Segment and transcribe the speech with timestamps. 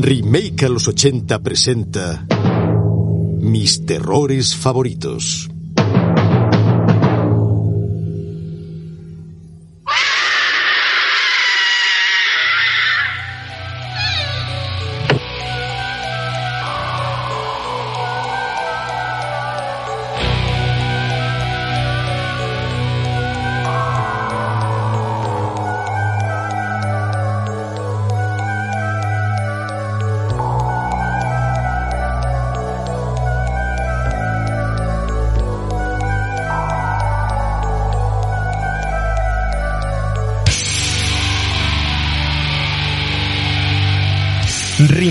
[0.00, 2.24] Remake a los 80 presenta
[3.40, 5.50] Mis terrores favoritos.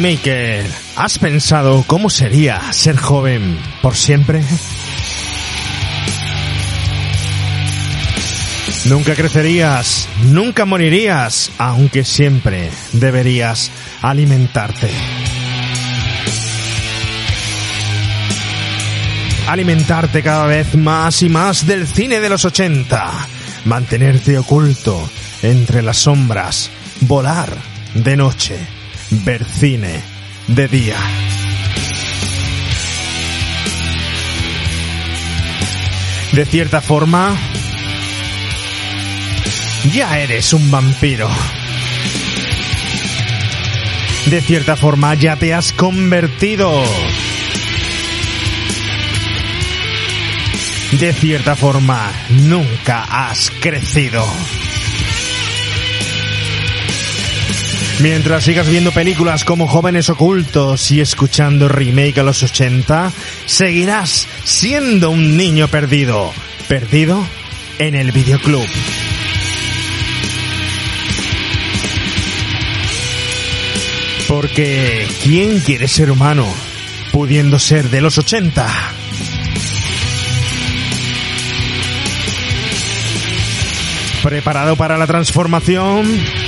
[0.08, 4.42] Remaker, ¿has pensado cómo sería ser joven por siempre?
[8.86, 13.70] Nunca crecerías, nunca morirías, aunque siempre deberías
[14.02, 14.90] alimentarte.
[19.48, 23.12] Alimentarte cada vez más y más del cine de los 80.
[23.66, 25.10] Mantenerte oculto
[25.44, 26.70] entre las sombras.
[27.02, 27.50] Volar
[27.94, 28.77] de noche
[29.10, 30.02] ver cine
[30.48, 30.98] de día.
[36.32, 37.36] De cierta forma,
[39.92, 41.30] ya eres un vampiro.
[44.28, 46.84] De cierta forma, ya te has convertido.
[50.92, 54.26] De cierta forma, nunca has crecido.
[58.00, 63.12] Mientras sigas viendo películas como Jóvenes Ocultos y escuchando remake a los 80,
[63.48, 66.32] seguirás siendo un niño perdido.
[66.68, 67.26] Perdido
[67.80, 68.68] en el videoclub.
[74.28, 76.46] Porque ¿quién quiere ser humano
[77.12, 78.68] pudiendo ser de los 80?
[84.22, 86.47] ¿Preparado para la transformación?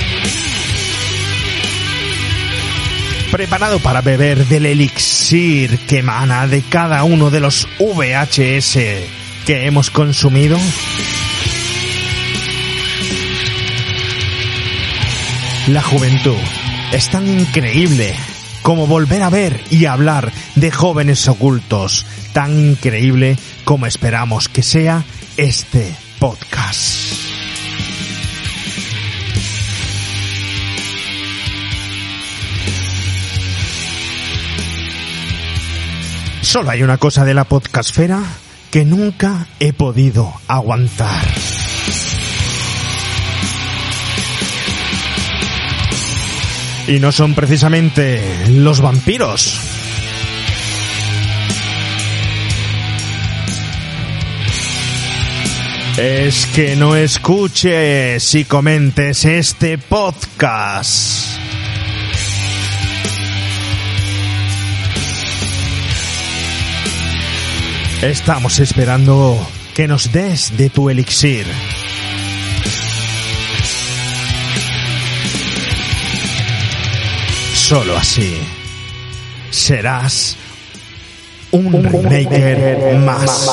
[3.30, 8.78] Preparado para beber del elixir que emana de cada uno de los VHS
[9.46, 10.58] que hemos consumido?
[15.68, 16.36] La juventud
[16.92, 18.14] es tan increíble
[18.62, 25.04] como volver a ver y hablar de jóvenes ocultos, tan increíble como esperamos que sea
[25.36, 26.99] este podcast.
[36.50, 38.20] Solo hay una cosa de la podcastfera
[38.72, 41.24] que nunca he podido aguantar.
[46.88, 49.60] Y no son precisamente los vampiros.
[55.98, 61.39] Es que no escuches y comentes este podcast.
[68.02, 69.36] Estamos esperando
[69.74, 71.44] que nos des de tu elixir.
[77.54, 78.38] Solo así
[79.50, 80.38] serás
[81.50, 83.46] un, remaker más.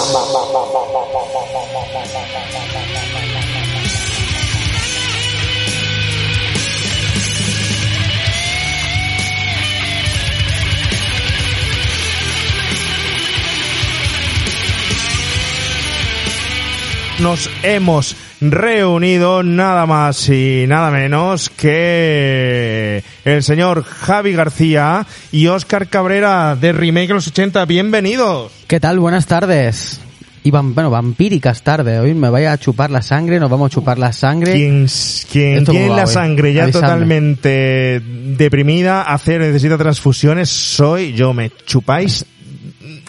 [17.19, 25.87] Nos hemos reunido nada más y nada menos que el señor Javi García y Óscar
[25.87, 27.65] Cabrera de Remake los 80.
[27.65, 28.51] Bienvenidos.
[28.67, 28.99] ¿Qué tal?
[28.99, 29.99] Buenas tardes.
[30.43, 31.99] Y bueno, vampíricas tardes.
[31.99, 34.53] Hoy me vaya a chupar la sangre, nos vamos a chupar la sangre.
[34.53, 34.87] ¿Quién,
[35.31, 38.01] quién tiene la sangre ya totalmente
[38.37, 40.49] deprimida, hacer, necesita transfusiones?
[40.49, 42.25] Soy yo, me chupáis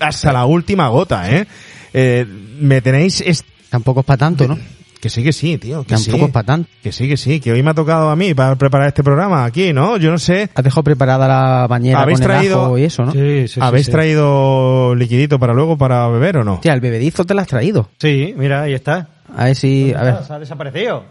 [0.01, 1.47] hasta la última gota, ¿eh?
[1.93, 2.27] eh
[2.61, 3.21] me tenéis
[3.71, 4.59] Tampoco es para tanto, ¿no?
[5.01, 5.85] Que sí, que sí, tío.
[5.85, 6.69] Que Tampoco es para tanto.
[6.83, 7.39] Que sí, que sí.
[7.39, 9.97] Que hoy me ha tocado a mí para preparar este programa aquí, ¿no?
[9.97, 10.51] Yo no sé.
[10.55, 12.59] Has dejado preparada la bañera ¿Habéis con traído...
[12.59, 13.13] el ajo y eso, ¿no?
[13.13, 16.55] Sí, sí, ¿Habéis sí, traído liquidito para luego para beber o no?
[16.55, 17.89] Hostia, el bebedizo te lo has traído.
[17.99, 19.09] Sí, mira, ahí está.
[19.37, 19.93] A ver si...
[19.95, 20.25] A ver.
[20.25, 21.05] Se ha desaparecido.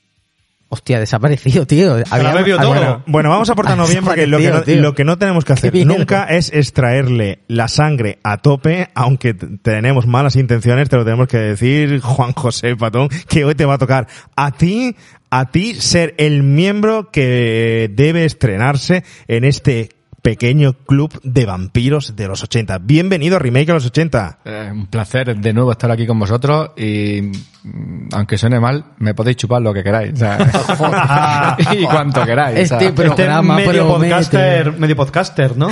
[0.70, 1.96] Hostia, desaparecido, tío.
[2.10, 2.70] Había, bebido todo.
[2.70, 5.54] Bueno, bueno, vamos a portarnos bien porque lo que, no, lo que no tenemos que
[5.58, 11.30] hacer nunca es extraerle la sangre a tope, aunque tenemos malas intenciones, te lo tenemos
[11.30, 14.98] que decir, Juan José Patón, que hoy te va a tocar a ti,
[15.30, 19.97] a ti ser el miembro que debe estrenarse en este
[20.28, 22.80] pequeño club de vampiros de los 80.
[22.80, 24.40] Bienvenido a Remake a los 80.
[24.44, 27.32] Eh, un placer de nuevo estar aquí con vosotros y
[27.64, 30.12] mm, aunque suene mal, me podéis chupar lo que queráis.
[30.12, 32.66] o sea, y cuanto queráis.
[32.66, 32.78] o sea.
[32.78, 35.70] Este programa este medio podcaster, medio podcaster, ¿no?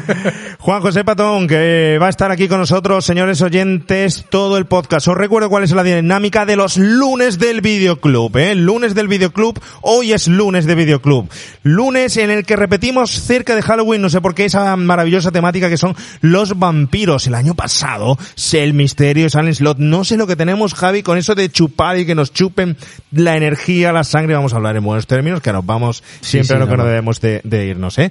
[0.60, 5.08] Juan José Patón, que va a estar aquí con nosotros, señores oyentes, todo el podcast.
[5.08, 8.54] Os recuerdo cuál es la dinámica de los lunes del videoclub, ¿eh?
[8.54, 11.28] Lunes del videoclub, hoy es lunes de videoclub.
[11.62, 15.68] Lunes en el que repetimos cerca de Halloween, no sé por qué, esa maravillosa temática
[15.68, 17.26] que son los vampiros.
[17.26, 21.02] El año pasado, sé el misterio de Silent Slot, no sé lo que tenemos, Javi,
[21.02, 22.76] con eso de chupar y que nos chupen
[23.12, 26.54] la energía, la sangre, vamos a hablar en buenos términos, que nos vamos siempre sí,
[26.54, 26.88] a lo que no, no no.
[26.88, 28.10] debemos de, de irnos, ¿eh?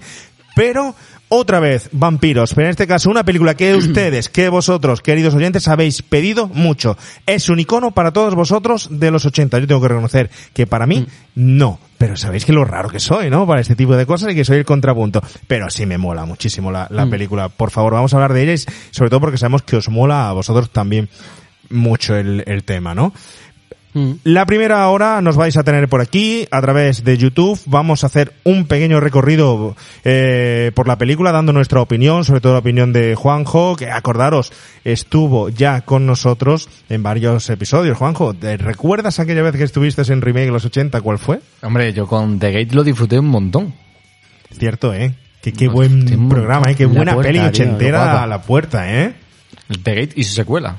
[0.56, 0.96] Pero
[1.32, 5.68] otra vez, vampiros, pero en este caso una película que ustedes, que vosotros, queridos oyentes,
[5.68, 6.98] habéis pedido mucho.
[7.26, 9.60] Es un icono para todos vosotros de los 80.
[9.60, 11.06] Yo tengo que reconocer que para mí,
[11.36, 11.80] no.
[12.00, 13.46] Pero sabéis que lo raro que soy, ¿no?
[13.46, 15.22] Para este tipo de cosas y que soy el contrapunto.
[15.48, 17.50] Pero sí me mola muchísimo la, la película.
[17.50, 18.58] Por favor, vamos a hablar de ella y
[18.92, 21.10] sobre todo porque sabemos que os mola a vosotros también
[21.70, 23.14] mucho el, el tema, ¿no?
[23.94, 24.12] Mm.
[24.24, 27.60] La primera hora nos vais a tener por aquí a través de YouTube.
[27.66, 32.54] Vamos a hacer un pequeño recorrido eh, por la película dando nuestra opinión, sobre todo
[32.54, 34.52] la opinión de Juanjo, que acordaros,
[34.84, 37.98] estuvo ya con nosotros en varios episodios.
[37.98, 41.02] Juanjo, ¿te ¿recuerdas aquella vez que estuviste en Remake de los 80?
[41.02, 41.40] ¿Cuál fue?
[41.62, 43.74] Hombre, yo con The Gate lo disfruté un montón.
[44.52, 45.14] Cierto, ¿eh?
[45.42, 46.76] Que qué No, buen programa, ¿eh?
[46.76, 49.14] Qué buena puerta, peli ochentera qué a la puerta, ¿eh?
[49.84, 50.78] The Gate y su secuela.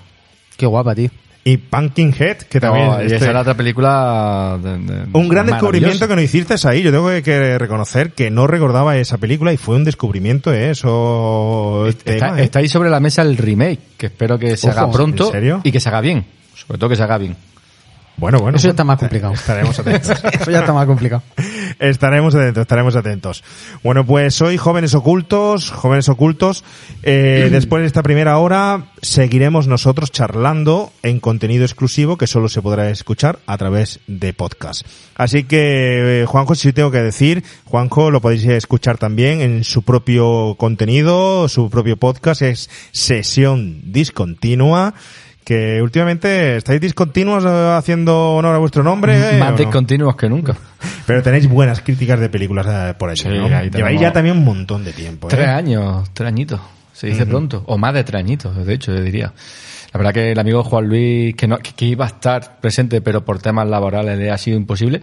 [0.57, 1.11] Qué guapa, tío.
[1.43, 2.87] Y Pumpkinhead, que también...
[2.87, 4.59] No, y este- esa era otra película...
[4.63, 6.83] de- de- Un gran descubrimiento que nos hiciste ahí.
[6.83, 10.71] Yo tengo que, que reconocer que no recordaba esa película y fue un descubrimiento, ¿eh?
[10.71, 11.87] Eso...
[11.89, 12.45] Está, tema, ¿eh?
[12.45, 15.33] está ahí sobre la mesa el remake, que espero que se Ojo, haga pronto
[15.65, 16.27] y que se haga bien.
[16.55, 17.35] Sobre todo que se haga bien.
[18.21, 18.59] Bueno, bueno.
[18.59, 19.33] Eso ya está más complicado.
[19.33, 20.11] Estaremos atentos.
[20.41, 21.23] Eso ya está más complicado.
[21.79, 23.43] estaremos atentos, estaremos atentos.
[23.83, 26.63] Bueno, pues hoy Jóvenes Ocultos, Jóvenes Ocultos,
[27.03, 32.61] eh, después de esta primera hora seguiremos nosotros charlando en contenido exclusivo que solo se
[32.61, 34.87] podrá escuchar a través de podcast.
[35.15, 39.83] Así que, eh, Juanjo, si tengo que decir, Juanjo lo podéis escuchar también en su
[39.83, 44.93] propio contenido, su propio podcast, es Sesión Discontinua.
[45.51, 49.15] Que últimamente estáis discontinuos eh, haciendo honor a vuestro nombre.
[49.17, 50.17] eh, Más ¿o no?
[50.17, 50.55] que nunca.
[51.09, 53.47] Pero tenéis buenas críticas de películas eh, por allí, Sí, ¿no?
[53.47, 55.27] ahí Lleváis ya también un montón de tiempo.
[55.27, 55.31] ¿eh?
[55.31, 56.61] Tres años, tres añitos.
[56.93, 57.65] Se dice pronto.
[57.67, 59.33] O más de tres añitos, de hecho, yo diría.
[59.93, 63.01] La verdad que el amigo Juan Luis, que, no, que, que iba a estar presente,
[63.01, 65.03] pero por temas laborales le ha sido imposible,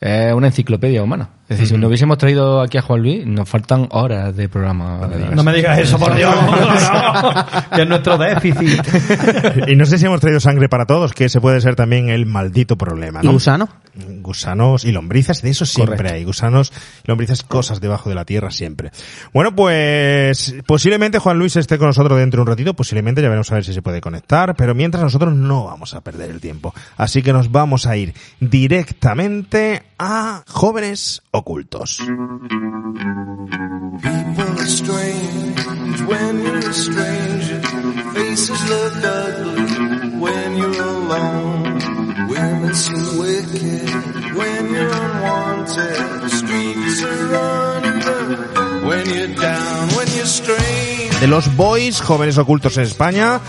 [0.00, 1.30] es una enciclopedia humana.
[1.48, 5.08] Es decir, si no hubiésemos traído aquí a Juan Luis, nos faltan horas de programa.
[5.34, 6.34] No me digas eso, por Dios.
[6.34, 7.34] No,
[7.74, 8.86] que es nuestro déficit.
[9.66, 12.26] y no sé si hemos traído sangre para todos, que ese puede ser también el
[12.26, 13.32] maldito problema, ¿Y ¿no?
[13.32, 13.68] gusano?
[14.20, 16.14] Gusanos y lombrices, de eso siempre Correcto.
[16.16, 16.24] hay.
[16.24, 16.72] Gusanos,
[17.04, 18.90] lombrices, cosas debajo de la tierra siempre.
[19.34, 23.50] Bueno, pues posiblemente Juan Luis esté con nosotros dentro de un ratito, posiblemente ya veremos
[23.50, 26.74] a ver si se puede conectar, pero mientras nosotros no vamos a perder el tiempo.
[26.96, 31.98] Así que nos vamos a ir directamente a jóvenes ocultos.
[34.00, 37.60] People are strange when you're a stranger.
[38.14, 41.77] Faces look ugly when you're alone.
[48.88, 51.20] When you're down, when you're strange.
[51.20, 53.40] de los boys, jóvenes ocultos en España,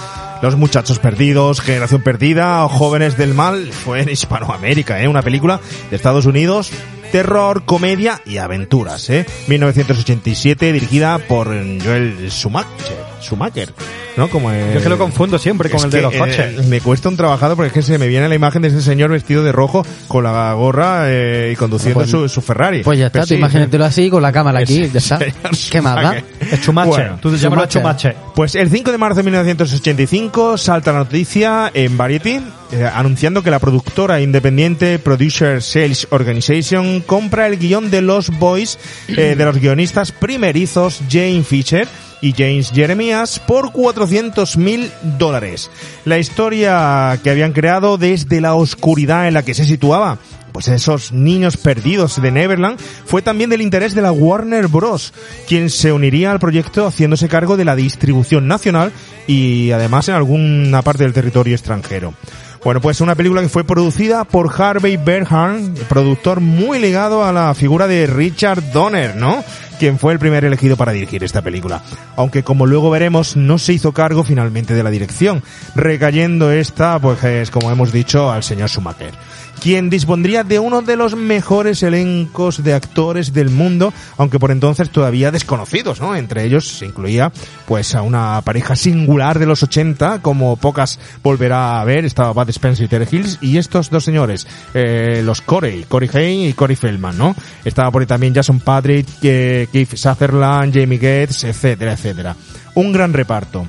[0.41, 5.07] los muchachos perdidos, generación perdida, jóvenes del mal, fue en Hispanoamérica, ¿eh?
[5.07, 5.59] una película
[5.91, 6.71] de Estados Unidos,
[7.11, 9.27] terror, comedia y aventuras, ¿eh?
[9.47, 13.73] 1987, dirigida por Joel Schumacher, Schumacher,
[14.17, 14.29] ¿no?
[14.29, 16.65] Como el- Yo es que lo confundo siempre con Es el de los eh, coches.
[16.67, 19.11] me cuesta un trabajado porque es que se me viene la imagen de ese señor
[19.11, 22.83] vestido de rojo con la gorra eh, y conduciendo Pues- su, su Ferrari.
[22.83, 25.19] Pues ya está, tú sí, imagínatelo así, con la cámara aquí, ya está.
[25.71, 26.01] ¿Qué más da?
[26.11, 26.23] Schumacher.
[26.51, 26.89] Es Chumache.
[26.89, 28.09] Bueno, Tú te llamas Chumache.
[28.11, 28.15] Chumache.
[28.35, 32.39] Pues el 5 de marzo de 1985 salta la noticia en Variety
[32.71, 38.77] eh, anunciando que la productora independiente Producer Sales Organization compra el guion de Los Boys
[39.07, 41.87] eh, de los guionistas primerizos Jane Fisher
[42.21, 45.69] y James Jeremias por 400 mil dólares.
[46.05, 50.19] La historia que habían creado desde la oscuridad en la que se situaba
[50.51, 55.13] pues esos niños perdidos de Neverland fue también del interés de la Warner Bros.,
[55.47, 58.91] quien se uniría al proyecto haciéndose cargo de la distribución nacional
[59.27, 62.13] y además en alguna parte del territorio extranjero.
[62.63, 67.53] Bueno, pues una película que fue producida por Harvey Bernhardt, productor muy ligado a la
[67.53, 69.43] figura de Richard Donner, ¿no?
[69.79, 71.81] Quien fue el primer elegido para dirigir esta película.
[72.17, 75.41] Aunque como luego veremos, no se hizo cargo finalmente de la dirección,
[75.73, 79.13] recayendo esta, pues es, como hemos dicho, al señor Schumacher
[79.59, 84.89] quien dispondría de uno de los mejores elencos de actores del mundo, aunque por entonces
[84.89, 86.15] todavía desconocidos, ¿no?
[86.15, 87.31] Entre ellos se incluía
[87.67, 92.49] pues a una pareja singular de los 80, como pocas volverá a ver, estaba Bud
[92.49, 96.75] Spencer y Terry Hills, y estos dos señores, eh, los Corey, Corey Haim y Corey
[96.75, 97.35] Feldman, ¿no?
[97.65, 102.35] Estaba por ahí también Jason Patrick, eh, Keith Sutherland, Jamie Gates, etcétera, etcétera.
[102.75, 103.67] Un gran reparto.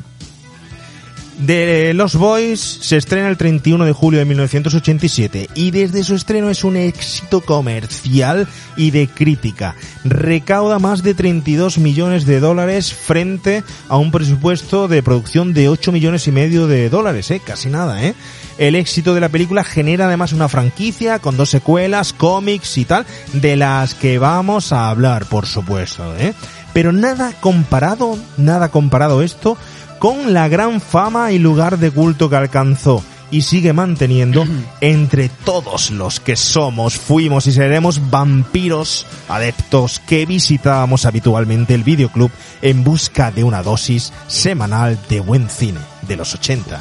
[1.41, 6.51] De Los Boys se estrena el 31 de julio de 1987 y desde su estreno
[6.51, 9.75] es un éxito comercial y de crítica.
[10.05, 15.93] Recauda más de 32 millones de dólares frente a un presupuesto de producción de 8
[15.93, 18.15] millones y medio de dólares, eh, casi nada, eh.
[18.59, 23.07] El éxito de la película genera además una franquicia con dos secuelas, cómics y tal,
[23.33, 26.35] de las que vamos a hablar, por supuesto, eh.
[26.75, 29.57] Pero nada comparado, nada comparado esto
[30.01, 34.45] con la gran fama y lugar de culto que alcanzó y sigue manteniendo
[34.81, 42.31] entre todos los que somos, fuimos y seremos vampiros adeptos que visitábamos habitualmente el videoclub
[42.63, 46.81] en busca de una dosis semanal de buen cine de los 80.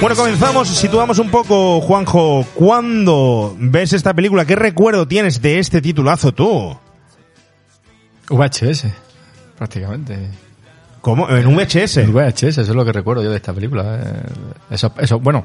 [0.00, 4.46] Bueno, comenzamos, situamos un poco, Juanjo, ¿cuándo ves esta película?
[4.46, 6.74] ¿Qué recuerdo tienes de este titulazo tú?
[8.30, 8.86] VHS,
[9.58, 10.16] prácticamente.
[11.02, 11.28] ¿Cómo?
[11.28, 11.98] ¿En VHS?
[11.98, 14.00] El VHS, eso es lo que recuerdo yo de esta película.
[14.02, 14.22] eh.
[14.70, 15.44] Eso, eso, bueno,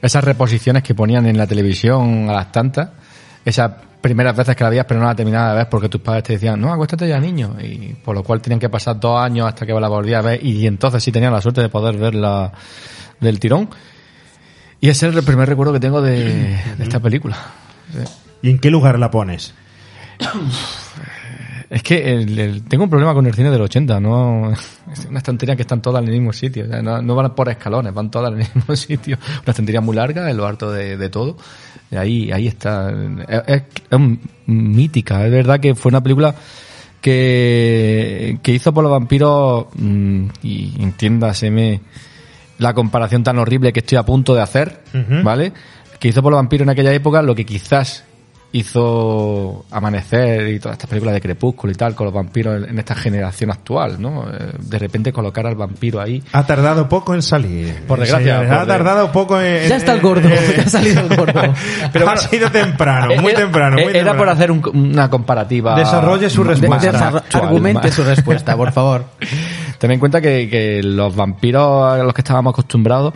[0.00, 2.90] esas reposiciones que ponían en la televisión a las tantas,
[3.44, 6.22] esas primeras veces que la veías pero no la terminabas de ver porque tus padres
[6.22, 9.48] te decían, no, acuéstate ya niño, y por lo cual tenían que pasar dos años
[9.48, 12.52] hasta que la volvías a ver y entonces sí tenían la suerte de poder verla
[13.18, 13.68] del tirón.
[14.80, 16.24] Y ese es el primer recuerdo que tengo de,
[16.76, 17.36] de esta película.
[18.42, 19.54] ¿Y en qué lugar la pones?
[21.68, 25.18] Es que el- el- tengo un problema con el cine del 80, no es una
[25.18, 27.92] estantería que están todas en el mismo sitio, o sea, no, no van por escalones,
[27.92, 29.18] van todas en el mismo sitio.
[29.42, 31.36] Una estantería muy larga, en lo harto de, de todo.
[31.90, 32.92] Y ahí, ahí está.
[33.28, 33.98] Es, es- es
[34.46, 36.36] mítica, es verdad que fue una película
[37.00, 41.80] que, que hizo por los vampiros, mm, y entiéndaseme
[42.58, 44.80] la comparación tan horrible que estoy a punto de hacer.
[45.22, 45.52] ¿vale?
[45.98, 48.04] Que hizo por los vampiros en aquella época lo que quizás
[48.52, 52.78] hizo Amanecer y todas estas películas de Crepúsculo y tal con los vampiros en, en
[52.78, 54.24] esta generación actual, ¿no?
[54.32, 56.22] Eh, De repente colocar al vampiro ahí.
[56.32, 57.82] Ha tardado poco en salir.
[57.86, 59.68] Por desgracia, por ha de- tardado poco en...
[59.68, 61.40] Ya está el gordo, eh, ya ha salido el gordo.
[61.92, 64.18] Pero ha sido temprano, muy Era- temprano, muy Era temprano.
[64.18, 65.76] por hacer un- una comparativa.
[65.76, 67.22] Desarrolle su respuesta.
[67.34, 69.04] Argumente más- su respuesta, por favor.
[69.78, 73.14] Ten en cuenta que, que los vampiros a los que estábamos acostumbrados,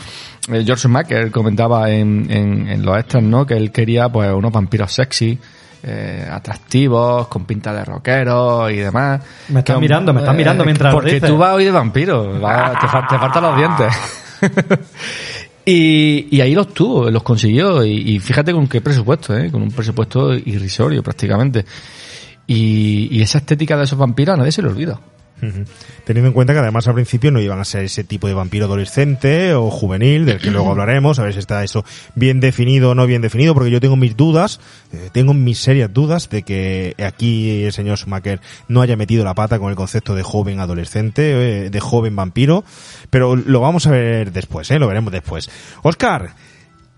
[0.53, 3.47] eh, George Macker comentaba en, en, en los extras, ¿no?
[3.47, 5.39] Que él quería, pues, unos vampiros sexy,
[5.83, 9.23] eh, atractivos, con pinta de rockeros y demás.
[9.49, 11.29] Me estás mirando, me estás mirando mientras lo Porque dices.
[11.31, 13.95] tú vas hoy de vampiro, va- te, fal- te faltan los dientes.
[15.65, 17.85] Y, y ahí los tuvo, los consiguió.
[17.85, 19.51] Y, y fíjate con qué presupuesto, ¿eh?
[19.51, 21.65] Con un presupuesto irrisorio prácticamente.
[22.47, 24.99] Y, y esa estética de esos vampiros a nadie se le olvida.
[26.05, 28.67] Teniendo en cuenta que además al principio no iban a ser ese tipo de vampiro
[28.67, 32.95] adolescente o juvenil, del que luego hablaremos, a ver si está eso bien definido o
[32.95, 34.61] no bien definido, porque yo tengo mis dudas,
[34.93, 39.35] eh, tengo mis serias dudas de que aquí el señor Schumacher no haya metido la
[39.35, 42.65] pata con el concepto de joven adolescente, eh, de joven vampiro,
[43.11, 45.51] pero lo vamos a ver después, eh, lo veremos después.
[45.83, 46.35] Oscar,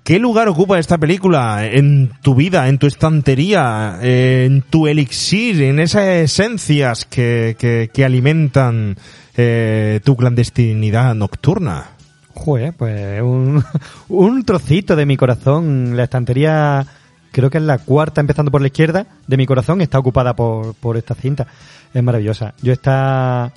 [0.05, 5.79] ¿Qué lugar ocupa esta película en tu vida, en tu estantería, en tu elixir, en
[5.79, 7.57] esas esencias que,
[7.93, 8.97] que, alimentan
[9.37, 11.91] eh, tu clandestinidad nocturna?
[12.35, 13.63] Joder, pues un,
[14.09, 15.97] un trocito de mi corazón.
[15.97, 16.85] La estantería,
[17.31, 20.75] creo que es la cuarta, empezando por la izquierda, de mi corazón, está ocupada por,
[20.75, 21.47] por esta cinta.
[21.95, 22.55] Es maravillosa.
[22.61, 23.53] Yo esta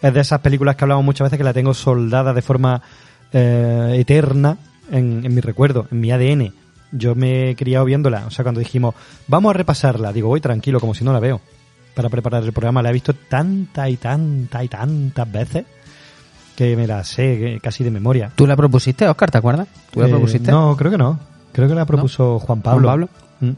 [0.00, 2.80] es de esas películas que hablamos muchas veces que la tengo soldada de forma
[3.34, 4.56] eh, eterna
[4.90, 6.52] en, en mi recuerdo, en mi ADN.
[6.92, 8.24] Yo me he criado viéndola.
[8.26, 8.94] O sea, cuando dijimos,
[9.28, 11.40] vamos a repasarla, digo, voy tranquilo, como si no la veo.
[11.94, 15.64] Para preparar el programa, la he visto tantas y tantas y tantas veces
[16.56, 18.30] que me la sé casi de memoria.
[18.34, 19.68] ¿Tú la propusiste, Oscar, te acuerdas?
[19.90, 20.50] ¿Tú la Eh, propusiste?
[20.50, 21.18] No, creo que no.
[21.52, 22.88] Creo que la propuso Juan Pablo.
[22.88, 23.08] Juan Pablo.
[23.40, 23.50] Mm.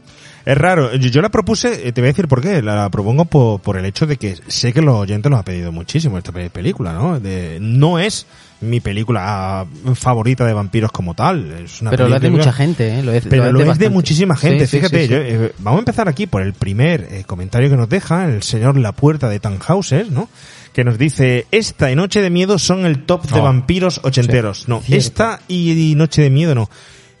[0.45, 3.25] Es raro, yo, yo la propuse, eh, te voy a decir por qué, la propongo
[3.25, 6.31] por, por el hecho de que sé que los oyentes nos ha pedido muchísimo esta
[6.31, 7.19] pe- película, ¿no?
[7.19, 8.25] De, no es
[8.61, 12.99] mi película favorita de vampiros como tal, es una Pero lo es de mucha gente,
[12.99, 13.03] ¿eh?
[13.03, 14.67] Lo es, Pero lo es de muchísima gente.
[14.67, 15.11] Sí, Fíjate, sí, sí.
[15.13, 18.41] yo, eh, vamos a empezar aquí por el primer eh, comentario que nos deja el
[18.43, 20.29] señor La Puerta de Tannhauser, ¿no?
[20.71, 24.67] Que nos dice, esta y Noche de Miedo son el top de vampiros ochenteros.
[24.69, 24.97] no, cierto.
[24.97, 26.69] esta y, y Noche de Miedo no.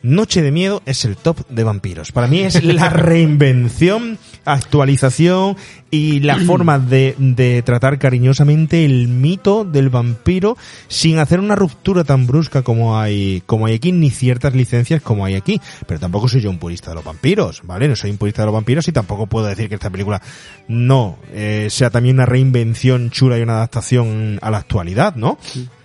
[0.03, 2.11] Noche de Miedo es el top de vampiros.
[2.11, 5.55] Para mí es la reinvención, actualización
[5.91, 10.57] y la forma de, de tratar cariñosamente el mito del vampiro
[10.89, 15.23] sin hacer una ruptura tan brusca como hay, como hay aquí, ni ciertas licencias como
[15.23, 15.61] hay aquí.
[15.87, 17.87] Pero tampoco soy yo un purista de los vampiros, ¿vale?
[17.87, 20.21] No soy un purista de los vampiros y tampoco puedo decir que esta película
[20.67, 25.37] no eh, sea también una reinvención chula y una adaptación a la actualidad, ¿no?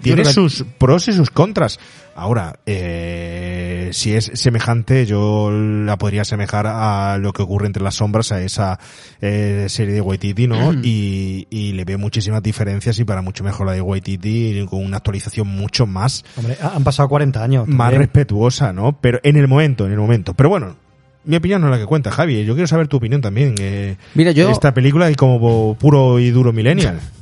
[0.02, 1.78] Tiene sus pros y sus contras.
[2.18, 7.94] Ahora, eh, si es semejante, yo la podría asemejar a lo que ocurre entre las
[7.94, 8.78] sombras, a esa
[9.20, 10.72] eh, serie de Waititi, ¿no?
[10.72, 14.96] y, y le veo muchísimas diferencias y para mucho mejor la de Waititi, con una
[14.96, 17.68] actualización mucho más, Hombre, ha- han pasado 40 años.
[17.68, 19.00] más respetuosa, ¿no?
[19.00, 20.34] Pero en el momento, en el momento.
[20.34, 20.76] Pero bueno,
[21.24, 22.44] mi opinión no es la que cuenta, Javi.
[22.44, 23.54] Yo quiero saber tu opinión también.
[23.60, 26.98] eh, Mira, yo- Esta película y como puro y duro millennial.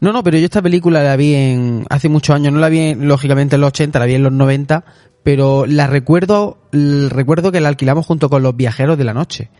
[0.00, 2.78] No, no, pero yo esta película la vi en hace muchos años, no la vi
[2.80, 4.84] en- lógicamente en los 80, la vi en los 90,
[5.22, 9.50] pero la recuerdo, recuerdo que la alquilamos junto con los viajeros de la noche.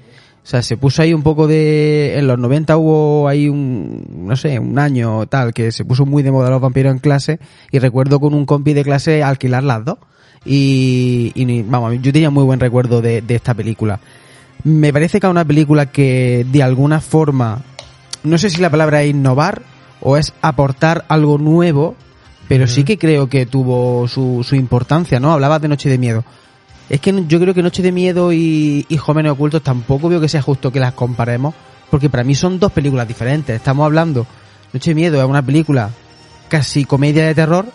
[0.42, 4.34] O sea, se puso ahí un poco de, en los 90 hubo ahí un, no
[4.36, 7.38] sé, un año tal, que se puso muy de moda los vampiros en clase,
[7.70, 9.98] y recuerdo con un compi de clase alquilar las dos.
[10.46, 14.00] Y, y vamos, yo tenía muy buen recuerdo de, de esta película.
[14.64, 17.60] Me parece que es una película que de alguna forma,
[18.24, 19.60] no sé si la palabra es innovar
[20.00, 21.94] o es aportar algo nuevo,
[22.48, 25.32] pero sí que creo que tuvo su, su importancia, ¿no?
[25.32, 26.24] Hablabas de Noche de Miedo.
[26.88, 30.28] Es que yo creo que Noche de Miedo y, y Jóvenes Ocultos tampoco veo que
[30.28, 31.54] sea justo que las comparemos,
[31.90, 33.54] porque para mí son dos películas diferentes.
[33.54, 34.26] Estamos hablando,
[34.72, 35.90] Noche de Miedo es una película
[36.48, 37.66] casi comedia de terror,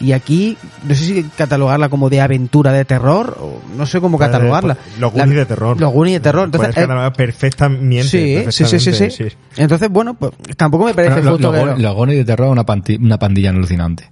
[0.00, 4.16] y aquí, no sé si catalogarla como de aventura de terror, o no sé cómo
[4.18, 4.74] catalogarla.
[4.76, 5.80] Pues, Los La- Goonies de terror.
[5.80, 6.44] Los Goonies de terror.
[6.44, 8.02] Entonces, Puedes eh, catalogar perfectamente.
[8.04, 9.24] sí, sí, sí, sí,
[9.56, 11.82] Entonces, bueno, pues tampoco me parece lo- justo lo- que...
[11.82, 14.10] Los gonis de terror es una, panti- una pandilla alucinante.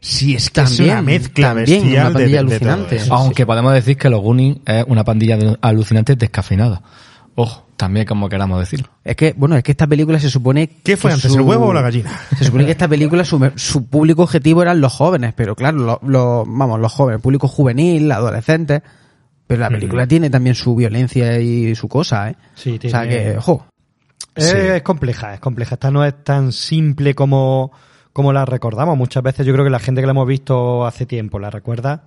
[0.00, 2.68] Sí, es que es También, una mezcla también, bestial una de- pandilla de, de todo
[2.70, 2.96] alucinante.
[2.96, 3.14] eso.
[3.14, 6.82] Aunque podemos decir que los Goonies es una pandilla de- alucinante descafeinada.
[7.36, 8.88] Ojo, también como queramos decirlo.
[9.02, 10.68] Es que, bueno, es que esta película se supone...
[10.84, 12.10] ¿Qué fue antes, su- el huevo o la gallina?
[12.38, 16.00] Se supone que esta película, su, su público objetivo eran los jóvenes, pero claro, lo-
[16.06, 18.82] lo- vamos, los jóvenes, público juvenil, adolescentes,
[19.48, 22.36] pero la película tiene también su violencia y su cosa, ¿eh?
[22.54, 23.66] Sí, O sea tiene- que, ojo,
[24.36, 24.56] Es, Sí.
[24.56, 25.74] es compleja, es compleja.
[25.74, 27.72] Esta no es tan simple como,
[28.12, 28.96] como la recordamos.
[28.96, 32.04] Muchas veces yo creo que la gente que la hemos visto hace tiempo la recuerda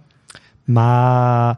[0.66, 1.58] más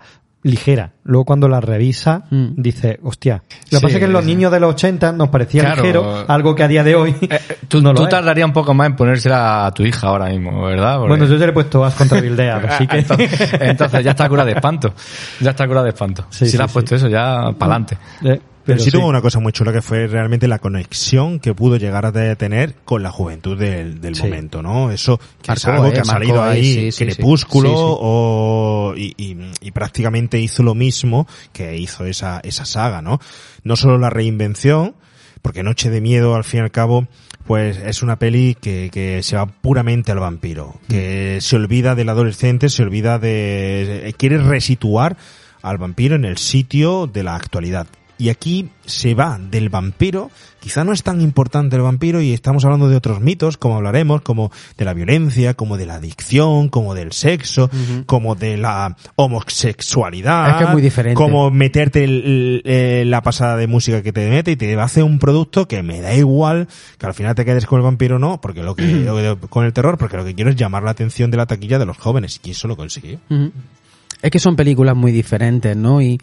[0.50, 0.92] ligera.
[1.04, 2.48] Luego cuando la revisa, Mm.
[2.58, 3.36] dice, hostia.
[3.36, 5.82] Lo que Sí, pasa es que en los niños de los 80 nos parecía Claro.
[5.82, 8.10] ligero, algo que a día de hoy Eh, tú no lo tú es.
[8.10, 10.98] tardarías un poco más en ponérsela a tu hija ahora mismo, ¿verdad?
[10.98, 12.98] Porque- Bueno, yo ya le he puesto as contra Bildea, así que...
[13.00, 14.94] entonces, entonces ya está cura de espanto.
[15.40, 16.26] Ya está cura de espanto.
[16.30, 17.98] Sí, si sí, le has puesto eso, ya para adelante.
[18.24, 18.40] Eh,
[18.74, 22.06] Pero, sí, tuvo una cosa muy chula que fue realmente la conexión que pudo llegar
[22.06, 24.24] a tener con la juventud del, del Sí.
[24.24, 24.92] momento, ¿no?
[24.92, 27.06] Eso que es Marcó, algo eh, que ha salido ahí, ahí, sí.
[27.06, 27.82] Crepúsculo Sí, sí.
[27.84, 33.20] o y, y- y prácticamente hizo lo mismo que hizo esa, esa saga, ¿no?
[33.64, 34.96] No solo la reinvención,
[35.42, 37.08] porque Noche de Miedo, al fin y al cabo,
[37.48, 42.10] pues es una peli que, que se va puramente al vampiro, que se olvida del
[42.10, 44.14] adolescente, se olvida de...
[44.18, 45.18] quiere resituar
[45.62, 47.88] al vampiro en el sitio de la actualidad.
[48.20, 50.30] Y aquí se va del vampiro,
[50.60, 54.22] quizá no es tan importante el vampiro y estamos hablando de otros mitos, como hablaremos,
[54.24, 57.70] como de la violencia, como de la adicción, como del sexo,
[58.06, 60.50] como de la homosexualidad.
[60.50, 61.16] Es que es muy diferente.
[61.16, 65.18] Como meterte el- el- la pasada de música que te mete y te hace un
[65.20, 68.42] producto que me da igual que al final te quedes con el vampiro o no,
[68.42, 71.38] porque lo que, con el terror, porque lo que quiero es llamar la atención de
[71.38, 73.20] la taquilla de los jóvenes y eso lo consiguió.
[74.22, 76.02] Es que son películas muy diferentes, ¿no?
[76.02, 76.20] Y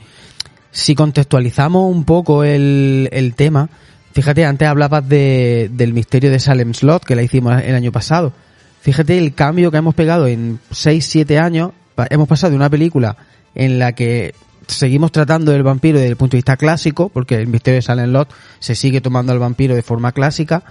[0.76, 3.70] si contextualizamos un poco el, el tema,
[4.12, 8.34] fíjate, antes hablabas de, del misterio de Salem Slot, que la hicimos el año pasado.
[8.82, 11.70] Fíjate el cambio que hemos pegado en 6, 7 años.
[12.10, 13.16] Hemos pasado de una película
[13.54, 14.34] en la que
[14.66, 18.10] seguimos tratando del vampiro desde el punto de vista clásico, porque el misterio de Salem
[18.10, 20.62] Slot se sigue tomando al vampiro de forma clásica,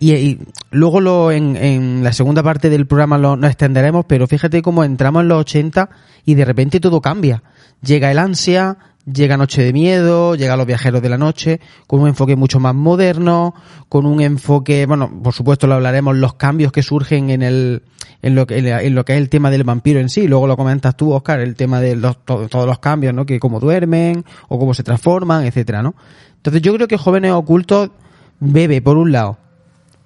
[0.00, 0.40] y,
[0.72, 4.82] luego lo, en, en la segunda parte del programa lo, nos extenderemos, pero fíjate cómo
[4.82, 5.90] entramos en los 80
[6.24, 7.44] y de repente todo cambia.
[7.82, 8.78] Llega el ansia,
[9.12, 12.74] llega Noche de Miedo, llega Los Viajeros de la Noche, con un enfoque mucho más
[12.74, 13.54] moderno,
[13.88, 17.82] con un enfoque, bueno, por supuesto lo hablaremos, los cambios que surgen en el,
[18.22, 20.28] en lo que, en lo que es el tema del vampiro en sí.
[20.28, 23.24] Luego lo comentas tú, Oscar, el tema de los, to- todos los cambios, ¿no?
[23.26, 25.94] Que cómo duermen, o cómo se transforman, etcétera, ¿no?
[26.36, 27.90] Entonces yo creo que Jóvenes Ocultos
[28.40, 29.38] bebe, por un lado,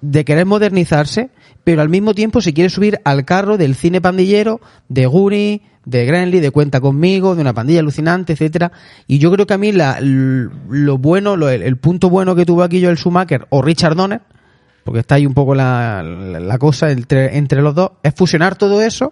[0.01, 1.29] de querer modernizarse,
[1.63, 6.05] pero al mismo tiempo se quiere subir al carro del cine pandillero, de Guri, de
[6.05, 8.71] Grenly, de Cuenta conmigo, de una pandilla alucinante, etcétera.
[9.07, 12.45] Y yo creo que a mí la, lo bueno, lo- el, el punto bueno que
[12.45, 14.21] tuvo aquí Joel Schumacher o Richard Donner,
[14.83, 18.55] porque está ahí un poco la, la- la cosa entre, entre los dos, es fusionar
[18.55, 19.11] todo eso,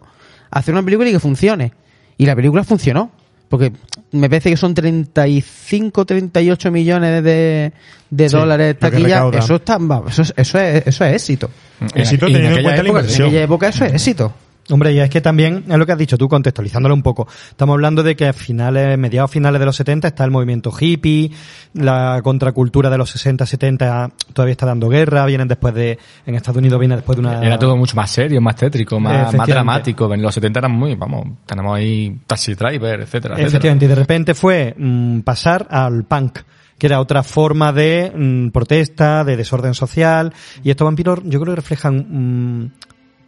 [0.50, 1.74] hacer una película y que funcione.
[2.18, 3.12] Y la película funcionó.
[3.50, 3.74] Porque
[4.14, 7.74] me parece que son 35, 38 millones de,
[8.10, 9.20] de Sí, dólares taquilla.
[9.40, 11.50] Eso, está, eso, es, eso, es, eso es éxito.
[11.94, 14.34] Éxito Y en teniendo en aquella cuenta la época- En aquella época eso es éxito.
[14.70, 17.28] Hombre, y es que también es lo que has dicho tú, contextualizándolo un poco.
[17.50, 21.32] Estamos hablando de que a finales, mediados finales de los 70 está el movimiento hippie,
[21.74, 26.58] la contracultura de los 60, 70 todavía está dando guerra, vienen después de, en Estados
[26.58, 27.44] Unidos viene después de una...
[27.44, 30.14] Era todo mucho más serio, más tétrico, más, dramático.
[30.14, 33.48] En los 70 eran muy, vamos, tenemos ahí Taxi Driver, etcétera, etcétera.
[33.48, 36.40] Efectivamente, y de repente fue mm, pasar al punk,
[36.78, 41.54] que era otra forma de mm, protesta, de desorden social, y estos vampiros yo creo
[41.54, 42.72] que reflejan, mm,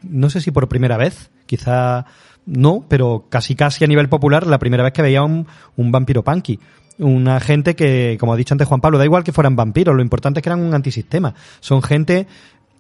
[0.04, 2.06] no sé si por primera vez, quizá
[2.46, 6.24] no, pero casi casi a nivel popular, la primera vez que veía un, un vampiro
[6.24, 6.60] punky.
[7.00, 10.02] Una gente que, como ha dicho antes Juan Pablo, da igual que fueran vampiros, lo
[10.02, 11.34] importante es que eran un antisistema.
[11.60, 12.28] Son gente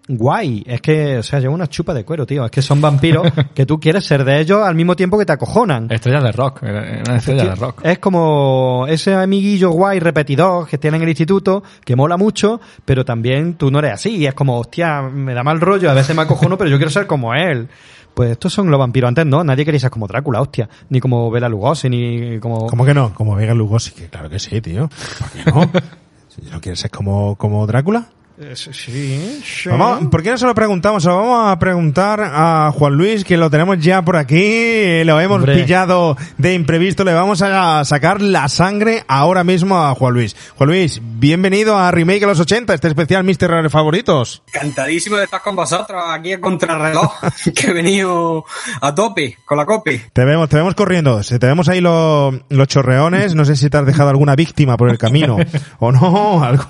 [0.07, 0.63] guay.
[0.65, 2.45] Es que, o sea, lleva una chupa de cuero, tío.
[2.45, 5.33] Es que son vampiros que tú quieres ser de ellos al mismo tiempo que te
[5.33, 5.91] acojonan.
[5.91, 7.81] Estrellas de rock, era una estrella de rock.
[7.83, 13.05] Es como ese amiguillo guay repetidor que tiene en el instituto, que mola mucho, pero
[13.05, 14.25] también tú no eres así.
[14.25, 17.07] Es como, hostia, me da mal rollo, a veces me acojono, pero yo quiero ser
[17.07, 17.69] como él.
[18.13, 19.07] Pues estos son los vampiros.
[19.07, 20.69] Antes no, nadie quería ser como Drácula, hostia.
[20.89, 22.67] Ni como Bela Lugosi, ni como...
[22.67, 23.11] ¿Cómo que no?
[23.13, 24.87] Como Vega Lugosi, que claro que sí, tío.
[25.19, 25.71] ¿Por qué no?
[26.33, 28.07] Si ¿No quieres ser como, como Drácula?
[28.39, 29.69] Eh, Sí, sí.
[29.69, 31.03] Vamos, ¿Por qué no se lo preguntamos?
[31.03, 35.19] Se lo vamos a preguntar a Juan Luis, que lo tenemos ya por aquí, lo
[35.21, 35.55] hemos Hombre.
[35.61, 40.35] pillado de imprevisto, le vamos a sacar la sangre ahora mismo a Juan Luis.
[40.57, 44.41] Juan Luis, bienvenido a Remake de los 80, este especial Mister Rare Favoritos.
[44.51, 47.13] Encantadísimo de estar con vosotros aquí a contrarreloj,
[47.55, 48.45] que he venido
[48.81, 50.01] a tope con la copy.
[50.11, 53.77] Te vemos, te vemos corriendo, te vemos ahí lo- los chorreones, no sé si te
[53.77, 55.37] has dejado alguna víctima por el camino
[55.79, 56.65] o no, algo.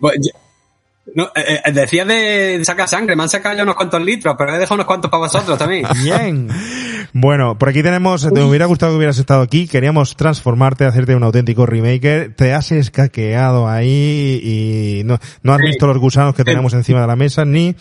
[0.00, 0.38] Pues, ya-
[1.18, 4.54] no, eh, eh, decías de sacar sangre, me han sacado ya unos cuantos litros, pero
[4.54, 5.84] he dejado unos cuantos para vosotros también.
[6.04, 6.48] Bien.
[7.14, 11.22] Bueno, por aquí tenemos, te hubiera gustado que hubieras estado aquí, queríamos transformarte, hacerte un
[11.22, 15.66] auténtico remaker, te has escaqueado ahí y no, no has Sí.
[15.68, 17.74] visto los gusanos que tenemos encima de la mesa, ni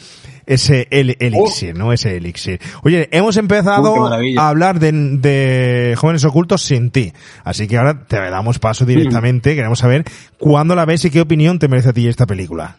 [0.46, 1.92] ese el, elixir, ¿no?
[1.92, 2.62] Ese elixir.
[2.84, 7.12] Oye, hemos empezado a hablar de, de jóvenes ocultos sin ti,
[7.44, 10.06] así que ahora te damos paso directamente, queremos saber
[10.40, 12.78] cuándo la ves y qué opinión te merece a ti esta película.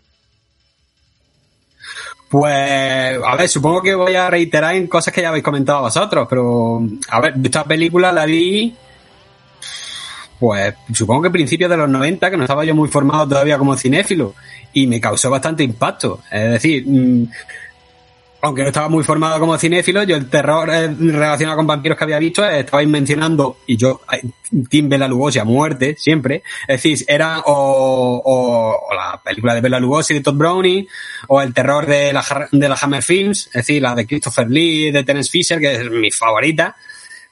[2.29, 6.27] Pues, a ver, supongo que voy a reiterar en cosas que ya habéis comentado vosotros,
[6.29, 8.75] pero, a ver, esta película la vi,
[10.39, 13.57] pues, supongo que a principios de los 90, que no estaba yo muy formado todavía
[13.57, 14.35] como cinéfilo,
[14.75, 16.21] y me causó bastante impacto.
[16.31, 17.31] Es decir, mm,
[18.41, 22.05] aunque no estaba muy formado como cinéfilo, yo el terror eh, relacionado con vampiros que
[22.05, 24.23] había visto, eh, estabais mencionando, y yo, eh,
[24.69, 26.43] Tim Bela Lugosi a muerte, siempre.
[26.69, 30.87] Es decir, era o, la película de Bela Lugosi de Todd Browning,
[31.29, 34.91] o el terror de la, de la Hammer Films, es decir, la de Christopher Lee,
[34.91, 36.77] de Terence Fisher, que es mi favorita.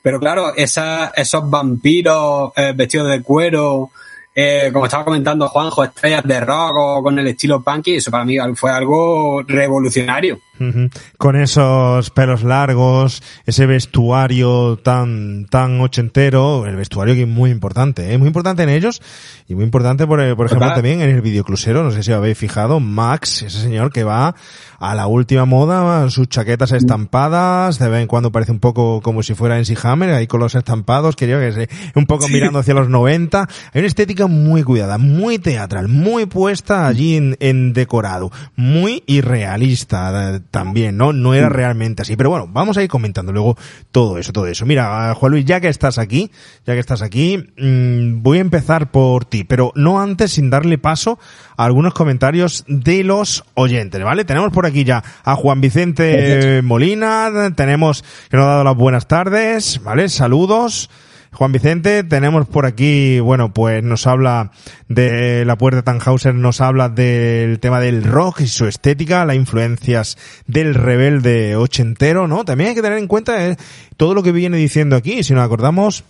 [0.06, 3.90] Pero claro, esa, esos vampiros eh, vestidos de cuero,
[4.38, 8.26] eh, como estaba comentando Juanjo, estrellas de rock o con el estilo punky, eso para
[8.26, 10.38] mí fue algo revolucionario.
[10.60, 10.90] Ujú.
[11.16, 18.12] Con esos pelos largos, ese vestuario tan tan ochentero, el vestuario que es muy importante,
[18.12, 19.00] es muy importante en ellos
[19.48, 22.78] y muy importante por, por ejemplo también en el videoclusero, no sé si habéis fijado,
[22.78, 24.34] Max, ese señor que va
[24.78, 29.22] a la última moda, sus chaquetas estampadas, de vez en cuando parece un poco como
[29.22, 32.58] si fuera en Hammer, ahí con los estampados, que yo que sé, un poco mirando
[32.58, 37.72] hacia los 90, hay una estética muy cuidada, muy teatral, muy puesta allí en, en
[37.72, 41.12] decorado, muy irrealista eh, también, ¿no?
[41.12, 43.56] No era realmente así, pero bueno, vamos a ir comentando luego
[43.90, 44.66] todo eso, todo eso.
[44.66, 46.30] Mira, Juan Luis, ya que estás aquí,
[46.66, 50.78] ya que estás aquí, mm, voy a empezar por ti, pero no antes sin darle
[50.78, 51.18] paso
[51.56, 54.24] a algunos comentarios de los oyentes, ¿vale?
[54.24, 59.06] Tenemos por aquí ya a Juan Vicente Molina, tenemos que nos ha dado las buenas
[59.06, 60.08] tardes, ¿vale?
[60.08, 60.90] Saludos.
[61.32, 64.52] Juan Vicente, tenemos por aquí, bueno, pues nos habla
[64.88, 70.16] de la puerta Tannhauser, nos habla del tema del rock y su estética, las influencias
[70.46, 72.44] del rebelde ochentero, ¿no?
[72.44, 73.56] También hay que tener en cuenta eh,
[73.96, 76.04] todo lo que viene diciendo aquí, si nos acordamos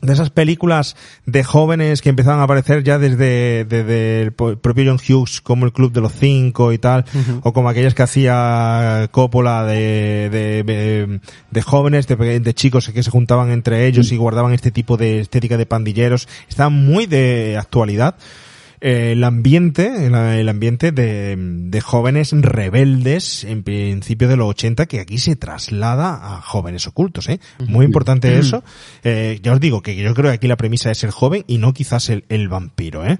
[0.00, 4.98] de esas películas de jóvenes que empezaban a aparecer ya desde, desde el propio John
[4.98, 7.04] Hughes, como el Club de los Cinco y tal,
[7.42, 13.02] o como aquellas que hacía Coppola de, de, de, de jóvenes, de, de chicos que
[13.02, 17.56] se juntaban entre ellos y guardaban este tipo de estética de pandilleros, estaban muy de
[17.58, 18.16] actualidad.
[18.82, 24.86] Eh, el ambiente, el, el ambiente de, de jóvenes rebeldes en principio de los 80
[24.86, 27.40] que aquí se traslada a jóvenes ocultos, ¿eh?
[27.68, 28.64] Muy importante eso.
[29.04, 31.58] Eh, ya os digo que yo creo que aquí la premisa es el joven y
[31.58, 33.18] no quizás el, el vampiro, ¿eh?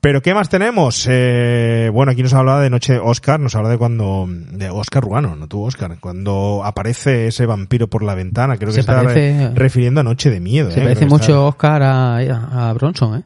[0.00, 1.06] Pero ¿qué más tenemos?
[1.10, 5.34] Eh, bueno, aquí nos hablaba de Noche Oscar, nos habla de cuando de Oscar Ruano,
[5.34, 9.48] no tú Oscar, cuando aparece ese vampiro por la ventana, creo que Se está parece-
[9.48, 10.70] re- refiriendo a Noche de Miedo.
[10.70, 13.22] Se eh, parece está- mucho Oscar a, a Bronson, ¿eh?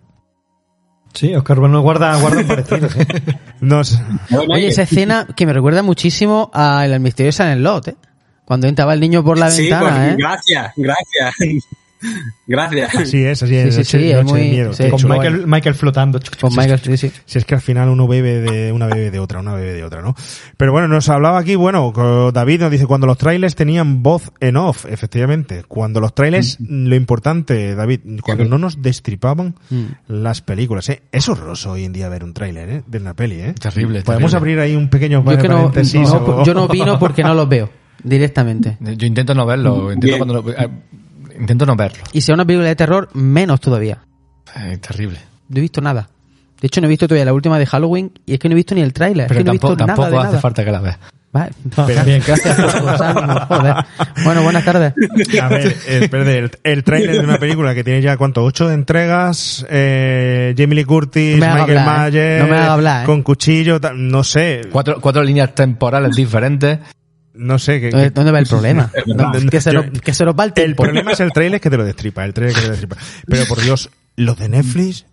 [1.14, 3.00] Sí, Oscar Bueno guarda, guarda un parecido, sí.
[3.60, 3.98] Nos-
[4.48, 7.96] Oye, esa escena que me recuerda muchísimo a El misterio de San Lot, ¿eh?
[8.44, 10.16] Cuando entraba el niño por la sí, ventana, pues, ¿eh?
[10.18, 11.34] gracias, gracias.
[12.46, 12.94] Gracias.
[12.94, 13.74] Así es, así es.
[13.74, 14.72] Sí, sí, Noche, sí, es Noche de muy- Miedo.
[14.72, 14.84] sí.
[14.84, 15.46] qué Con chulo, Michael.
[15.46, 16.20] Michael flotando.
[16.40, 17.12] Con Michael, sí, sí.
[17.24, 19.84] Si es que al final uno bebe de una bebe de otra, una bebe de
[19.84, 20.14] otra, ¿no?
[20.56, 21.92] Pero bueno, nos hablaba aquí, bueno,
[22.32, 25.64] David nos dice cuando los trailers tenían voz en off, efectivamente.
[25.68, 29.84] Cuando los trailers, lo importante, David, cuando no nos destripaban Mm.
[30.08, 31.02] las películas, ¿eh?
[31.12, 32.82] Es horroroso hoy en día ver un tráiler, ¿eh?
[32.86, 33.54] De una peli, ¿eh?
[33.58, 34.52] Terrible, Podemos terrible.
[34.54, 36.00] abrir ahí un pequeño Yo, es que no, paréntesis.
[36.00, 37.70] no, o- yo no opino porque no los veo
[38.02, 38.76] directamente.
[38.96, 40.68] Yo intento no verlo, intento, cuando lo- eh,
[41.42, 42.02] intento no verlo.
[42.12, 43.98] Y si es una película de terror, menos todavía.
[44.56, 45.18] Eh, terrible.
[45.48, 46.08] No he visto nada.
[46.60, 48.56] De hecho, no he visto todavía la última de Halloween y es que no he
[48.56, 49.24] visto ni el tráiler.
[49.26, 50.40] Es Pero que no he tampoco, visto tampoco de hace nada.
[50.40, 50.98] falta que la veas.
[51.32, 51.52] Vale.
[52.04, 54.24] Bien, gracias por.
[54.24, 54.92] Bueno, buenas tardes.
[55.40, 58.44] A ver, el, el, el tráiler de una película que tiene ya, ¿cuánto?
[58.44, 62.00] Ocho entregas, eh, Jamie Lee Curtis, No me haga Michael hablar, ¿eh?
[62.02, 63.06] Mayer, No me haga hablar, ¿eh?
[63.06, 66.78] con cuchillo, no sé, Cuatro, cuatro líneas temporales diferentes.
[67.34, 67.80] No sé.
[67.80, 68.90] Que, ¿Dónde, dónde va el problema?
[69.06, 70.82] ¿Dónde- que, se lo, que se nos va el El tiempo.
[70.84, 72.96] problema es el trailer que te lo destripa, el trailer que te lo destripa.
[73.26, 75.06] Pero por Dios, los de Netflix.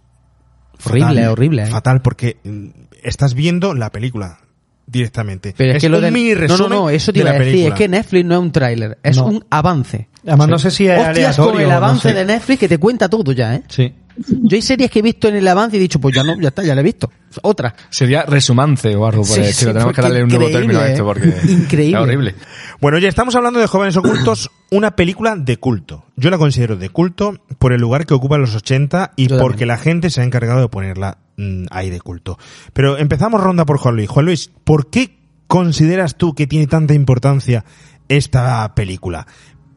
[0.86, 1.68] Horrible, horrible, ¿eh?
[1.68, 2.68] Fatal, porque mm,
[3.04, 4.40] estás viendo la película
[4.88, 5.54] directamente.
[5.56, 6.12] Pero es, que lo un de...
[6.12, 7.68] mini No, no, resumen no, eso te iba a decir.
[7.68, 9.26] Es que Netflix no es un tráiler, es No.
[9.28, 10.09] un avance.
[10.30, 11.52] Además, no sé si es Hostias aleatorio.
[11.54, 12.14] con el no avance sé.
[12.16, 13.64] de Netflix que te cuenta todo ya, ¿eh?
[13.68, 13.94] Sí.
[14.28, 16.38] Yo hay series que he visto en el avance y he dicho, pues ya no,
[16.42, 17.10] ya está, ya la he visto.
[17.42, 17.74] Otra.
[17.90, 19.72] Sería resumance o algo por Sí, el sí, estilo.
[19.74, 21.52] Tenemos que darle un nuevo increíble, término a esto porque ¿eh?
[21.52, 21.98] Increíble.
[21.98, 22.36] es horrible.
[22.82, 26.04] Bueno, ya estamos hablando de Jóvenes Ocultos, una película de culto.
[26.18, 29.38] Yo la considero de culto por el lugar que ocupa en los 80 y Yo
[29.38, 29.68] porque también.
[29.70, 32.38] la gente se ha encargado de ponerla mm, ahí de culto.
[32.74, 34.10] Pero empezamos ronda por Juan Luis.
[34.10, 37.64] Juan Luis, ¿por qué consideras tú que tiene tanta importancia
[38.10, 39.28] esta película?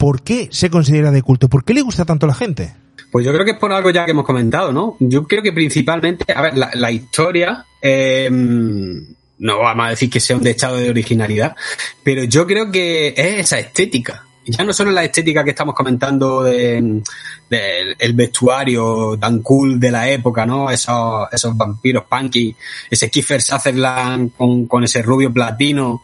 [0.03, 1.49] ¿Por qué se considera de culto?
[1.49, 2.75] ¿Por qué le gusta tanto a la gente?
[3.13, 4.97] Pues yo creo que es por algo ya que hemos comentado, ¿no?
[4.99, 10.35] Yo creo que principalmente, a ver, la, historia, eh, no vamos a decir que sea
[10.35, 11.55] un dechado de originalidad,
[12.03, 14.27] pero yo creo que es esa estética.
[14.45, 17.01] Ya no solo la estética que estamos comentando de,
[17.49, 20.69] del el vestuario tan cool de la época, ¿no?
[20.69, 22.57] Esos, esos vampiros punky,
[22.91, 24.33] ese Kiefer Sutherland
[24.67, 26.03] con, ese rubio platino,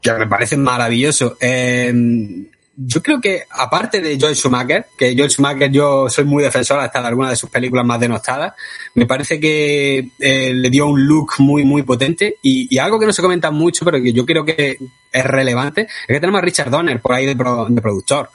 [0.00, 1.36] que me parece maravilloso.
[1.40, 1.92] Eh,
[2.82, 7.00] yo creo que, aparte de Joel Schumacher, que Joel Schumacher yo soy muy defensor hasta
[7.00, 8.54] de algunas de sus películas más denostadas,
[8.94, 13.06] me parece que eh, le dio un look muy, muy potente y, y algo que
[13.06, 14.78] no se comenta mucho, pero que yo creo que
[15.12, 18.30] es relevante, es que tenemos a Richard Donner por ahí de, pro- de productor.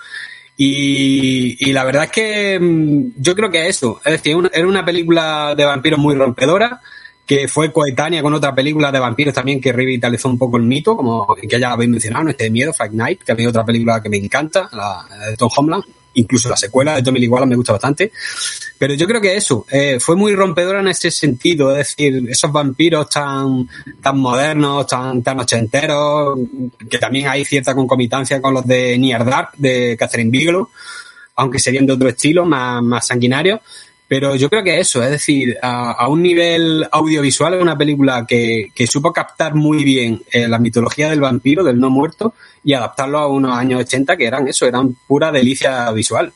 [0.58, 4.68] Y, y la verdad es que mm, yo creo que es eso, es decir, era
[4.68, 6.80] una película de vampiros muy rompedora,
[7.26, 10.96] que fue coetánea con otra película de vampiros también que revitalizó un poco el mito,
[10.96, 14.02] como que ya habéis mencionado, este de miedo, Fight Night, que a mí otra película
[14.02, 15.84] que me encanta, la de Tom Homeland,
[16.16, 18.12] incluso la secuela de Tommy Lee me gusta bastante,
[18.78, 22.52] pero yo creo que eso, eh, fue muy rompedora en ese sentido, es decir, esos
[22.52, 23.68] vampiros tan,
[24.02, 26.38] tan modernos, tan, tan ochenteros,
[26.90, 30.70] que también hay cierta concomitancia con los de Near Dark, de Catherine Bigelow,
[31.38, 33.62] aunque serían de otro estilo, más, más sanguinario.
[34.08, 38.72] Pero yo creo que eso, es decir, a, un nivel audiovisual es una película que,
[38.76, 43.18] que supo captar muy bien eh, la mitología del vampiro, del no muerto, y adaptarlo
[43.18, 46.32] a unos años 80 que eran eso, eran pura delicia visual.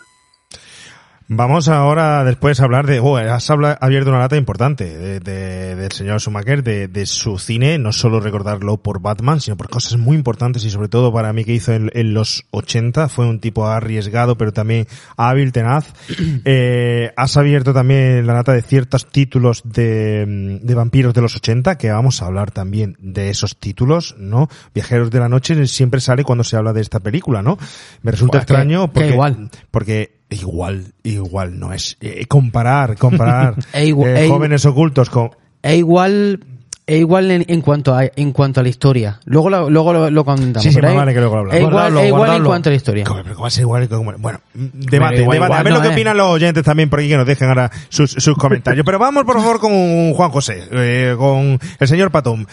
[1.32, 3.00] Vamos ahora después a hablar de...
[3.00, 7.38] Oh, has habla- abierto una lata importante de- de- del señor Schumacher, de, de su
[7.38, 11.32] cine, no solo recordarlo por Batman, sino por cosas muy importantes y sobre todo para
[11.32, 13.10] mí que hizo en, en los 80.
[13.10, 14.88] Fue un tipo arriesgado, pero también
[15.18, 15.94] hábil, tenaz.
[16.46, 21.78] Eh, has abierto también la lata de ciertos títulos de, de vampiros de los 80,
[21.78, 24.50] que vamos a hablar también de esos títulos, ¿no?
[24.74, 27.58] Viajeros de la Noche siempre sale cuando se habla de esta película, ¿no?
[28.02, 29.10] Me resulta Pues que- extraño que porque...
[29.10, 29.50] igual.
[29.70, 31.98] Porque igual, igual no es.
[32.02, 35.32] eh, comparar, comparar E igual- eh, e- jóvenes ocultos con.
[35.62, 36.40] Es igual,
[36.86, 39.20] es igual en, en cuanto a, en cuanto a la historia.
[39.26, 40.64] Luego lo, luego lo, lo comentamos.
[40.64, 41.56] Sí, sí, más es- vale que luego lo hablamos.
[41.56, 43.04] Es igual, Guardadlo, es igual en cuanto a la historia.
[43.06, 45.54] ¿Cómo, pero cómo va a ser igual que como- Bueno, debate, igual- debate.
[45.56, 45.94] a ver no lo que es.
[45.94, 48.86] opinan los oyentes también por aquí que nos dejen ahora sus, sus comentarios.
[48.86, 52.48] Pero vamos, por favor, con Juan José, eh, con el señor Patón.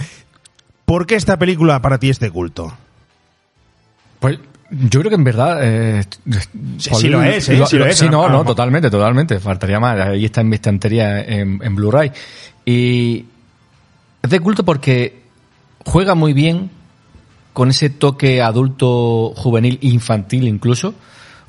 [0.85, 2.73] ¿Por qué esta película para ti es de culto?
[4.21, 4.39] Pues
[4.71, 5.59] yo creo que en verdad...
[5.63, 6.03] Eh,
[6.79, 7.65] Sí, sí lo es, ¿eh?
[7.67, 7.99] Sí lo es.
[7.99, 9.39] Sí, no, no, totalmente, totalmente.
[9.41, 9.99] Faltaría más.
[9.99, 12.13] Ahí está en mi estantería en, en Blu-ray.
[12.65, 13.25] Y
[14.23, 15.23] es de culto porque
[15.85, 16.71] juega muy bien
[17.53, 20.95] con ese toque adulto, juvenil, infantil incluso.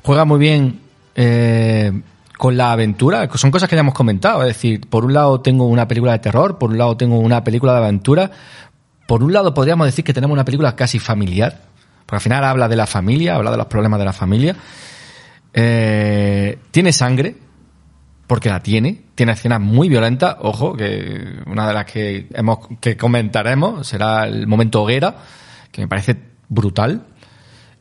[0.02, 0.80] Juega muy bien
[1.16, 1.92] eh,
[2.38, 3.28] con la aventura.
[3.34, 4.40] Son cosas que ya hemos comentado.
[4.42, 7.44] Es decir, por un lado tengo una película de terror, por un lado tengo una
[7.44, 8.30] película de aventura.
[9.06, 11.60] Por un lado podríamos decir que tenemos una película casi familiar.
[12.08, 14.56] Porque al final habla de la familia, habla de los problemas de la familia.
[15.52, 17.36] Eh, tiene sangre,
[18.26, 19.02] porque la tiene.
[19.14, 20.36] Tiene escenas muy violentas.
[20.40, 25.16] Ojo, que una de las que hemos que comentaremos será el momento hoguera,
[25.70, 26.16] que me parece
[26.48, 27.04] brutal.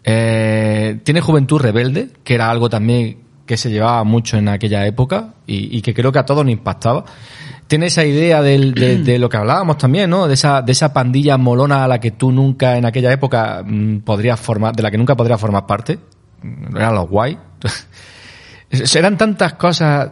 [0.03, 5.35] Eh, tiene Juventud Rebelde, que era algo también que se llevaba mucho en aquella época
[5.45, 7.05] y, y que creo que a todos nos impactaba.
[7.67, 10.27] Tiene esa idea del- de, de lo que hablábamos también, ¿no?
[10.27, 13.99] De esa, de esa pandilla molona a la que tú nunca en aquella época mm,
[13.99, 15.99] podrías formar, de la que nunca podrías formar parte.
[16.41, 17.37] Mm, Eran los guay.
[18.95, 20.09] Eran tantas cosas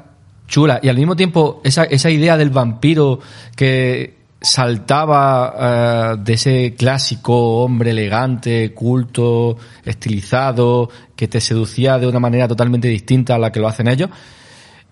[0.48, 3.20] chulas y al mismo tiempo esa, esa idea del vampiro
[3.56, 12.20] que saltaba eh, de ese clásico hombre elegante, culto, estilizado, que te seducía de una
[12.20, 14.10] manera totalmente distinta a la que lo hacen ellos.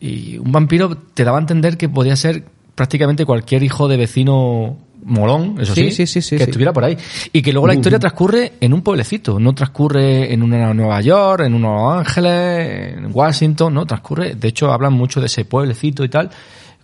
[0.03, 2.43] Y un vampiro te daba a entender que podía ser
[2.75, 6.35] prácticamente cualquier hijo de vecino molón, eso sí, Sí, sí, que sí.
[6.35, 6.97] estuviera por ahí.
[7.31, 11.43] Y que luego la historia transcurre en un pueblecito, no transcurre en una Nueva York,
[11.45, 16.03] en unos Los Ángeles, en Washington, no, transcurre, de hecho hablan mucho de ese pueblecito
[16.03, 16.29] y tal,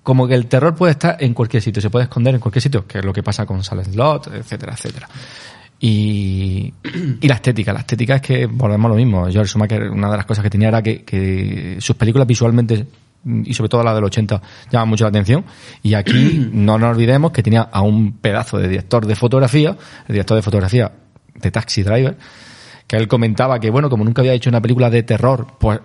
[0.01, 2.87] como que el terror puede estar en cualquier sitio, se puede esconder en cualquier sitio,
[2.87, 5.09] que es lo que pasa con Silent Lot, etcétera, etcétera.
[5.81, 6.73] Y,
[7.21, 9.27] y la estética, la estética es que volvemos a lo mismo.
[9.29, 12.85] George Schumacher, una de las cosas que tenía era que, que sus películas visualmente,
[13.25, 15.45] y sobre todo la del 80, llaman mucho la atención.
[15.83, 19.75] Y aquí no nos olvidemos que tenía a un pedazo de director de fotografía,
[20.07, 20.91] el director de fotografía
[21.35, 22.17] de Taxi Driver,
[22.87, 25.79] que él comentaba que, bueno, como nunca había hecho una película de terror, pues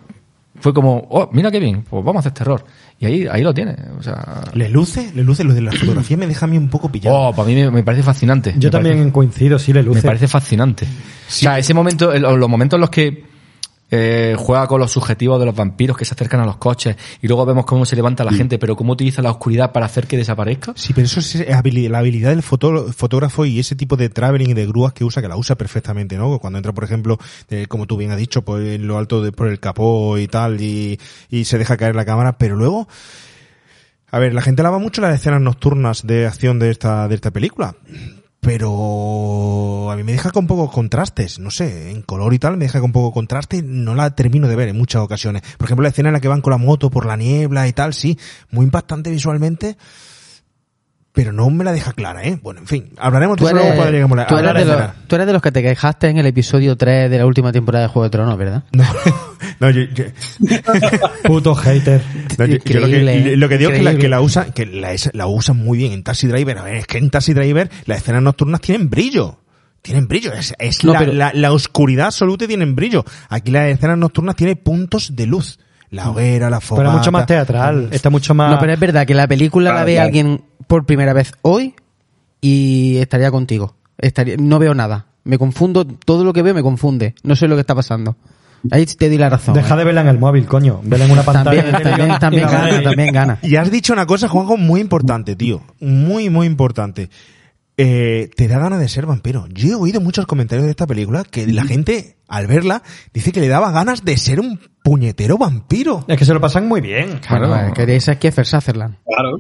[0.61, 2.65] fue como, oh, mira qué bien, pues vamos a hacer terror.
[3.01, 3.77] Y ahí, ahí lo tiene.
[3.99, 5.11] O sea, ¿Le luce?
[5.15, 5.43] ¿Le luce?
[5.45, 7.17] Lo de la fotografía me deja a mí un poco pillado.
[7.17, 8.55] oh, para mí me, me parece fascinante.
[8.57, 9.99] Yo Me también parece- coincido, sí le luce.
[9.99, 10.87] me parece fascinante.
[10.87, 10.89] O
[11.31, 13.25] sea, ese momento, el- los momentos en los que
[13.91, 17.29] eh, juega con los subjetivos de los vampiros que se acercan a los coches y
[17.29, 20.17] luego vemos cómo se levanta la gente, pero cómo utiliza la oscuridad para hacer que
[20.17, 20.73] desaparezca.
[20.75, 24.55] Sí, pero eso es habili- la habilidad del fotógrafo y ese tipo de traveling y
[24.55, 26.39] de grúas que usa, que la usa perfectamente, ¿no?
[26.39, 27.19] Cuando entra, por ejemplo,
[27.51, 30.27] eh, como tú bien has dicho, por en lo alto de, por el capó y
[30.27, 30.99] tal, y,
[31.31, 32.89] y se deja caer la cámara, pero luego,
[34.11, 37.31] a ver, la gente alaba mucho las escenas nocturnas de acción de esta, de esta
[37.31, 37.77] película.
[38.45, 42.67] Pero a mí me deja con pocos contrastes, no sé, en color y tal, me
[42.67, 45.41] deja con poco contraste, no la termino de ver en muchas ocasiones.
[45.57, 47.73] Por ejemplo, la escena en la que van con la moto por la niebla y
[47.73, 48.19] tal, sí,
[48.51, 49.79] muy impactante visualmente,
[51.15, 52.39] pero no me la deja clara, ¿eh?
[52.43, 54.53] Bueno, en fin, hablaremos de Tú eso luego cuando eres, lleguemos a la- tú eres
[54.55, 54.95] de los, escena.
[55.07, 57.85] tú eres de los que te quejaste en el episodio 3 de la última temporada
[57.85, 58.65] de Juego de Tronos, ¿verdad?
[58.73, 58.85] No,
[59.61, 60.05] no, yo, yo-
[61.25, 62.03] Puto hater.
[62.39, 64.67] no, yo- yo lo, que, lo que digo es que la, que la usa, que
[64.67, 66.59] la, es- la usan muy bien en Taxi Driver.
[66.59, 69.39] A ver, es que en Taxi Driver las escenas nocturnas tienen brillo.
[69.83, 73.05] Tienen brillo, es, es No, la, pero- la, la oscuridad absoluta y tienen brillo.
[73.29, 75.59] Aquí las escenas nocturnas tienen puntos de luz.
[75.95, 76.83] La hoguera, la fogata.
[76.83, 77.89] Pero es mucho más teatral.
[77.93, 78.51] Está mucho más...
[78.51, 80.07] No, pero es verdad que la película la ve claro.
[80.07, 81.75] alguien por primera vez hoy
[82.41, 83.77] y estaría contigo.
[83.99, 85.07] Estaría, no veo nada.
[85.23, 87.15] Me confundo, todo lo que veo me confunde.
[87.23, 88.17] No sé lo que está pasando.
[88.71, 89.55] Ahí te di la razón.
[89.55, 89.79] Deja ¿eh?
[89.79, 90.81] de verla en el móvil, coño.
[90.83, 91.81] Vela en una pantalla.
[91.81, 93.39] También, también, gana, también gana.
[93.43, 95.63] Y has dicho una cosa, Juanjo, muy importante, tío.
[95.81, 97.11] Muy, muy importante.
[97.77, 99.47] Eh, te da ganas de ser vampiro.
[99.49, 102.83] Yo he oído muchos comentarios de esta película que la gente, al verla,
[103.13, 106.05] dice que le daba ganas de ser un puñetero vampiro.
[106.07, 107.21] Es que se lo pasan muy bien.
[107.29, 107.69] Bueno, Claro.
[107.69, 108.97] eh, quería ser Kiefer Sutherland.
[109.05, 109.39] Claro.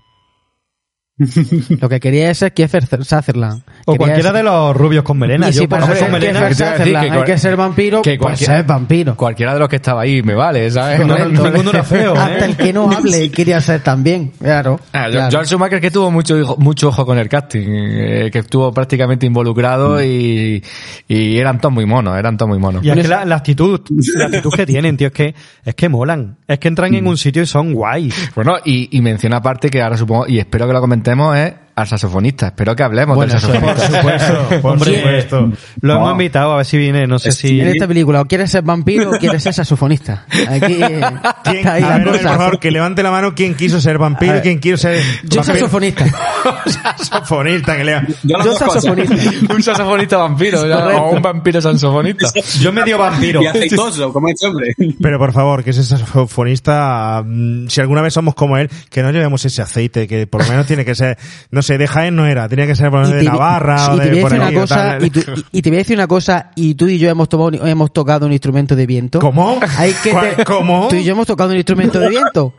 [1.80, 3.62] Lo que quería es ser Kiefer Sutherland.
[3.86, 5.48] O cualquiera de los rubios con melena.
[5.50, 6.40] Y Yo si por ser con melena...
[6.48, 9.16] Decir que hay que ser vampiro, que pues cualquiera- ser vampiro.
[9.16, 11.00] Cualquiera de los que estaba ahí me vale, ¿sabes?
[11.00, 11.42] No- Correcto.
[11.42, 12.18] no- ninguno era feo, ¿eh?
[12.18, 14.80] Hasta el que no hable quería ser también, claro.
[14.92, 15.30] Ah, claro.
[15.30, 19.26] George Schumacher que tuvo mucho hijo- mucho ojo con el casting, eh, que estuvo prácticamente
[19.26, 20.62] involucrado y,
[21.08, 22.84] y eran todos muy monos, eran todos muy monos.
[22.84, 23.80] Y es que la, la actitud,
[24.16, 26.36] la actitud que tienen, tío, es que, es que molan.
[26.48, 28.30] Es que entran en un sitio y son guays.
[28.34, 31.86] Bueno, y, y menciona aparte que ahora supongo, y espero que lo comentemos, es al
[31.88, 32.46] saxofonista.
[32.48, 33.86] Espero que hablemos Bueno, del saxofonista.
[33.88, 35.52] supuesto, por Hombre, supuesto.
[35.80, 37.60] Lo hemos invitado a ver si viene, no sé si...
[37.60, 40.24] En esta película, o quieres ser vampiro o quieres ser saxofonista.
[40.48, 41.00] Aquí eh,
[41.42, 42.28] ¿Quién, está ahí a la ver, cosa.
[42.28, 45.42] por favor, que levante la mano quién quiso ser vampiro y quién quiso ser Yo
[45.42, 45.42] vampiro.
[45.44, 46.04] saxofonista.
[46.66, 48.06] saxofonista, que lea.
[48.22, 49.14] Yo, Yo saxofonista.
[49.54, 52.28] un saxofonista vampiro, o un vampiro saxofonista.
[52.60, 53.42] Yo medio vampiro.
[53.42, 54.74] Y aceitoso, como este hombre.
[55.00, 59.10] Pero por favor, que ese saxofonista, mm, si alguna vez somos como él, que no
[59.10, 61.18] llevemos ese aceite, que por lo menos tiene que ser,
[61.50, 64.10] no sé, de Jaén no era, tenía que ser por de Navarra y o te
[64.10, 65.04] de por decir una ahí, o cosa, tal.
[65.04, 67.28] y, tú- y- y te voy a decir una cosa, y tú y yo hemos,
[67.28, 69.18] tomado, hemos tocado un instrumento de viento.
[69.18, 69.58] ¿Cómo?
[69.78, 70.86] Hay que ¿Cuál- te- cómo?
[70.88, 72.54] Tú y yo hemos tocado un instrumento de viento.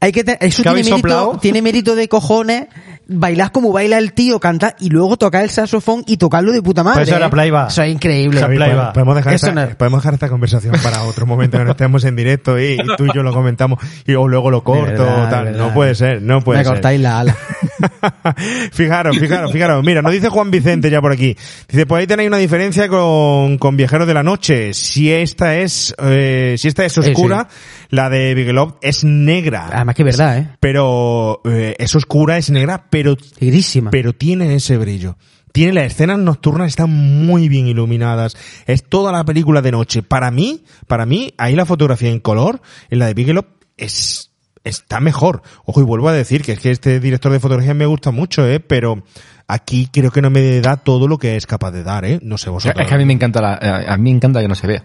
[0.00, 1.38] Hay que eso ¿Qué tiene mérito, soplado?
[1.42, 2.66] tiene mérito de cojones
[3.12, 6.84] bailar como baila el tío, cantar y luego tocar el saxofón y tocarlo de puta
[6.84, 7.00] madre.
[7.00, 7.30] Pues eso era ¿eh?
[7.30, 7.68] playback.
[7.70, 8.40] Eso es increíble.
[8.40, 8.56] Javi,
[8.94, 12.04] Podemos- dejar Eso esta, no- podemos dejar esta conversación para otro momento que no estemos
[12.04, 15.26] en directo y, y tú y yo lo comentamos y o luego lo corto verdad,
[15.26, 15.56] o tal.
[15.58, 16.72] No puede ser, no puede Me ser.
[16.74, 17.36] cortáis la ala.
[18.72, 19.84] fijaros, fijaros, fijaros.
[19.84, 21.36] Mira, nos dice Juan Vicente ya por aquí.
[21.68, 24.72] Dice, pues ahí tenéis una diferencia con, con Viajeros de la Noche.
[24.74, 27.48] Si esta es, eh, si esta es Sí, oscura,
[27.90, 29.68] la de Bigelow es negra.
[29.72, 30.48] Además que es verdad, ¿eh?
[30.60, 33.90] Pero eh, es oscura, es negra, pero Negrísima.
[33.90, 35.16] pero tiene ese brillo.
[35.52, 38.36] Tiene las escenas nocturnas, están muy bien iluminadas.
[38.66, 40.02] Es toda la película de noche.
[40.02, 43.44] Para mí, para mí, ahí la fotografía en color, en la de Bigelow,
[43.76, 44.30] es,
[44.62, 45.42] está mejor.
[45.64, 48.46] Ojo, y vuelvo a decir que es que este director de fotografía me gusta mucho,
[48.46, 49.02] eh, pero
[49.48, 52.20] aquí creo que no me da todo lo que es capaz de dar, eh.
[52.22, 52.80] No sé vosotros.
[52.80, 54.66] Es que a mí me encanta la, eh, a mí me encanta que no se
[54.68, 54.84] vea.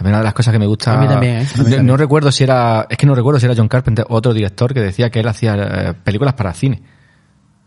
[0.00, 0.94] A mí una de las cosas que me gusta.
[0.94, 1.82] A mí también, ¿eh?
[1.82, 4.80] No, recuerdo si era, es que no recuerdo si era John Carpenter otro director que
[4.80, 6.82] decía que él hacía eh, películas para cine.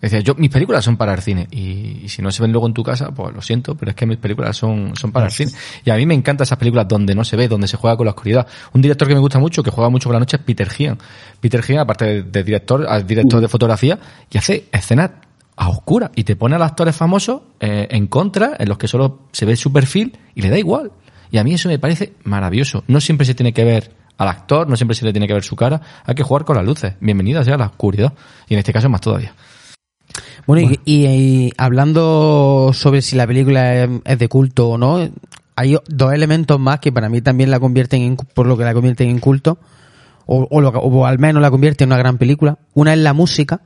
[0.02, 1.48] Decía, yo, mis películas son para el cine.
[1.52, 3.96] Y, y si no se ven luego en tu casa, pues lo siento, pero es
[3.96, 5.52] que mis películas son, son para el cine.
[5.86, 8.08] Y a mí me encantan esas películas donde no se ve, donde se juega con
[8.08, 8.48] la oscuridad.
[8.74, 10.98] Un director que me gusta mucho, que juega mucho con la noche, es Peter Gian.
[11.40, 14.00] Peter Gian, aparte de, de director, es director de fotografía,
[14.32, 15.12] y hace escenas
[15.56, 16.10] a oscuras.
[16.16, 19.46] Y te pone a los actores famosos eh, en contra, en los que solo se
[19.46, 20.92] ve su perfil, y le da igual.
[21.34, 22.84] Y a mí eso me parece maravilloso.
[22.88, 25.44] No siempre se tiene que ver al actor, no siempre se le tiene que ver
[25.44, 25.82] su cara.
[26.06, 26.94] Hay que jugar con las luces.
[27.00, 28.14] Bienvenida sea la oscuridad.
[28.48, 29.34] Y en este caso más todavía.
[30.46, 33.74] Bueno, y- Y, y hablando sobre si la película
[34.06, 35.10] es, de culto o no,
[35.56, 38.76] hay dos elementos más que para mí también la convierten en, por lo que la
[38.76, 39.58] convierten en culto,
[40.28, 42.60] o, o, lo o al menos la convierte en una gran película.
[42.76, 43.62] Una es la música.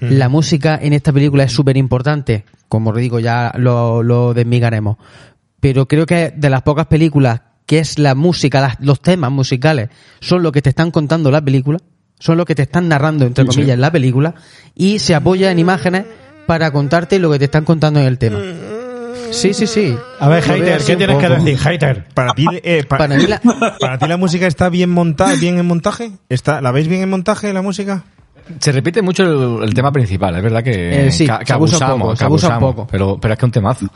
[0.00, 4.96] La música en esta película es súper importante, como digo, ya lo, lo desmigaremos.
[5.66, 9.88] Pero creo que de las pocas películas que es la música, las- los temas musicales,
[10.20, 11.78] son lo que te están contando la película,
[12.20, 14.34] son lo que te están narrando, entre comillas, la película,
[14.76, 16.04] y se apoya en imágenes
[16.46, 18.38] para contarte lo que te están contando en el tema.
[19.32, 19.96] Sí, sí, sí.
[20.20, 22.04] A ver, hater, ¿qué tienes que decir, hater?
[22.14, 23.40] Para ti, eh, pa- Para mí la-
[23.80, 26.12] para ti la música está bien montada, bien en montaje.
[26.28, 28.04] ¿Está, ¿La veis bien en montaje la música?
[28.60, 29.22] Se repite mucho
[29.58, 31.98] el, el tema principal, es verdad que, Eh, sí, que- que se abusa un abusamos,
[32.00, 32.88] poco, que se abusa un abusamos, poco.
[32.90, 33.86] Pero, pero es que es un temazo.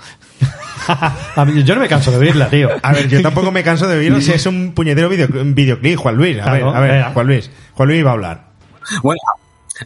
[1.37, 2.69] A mí- yo no me canso de oírla, tío.
[2.83, 6.17] A ver, yo tampoco me canso de oírlo si es un puñetero video, videoclip, Juan
[6.17, 6.39] Luis.
[6.41, 7.05] A ver, Claro, a ver.
[7.13, 7.51] Juan Luis.
[7.75, 8.45] Juan Luis va a hablar.
[9.03, 9.21] Bueno,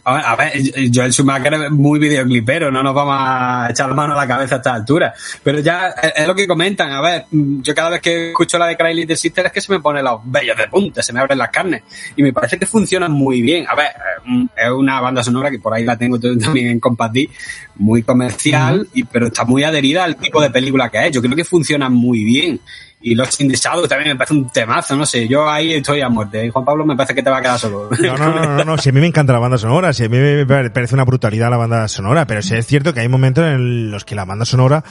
[0.03, 0.51] a ver, a ver,
[0.93, 4.55] Joel Schumacher es muy videoclipero, no nos vamos a echar la mano a la cabeza
[4.55, 5.13] a esta altura.
[5.43, 8.77] Pero ya es, lo que comentan, a ver, yo cada vez que escucho la de
[8.77, 11.37] Cry Little Sister es que se me ponen los vellos de punta, se me abren
[11.37, 11.83] las carnes.
[12.15, 13.65] Y me parece que funciona muy bien.
[13.69, 13.87] A ver,
[14.55, 17.29] es una banda sonora que por ahí la tengo también en Compati,
[17.75, 21.11] muy comercial, y, pero está muy adherida al tipo de película que es.
[21.11, 22.59] Yo creo que funciona muy bien.
[23.01, 26.01] Y Lost in the Shadow también me parece un temazo, no sé, yo ahí estoy
[26.01, 26.43] a muerte.
[26.43, 27.89] Y Juan Pablo me parece que te va a quedar solo.
[28.01, 30.09] No, no, no, no, no, si a mí me encanta la banda sonora, si a
[30.09, 33.43] mí me parece una brutalidad la banda sonora, pero sí es cierto que hay momentos
[33.45, 34.83] en los que la banda sonora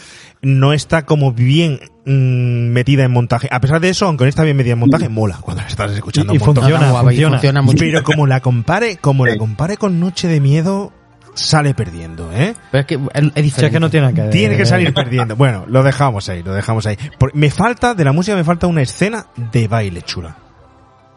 [0.43, 3.49] no está como bien mm, metida en montaje.
[3.51, 5.91] A pesar de eso, aunque no está bien metida en montaje, mola cuando la estás
[5.91, 6.63] escuchando Y- y un montón.
[6.65, 7.31] funciona, y funciona.
[7.39, 7.79] funciona mucho.
[7.81, 10.93] Pero como la compare, como la compare con Noche de Miedo,
[11.35, 12.55] sale perdiendo, ¿eh?
[12.71, 13.01] Pero es que es,
[13.35, 13.67] diferente.
[13.67, 14.31] es que no tiene nada que ver.
[14.31, 15.37] Tiene que salir perdiendo.
[15.37, 16.97] Bueno, lo dejamos ahí, lo dejamos ahí.
[17.19, 20.37] Por- me falta, de la música me falta una escena de baile chula.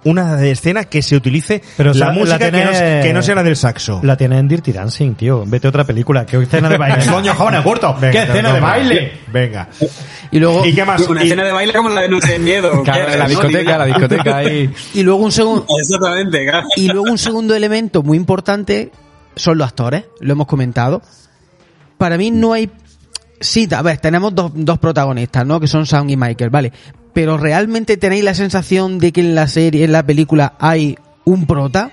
[0.04, 3.44] Una de escena que se utilice Pero la música que, no, que no sea la
[3.44, 4.00] del saxo.
[4.04, 5.44] La tiene en Dirty Dancing, tío.
[5.46, 6.26] Vete a otra película.
[6.26, 7.04] ¿Qué escena de baile?
[7.12, 7.94] Coño, jóvenes, corto.
[8.00, 9.12] Venga, ¿Qué escena no, de no, baile?
[9.34, 9.68] Venga.
[10.32, 11.02] Y luego, ¿Y qué más?
[11.10, 12.84] Una Y- escena de baile como la de Noche de Miedo.
[12.84, 14.70] Claro, la discoteca, la discoteca ahí.
[14.94, 16.68] y luego un segundo, Exactamente, claro.
[16.78, 18.92] y luego un segundo elemento muy importante
[19.38, 21.02] son los actores, lo hemos comentado.
[21.98, 22.70] Para mí no hay...
[23.40, 25.60] Sí, a ver, tenemos dos, dos protagonistas, ¿no?
[25.60, 26.72] Que son Sam y Michael, ¿vale?
[27.14, 31.46] Pero realmente tenéis la sensación de que en la serie, en la película, hay un
[31.46, 31.92] prota.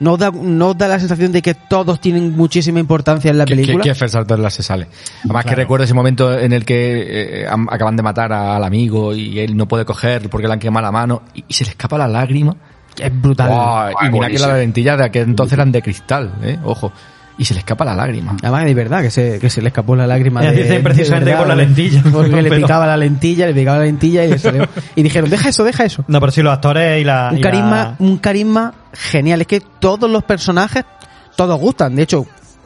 [0.00, 3.38] ¿No os da, no os da la sensación de que todos tienen muchísima importancia en
[3.38, 3.84] la ¿Qué, película?
[3.84, 4.88] qué, qué Saltor se sale?
[5.24, 9.38] Además que recuerdo ese momento en el que eh, acaban de matar al amigo y
[9.38, 11.96] él no puede coger porque le han quemado la mano y, y se le escapa
[11.96, 12.56] la lágrima.
[12.98, 13.50] Es brutal.
[13.50, 14.48] Y mira que buenísimo.
[14.48, 16.92] las lentillas de aquel entonces eran de cristal, eh, ojo.
[17.36, 18.36] Y se le escapa la lágrima.
[18.42, 20.40] Además, de verdad, que se, que se le escapó la lágrima.
[20.40, 22.02] De, dicen precisamente de verdad, por la lentilla.
[22.12, 24.68] Porque le picaba la lentilla, le picaba la lentilla y le salió.
[24.94, 26.04] Y dijeron, deja eso, deja eso.
[26.06, 27.30] No, pero sí, los actores y la.
[27.32, 29.40] Un y carisma, la- un carisma genial.
[29.40, 30.84] Es que todos los personajes,
[31.36, 31.96] todos gustan.
[31.96, 32.24] De hecho,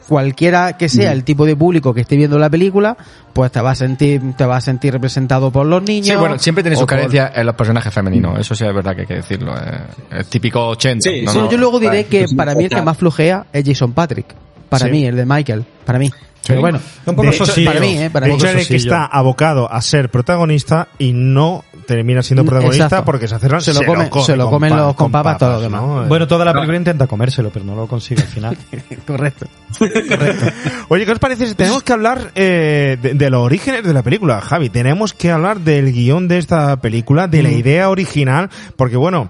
[0.09, 2.97] cualquiera que sea el tipo de público que esté viendo la película,
[3.31, 6.07] pues te va a sentir, te va a sentir representado por los niños.
[6.07, 8.37] Sí, bueno, siempre tiene sus por- carencias en los personajes femeninos.
[8.39, 9.55] Eso sí es verdad que hay que decirlo.
[9.55, 9.81] eh,
[10.19, 11.09] Es, típico 80.
[11.09, 11.31] Sí, ¿no?
[11.31, 13.63] Sí, No, yo luego diré Vale, que pues, para mí el que más flojea es
[13.65, 14.25] Jason Patrick.
[14.67, 14.91] Para Sí.
[14.91, 15.63] mí, el de Michael.
[15.85, 16.11] Para mí.
[16.47, 18.09] Pero bueno, Un poco De hecho, para mí, ¿eh?
[18.09, 18.37] Para de mí.
[18.39, 21.63] hecho, que está abocado a ser protagonista y no
[21.95, 23.05] termina siendo protagonista Exacto.
[23.05, 25.81] porque se hace Se lo come- se lo comen los- con papas todo lo demás.
[25.81, 26.05] ¿no?
[26.07, 28.57] Bueno, toda la película intenta comérselo, pero no lo consigue al final.
[29.07, 29.47] Correcto.
[30.89, 34.03] Oye, ¿qué os parece si tenemos que hablar eh, de, de los orígenes de la
[34.03, 34.69] película, Javi?
[34.69, 37.43] Tenemos que hablar del guion de esta película, de Mm.
[37.43, 39.29] la idea original, porque bueno,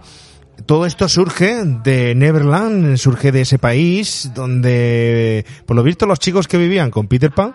[0.66, 6.47] todo esto surge de Neverland, surge de ese país donde, por lo visto, los chicos
[6.47, 7.53] que vivían con Peter Pan,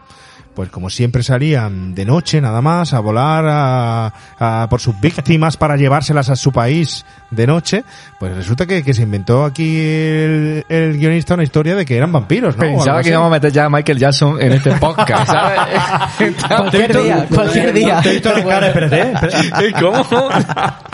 [0.55, 5.57] pues como siempre salían de noche nada más a volar a, a por sus víctimas
[5.57, 7.85] para llevárselas a su país de noche,
[8.19, 12.13] pues resulta que, que se inventó aquí el, el guionista una historia de que eran
[12.13, 12.63] vampiros, ¿no?
[12.63, 15.61] Pensaba que íbamos a meter ya a Michael Jackson en este podcast, ¿sabes?
[16.49, 18.03] Cualquier día, cualquier día.
[19.81, 20.05] ¿Cómo?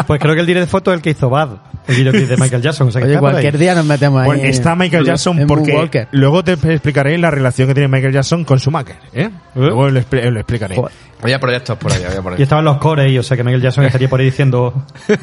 [0.07, 1.51] Pues creo que el director de foto es el que hizo Bad,
[1.87, 2.89] el videoclip de Michael Jackson.
[2.89, 4.27] O sea, que Oye, cualquier día nos metemos ahí.
[4.27, 8.59] Pues está Michael Jackson porque luego te explicaré la relación que tiene Michael Jackson con
[8.59, 9.31] Schumacher, ¿eh?
[9.55, 10.77] Luego lo, expli- lo explicaré.
[10.77, 10.93] Joder.
[11.23, 12.43] Había proyectos por ahí, había por Y ahí.
[12.43, 14.73] estaban los cores ahí, o sea que Michael Jackson estaría por ahí diciendo...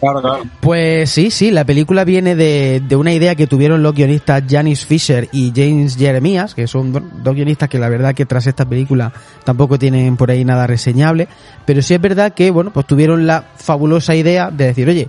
[0.00, 0.44] Claro, claro.
[0.60, 4.86] Pues sí, sí, la película viene de, de una idea que tuvieron los guionistas Janice
[4.86, 8.64] Fisher y James Jeremias, que son do- dos guionistas que la verdad que tras esta
[8.64, 9.12] película
[9.42, 11.26] tampoco tienen por ahí nada reseñable,
[11.66, 15.08] pero sí es verdad que, bueno, pues tuvieron la fabulosa idea de decir, oye,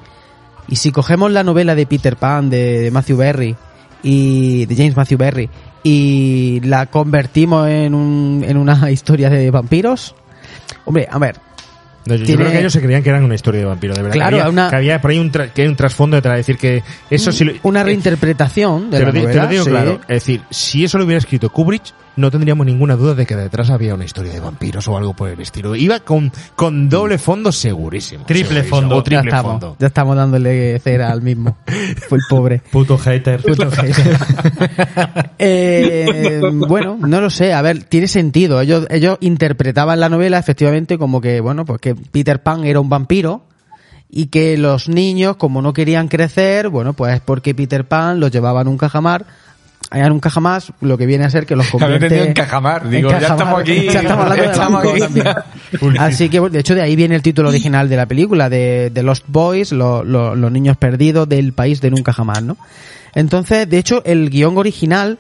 [0.67, 3.55] y si cogemos la novela de Peter Pan de, de Matthew Berry
[4.01, 5.49] y de James Matthew Berry
[5.84, 10.16] y la convertimos en, un, en una historia de vampiros,
[10.86, 11.38] hombre, a ver,
[12.06, 14.02] No, yo, tiene- creo que ellos se creían que eran una historia de vampiro, de
[14.02, 14.14] verdad.
[14.16, 16.39] Claro, que había, una- que había por ahí un, tra- que hay un trasfondo detrás,
[16.39, 19.47] es decir, que eso sí lo- una eh, reinterpretación de te, la lo, te lo
[19.47, 19.70] digo sí.
[19.70, 20.00] claro.
[20.04, 21.84] Es decir, si eso lo hubiera escrito Kubrick,
[22.16, 25.30] no tendríamos ninguna duda de que detrás había una historia de vampiros o algo por
[25.30, 25.74] el estilo.
[25.76, 28.26] Iba con, con doble fondo segurísimo.
[28.26, 28.76] Triple segurísimo.
[28.78, 28.95] fondo.
[28.97, 29.76] O triple ya estamos, fondo.
[29.80, 31.58] Ya estamos dándole cera al mismo.
[32.10, 32.62] Fue el pobre.
[32.72, 33.41] Puto hater.
[33.41, 34.18] Puto hater.
[35.41, 37.54] Eh, bueno, no lo sé.
[37.54, 38.60] A ver, tiene sentido.
[38.60, 42.90] Ellos, ellos interpretaban la novela efectivamente como que, bueno, pues que Peter Pan era un
[42.90, 43.44] vampiro
[44.10, 48.62] y que los niños, como no querían crecer, bueno, pues porque Peter Pan los llevaba
[48.62, 49.26] en un cajamar.
[49.92, 52.24] En un cajamar, lo que viene a ser que los convierte...
[52.28, 52.88] en cajamar.
[52.90, 53.38] Digo, ya cajamar.
[53.40, 53.86] estamos aquí.
[53.92, 55.22] Ya estamos hablando de aquí.
[55.22, 55.98] también.
[56.00, 59.04] Así que, de hecho, de ahí viene el título original de la película, de, de
[59.04, 62.58] Lost Boys, lo- lo- los niños perdidos del país de nunca jamás, ¿no?
[63.16, 65.18] Entonces, de hecho, el guion original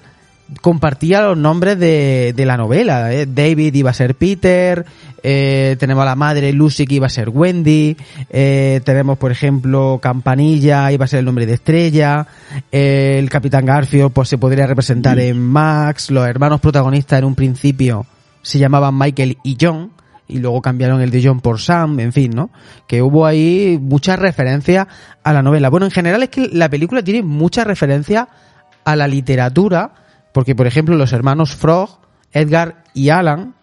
[0.61, 3.13] compartía los nombres de, de la novela.
[3.13, 3.25] ¿eh?
[3.25, 4.85] David iba a ser Peter,
[5.23, 7.95] eh, tenemos a la madre Lucy que iba a ser Wendy,
[8.29, 12.27] eh, tenemos, por ejemplo, Campanilla iba a ser el nombre de Estrella,
[12.71, 17.35] eh, el Capitán Garfield pues se podría representar en Max, los hermanos protagonistas en un
[17.35, 18.05] principio
[18.41, 19.91] se llamaban Michael y John,
[20.27, 22.51] y luego cambiaron el de John por Sam, en fin, ¿no?
[22.87, 24.87] Que hubo ahí muchas referencias
[25.23, 25.69] a la novela.
[25.69, 28.27] Bueno, en general es que la película tiene muchas referencias
[28.85, 29.91] a la literatura,
[30.33, 31.99] porque por ejemplo los hermanos Frog,
[32.31, 33.55] Edgar y Alan,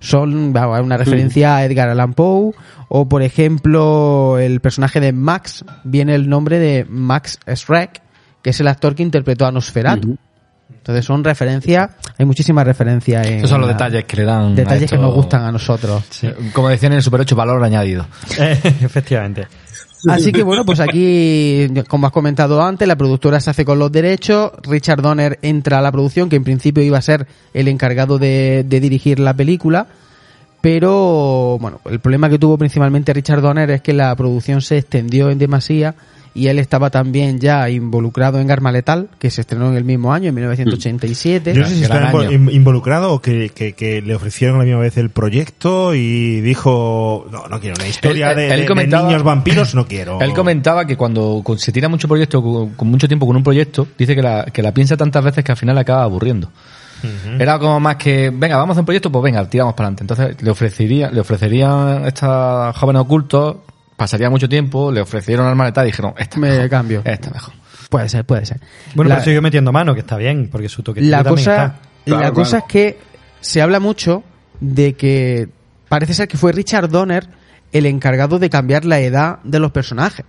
[0.00, 2.52] son va, una referencia a Edgar Allan Poe,
[2.88, 8.02] o por ejemplo el personaje de Max, viene el nombre de Max Schreck,
[8.42, 10.16] que es el actor que interpretó a Nosferatu.
[10.68, 14.52] Entonces son referencias, hay muchísimas referencias en Esos son los la- detalles que le dan.
[14.52, 16.02] a detalles que nos gustan a nosotros.
[16.52, 18.04] Como decían en el Super 8, valor añadido.
[18.40, 19.46] Eh, efectivamente.
[20.08, 23.92] Así que bueno, pues aquí, como has comentado antes, la productora se hace con los
[23.92, 28.18] derechos, Richard Donner entra a la producción, que en principio iba a ser el encargado
[28.18, 29.86] de, de dirigir la película,
[30.60, 35.30] pero bueno, el problema que tuvo principalmente Richard Donner es que la producción se extendió
[35.30, 35.94] en demasía
[36.34, 40.12] y él estaba también ya involucrado en Arma Letal, que se estrenó en el mismo
[40.14, 41.52] año, en 1987.
[41.54, 42.30] Yo no sé si Gran está año.
[42.30, 47.26] invo- involucrado o que, que, que le ofrecieron la misma vez el proyecto y dijo,
[47.30, 50.20] no, no quiero una historia Él- de, él de- de comentaba- niños vampiros, no quiero.
[50.22, 53.86] Él comentaba que cuando se tira mucho proyecto, con, con mucho tiempo con un proyecto,
[53.98, 56.50] dice que la, que la piensa tantas veces que al final acaba aburriendo.
[57.36, 60.04] Era como más que, venga, vamos a hacer un proyecto, pues venga, tiramos para adelante.
[60.04, 63.56] Entonces le ofrecería, le ofrecerían a estos jóvenes ocultos,
[64.02, 67.02] pasaría mucho tiempo, le ofrecieron arma letal y dijeron, esta Me mejor, cambio.
[67.04, 67.54] Esta mejor.
[67.88, 68.58] Puede ser, puede ser.
[68.96, 71.52] Bueno, La- pero sigue metiendo mano, que está bien, porque su toque la también cosa,
[71.66, 71.78] está.
[72.06, 72.64] la Claro, cosa claro.
[72.66, 72.98] es que
[73.40, 74.24] se habla mucho
[74.60, 75.48] de que
[75.88, 77.28] parece ser que fue Richard Donner
[77.70, 80.26] el encargado de cambiar la edad de los personajes.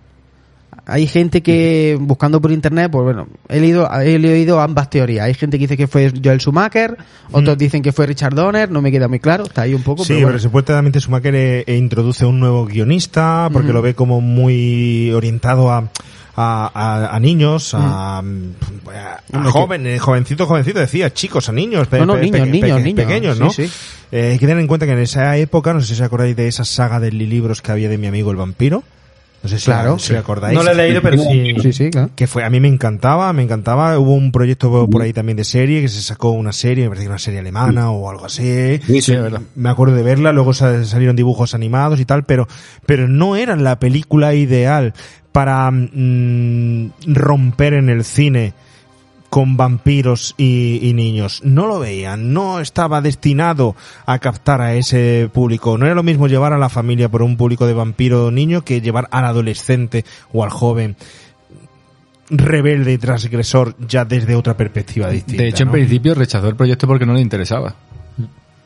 [0.85, 5.25] Hay gente que, buscando por internet, pues bueno, he leído, he leído ambas teorías.
[5.25, 6.97] Hay gente que dice que fue Joel Schumacher,
[7.31, 10.03] otros dicen que fue Richard Donner, no me queda muy claro, está ahí un poco,
[10.03, 10.39] Sí, pero pero, bueno.
[10.39, 15.89] supuestamente Schumacher eh, eh, introduce un nuevo guionista porque lo ve como muy orientado a,
[16.35, 22.07] a, a- a niños, a, a, jóvenes, jovencitos, jovencitos, decía, chicos, a niños, pe- No,
[22.07, 23.05] no, pe- niños, pe- niños, pe- niños.
[23.05, 23.49] pequeños, Sí, ¿no?
[23.51, 23.69] sí.
[24.11, 26.35] Eh, hay que tener en cuenta que en esa época, no sé si os acordáis
[26.35, 28.83] de esa saga de libros que había de mi amigo el vampiro.
[29.43, 29.99] No sé si, Claro.
[29.99, 30.57] si acordáis.
[30.57, 31.53] No lo he leído, pero sí.
[31.61, 32.09] Sí, sí, claro.
[32.15, 33.99] que fue a mí me encantaba, me encantaba.
[33.99, 37.03] Hubo un proyecto por ahí también de serie que se sacó una serie, me parece
[37.05, 38.79] que una serie alemana o algo así.
[38.87, 39.13] Sí, sí.
[39.55, 42.47] Me acuerdo de verla, luego sa- salieron dibujos animados y tal, pero
[42.85, 44.93] pero no era la película ideal
[45.33, 48.53] para mm, romper en el cine
[49.33, 51.41] con vampiros y, y niños.
[51.43, 53.75] No lo veían, no estaba destinado
[54.05, 55.75] a captar a ese público.
[55.75, 58.63] No era lo mismo llevar a la familia por un público de vampiro o niño
[58.63, 60.97] que llevar al adolescente o al joven
[62.29, 65.41] rebelde y transgresor ya desde otra perspectiva distinta.
[65.41, 65.73] De hecho, en ¿no?
[65.73, 67.75] principio rechazó el proyecto porque no le interesaba.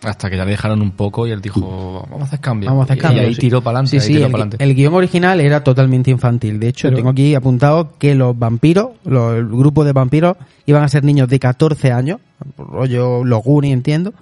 [0.04, 2.70] Hasta que ya le dejaron un poco y él dijo, vamos a hacer cambios.
[2.72, 3.24] Vamos a hacer Y- cambios.
[3.24, 3.42] Y ahí sí.
[3.42, 4.00] tiró para adelante.
[4.00, 4.58] Sí, sí, el, pa'lante.
[4.64, 6.60] el guion original era totalmente infantil.
[6.60, 10.38] De hecho, Pero- tengo aquí apuntado que los vampiros, los- el grupo de vampiros,
[10.68, 12.20] iban a ser niños de 14 años,
[12.58, 14.14] rollo los Goonies, entiendo,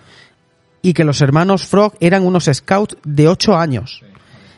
[0.82, 4.02] y que los hermanos Frog eran unos scouts de 8 años.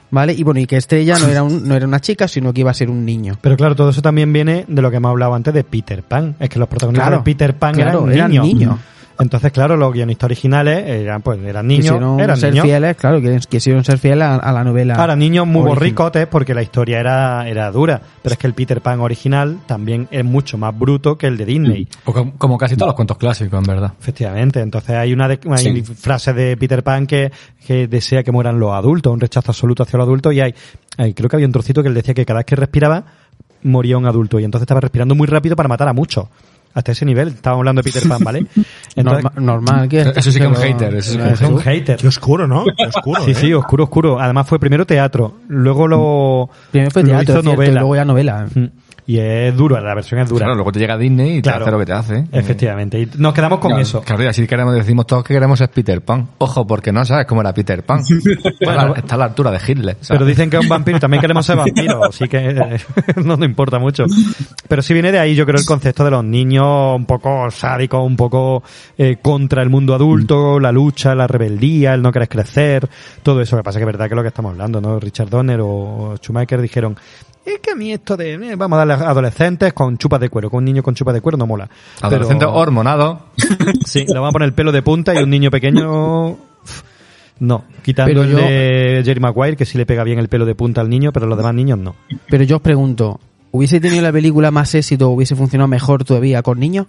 [0.10, 0.32] ¿Vale?
[0.34, 2.72] Y bueno, y que Estrella no era, un- no era una chica, sino que iba
[2.72, 3.38] a ser un niño.
[3.42, 6.34] Pero claro, todo eso también viene de lo que hemos hablado antes de Peter Pan.
[6.40, 8.46] Es que los protagonistas Claro, de Peter Pan claro, eran, eran niños.
[8.46, 8.76] niños.
[9.20, 11.86] Entonces, claro, los guionistas originales eran, pues, eran niños.
[11.86, 12.66] Quisieron Eran ser niños.
[12.66, 14.94] fieles, claro, quisieron ser fieles a, a la novela.
[14.96, 15.76] Ahora, niños muy original.
[15.76, 18.00] borricotes porque la historia era, era dura.
[18.22, 21.46] Pero es que el Peter Pan original también es mucho más bruto que el de
[21.46, 21.88] Disney.
[22.06, 23.94] O como, como casi todos los cuentos clásicos, en verdad.
[24.00, 25.82] Efectivamente, entonces hay una de, hay Sí.
[25.84, 27.32] frase de Peter Pan que,
[27.66, 30.54] que desea que mueran los adultos, un rechazo absoluto hacia los adultos y hay,
[30.98, 33.04] hay- creo que había un trocito que él decía que cada vez que respiraba
[33.64, 36.28] moría un adulto y entonces estaba respirando muy rápido para matar a muchos.
[36.74, 38.40] Hasta ese nivel, estábamos hablando de Peter Pan, ¿vale?
[38.96, 41.60] Entonces, Norma- normal que Eso sí que es un hater, eso sí que es un
[41.60, 41.98] hater.
[41.98, 42.66] Qué oscuro, ¿no?
[42.66, 43.24] Qué oscuro.
[43.26, 43.36] Sí, ¿eh?
[43.36, 44.20] sí, oscuro, oscuro.
[44.20, 47.80] Además fue primero teatro, luego lo, Primero fue lo teatro, hizo es cierto, y novela.
[47.82, 48.48] luego ya novela.
[48.54, 48.66] Mm.
[49.10, 50.40] Y es dura, la versión es dura.
[50.40, 51.64] Claro, luego te llega Disney y te Claro.
[51.64, 52.16] hace lo que te hace.
[52.18, 52.26] ¿eh?
[52.34, 53.00] Efectivamente.
[53.00, 54.02] Y nos quedamos con Claro, eso.
[54.02, 56.28] Claro, y así queremos, decimos todos que queremos es Peter Pan.
[56.40, 58.02] Ojo, porque no sabes cómo era Peter Pan.
[58.60, 59.96] está, a la, está a la altura de Hitler.
[60.02, 60.20] ¿sabes?
[60.20, 62.80] Pero dicen que es un vampiro y también queremos ser vampiros, así que eh,
[63.24, 64.04] no nos importa mucho.
[64.68, 66.66] Pero sí viene de ahí, yo creo, el concepto de los niños
[66.98, 68.62] un poco sádicos, un poco
[68.98, 72.90] eh, contra el mundo adulto, la lucha, la rebeldía, el no querer crecer,
[73.24, 73.56] todo eso.
[73.56, 75.00] Lo que pasa que es verdad que es lo que estamos hablando, ¿no?
[75.00, 76.98] Richard Donner o Schumacher dijeron,
[77.54, 80.30] es que a mí esto de, eh, vamos a darle a adolescentes con chupas de
[80.30, 81.70] cuero, con un niño con chupas de cuero no mola.
[82.02, 83.28] Adolescente Pero- hormonado.
[83.86, 86.38] Sí, le vamos a poner el pelo de punta y un niño pequeño.
[87.40, 90.46] No, quitando Pero el yo- de Jerry Maguire, que sí le pega bien el pelo
[90.46, 91.96] de punta al niño, pero los demás niños no.
[92.30, 93.20] Pero yo os pregunto,
[93.52, 96.88] ¿hubiese tenido la película más éxito, hubiese funcionado mejor todavía con niños?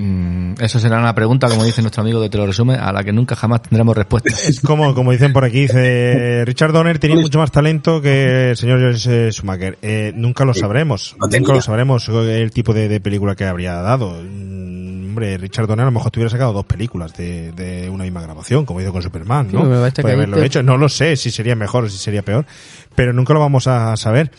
[0.00, 3.04] Mm, eso será una pregunta, como dice nuestro amigo de Te lo resume, a la
[3.04, 4.30] que nunca jamás tendremos respuesta.
[4.30, 8.56] Es como, como dicen por aquí, dice Richard Donner tenía mucho más talento que el
[8.56, 9.78] señor George Schumacher.
[9.82, 11.16] Eh, nunca lo sabremos.
[11.20, 14.22] No Nunca lo sabremos el tipo de, de película que habría dado.
[14.22, 18.04] Mm, hombre, Richard Donner a lo mejor te hubiera sacado dos películas de, de una
[18.04, 19.60] misma grabación, como hizo con Superman, ¿no?
[19.90, 20.62] Sí, Puede haberlo hecho.
[20.62, 22.46] No lo sé si sería mejor o si sería peor,
[22.94, 24.30] pero nunca lo vamos a saber.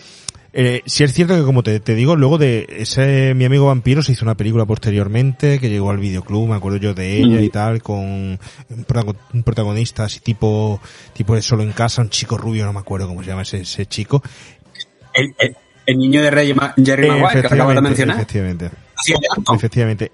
[0.53, 4.01] Eh, sí es cierto que como te, te digo, luego de ese mi amigo vampiro
[4.03, 7.47] se hizo una película posteriormente que llegó al videoclub, me acuerdo yo de ella y
[7.49, 8.39] tal, con un
[8.85, 10.81] protago- un protagonista así tipo,
[11.13, 13.61] tipo de solo en casa, un chico rubio, no me acuerdo cómo se llama ese,
[13.61, 14.21] ese chico.
[15.13, 18.15] El, el- el niño de Rey Ma- Jerry Maguire, que acabas de mencionar.
[18.17, 18.71] efectivamente, de
[19.37, 19.55] Anton.
[19.55, 20.11] efectivamente.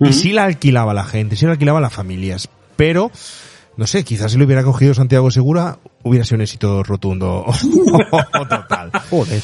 [0.00, 3.10] Y sí la alquilaba la gente, sí la alquilaba las familias, pero
[3.76, 7.46] no sé, quizás si lo hubiera cogido Santiago Segura hubiera sido un éxito rotundo
[8.48, 8.90] total.
[9.08, 9.40] Joder.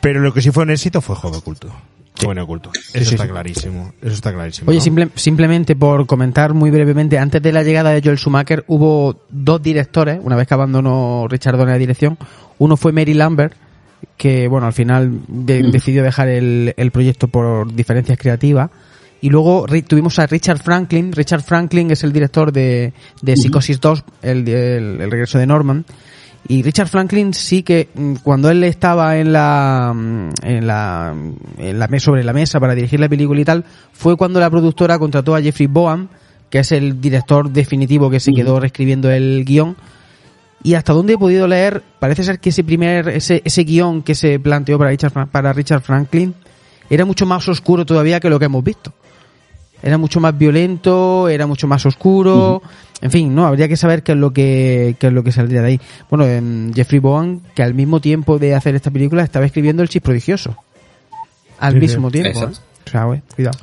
[0.00, 1.68] Pero lo que sí fue un éxito fue Juego Oculto.
[2.22, 2.70] Juego Oculto.
[2.94, 3.92] Eso está clarísimo.
[4.02, 4.68] Eso está clarísimo.
[4.70, 4.82] Oye, ¿no?
[4.84, 9.62] simple- simplemente por comentar muy brevemente, antes de la llegada de Joel Schumacher hubo dos
[9.62, 12.18] directores, una vez que abandonó Richard Donner la dirección.
[12.58, 13.54] Uno fue Mary Lambert,
[14.16, 18.70] que bueno, al final de- decidió dejar el, el proyecto por diferencias creativas.
[19.22, 21.12] Y luego ri- tuvimos a Richard Franklin.
[21.12, 25.84] Richard Franklin es el director de, de Psicosis 2, el, el, el regreso de Norman.
[26.48, 31.14] Y Richard Franklin sí que mm, cuando él estaba en la mm, en la,
[31.58, 34.98] en la sobre la mesa para dirigir la película y tal, fue cuando la productora
[34.98, 36.08] contrató a Jeffrey Boam,
[36.48, 39.76] que es el director definitivo que se quedó reescribiendo el guion.
[40.62, 44.14] Y hasta donde he podido leer, parece ser que ese primer ese ese guion que
[44.14, 46.34] se planteó para Richard para Richard Franklin
[46.90, 48.92] era mucho más oscuro todavía que lo que hemos visto.
[49.82, 52.62] Era mucho más violento, era mucho más oscuro.
[53.02, 55.62] En fin, no, habría que saber qué es lo que, qué es lo que saldría
[55.62, 55.80] de ahí.
[56.10, 59.88] Bueno, en Jeffrey Bowen, que al mismo tiempo de hacer esta película estaba escribiendo El
[59.88, 60.56] Chip Prodigioso.
[61.58, 61.86] Al Sí, sí.
[61.86, 62.42] mismo tiempo.
[62.44, 62.48] ¿eh?
[62.86, 63.58] O sea, güey, cuidado.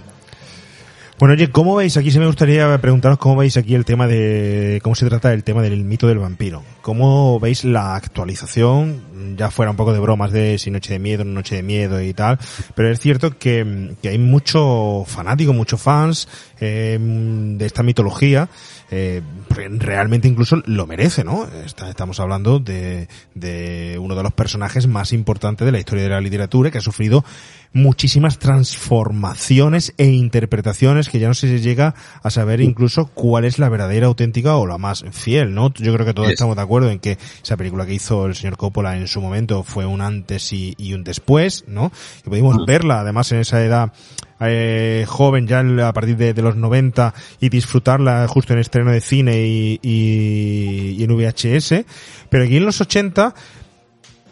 [1.19, 1.97] Bueno, oye, ¿cómo veis?
[1.97, 5.43] Aquí se me gustaría preguntaros cómo veis aquí el tema de cómo se trata el
[5.43, 6.63] tema del mito del vampiro.
[6.83, 9.35] ¿Cómo veis la actualización?
[9.35, 11.99] Ya fuera un poco de bromas de si noche de miedo, no noche de miedo
[12.03, 12.37] y tal,
[12.75, 16.27] pero es cierto que, que hay mucho fanático, muchos fans
[16.59, 18.47] eh, de esta mitología.
[18.89, 21.45] Eh, realmente incluso lo merece, ¿no?
[21.65, 26.09] Está- estamos hablando de, de uno de los personajes más importantes de la historia de
[26.11, 27.25] la literatura que ha sufrido
[27.73, 31.93] muchísimas transformaciones e interpretaciones que ya no se llega
[32.23, 35.73] a saber incluso cuál es la verdadera, auténtica o la más fiel, ¿no?
[35.73, 38.35] Yo creo que todos Es- estamos de acuerdo en que esa película que hizo el
[38.35, 41.91] señor Coppola en su momento fue un antes y, y un después, ¿no?
[42.23, 43.93] Que pudimos verla además en esa edad
[44.39, 49.01] eh, joven ya a partir de, de los 90 y disfrutarla justo en estreno de
[49.01, 51.85] cine y, y- y en VHS,
[52.29, 53.33] pero aquí en los 80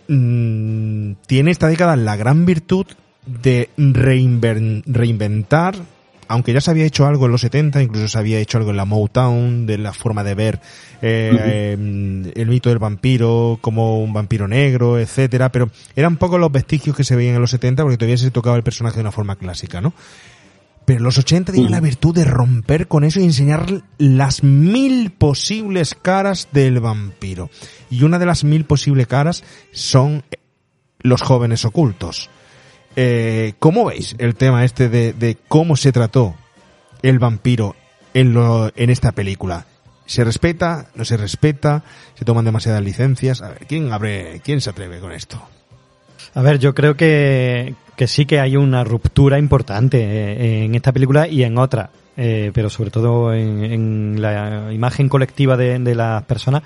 [0.08, 2.86] mm, tiene esta década la gran virtud
[3.26, 5.76] de reinven- reinventar,
[6.28, 8.78] aunque ya se había hecho algo en los 70, incluso se había hecho algo en
[8.78, 10.60] la Motown, de la forma de ver
[11.02, 16.52] eh, eh, el mito del vampiro como un vampiro negro, etcétera, pero eran pocos los
[16.52, 19.12] vestigios que se veían en los 70 porque todavía se tocaba el personaje de una
[19.12, 19.94] forma clásica, ¿no?
[20.86, 23.66] Pero los 80 tienen la virtud de romper con eso y enseñar
[23.98, 27.50] las mil posibles caras del vampiro.
[27.90, 30.24] Y una de las mil posibles caras son
[31.00, 32.30] los jóvenes ocultos.
[32.96, 36.36] Eh, ¿Cómo veis el tema este de, cómo se trató
[37.02, 37.76] el vampiro
[38.14, 39.66] en, lo, en esta película?
[40.06, 40.88] ¿Se respeta?
[40.96, 41.84] ¿No se respeta?
[42.14, 43.42] ¿Se toman demasiadas licencias?
[43.42, 45.42] A ver, ¿quién, abre, ¿quién se atreve con esto?
[46.34, 50.92] A ver, yo creo que, que sí que hay una ruptura importante eh, en esta
[50.92, 55.96] película y en otra, eh, pero sobre todo en, en la imagen colectiva de, de
[55.96, 56.64] las personas.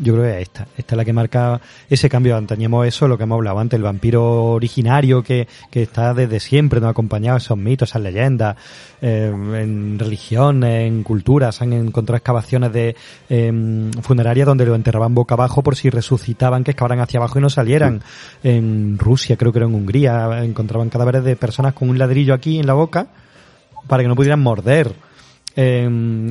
[0.00, 2.40] Yo creo que es esta, esta es la que marca ese cambio.
[2.46, 6.78] Teníamos eso, lo que hemos hablado antes, el vampiro originario que, que está desde siempre,
[6.78, 8.56] nos ha acompañado esos mitos, esas leyendas,
[9.02, 12.94] eh, en religión, en cultura, se han encontrado excavaciones de
[13.28, 17.42] eh, funerarias donde lo enterraban boca abajo por si resucitaban, que excavaran hacia abajo y
[17.42, 18.00] no salieran.
[18.44, 22.60] En Rusia, creo que era en Hungría, encontraban cadáveres de personas con un ladrillo aquí
[22.60, 23.08] en la boca
[23.88, 24.94] para que no pudieran morder.
[25.56, 25.88] Eh,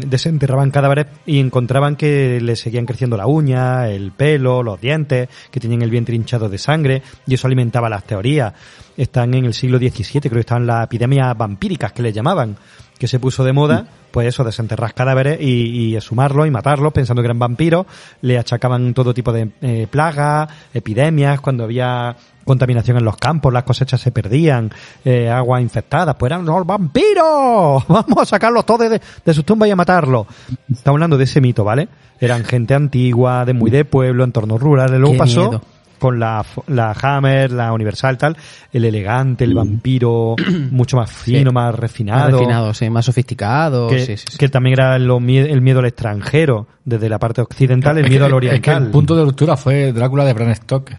[0.08, 5.60] desenterraban cadáveres y encontraban que le seguían creciendo la uña, el pelo, los dientes, que
[5.60, 8.54] tenían el vientre hinchado de sangre, y eso alimentaba las teorías.
[8.96, 12.56] Están en el siglo XVII, creo que estaban las epidemias vampíricas que le llamaban,
[12.98, 17.28] que se puso de moda, pues eso, desenterrar cadáveres y, y y matarlos pensando que
[17.28, 17.86] eran vampiros,
[18.22, 22.16] le achacaban todo tipo de eh, plagas, epidemias, cuando había
[22.46, 24.72] contaminación en los campos, las cosechas se perdían,
[25.06, 29.70] eh, aguas infectadas, pues eran los vampiros, vamos a sacarlos todos de, de sus tumbas
[29.70, 30.28] y a matarlos.
[30.72, 31.88] Estamos hablando de ese mito, ¿vale?
[32.20, 35.62] Eran gente antigua, de muy de pueblo, entornos rurales, luego Qué pasó miedo.
[36.00, 38.36] con la, la Hammer, la Universal, tal,
[38.74, 40.36] el elegante, el vampiro,
[40.72, 41.54] mucho más fino, Sí.
[41.54, 42.40] más Más refinado.
[42.40, 43.88] refinado, sí, más sofisticado.
[43.90, 44.38] Que, sí, sí, sí.
[44.38, 48.28] que también era lo el miedo al extranjero, desde la parte occidental, el Es miedo
[48.28, 48.84] que- al es que oriental.
[48.86, 50.98] el punto de ruptura fue Drácula de Bram Stoker.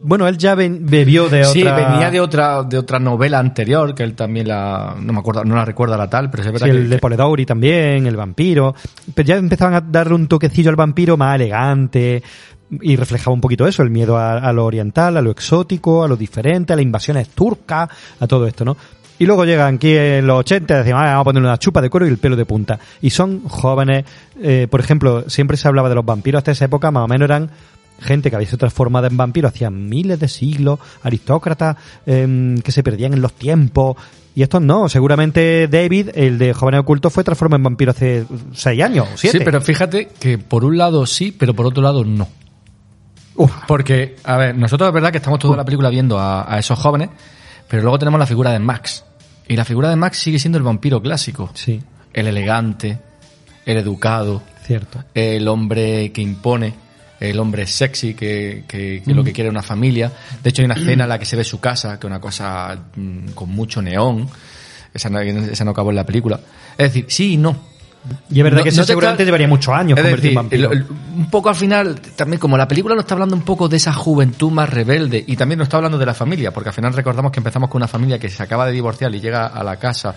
[0.00, 1.52] Bueno, él ya bebió de otra...
[1.52, 5.44] Sí, venía de otra de otra novela anterior que él también la no me acuerdo,
[5.44, 8.16] no la recuerda la tal, pero es verdad Sí, que el de Poledori también, el
[8.16, 8.74] vampiro.
[9.14, 12.22] Pero ya empezaban a darle un toquecillo al vampiro más elegante
[12.80, 16.08] y reflejaba un poquito eso, el miedo a, a lo oriental, a lo exótico, a
[16.08, 18.76] lo diferente, a las invasiones turcas, a todo esto, ¿no?
[19.18, 21.80] Y luego llegan aquí en los 80 y decimos, "Ah, vamos a ponerle una chupa
[21.80, 22.78] de cuero y el pelo de punta.
[23.02, 24.04] Y son jóvenes,
[24.40, 27.26] eh, por ejemplo, siempre se hablaba de los vampiros hasta esa época, más o menos
[27.26, 27.50] eran
[28.00, 31.76] gente que había sido transformada en vampiro hacía miles de siglos, aristócratas
[32.06, 33.96] em, que se perdían en los tiempos.
[34.34, 38.24] Y estos no, seguramente David, el de Jóvenes Ocultos, fue transformado en vampiro hace
[38.54, 39.38] seis años, siete.
[39.38, 42.28] Sí, pero fíjate que por un lado sí, pero por otro lado no.
[43.66, 46.78] Porque, a ver, nosotros es verdad que estamos toda la película viendo a, a esos
[46.78, 47.08] jóvenes,
[47.68, 49.04] pero luego tenemos la figura de Max.
[49.48, 51.50] Y la figura de Max sigue siendo el vampiro clásico.
[51.54, 51.82] Sí,
[52.12, 52.98] El elegante,
[53.66, 55.02] el educado, cierto.
[55.14, 56.74] el hombre que impone,
[57.30, 60.10] el hombre sexy que, que, que lo que quiere es una familia.
[60.42, 62.20] De hecho, hay una escena en la que se ve su casa, que es una
[62.20, 64.28] cosa mm, con mucho neón.
[64.92, 66.38] Esa no, esa no acabó en la película.
[66.76, 67.70] Es decir, sí y no.
[68.30, 70.30] Y es verdad No- que no ese te seguramente llevaría muchos años Es convertir decir,
[70.30, 70.72] en vampiro.
[70.72, 70.86] el- el-
[71.18, 73.92] un poco al final, también como la película nos está hablando un poco de esa
[73.92, 77.30] juventud más rebelde y también nos está hablando de la familia, porque al final recordamos
[77.30, 80.16] que empezamos con una familia que se acaba de divorciar y llega a la casa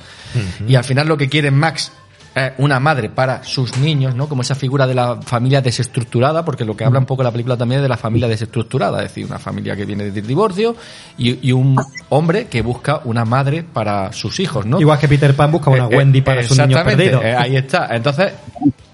[0.68, 1.92] y al final lo que quiere Max
[2.36, 4.28] es una madre para sus niños, ¿no?
[4.28, 7.56] Como esa figura de la familia desestructurada, porque lo que habla un poco la película
[7.56, 10.76] también es de la familia desestructurada, es decir, una familia que viene del divorcio
[11.18, 11.78] y, y un
[12.10, 14.82] hombre que busca una madre para sus hijos, ¿no?
[14.82, 17.24] Igual que Peter Pan busca una Eh, eh, Wendy para sus niños perdidos.
[17.24, 17.88] eh, ahí está.
[17.96, 18.34] Entonces,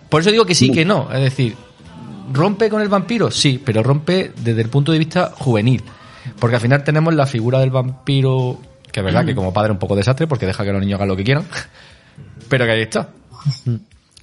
[0.08, 1.12] por eso digo que sí, que no.
[1.12, 1.56] Es decir,
[2.32, 3.32] ¿rompe con el vampiro?
[3.32, 5.82] Sí, pero rompe desde el punto de vista juvenil.
[6.40, 8.60] Porque al final tenemos la figura del vampiro,
[8.92, 10.98] que es verdad que como padre es un poco desastre, porque deja que los niños
[10.98, 11.46] hagan lo que quieran.
[12.48, 13.10] pero que ahí está.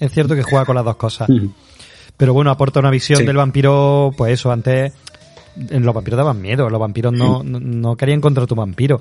[0.00, 1.28] Es cierto que juega con las dos cosas.
[2.16, 3.24] Pero bueno, aporta una visión Sí.
[3.26, 4.92] del vampiro, pues eso, antes
[5.70, 9.00] en los vampiros daban miedo, los vampiros no, no, no querían contra tu vampiro.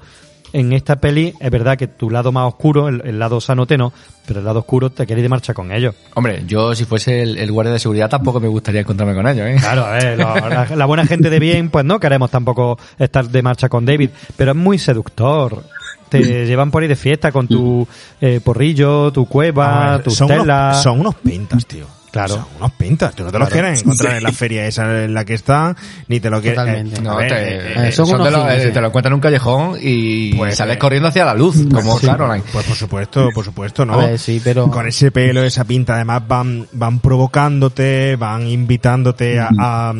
[0.54, 3.92] En esta peli es verdad que tu lado más oscuro, el, el lado sanote no,
[4.26, 5.94] pero el lado oscuro te quieres ir de marcha con ellos.
[6.16, 9.46] Hombre, yo si fuese el, el guardia de seguridad tampoco me gustaría encontrarme con ellos,
[9.46, 9.58] ¿eh?
[9.60, 13.28] Claro, a ver, lo- la, la buena gente de bien, pues no queremos tampoco estar
[13.28, 15.64] de marcha con David, pero es muy seductor.
[16.10, 17.88] Te llevan por ahí de fiesta con tu
[18.22, 20.46] eh, porrillo, tu cueva, ver, tus son, telas.
[20.76, 21.86] unos, son unos pintas, tío.
[22.10, 22.36] Claro.
[22.36, 23.14] Son unos pintas.
[23.14, 23.64] Tú no te los Claro.
[23.64, 25.76] quieres encontrar en la feria esa en la que están,
[26.08, 26.58] ni te lo quieres.
[26.58, 27.02] Totalmente.
[27.02, 29.78] No, ver, te, eh, eh, son de los- eh, te lo encuentras en un callejón
[29.80, 32.44] y Pues, sales eh, corriendo hacia la luz, como Sí, Caroline.
[32.52, 33.98] Pues por supuesto, por supuesto, ¿no?
[33.98, 39.50] Ver, sí, pero- Con ese pelo, esa pinta, además van, van provocándote, van invitándote a,
[39.60, 39.94] a,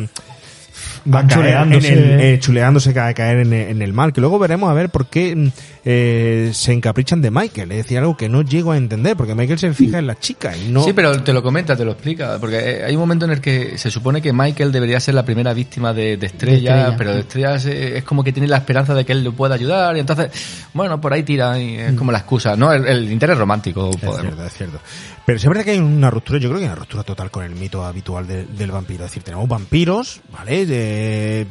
[1.04, 1.92] Van chuleándose.
[1.92, 4.74] en el- eh, chuleándose a caer en el, en el mal, que luego veremos a
[4.74, 5.48] ver por qué mm,
[5.84, 9.58] eh, se encaprichan de Michael, es decir, algo que no llego a entender, porque Michael
[9.58, 10.82] se fija en la chica y no...
[10.84, 13.40] Sí, pero te lo comenta, te lo explica, porque eh, hay un momento en el
[13.40, 16.96] que se supone que Michael debería ser la primera víctima de, de Estrella, De Estrella.
[16.96, 19.54] pero de Estrella es, es como que tiene la esperanza de que él le pueda
[19.54, 20.30] ayudar, y entonces,
[20.74, 22.72] bueno, por ahí tira, y es como la excusa, ¿no?
[22.72, 24.20] El, el interés romántico, Es podemos.
[24.20, 24.78] cierto, es cierto.
[25.24, 27.30] Pero sí es verdad que hay una ruptura, yo creo que hay una ruptura total
[27.30, 29.04] con el mito habitual de- del vampiro.
[29.04, 30.64] Es decir, tenemos vampiros, ¿vale?
[30.66, 31.46] De-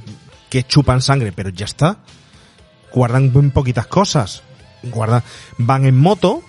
[0.49, 1.97] que chupan sangre, pero ya está.
[2.93, 4.43] Guardan muy poquitas cosas.
[4.83, 5.23] Guardan,
[5.57, 6.41] van en moto.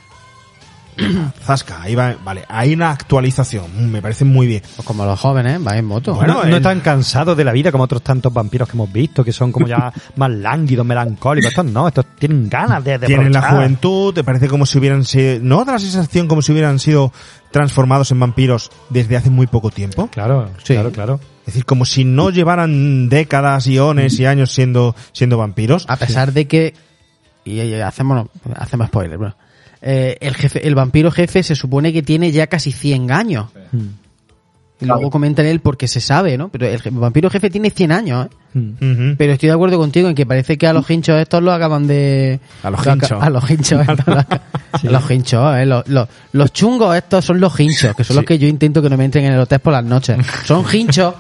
[1.45, 4.63] Zasca, ahí va, vale, hay una actualización, mm, me parece muy bien.
[4.75, 6.13] Pues como los jóvenes, va en moto.
[6.15, 8.93] Bueno, no, el- no están cansados de la vida como otros tantos vampiros que hemos
[8.93, 11.51] visto, que son como ya más lánguidos, melancólicos.
[11.51, 15.05] Estos no, estos tienen ganas de, de Tienen la juventud, te parece como si hubieran
[15.05, 17.13] sido, no da la sensación como si hubieran sido
[17.53, 20.09] transformados en vampiros desde hace muy poco tiempo.
[20.09, 20.75] Claro, Sí.
[20.75, 21.21] claro, claro.
[21.49, 25.87] Es decir, como si no llevaran décadas, iones y años siendo, siendo vampiros.
[25.89, 26.75] A pesar de que
[27.45, 29.35] y, y hacemos hacemos spoiler, bueno.
[29.81, 33.47] Eh, el jefe, el vampiro jefe se supone que tiene ya casi 100 años.
[34.81, 36.51] Y luego comentan él porque se sabe, ¿no?
[36.51, 38.59] Pero el vampiro jefe tiene 100 años, ¿eh?
[38.59, 39.15] Ujú.
[39.17, 41.87] Pero estoy de acuerdo contigo en que parece que a los hinchos estos los acaban
[41.87, 42.39] de...
[42.63, 43.23] A los lo hinchos.
[43.23, 43.81] A los hinchos.
[43.89, 44.43] estos los aca-
[44.73, 45.67] a los hinchos, ¿eh?
[45.67, 48.91] Los, los, los chungos estos son los hinchos, que son los que yo intento que
[48.91, 50.19] no me entren en el hotel por las noches.
[50.45, 51.15] Son hinchos.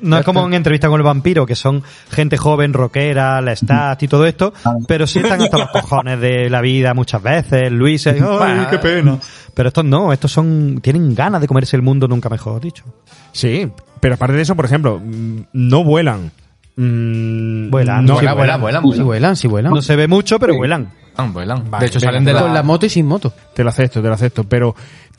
[0.00, 4.02] No es como en entrevista con el vampiro, que son gente joven, rockera, la stat
[4.02, 4.52] y todo esto,
[4.86, 7.70] pero sí están hasta los cojones de la vida muchas veces.
[7.70, 9.18] Luis, es, ay, qué pena.
[9.54, 12.84] Pero estos no, estos son, tienen ganas de comerse el mundo, nunca mejor dicho.
[13.32, 13.70] Sí,
[14.00, 16.30] pero aparte de eso, por ejemplo, mm, no vuelan.
[16.76, 19.06] Mm, Vuelan, no, sí, vuelan, vuelan, vuelan, Si vuelan.
[19.06, 19.72] vuelan, si vuelan.
[19.72, 20.90] No se ve mucho, pero vuelan.
[21.16, 21.70] Ah, vuelan.
[21.70, 22.42] Vale, de hecho, salen de la...
[22.42, 23.32] Con la moto y sin moto.
[23.54, 24.74] Te lo acepto, te lo acepto, pero...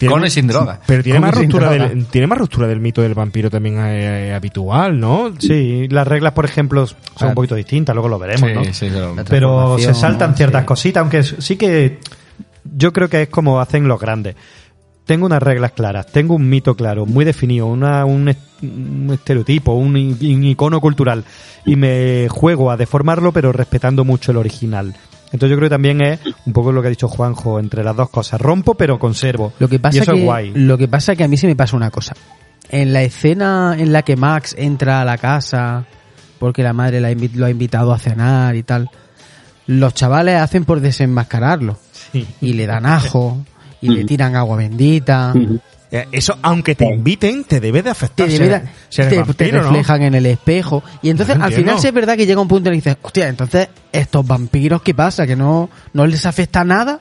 [0.10, 0.82] Con y sin droga.
[0.88, 1.88] Pero tiene Con más, ruptura droga.
[1.88, 5.32] del, tiene más ruptura del mito del vampiro también eh, habitual, ¿no?
[5.40, 7.30] Sí, las reglas, por ejemplo, son Claro.
[7.30, 8.74] un poquito distintas, luego lo veremos, Sí, ¿no?
[8.74, 10.66] sí, pero- se saltan ciertas sí.
[10.66, 12.00] cositas, aunque sí que
[12.66, 14.36] yo creo que es como hacen los grandes.
[15.06, 19.96] Tengo unas reglas claras, tengo un mito claro, muy definido, una, un, un estereotipo, un,
[19.98, 21.24] icono cultural,
[21.66, 24.96] y me juego a deformarlo, pero respetando mucho el original.
[25.26, 27.96] Entonces yo creo que también es un poco lo que ha dicho Juanjo, entre las
[27.96, 29.54] dos cosas, rompo pero conservo.
[29.60, 30.52] Lo que pasa y eso que, es guay.
[30.56, 32.16] Lo que pasa que a mí se me pasa una cosa.
[32.70, 35.86] En la escena en la que Max entra a la casa
[36.40, 38.90] porque la madre la lo ha invitado a cenar y tal,
[39.68, 41.78] los chavales hacen por desenmascararlo
[42.12, 42.28] Sí.
[42.42, 43.38] y le dan ajo
[43.86, 45.34] y le tiran agua bendita.
[45.92, 48.26] Eh, Eso, aunque te inviten, te debe de afectar.
[48.28, 49.70] Te, debe ser- de- ser te- te vampiro, ¿no?
[49.70, 52.48] reflejan en el espejo y entonces No al final sí es verdad que llega un
[52.48, 56.26] punto en el que dices hostia entonces estos vampiros qué pasa que no no les
[56.26, 57.00] afecta nada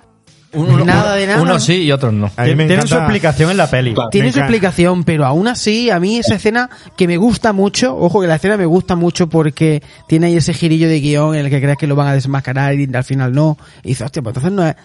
[0.53, 2.31] Uno- nada de nada Unos sí y otros no.
[2.31, 3.93] Tienen su explicación en la peli.
[4.13, 7.97] Tiene Me su explicación, pero aún así, a mí esa escena que me gusta mucho,
[7.97, 11.47] ojo que la escena me gusta mucho porque tiene ahí ese girillo de guion en
[11.47, 13.59] el que crees que lo van a desmascarar y al final no.
[13.83, 14.77] Y dices, hostia, pues entonces no es...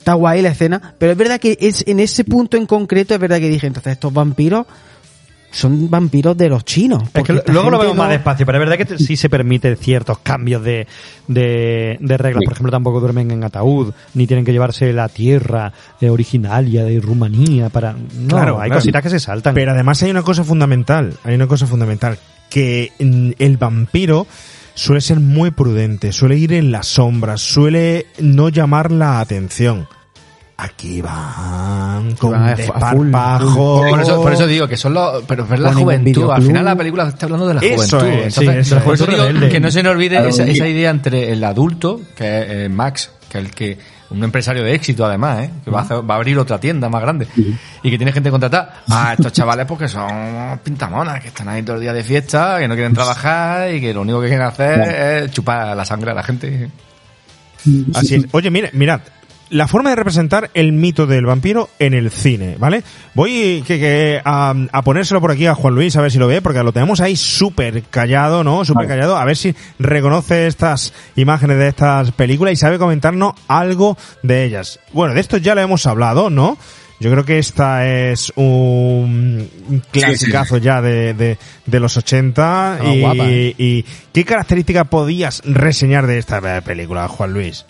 [0.00, 3.20] Está guay la escena, pero es verdad que es en ese punto en concreto es
[3.20, 4.66] verdad que dije, entonces estos vampiros
[5.52, 7.02] son vampiros de los chinos.
[7.12, 9.74] Es que luego lo vemos no- más despacio, pero es verdad que sí se permite
[9.76, 10.86] ciertos cambios de,
[11.26, 12.44] de, de reglas.
[12.44, 17.00] Por ejemplo, tampoco duermen en ataúd, ni tienen que llevarse la tierra eh, originaria de
[17.00, 17.92] Rumanía para...
[17.92, 18.80] No, Claro, hay claro.
[18.80, 19.52] cositas que se saltan.
[19.54, 22.16] Pero además hay una cosa fundamental, hay una cosa fundamental,
[22.48, 24.26] que el vampiro
[24.74, 29.88] suele ser muy prudente, suele ir en las sombras, suele no llamar la atención.
[30.56, 33.82] Aquí van con van desparpajo.
[33.88, 35.24] Por eso, por eso digo que son los.
[35.26, 36.30] Pero ver la juventud.
[36.30, 38.24] Al final la película está hablando de la Eso juventud.
[38.26, 41.32] es, sí, Entonces, eso por eso digo que no se nos olvide esa idea entre
[41.32, 43.78] el adulto, que es eh, Max, que es el que.
[44.10, 45.50] Un empresario de éxito, además, ¿eh?
[45.64, 47.28] que va a, hacer- va a abrir otra tienda más grande
[47.82, 48.82] y que tiene gente contratada.
[48.90, 52.66] A estos chavales, porque son pintamonas, que están ahí todo el día de fiesta, que
[52.66, 54.80] no quieren trabajar y que lo único que quieren hacer
[55.24, 56.70] es chupar la sangre a la gente.
[57.94, 58.26] Así es.
[58.32, 59.00] Oye, mira, mirad,
[59.50, 62.82] la forma de representar el mito del vampiro en el cine, ¿vale?
[63.14, 66.28] Voy que, que, a, a ponérselo por aquí a Juan Luis a ver si lo
[66.28, 68.64] ve, porque lo tenemos ahí súper callado, ¿no?
[68.64, 73.98] Súper callado, a ver si reconoce estas imágenes de estas películas y sabe comentarnos algo
[74.22, 74.78] de ellas.
[74.92, 76.56] Bueno, de esto ya lo hemos hablado, ¿no?
[77.00, 79.48] Yo creo que esta es un
[79.90, 83.54] clasicazo ya de, de, de los 80 Ah, y, guapa, ¿eh?
[83.56, 87.64] y ¿qué característica podías reseñar de esta película, Juan Luis?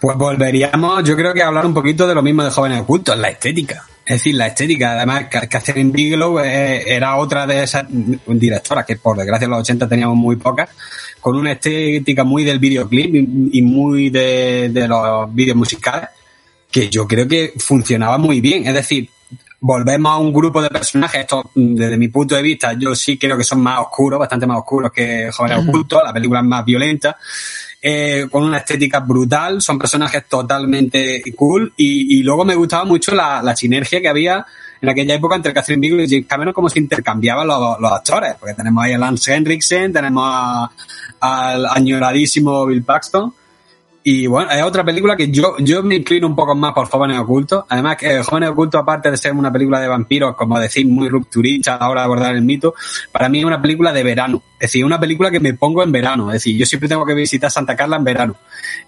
[0.00, 3.16] Pues volveríamos, yo creo que a hablar un poquito de lo mismo de Jóvenes Ocultos,
[3.18, 3.84] la estética.
[4.04, 4.92] Es decir, la estética.
[4.92, 7.86] Además, Ca- Catherine Bigelow eh, era otra de esas
[8.26, 10.68] directoras que, por desgracia, en los 80 teníamos muy pocas,
[11.20, 16.10] con una estética muy del videoclip y, y muy de, de los vídeos musicales,
[16.70, 18.66] que yo creo que funcionaba muy bien.
[18.66, 19.08] Es decir,
[19.60, 23.36] volvemos a un grupo de personajes, esto desde mi punto de vista, yo sí creo
[23.36, 27.16] que son más oscuros, bastante más oscuros que Jóvenes Ocultos, la película es más violenta,
[27.82, 33.14] eh, con una estética brutal, son personajes totalmente cool y, y luego me gustaba mucho
[33.14, 34.44] la, la sinergia que había
[34.80, 38.34] en aquella época entre Catherine Bigelow y James Cameron como se intercambiaban los, los actores,
[38.38, 40.70] porque tenemos ahí a Lance Henriksen, tenemos a-
[41.20, 43.32] al añoradísimo Bill Paxton
[44.08, 47.18] y bueno, es otra película que yo, yo me inclino un poco más por Jóvenes
[47.18, 47.64] Ocultos.
[47.68, 51.74] Además que Jóvenes Ocultos, aparte de ser una película de vampiros, como decir, muy rupturista
[51.74, 52.72] a la hora de abordar el mito,
[53.10, 54.40] para mí es una película de verano.
[54.54, 56.28] Es decir, una película que me pongo en verano.
[56.28, 58.36] Es decir, yo siempre tengo que visitar Santa Carla en verano.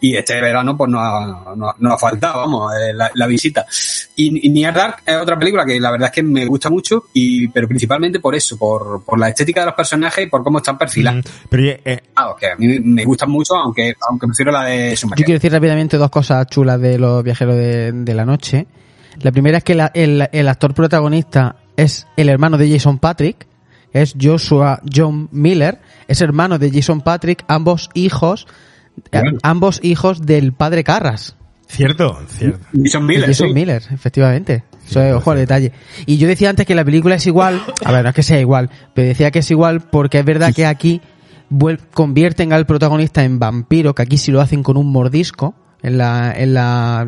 [0.01, 3.67] Y este verano, pues no ha, no, no ha faltado, vamos, eh, la, la visita.
[4.15, 7.07] Y, y Near Dark es otra película que la verdad es que me gusta mucho,
[7.13, 10.59] y, pero principalmente por eso, por, por la estética de los personajes y por cómo
[10.59, 11.25] están perfilados.
[11.25, 14.65] Mm, Pero oye, eh, Ah, que a mí me gustan mucho, aunque, aunque prefiero la
[14.65, 18.67] de Yo quiero decir rápidamente dos cosas chulas de los viajeros de, de la noche.
[19.21, 23.47] La primera es que la- el, el actor protagonista es el hermano de Jason Patrick,
[23.93, 25.79] es Joshua John Miller,
[26.09, 28.47] es hermano de Jason Patrick, ambos hijos,
[29.13, 31.35] eh, ambos hijos del padre Carras.
[31.69, 32.59] cierto, cierto.
[32.83, 33.55] Jason Miller, Jason sí.
[33.55, 34.65] Miller, efectivamente.
[34.89, 35.73] Eso es, ojo al detalle.
[36.07, 38.41] Y yo decía antes que la película es igual, a ver, no es que sea
[38.41, 41.01] igual, pero decía que es igual porque es verdad que aquí
[41.93, 46.33] convierten al protagonista en vampiro, que aquí sí lo hacen con un mordisco, en la,
[46.37, 47.07] en la,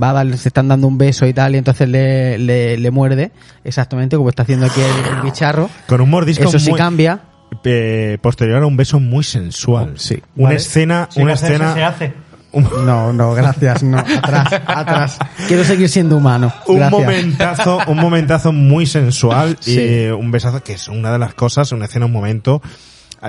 [0.00, 2.90] va a dar- se están dando un beso y tal, y entonces le, le, le
[2.90, 3.32] muerde,
[3.64, 5.70] exactamente como está haciendo aquí el, el bicharro.
[5.88, 7.20] Con un mordisco Eso sí muy- cambia.
[7.64, 9.94] eh, posterior a un beso muy sensual.
[9.96, 10.22] Sí.
[10.36, 10.56] Una Vale.
[10.56, 12.12] escena, una escena, se hace.
[12.52, 15.18] un, No, no, gracias, no, atrás, atrás.
[15.48, 16.52] Quiero seguir siendo humano.
[16.68, 17.00] un Gracias.
[17.00, 19.80] momentazo, un momentazo muy sensual Sí.
[19.80, 22.60] y un besazo que es una de las cosas, una escena, un momento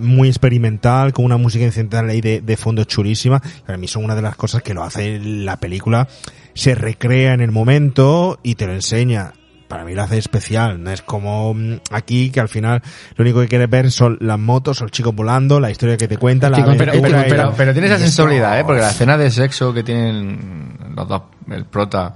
[0.02, 3.42] muy experimental, con una música incidental ahí de, de fondo chulísima.
[3.66, 6.08] Para mí son una de las cosas que lo hace la película.
[6.54, 9.34] Se recrea en el momento y te lo enseña.
[9.68, 10.82] Para mí lo hace especial.
[10.82, 12.82] No es como mm, aquí que al final
[13.18, 16.18] lo único que quieres ver son las motos, los chicos volando, la historia que te
[16.18, 18.64] cuentan, la con- Pero, pero, y- pero, pero tiene esa sensibilidad, ¿eh?
[18.64, 21.22] Porque la escena de sexo que tienen los dos,
[21.52, 22.16] el prota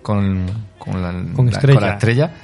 [0.00, 0.46] con,
[0.78, 1.78] con, la, Con la- Estrella.
[1.80, 2.34] con la estrella.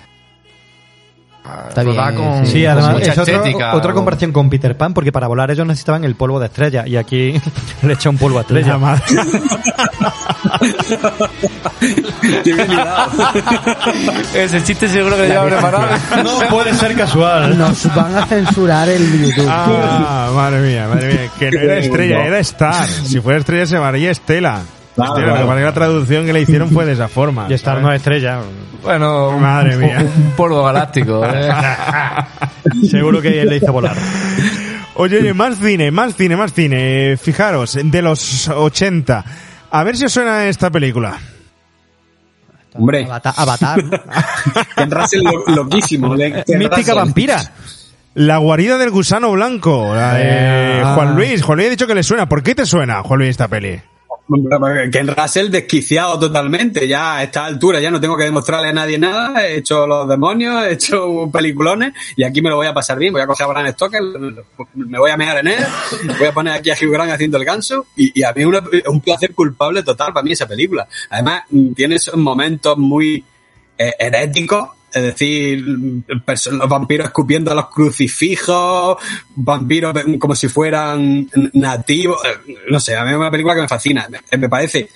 [1.68, 2.62] Está bien, con, sí.
[2.64, 3.42] Con además es otro-
[3.74, 6.96] otra comparación con Peter Pan, porque para volar ellos necesitaban el polvo de estrella y
[6.96, 7.40] aquí
[7.82, 8.68] le echa un polvo a estrella.
[8.72, 9.02] La madre.
[12.44, 12.80] Qué bien.
[14.34, 15.86] Ese chiste seguro que lleva preparado.
[16.24, 17.56] No puede ser casual.
[17.58, 19.46] Nos van a censurar el YouTube.
[19.48, 21.30] Ah, madre mía, madre mía.
[21.38, 22.86] Que no era estrella, era Star.
[22.86, 24.62] Si fuera estrella se llamaría Estela.
[25.06, 25.60] Claro, claro.
[25.60, 27.46] la traducción que le hicieron fue de esa forma.
[27.48, 28.40] Y estar no es estrella.
[28.82, 29.98] Bueno, un, Madre mía.
[30.00, 31.24] un polvo galáctico.
[31.32, 31.48] ¿eh?
[32.90, 33.96] Seguro que le hizo volar.
[34.94, 37.16] Oye, oye, más cine, más cine, más cine.
[37.16, 39.24] Fijaros, de los 80.
[39.70, 41.16] A ver si os suena esta película.
[42.74, 43.34] Hombre, Avatar.
[43.36, 43.84] Avatar.
[44.76, 46.16] Ken Russell lo- loquísimo.
[46.16, 46.94] de- Ken Mística Russell.
[46.96, 47.52] vampira.
[48.14, 49.94] La guarida del gusano blanco.
[49.94, 50.94] La de Ah.
[50.94, 51.42] Juan Luis.
[51.42, 52.28] Juan Luis ha dicho que le suena.
[52.28, 53.80] ¿Por qué te suena, Juan Luis, esta peli?
[54.92, 58.98] Ken Russell desquiciado totalmente, ya a esta altura ya no tengo que demostrarle a nadie
[58.98, 62.98] nada, he hecho los demonios, he hecho peliculones y aquí me lo voy a pasar
[62.98, 64.02] bien, voy a coger a Bram Stoker,
[64.74, 65.66] me voy a mear en él,
[66.18, 68.86] voy a poner aquí a Hugh Grant haciendo el ganso y, y a mí es
[68.86, 70.86] un placer culpable total para mí esa película.
[71.10, 73.24] Además tiene esos momentos muy
[73.78, 78.96] eh, heréticos, es decir, los vampiros escupiendo a los crucifijos,
[79.34, 83.68] vampiros como si fueran nativos, eh, no sé, a mí es una película que me
[83.68, 84.08] fascina,
[84.38, 84.88] me parece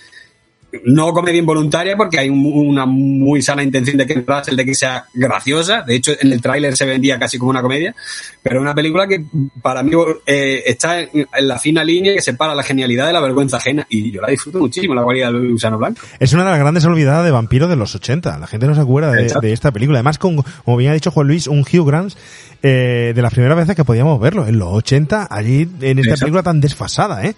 [0.84, 4.74] no comedia involuntaria porque hay un- una muy sana intención de Ken Russell de que
[4.74, 7.94] sea graciosa, de hecho en el tráiler se vendía casi como una comedia,
[8.42, 9.22] pero una película que
[9.60, 9.92] para mí
[10.26, 13.86] eh, está en, en la fina línea que separa la genialidad de la vergüenza ajena
[13.90, 16.00] y yo la disfruto muchísimo, la guarida del gusano blanco.
[16.18, 18.38] Es una de las grandes olvidadas de vampiros de los 80.
[18.38, 19.98] La gente no se acuerda de, esta película.
[19.98, 22.14] Además, con, como bien ha dicho Juan Luis, un Hugh Grant
[22.62, 26.20] eh, de las primeras veces que podíamos verlo, en los 80, allí en esta Exacto.
[26.20, 27.34] película tan desfasada, ¿eh?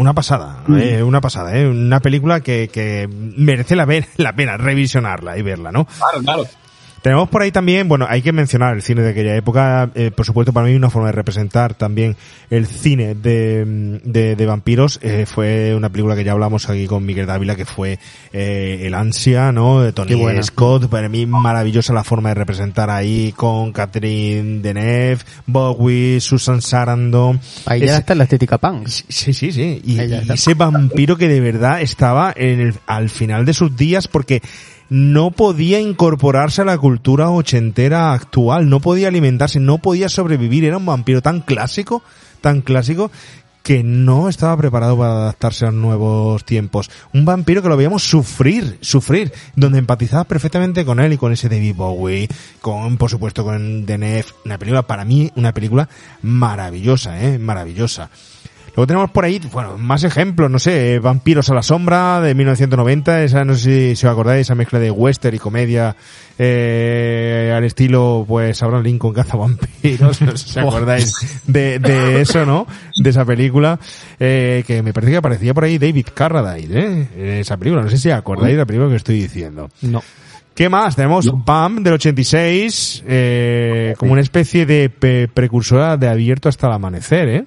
[0.00, 0.78] Una pasada, Mm.
[0.78, 5.42] eh, una pasada, eh, una película que, que merece la, ver- la pena revisionarla y
[5.42, 5.84] verla, ¿no?
[5.86, 6.46] Claro, claro.
[7.02, 10.26] Tenemos por ahí también, bueno, hay que mencionar el cine de aquella época, eh, por
[10.26, 12.14] supuesto para mí una forma de representar también
[12.50, 17.06] el cine de, de, de vampiros, eh, fue una película que ya hablamos aquí con
[17.06, 17.98] Miguel Dávila, que fue
[18.34, 19.80] eh, El Ansia, ¿no?
[19.80, 20.10] De Tony.
[20.42, 27.40] Scott, para mí maravillosa la forma de representar ahí con Catherine Deneuve, Bowie, Susan Sarandon.
[27.64, 28.88] Ahí ya Ese- está la estética punk.
[28.88, 29.80] Sí, sí, sí.
[29.84, 29.98] Y,
[30.32, 34.42] ese vampiro que de verdad estaba en el, al final de sus días porque
[34.90, 40.64] no podía incorporarse a la cultura ochentera actual, no podía alimentarse, no podía sobrevivir.
[40.64, 42.02] Era un vampiro tan clásico,
[42.40, 43.10] tan clásico,
[43.62, 46.90] que no estaba preparado para adaptarse a nuevos tiempos.
[47.12, 51.48] Un vampiro que lo veíamos sufrir, sufrir, donde empatizabas perfectamente con él y con ese
[51.48, 52.28] David Bowie,
[52.60, 54.26] con, por supuesto, con Deneuve.
[54.44, 55.88] Una película, para mí, una película
[56.22, 58.10] maravillosa, eh, maravillosa.
[58.76, 62.34] Luego tenemos por ahí, bueno, más ejemplos, no sé, eh, Vampiros a la sombra de
[62.34, 63.60] 1990, esa no sé
[63.90, 65.96] si, si os acordáis, esa mezcla de western y comedia
[66.38, 71.12] eh, al estilo, pues, Abraham Lincoln caza vampiros, no sé si os acordáis
[71.46, 72.66] de, de eso, ¿no?
[72.96, 73.78] De esa película,
[74.18, 77.08] eh, que me parece que aparecía por ahí David Carradine, ¿eh?
[77.16, 79.68] En esa película, no sé si acordáis de la película que estoy diciendo.
[79.82, 80.02] No.
[80.54, 80.96] ¿Qué más?
[80.96, 86.72] Tenemos BAM del 86, eh, como una especie de pe- precursora de Abierto hasta el
[86.74, 87.44] amanecer, ¿eh?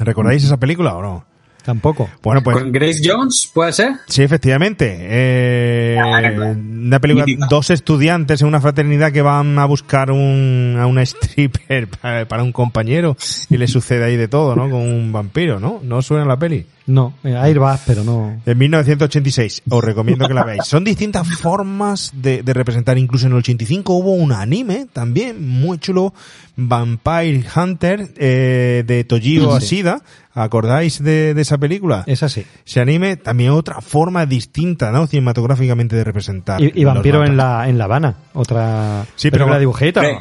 [0.00, 1.24] ¿Recordáis esa película o no?
[1.62, 2.08] Tampoco.
[2.22, 3.92] Bueno, pues ¿Con Grace Jones, puede ser?
[4.06, 4.96] sí, efectivamente.
[4.98, 7.46] Eh, una película, Mítica.
[7.50, 12.42] dos estudiantes en una fraternidad que van a buscar un, a una stripper para, para
[12.42, 13.14] un compañero
[13.50, 14.70] y le sucede ahí de todo, ¿no?
[14.70, 15.80] Con un vampiro, ¿no?
[15.82, 16.64] ¿No suena la peli?
[16.86, 17.14] No.
[17.22, 18.40] Eh, Airbus, pero no.
[18.44, 20.64] En 1986, os recomiendo que la veáis.
[20.64, 25.78] Son distintas formas de, de representar, incluso en el 85 hubo un anime también muy
[25.78, 26.12] chulo,
[26.56, 30.02] Vampire Hunter, eh, de Toshio Ashida.
[30.32, 32.04] ¿Acordáis de, de esa película?
[32.06, 32.44] Es así.
[32.64, 35.06] Ese anime también otra forma distinta, ¿no?
[35.08, 36.62] Cinematográficamente de representar.
[36.62, 37.36] Y, Vampiro en vampiros.
[37.36, 38.14] la, en La Habana.
[38.34, 40.04] Otra Sí, pero- película dibujita.
[40.08, 40.18] Eh,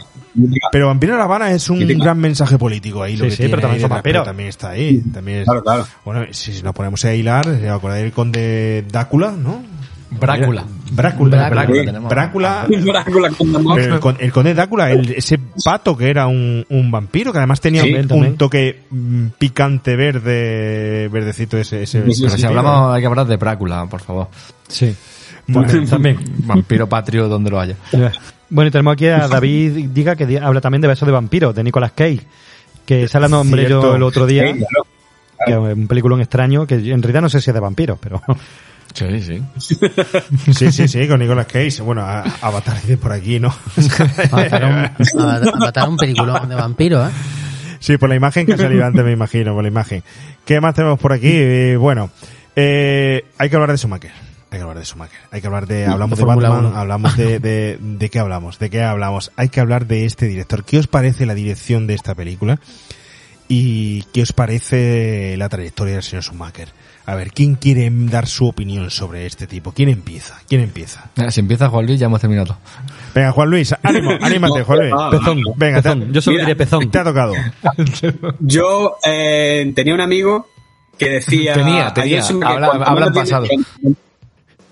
[0.71, 3.15] Pero Vampiro en La Habana es un gran mensaje político ahí.
[3.17, 5.01] Lo Sí, que sí, tiene pero también ahí pero está ahí.
[5.13, 5.87] También es- Claro, claro.
[6.05, 9.63] Bueno, si, nos ponemos a hilar, ¿os acordáis del conde Drácula, no?
[10.11, 10.65] Brácula.
[10.91, 11.49] Brácula.
[11.49, 12.65] Brácula,
[13.77, 17.61] el, con- el conde Drácula, el- ese pato que era un, un vampiro, que además
[17.61, 21.83] tenía Sí, un, un toque mm, picante verde, verdecito ese.
[21.83, 24.27] ese si hablamos, hay que hablar de Brácula, por favor.
[24.67, 24.95] Sí.
[25.49, 26.17] Bueno, También.
[26.45, 27.75] Vampiro patrio donde lo haya.
[28.49, 31.63] Bueno, y tenemos aquí a David Diga que habla también de Besos de Vampiro, de
[31.63, 32.21] Nicolas Cage.
[32.85, 33.81] Que sale el nombre Cierto.
[33.89, 34.43] yo el otro día.
[34.47, 34.87] Sí, claro.
[35.45, 38.21] Que es un película extraño, que en realidad no sé si es de vampiros, pero
[38.93, 39.41] Sí, sí.
[40.51, 41.81] Sí, sí, sí, con Nicolas Cage.
[41.83, 43.49] Bueno, a- Avatar dice por aquí, ¿no?
[44.31, 47.13] Avatar un, a- Avatar un peliculón de vampiros, ¿eh?
[47.79, 50.03] Sí, por la imagen que ha salido antes, me imagino, por la imagen.
[50.43, 51.29] ¿Qué más tenemos por aquí?
[51.31, 52.09] Eh, bueno,
[52.55, 54.11] eh, hay que hablar de Schumacher.
[54.51, 55.19] Hay que hablar de Schumacher.
[55.31, 58.81] Hay que hablar de, hablamos de, Batman, hablamos de, de, de qué hablamos, de qué
[58.83, 59.31] hablamos.
[59.35, 60.63] Hay que hablar de este director.
[60.63, 62.59] ¿Qué os parece la dirección de esta película?
[63.47, 66.69] ¿Y qué os parece la trayectoria del señor Schumacher?
[67.05, 69.71] A ver, ¿quién quiere dar su opinión sobre este tipo?
[69.71, 70.39] ¿Quién empieza?
[70.47, 71.09] ¿Quién empieza?
[71.29, 72.47] Si empieza Juan Luis, ya hemos terminado.
[72.47, 72.57] todo.
[73.15, 74.93] Venga, Juan Luis, ánimo, anímate, Juan Luis.
[74.95, 75.41] Ah, pezón.
[75.55, 76.07] Venga, te-.
[76.11, 76.91] Yo solo Mira, diré pezón.
[76.91, 77.33] te ha tocado.
[78.39, 80.47] Yo eh, tenía un amigo
[80.99, 81.53] que decía...
[81.53, 82.17] Tenía, tenía.
[82.17, 83.43] "Ayer se me- Habla- cuando habla en uno pasado".
[83.47, 83.63] tiene-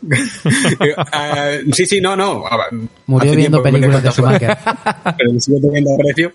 [0.10, 2.46] Eh, sí, sí, no, no.
[2.48, 4.58] a ver, Murió viendo películas de Schumacher.
[5.18, 6.34] pero sigo teniendo aprecio.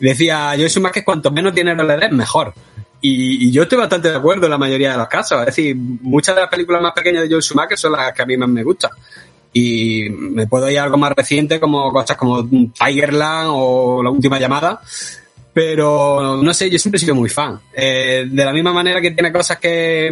[0.00, 2.52] Y decía, yo Schumacher cuanto menos dinero le des, mejor.
[3.00, 5.40] Y, y yo estoy bastante de acuerdo en la mayoría de los casos.
[5.40, 8.26] Es decir, muchas de las películas más pequeñas de Joel Schumacher son las que a
[8.26, 8.90] mí más me gustan.
[9.52, 14.38] Y me puedo ir a algo más reciente, como cosas como Tigerland o La Última
[14.40, 14.80] Llamada.
[15.52, 17.60] Pero no sé, yo siempre he sido muy fan.
[17.72, 20.10] Eh, de la misma manera que tiene cosas que.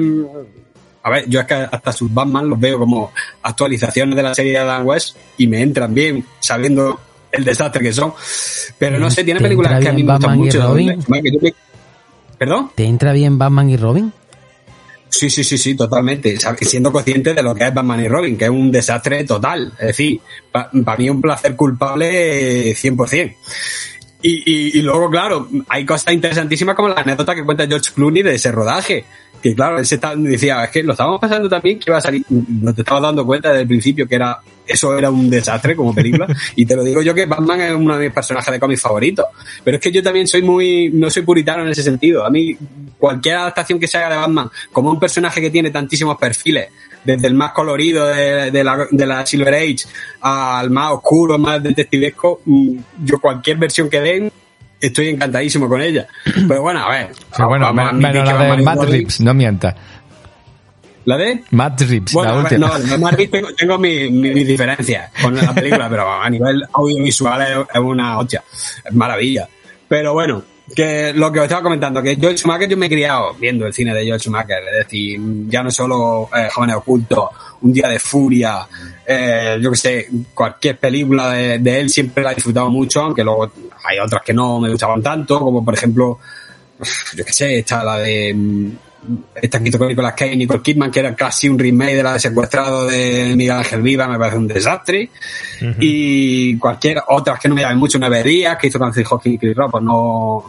[1.03, 4.53] A ver, yo es que hasta sus Batman los veo como actualizaciones de la serie
[4.53, 7.01] de Adam West y me entran bien, sabiendo
[7.33, 8.13] el desastre que son.
[8.79, 10.75] Pero no sé, tiene ¿Te películas que a mí me gustan mucho.
[11.09, 11.55] Me-
[12.39, 12.71] ¿Perdón?
[12.75, 14.13] ¿Te entra bien Batman y Robin?
[15.09, 16.37] Sí, sí, sí, sí, totalmente.
[16.63, 19.73] Siendo consciente de lo que es Batman y Robin, que es un desastre total.
[19.79, 23.37] Es decir, para mí un placer culpable eh, 100%.
[24.23, 28.23] Y, y, y luego, claro, hay cosas interesantísimas como la anécdota que cuenta George Clooney
[28.23, 29.05] de ese rodaje.
[29.43, 32.01] Que claro, él se está- decía, es que lo estábamos pasando también que iba a
[32.01, 32.25] salir.
[32.29, 35.95] No te estabas dando cuenta desde el principio que era eso era un desastre como
[35.95, 36.27] película.
[36.57, 39.27] y te lo digo yo que Batman es uno de mis personajes de cómics favoritos.
[39.65, 42.25] Pero es que yo también soy muy, no soy puritano en ese sentido.
[42.25, 42.57] A mí,
[42.99, 46.69] cualquier adaptación que se haga de Batman, como un personaje que tiene tantísimos perfiles,
[47.05, 49.79] desde el más colorido de, de la, de la Silver Age
[50.21, 54.33] al más oscuro, más detectivesco, mm, yo cualquier versión que den
[54.83, 56.07] estoy encantadísimo con ella.
[56.47, 57.13] Pero bueno, a ver.
[57.37, 59.75] Pero bueno, a menos la de Matt Reeves, no mientas.
[61.05, 61.43] ¿La de?
[61.51, 62.69] Matt Reeves, Bueno, la última.
[62.69, 66.31] no, de Matt Reeves tengo, tengo mi- mi- mis diferencias con la película, pero a
[66.31, 68.43] nivel audiovisual es, es una hostia,
[68.85, 69.49] es maravilla.
[69.89, 73.35] Pero bueno, que lo que os estaba comentando, que George Schumacher yo me he criado
[73.35, 77.29] viendo el cine de George Schumacher, es decir, ya no solo eh, Jóvenes Ocultos,
[77.63, 78.67] Un Día de Furia,
[79.07, 83.25] eh, yo que sé, cualquier película de, de él siempre la he disfrutado mucho, aunque
[83.25, 83.51] luego
[83.85, 86.19] hay otras que no me gustaban tanto, como por ejemplo,
[87.15, 88.35] yo que sé, está la de
[89.41, 92.13] que hizo con Nicolas Cage y Nicole Kidman, que era casi un remake de la
[92.15, 95.11] de Secuestrado de Miguel Ángel Viva, me parece un desastre.
[95.81, 99.35] Y cualquier otras que no me llamen mucho, Nueve Días, que hizo con Anthony Hopkins
[99.35, 100.45] y Chris Rock, pues no,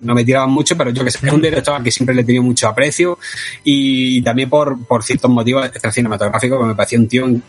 [0.00, 2.22] no me tiraban mucho, pero yo que sé, es un director al que siempre le
[2.22, 3.18] he tenido mucho aprecio
[3.64, 7.42] y también por, por ciertos motivos cinematográficos que me parecía un tío en-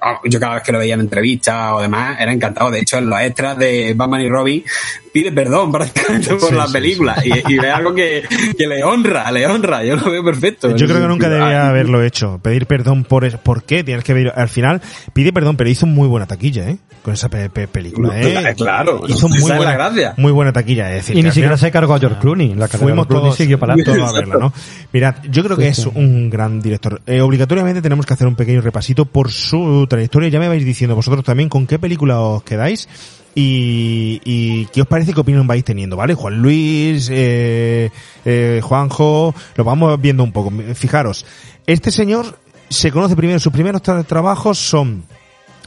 [0.00, 2.70] ah, yo cada vez que lo veía en entrevistas o demás era encantado.
[2.70, 4.64] De hecho, en los extras de Batman y Robin
[5.12, 8.22] pide perdón prácticamente por Sí, la sí, película y, y es algo que,
[8.56, 9.84] que le honra, le honra.
[9.84, 10.74] Yo lo veo perfecto.
[10.76, 12.38] Yo creo que nunca debía Ah, haberlo hecho.
[12.42, 13.38] Pedir perdón por eso.
[13.42, 13.82] ¿Por qué?
[13.84, 14.32] Tienes que ver.
[14.36, 14.80] Al final,
[15.12, 16.78] pide perdón, pero hizo muy buena taquilla, ¿eh?
[17.02, 18.54] Con esa pe- pe- película, ¿eh?
[18.56, 20.14] Claro, Hizo muy la buena, gracia.
[20.18, 21.16] muy buena taquilla, es decir.
[21.16, 22.48] Y ni siquiera se cargó a George Clooney.
[22.54, 24.52] La carrera de Fuimos Clooney todos, siguió para todos a verla, ¿no?
[24.92, 27.00] Mirad, yo creo que es un gran director.
[27.06, 30.28] Eh, obligatoriamente tenemos que hacer un pequeño repasito por su trayectoria.
[30.28, 32.86] Ya me vais diciendo vosotros también con qué película os quedáis
[33.34, 36.14] y, y qué os parece que opinión vais teniendo, ¿vale?
[36.14, 37.90] Juan Luis, eh,
[38.24, 40.52] eh, Juanjo, lo vamos viendo un poco.
[40.74, 41.24] Fijaros,
[41.66, 42.38] este señor
[42.68, 45.04] se conoce primero, sus primeros tra- trabajos son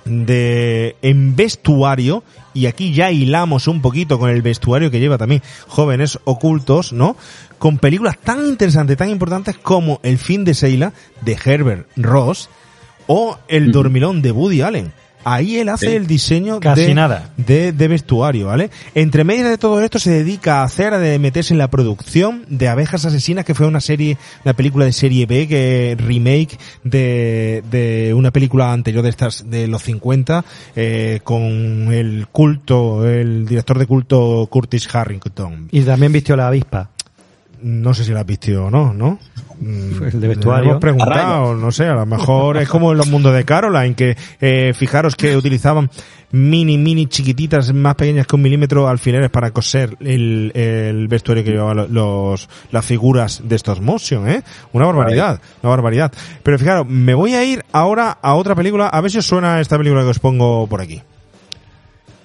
[0.05, 2.23] de en vestuario
[2.53, 7.15] y aquí ya hilamos un poquito con el vestuario que lleva también jóvenes ocultos, ¿no?
[7.57, 10.91] Con películas tan interesantes, tan importantes como El fin de Seila
[11.21, 12.49] de Herbert Ross
[13.07, 14.91] o El dormilón de Woody Allen.
[15.23, 15.95] Ahí él hace Sí.
[15.95, 17.29] el diseño Casi de, nada.
[17.37, 18.69] De, de vestuario, ¿vale?
[18.95, 22.67] Entre medias de todo esto se dedica a hacer, de meterse en la producción de
[22.69, 28.13] Abejas Asesinas, que fue una serie, una película de serie B, que remake de, de
[28.13, 30.45] una película anterior de estas, de los 50,
[30.75, 35.67] eh, con el culto, el director de culto Curtis Harrington.
[35.71, 36.89] Y también vistió la avispa.
[37.61, 39.19] No sé si la has visto o no, ¿no?
[39.63, 40.69] Mm, El de le vestuario.
[40.71, 44.17] hemos preguntado, no sé, a lo mejor es como en los mundos de Caroline, que
[44.41, 45.89] eh, fijaros que utilizaban
[46.31, 51.51] mini, mini chiquititas, más pequeñas que un milímetro, alfileres para coser el, el vestuario que
[51.51, 54.41] llevaban lo- los, las figuras de estos motion, ¿eh?
[54.73, 56.11] Una barbaridad, una barbaridad.
[56.41, 59.61] Pero fijaros, me voy a ir ahora a otra película, a ver si os suena
[59.61, 61.01] esta película que os pongo por aquí.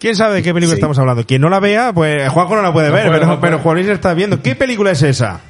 [0.01, 0.78] ¿Quién sabe de qué película Sí.
[0.81, 1.24] estamos hablando?
[1.27, 3.51] Quien no la vea, pues Juanjo no la puede ver, puede, pero, no puede.
[3.52, 4.40] pero Juan Luis está viendo.
[4.40, 5.40] ¿Qué película es esa?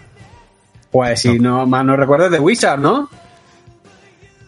[0.91, 3.09] Pues si no más no recuerdo es de Wizard, ¿no?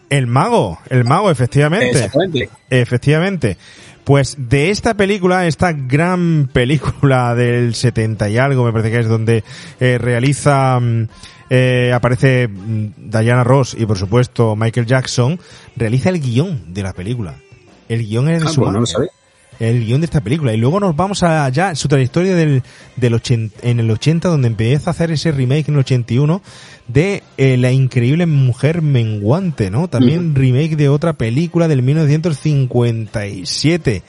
[0.09, 2.09] El mago, el mago, efectivamente.
[2.69, 3.57] Efectivamente.
[4.03, 9.07] Pues de esta película, esta gran película del 70 y algo, me parece que es
[9.07, 9.43] donde
[9.79, 11.07] eh, realiza, mm,
[11.49, 15.39] eh, aparece mm, Diana Ross y por supuesto Michael Jackson,
[15.75, 17.35] realiza el guion de la película.
[17.87, 19.11] El guion es de Ah, su pues no lo sabía.
[19.61, 20.53] El guion de esta película.
[20.53, 22.63] Y luego nos vamos a ya su trayectoria del,
[22.95, 26.41] del 80, en el 80, donde empieza a hacer ese remake en el 81
[26.87, 29.87] de eh, La increíble mujer menguante, ¿no?
[29.87, 34.01] También remake de otra película del 1957.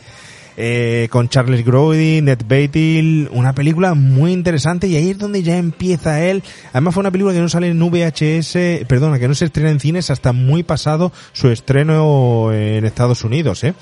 [0.54, 5.56] Eh, con Charles Grodin, Ned Beatty, una película muy interesante y ahí es donde ya
[5.56, 6.42] empieza él.
[6.72, 9.80] Además fue una película que no sale en VHS, perdona, que no se estrena en
[9.80, 13.72] cines hasta muy pasado su estreno en Estados Unidos, ¿eh?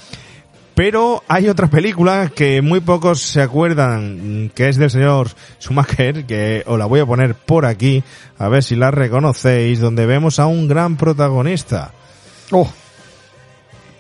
[0.81, 5.29] Pero hay otra película que muy pocos se acuerdan, que es del señor
[5.61, 8.03] Schumacher, que os la voy a poner por aquí,
[8.39, 11.93] a ver si la reconocéis, donde vemos a un gran protagonista.
[12.51, 12.73] Oh,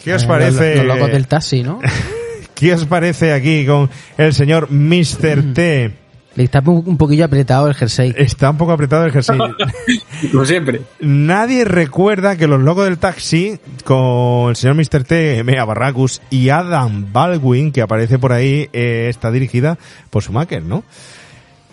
[0.02, 0.76] ¿Qué os Eh, parece?
[0.76, 1.80] Los, los locos del taxi, ¿no?
[2.54, 5.52] ¿Qué os parece aquí con el señor Mr.
[5.54, 5.92] T?
[6.36, 8.14] Le está un poquillo apretado el jersey.
[8.16, 9.38] Está un poco apretado el jersey.
[10.32, 10.82] Como siempre.
[11.00, 15.02] Nadie recuerda que los locos del taxi, con el señor Mr.
[15.04, 19.76] T, Mea Barracus y Adam Baldwin, que aparece por ahí, eh, está dirigida
[20.10, 20.84] por Schumacher, ¿no?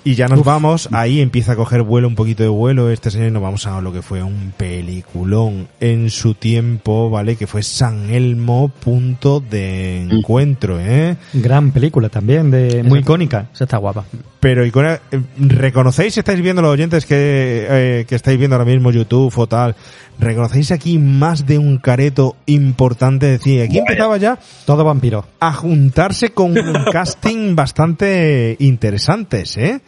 [0.08, 3.28] Y ya nos vamos, ahí empieza a coger vuelo, un poquito de vuelo este señor,
[3.28, 7.36] y nos vamos a lo que fue un peliculón en su tiempo, ¿vale?
[7.36, 11.18] Que fue San Elmo, punto de encuentro, ¿eh?
[11.34, 13.50] gran película también, de muy icónica.
[13.54, 14.06] Esa está guapa.
[14.40, 18.70] Pero icona- eh, ¿reconocéis si estáis viendo los oyentes que, eh, que estáis viendo ahora
[18.70, 19.76] mismo YouTube o tal?
[20.20, 23.34] ¿Reconocéis aquí más de un careto importante?
[23.34, 25.26] Es decir, aquí empezaba ya Todo vampiro.
[25.40, 29.82] a juntarse con un casting bastante interesantes, ¿eh?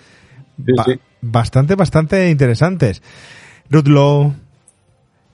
[0.66, 1.00] Sí, Ba- sí.
[1.22, 3.04] Bastante, bastante interesantes.
[3.70, 4.34] Ruth Lowe,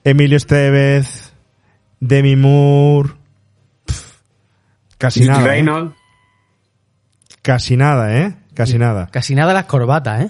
[0.04, 1.32] Emilio Estevez,
[2.02, 3.12] Demi Moore,
[3.86, 4.02] pf,
[4.98, 5.48] casi nada, ¿eh?
[5.48, 5.96] Reynolds.
[7.42, 8.36] Casi nada, ¿eh?
[8.56, 9.08] Casi nada.
[9.12, 10.30] Casi nada las corbatas, ¿eh?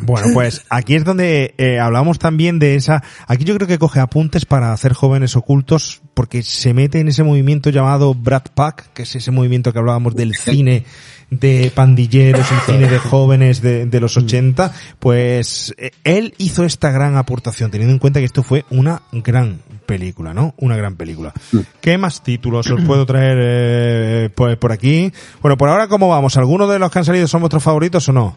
[0.00, 3.02] Bueno, pues aquí es donde eh, hablamos también de esa.
[3.26, 7.24] Aquí yo creo que coge apuntes para hacer jóvenes ocultos, porque se mete en ese
[7.24, 10.84] movimiento llamado Brad Pack, que es ese movimiento que hablábamos del cine
[11.30, 14.72] de pandilleros, el cine de jóvenes de, de los 80.
[14.98, 19.60] Pues eh, él hizo esta gran aportación, teniendo en cuenta que esto fue una gran
[19.88, 20.54] película, ¿no?
[20.58, 21.32] Una gran película.
[21.80, 25.10] ¿Qué más títulos os puedo traer eh, pues, por aquí?
[25.40, 26.36] Bueno, por ahora, ¿cómo vamos?
[26.36, 28.36] ¿Algunos de los que han salido son vuestros favoritos o no?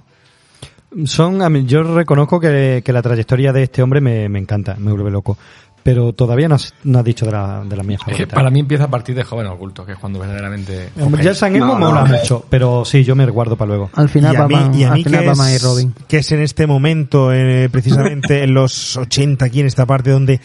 [1.04, 4.76] Son, a mí, yo reconozco que, que la trayectoria de este hombre me, me encanta,
[4.80, 5.38] me vuelve loco.
[5.84, 8.36] Pero todavía no has, no has dicho de la, de la mía Es que favorita.
[8.36, 10.90] para mí empieza a partir de Joven Oculto, que es cuando verdaderamente...
[11.24, 12.18] Ya San Elmo No, no, mola no.
[12.18, 13.90] mucho, pero sí, yo me guardo para luego.
[13.94, 14.34] Al final
[14.74, 15.94] y a es, Robin.
[16.08, 20.40] que es en este momento, eh, precisamente en los 80, aquí en esta parte donde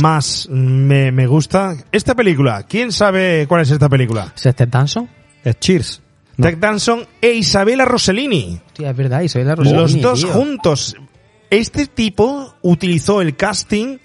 [0.00, 1.74] más me, me gusta.
[1.90, 4.32] Esta película, ¿quién sabe cuál es esta película?
[4.36, 5.08] ¿Es este Danson?
[5.44, 6.02] Es Cheers.
[6.36, 6.44] No.
[6.44, 8.60] Jack Danson e Isabella Rossellini.
[8.66, 10.28] Hostia, es verdad, y soy la los Rossellini, dos tío.
[10.32, 10.96] juntos.
[11.48, 13.98] Este tipo utilizó el casting,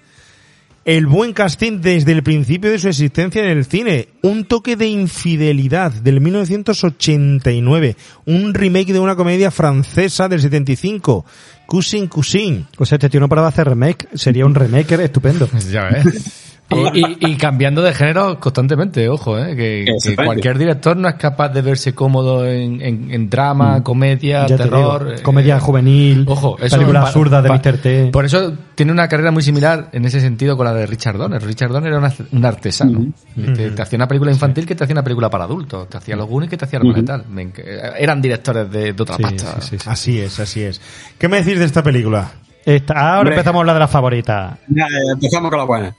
[0.84, 4.10] el buen casting desde el principio de su existencia en el cine.
[4.22, 7.96] Un toque de infidelidad del 1989.
[8.26, 11.26] Un remake de una comedia francesa del 75.
[11.68, 12.68] Cousin Cousin.
[12.78, 15.48] O sea, este tío no paraba de hacer remake, sería un remake estupendo.
[15.72, 16.51] Ya ves.
[16.94, 19.56] Y, y- y cambiando de género constantemente, ojo, ¿eh?
[19.56, 24.48] que, cualquier director no es capaz de verse cómodo en, en- en drama, comedia, Mm.
[24.48, 25.14] Ya te terror.
[25.18, 27.78] eh, comedia juvenil, Ojo, eso película pa- absurda de pa- Mr.
[27.78, 28.10] T.
[28.12, 31.42] Por eso tiene una carrera muy similar en ese sentido con la de Richard Donner.
[31.44, 33.06] Richard Donner era un ar- un artesano.
[33.36, 35.90] te, te hacía una película infantil que te hacía una película para adultos.
[35.90, 37.26] Te hacía los Goonies que te hacía los tal.
[37.30, 37.64] Me enc-
[37.98, 39.62] eran directores de, de otra Sí, pasta.
[39.62, 39.90] sí, sí, sí.
[39.90, 40.82] Así es, así es.
[41.18, 42.32] ¿Qué me decís de esta película?
[42.66, 43.34] Esta- ahora Hombre.
[43.36, 44.58] empezamos a hablar de la favorita.
[44.68, 45.96] Ya, ya, empezamos con la buena.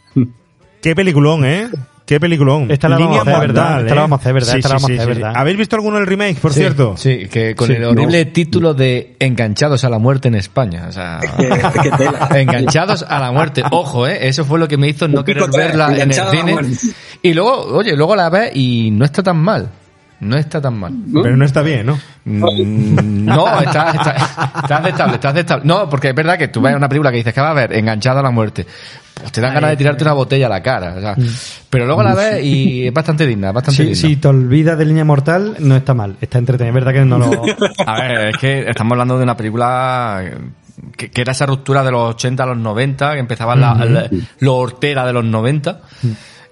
[0.82, 1.68] Qué peliculón, ¿eh?
[2.04, 2.68] Qué peliculón.
[2.70, 3.80] Esta la vamos a hacer, ¿verdad?
[3.82, 4.04] Esta la ¿eh?
[4.04, 4.52] vamos a hacer, ¿verdad?
[4.52, 5.20] Sí, Esta la sí, vamos a sí, hacer, sí.
[5.22, 5.40] ¿verdad?
[5.40, 6.96] ¿Habéis visto alguno del remake, por Sí, cierto?
[6.96, 10.86] Sí, que con Sí, el horrible título de Enganchados a la muerte en España.
[10.88, 11.20] O sea,
[12.34, 13.62] enganchados a la muerte.
[13.70, 14.26] Ojo, ¿eh?
[14.28, 16.56] Eso fue lo que me hizo no querer verla en el cine.
[17.22, 19.68] Y luego, oye, luego la ves y no está tan mal.
[20.20, 20.92] No está tan mal.
[21.22, 21.98] Pero no está bien, ¿no?
[22.24, 24.10] Mm, No, está, está,
[24.62, 25.64] está aceptable, está aceptable.
[25.66, 27.72] No, porque es verdad que tú ves una película que dices que va a ver
[27.76, 28.64] enganchado a la muerte.
[29.32, 30.94] Te dan ganas de tirarte una botella a la cara.
[30.96, 31.16] o sea,
[31.70, 34.08] pero luego la ves y es bastante digna, bastante Si, digna.
[34.08, 36.16] si te olvidas de Línea Mortal, no está mal.
[36.20, 36.76] Está entretenido.
[36.78, 37.30] Es verdad que no lo...
[37.86, 40.24] A ver, es que estamos hablando de una película
[40.96, 44.10] que, que era esa ruptura de los 80 a los 90, que empezaba la, la-
[44.40, 45.80] lo hortera de los 90,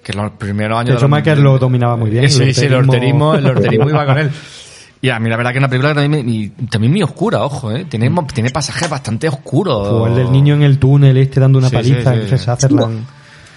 [0.03, 2.31] que los primeros años De hecho, los- Michael lo dominaba muy bien.
[2.31, 4.31] Sí, el sí, el horterismo, el horterismo iba con él.
[5.03, 7.03] Y a mí la verdad que es una película que también, me- y también muy
[7.03, 7.87] oscura, ojo, ¿eh?
[7.89, 9.89] Tiene, tiene pasajes bastante oscuros.
[9.89, 12.31] O el del niño en el túnel, este dando una Sí, paliza, sí, sí.
[12.31, 12.89] que se hace la-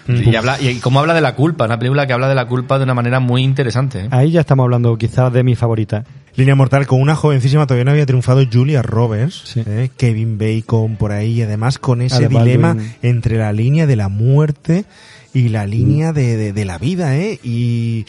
[0.07, 2.78] Y, habla, y cómo habla de la culpa, una película que habla de la culpa
[2.78, 3.99] de una manera muy interesante.
[4.06, 4.07] ¿eh?
[4.11, 6.03] Ahí ya estamos hablando quizás de mi favorita.
[6.36, 9.64] Línea Mortal con una jovencísima, todavía no había triunfado Julia Roberts, Sí.
[9.65, 9.91] ¿eh?
[9.95, 12.95] Kevin Bacon por ahí, y además con ese dilema Baldwin.
[13.02, 14.84] entre la línea de la muerte
[15.34, 17.40] y la línea de, de, de la vida, ¿eh?
[17.44, 18.06] Y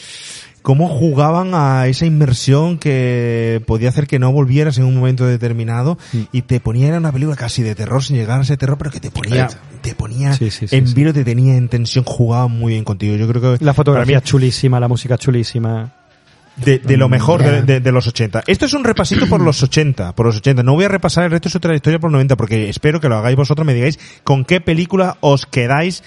[0.65, 5.97] cómo jugaban a esa inmersión que podía hacer que no volvieras en un momento determinado
[6.31, 8.89] y te ponía, era una película casi de terror sin llegar a ese terror, pero
[8.89, 9.47] que te ponía,
[9.81, 13.15] te ponía Sí, sí, en vilo, te tenía en tensión, jugaba muy bien contigo.
[13.15, 15.93] Yo creo que La fotografía es chulísima, la música chulísima.
[16.55, 18.43] de, de lo mejor de, de- de los 80.
[18.47, 20.63] Esto es un repasito por los 80, por los 80.
[20.63, 23.07] No voy a repasar el resto de su trayectoria por los 90 porque espero que
[23.07, 26.01] lo hagáis vosotros, me digáis con qué película os quedáis.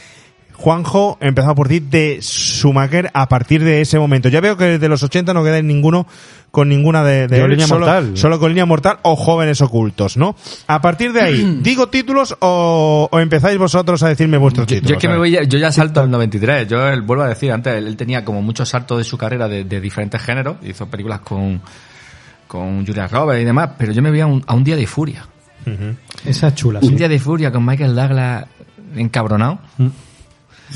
[0.59, 4.29] Juanjo, empezado por ti, de Schumacher a partir de ese momento.
[4.29, 6.05] Ya veo que de los 80 no quedáis ninguno
[6.51, 8.17] con ninguna de, de él, Línea solo, Mortal.
[8.17, 10.35] solo con línea mortal o jóvenes ocultos, ¿no?
[10.67, 14.89] A partir de ahí, ¿digo títulos o, o empezáis vosotros a decirme vuestros Yo, títulos?
[14.91, 16.67] yo es que me voy, ya- yo ya salto al 93.
[16.67, 19.47] Yo él, vuelvo a decir, antes él, él tenía como muchos saltos de su carrera
[19.47, 20.57] de, de diferentes géneros.
[20.65, 21.61] Hizo películas con,
[22.49, 24.87] con Julia Roberts y demás, pero yo me voy a un, a un día de
[24.89, 25.25] furia.
[26.25, 26.95] Esa es chula, Un sí.
[26.97, 28.47] día de furia con Michael Douglas
[28.97, 29.59] encabronado.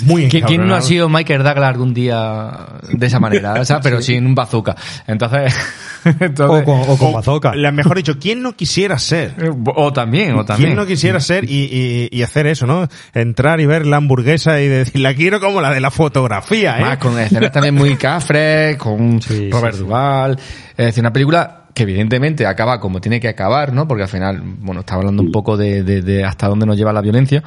[0.05, 2.51] Muy ¿Qui- ¿Quién no ha sido Michael Douglas algún día
[2.90, 3.55] de esa manera?
[3.60, 4.74] O sea, pero sin un bazooka.
[5.06, 5.55] Entonces,
[6.05, 7.55] entonces O con, o con O, bazooka.
[7.55, 9.35] la- mejor dicho, ¿quién no quisiera ser?
[9.39, 10.70] eh, o también, o también.
[10.70, 12.89] ¿Quién no quisiera ser y, y- y hacer eso, no?
[13.14, 16.82] Entrar y ver la hamburguesa y decir, la quiero como la de la fotografía, ¿eh?
[16.82, 19.85] Más, con escenas también muy cafres, con Sí, Robert sí, sí.
[19.85, 20.39] Duval.
[20.77, 23.86] Es decir, una película que evidentemente acaba como tiene que acabar, ¿no?
[23.89, 26.93] Porque al final, bueno, está hablando un poco de, de- de hasta dónde nos lleva
[26.93, 27.43] la violencia.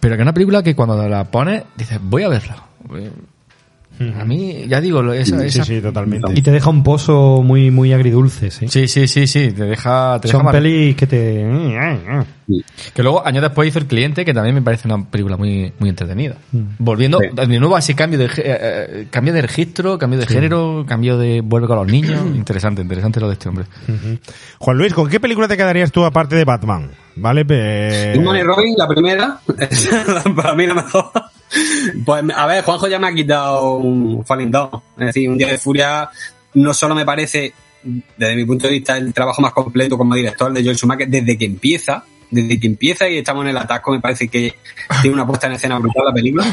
[0.00, 2.62] Pero que es una película que cuando la pones, dices, voy a verla.
[4.20, 6.30] A mí, ya digo, lo- esa, Sí, esa- sí, totalmente.
[6.34, 8.68] Y te deja un pozo muy, muy agridulce, sí.
[8.68, 10.18] Sí, sí, sí, sí, te deja...
[10.20, 11.46] Te deja Son mar- pelis que te...
[12.92, 15.88] Que luego, años después hizo El Cliente, que también me parece una película muy, muy
[15.88, 16.36] entretenida.
[16.52, 16.60] Mm.
[16.78, 17.28] Volviendo Sí.
[17.34, 21.16] de nuevo a ese cambio de, eh, eh, cambio de registro, cambio de género, cambio
[21.16, 22.20] de vuelve con los niños.
[22.36, 23.64] interesante, interesante lo de este hombre.
[24.58, 26.90] Juan Luis, ¿con qué película te quedarías tú aparte de Batman?
[27.16, 27.44] ¿Vale?
[27.44, 29.40] Pe- Batman y Robin, la primera,
[30.36, 31.10] para mí la mejor.
[32.04, 34.70] Pues, a ver, Juanjo ya me ha quitado un Falling Down.
[34.98, 36.08] Es decir, un día de furia
[36.54, 37.52] no solo me parece,
[37.82, 41.36] desde mi punto de vista, el trabajo más completo como director de Joel Schumacher desde
[41.38, 44.54] que empieza, desde que empieza y estamos en el atasco, me parece que
[45.00, 46.44] tiene una puesta en escena brutal la película.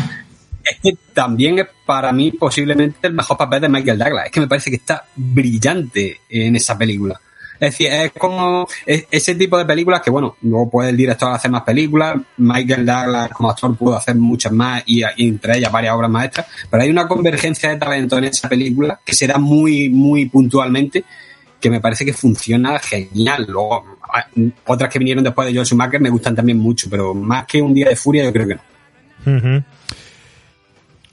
[0.63, 4.25] Es que también es para mí posiblemente el mejor papel de Michael Douglas.
[4.27, 7.19] Es que me parece que está brillante en esa película.
[7.65, 11.31] Es decir, es como es- ese tipo de películas que, bueno, luego puede el director
[11.31, 12.15] hacer más películas.
[12.37, 16.47] Michael Douglas como actor pudo hacer muchas más y, entre ellas varias obras maestras.
[16.69, 21.03] Pero hay una convergencia de talento en esa película que se da muy, muy puntualmente
[21.59, 23.45] que me parece que funciona genial.
[23.47, 23.85] Luego,
[24.67, 27.73] otras que vinieron después de Joel Schumacher me gustan también mucho, pero más que un
[27.73, 28.61] día de furia yo creo que no.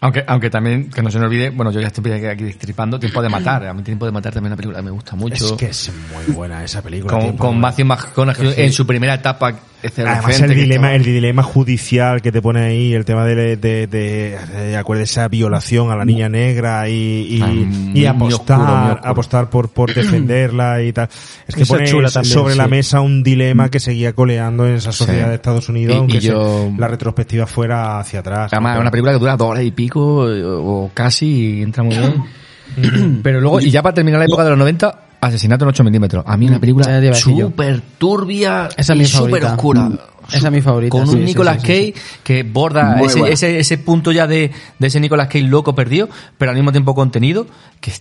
[0.02, 3.20] Aunque, aunque también, que no se nos olvide, bueno, yo ya estoy aquí destripando, Tiempo
[3.20, 3.66] de Matar.
[3.66, 5.44] A mí Tiempo de Matar también es una película que me gusta mucho.
[5.47, 7.12] Es que es muy buena esa película.
[7.12, 12.31] con, con Matthew McConaughey en su primera etapa Además el dilema, el dilema judicial que
[12.32, 16.89] te pone ahí, el tema de, de, de, de esa violación a la niña negra
[16.89, 16.93] y,
[17.39, 19.11] y, Ah, y muy apostar, oscuro, muy oscuro.
[19.11, 21.09] apostar por, por defenderla y tal.
[21.47, 24.74] Es que pone es chula también, sobre la mesa un dilema que seguía coleando en
[24.74, 25.28] esa sociedad Sí.
[25.31, 28.52] de Estados Unidos, Y- aunque yo- la retrospectiva fuera hacia atrás.
[28.52, 31.82] Además, es una película que dura dos horas y pico, eh, o casi, y entra
[31.82, 33.20] muy bien.
[33.23, 36.24] Pero luego, y ya para terminar la época de los 90, Asesinato en 8 milímetros.
[36.26, 39.52] A mí una te película súper turbia Esa es y mi súper favorita.
[39.55, 39.80] oscura.
[39.82, 39.98] Mm.
[40.32, 43.59] Esa es mi favorita, Con un sí, Nicolas sí, sí, Cage que borda ese, ese,
[43.59, 47.47] ese punto ya de, de ese Nicolas Cage loco perdido, pero al mismo tiempo contenido,
[47.80, 47.92] que,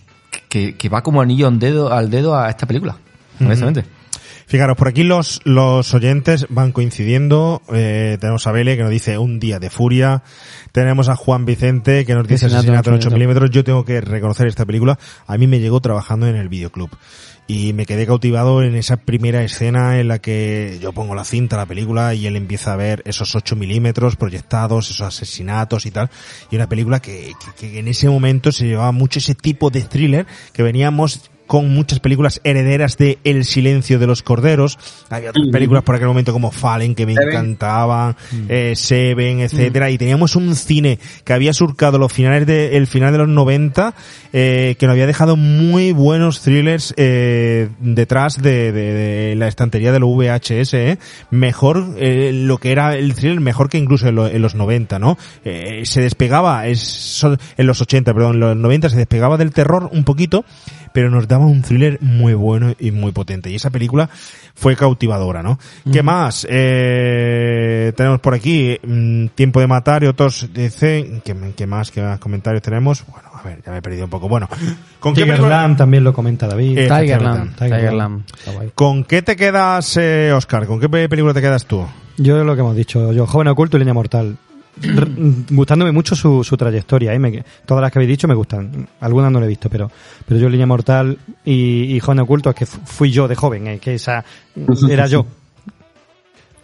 [0.48, 2.96] que, que va como anillo al dedo, al dedo a esta película.
[3.40, 3.84] Honestamente.
[4.50, 7.62] Fijaros, por aquí los, los oyentes van coincidiendo.
[7.72, 10.24] Eh, tenemos a Bele que nos dice un día de furia.
[10.72, 13.50] Tenemos a Juan Vicente que nos dice Asesinato asesinato en en 8 ocho milímetros.
[13.50, 14.98] Yo tengo que reconocer esta película.
[15.28, 16.90] A mí me llegó trabajando en el videoclub.
[17.46, 21.56] Y me quedé cautivado en esa primera escena en la que yo pongo la cinta,
[21.56, 26.10] la película, y él empieza a ver esos 8 milímetros proyectados, esos asesinatos y tal.
[26.50, 29.82] Y una película que, que- que en ese momento se llevaba mucho ese tipo de
[29.82, 34.78] thriller que veníamos con muchas películas herederas de El silencio de los corderos.
[35.08, 37.28] Había otras películas por aquel momento como Fallen que me Seven.
[37.28, 38.14] encantaban,
[38.48, 39.90] eh, Seven, etcétera.
[39.90, 43.94] Y teníamos un cine que había surcado los finales de, el final de los 90,
[44.32, 49.90] eh, que nos había dejado muy buenos thrillers eh, detrás de, de- de la estantería
[49.90, 50.74] de los VHS.
[50.74, 50.98] eh.
[51.32, 55.18] Mejor lo que era el thriller, mejor que incluso en, lo- en los 90, ¿no?
[55.42, 60.04] Se despegaba, es, en los 80, perdón, en los 90 se despegaba del terror un
[60.04, 60.44] poquito,
[60.92, 63.50] pero nos daba un thriller muy bueno y muy potente.
[63.50, 64.08] Y esa película
[64.54, 65.58] fue cautivadora, ¿no?
[65.92, 66.46] ¿Qué más?
[66.50, 71.22] Eh, tenemos por aquí mm, Tiempo de Matar y otros dicen...
[71.24, 71.90] ¿qué, qué más?
[71.90, 73.04] ¿Qué más comentarios tenemos?
[73.06, 74.28] Bueno, a ver, ya me he perdido un poco.
[74.28, 74.48] Bueno,
[74.98, 76.78] ¿con qué, película- Tigerland también lo comenta David.
[76.78, 76.82] Eh.
[76.88, 77.56] Tigerland.
[77.56, 78.24] Tigerland.
[78.36, 78.70] Está guay.
[78.74, 80.66] ¿Con qué te quedas, eh, Oscar?
[80.66, 81.84] ¿Con qué pe- película te quedas tú?
[82.18, 84.36] Yo lo que hemos dicho, yo, Joven Oculto y Línea Mortal.
[84.82, 85.06] R-
[85.50, 87.18] gustándome mucho su, su trayectoria, ¿eh?
[87.18, 88.88] Me- todas las que habéis dicho me gustan.
[89.00, 89.90] Algunas no las he visto, pero,
[90.26, 93.66] pero yo Línea Mortal y, y Joven Oculto es que fu- fui yo de joven,
[93.66, 93.78] ¿eh?
[93.78, 94.24] que esa
[94.90, 95.26] era yo.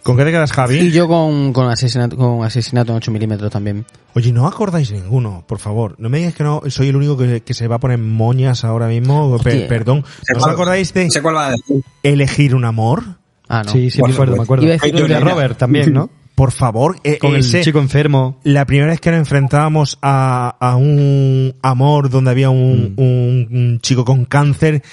[0.03, 0.91] ¿Con qué te quedas, Y Javi?
[0.91, 3.85] yo con, con, asesinato, con asesinato en 8 milímetros también.
[4.13, 5.95] Oye, no acordáis ninguno, por favor.
[5.97, 8.63] No me digas que no soy el único que, que se va a poner moñas
[8.63, 9.37] ahora mismo.
[9.43, 10.05] Pe- perdón.
[10.33, 11.83] ¿No os acordáis de sé cuál va a decir.
[12.03, 13.03] elegir un amor?
[13.49, 13.71] Ah, no.
[13.73, 14.63] Sí, sí, me acuerdo, me acuerdo.
[14.63, 15.31] Iba a decir Julia Lorena.
[15.31, 16.09] Robert también, ¿no?
[16.37, 18.39] Por favor, eh, Con ese- el chico enfermo.
[18.43, 23.01] la primera vez que nos enfrentábamos a, a un amor donde había un, Mm.
[23.01, 24.83] un- un chico con cáncer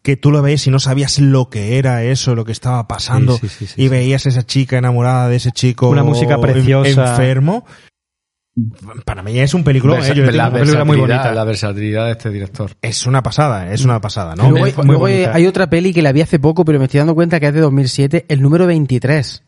[0.00, 3.36] que tú lo veías y no sabías lo que era eso, lo que estaba pasando,
[3.36, 6.40] Sí, sí, sí, sí, y veías a esa chica enamorada de ese chico Una música
[6.40, 7.10] preciosa.
[7.10, 7.66] enfermo.
[9.04, 10.16] Para mí es un película, Versa- ¿eh?
[10.16, 11.34] Yo la, una película muy bonita.
[11.34, 12.70] La versatilidad de este director.
[12.80, 14.50] Es una pasada, es una pasada, ¿no?
[14.50, 17.40] Luego, luego hay otra peli que la vi hace poco, pero me estoy dando cuenta
[17.40, 19.42] que es de 2007, el número 23.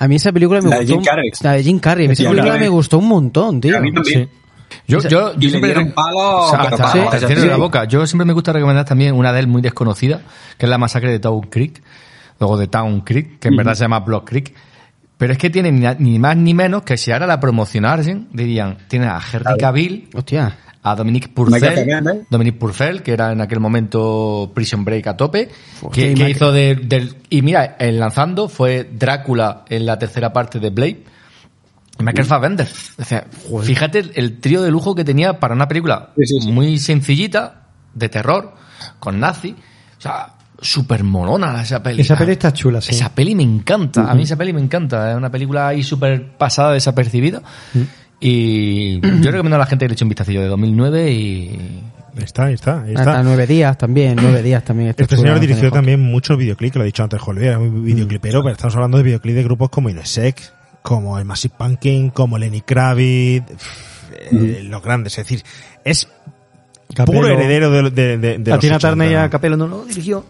[0.00, 0.94] A mí esa película me La de gustó.
[0.98, 1.30] Jim Carrey.
[1.42, 2.08] La de Jim Carrey.
[2.08, 3.76] A esa película la me de- gustó un montón, tío.
[3.78, 4.28] A mí también.
[4.86, 7.84] Yo, yo, yo Y le siempre palo, O sea, hasta- palo, hasta de la boca.
[7.84, 10.20] Yo siempre me gusta recomendar también una de él muy desconocida,
[10.58, 11.82] que es la masacre de Town Creek,
[12.38, 14.54] luego de Town Creek, que en verdad se llama Block Creek.
[15.18, 18.78] Pero es que tiene ni, ni más ni menos que si ahora la promocionasen, dirían,
[18.88, 20.56] tiene a Henry Cavill, Hostia.
[20.82, 22.26] A Dominique Purcell.
[22.30, 25.50] Dominique Purcell, que era en aquel momento Prison Break a tope,
[25.82, 30.58] Hostia, que, hizo de, del, y mira, el lanzando fue Drácula en la tercera parte
[30.58, 31.04] de Blade,
[31.98, 32.68] Y Michael Fassbender.
[32.98, 33.26] O sea,
[33.62, 36.52] fíjate el, el trío de lujo que tenía para una película Sí, sí, sí.
[36.52, 38.54] muy sencillita, de terror,
[38.98, 39.54] con nazi.
[39.98, 42.02] O sea, súper molona esa peli.
[42.02, 42.92] Esa peli está chula, sí.
[42.92, 44.10] Esa peli me encanta.
[44.10, 45.10] A mí esa peli me encanta.
[45.10, 47.42] Es una película ahí súper pasada, desapercibida.
[48.20, 51.80] Y yo recomiendo a la gente que le eche un vistacillo de 2009 y...
[52.16, 53.22] Ahí está, ahí está, ahí Hasta está.
[53.22, 54.90] nueve días también, nueve días también.
[54.90, 57.70] Este chula, señor dirigió también muchos videoclips, que lo ha dicho antes Jorge, era muy
[57.92, 60.36] videoclipero, pero estamos hablando de videoclips de grupos como Inesec,
[60.82, 63.44] como el Massive Pumpkin, como Lenny Kravitz,
[64.32, 65.42] eh, los grandes, es decir,
[65.84, 66.08] es
[66.94, 69.56] Capello- puro heredero de, de, de, de a los Tina 80, Turner y a Capello
[69.56, 70.26] no lo dirigió.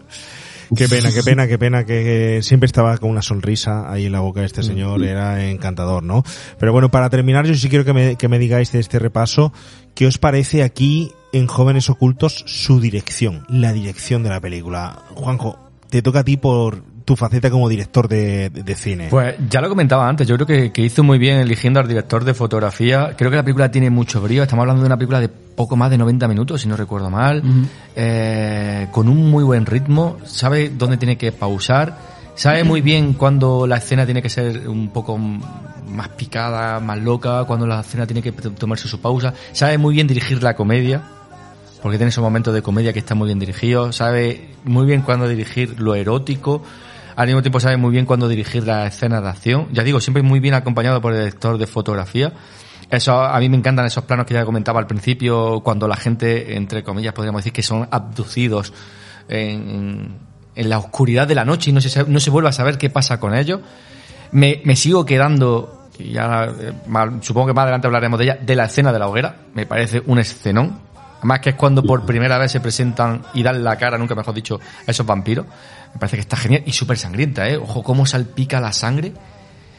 [0.75, 4.21] Qué pena, qué pena, qué pena que siempre estaba con una sonrisa ahí en la
[4.21, 6.23] boca de este señor, era encantador, ¿no?
[6.59, 9.51] Pero bueno, para terminar, yo sí quiero que me, que me digáis de este repaso,
[9.95, 15.03] ¿qué os parece aquí en Jóvenes Ocultos su dirección, la dirección de la película?
[15.13, 19.07] Juanjo, te toca a ti por tu faceta como director de, de- cine.
[19.09, 22.23] Pues ya lo comentaba antes, yo creo que, que hizo muy bien eligiendo al director
[22.23, 23.13] de fotografía.
[23.17, 24.43] Creo que la película tiene mucho brío.
[24.43, 27.43] Estamos hablando de una película de poco más de 90 minutos, si no recuerdo mal.
[27.95, 30.17] Eh, con un muy buen ritmo.
[30.25, 31.97] Sabe dónde tiene que pausar.
[32.35, 37.43] Sabe muy bien cuando la escena tiene que ser un poco más picada, más loca.
[37.43, 39.33] Cuando la escena tiene que tomarse su pausa.
[39.51, 41.01] Sabe muy bien dirigir la comedia.
[41.81, 43.95] Porque tiene esos momentos de comedia que están muy bien dirigidos.
[43.97, 46.61] Sabe muy bien cuándo dirigir lo erótico.
[47.21, 49.67] Al mismo tiempo sabe muy bien cuándo dirigir las escenas de acción.
[49.73, 52.33] Ya digo, siempre muy bien acompañado por el director de fotografía.
[52.89, 56.55] Eso, a mí me encantan esos planos que ya comentaba al principio, cuando la gente,
[56.55, 58.73] entre comillas, podríamos decir que son abducidos
[59.29, 60.17] en,
[60.55, 63.19] la oscuridad de la noche y no se, no se vuelve a saber qué pasa
[63.19, 63.59] con ellos.
[64.31, 66.73] Me, me sigo quedando, ya eh,
[67.21, 69.35] supongo que más adelante hablaremos de ella, de la escena de la hoguera.
[69.53, 70.79] Me parece un escenón.
[71.21, 74.33] Además que es cuando por primera vez se presentan y dan la cara, nunca mejor
[74.33, 75.45] dicho, a esos vampiros.
[75.93, 77.57] Me parece que está genial y súper sangrienta, ¿eh?
[77.57, 79.13] Ojo, cómo salpica la sangre.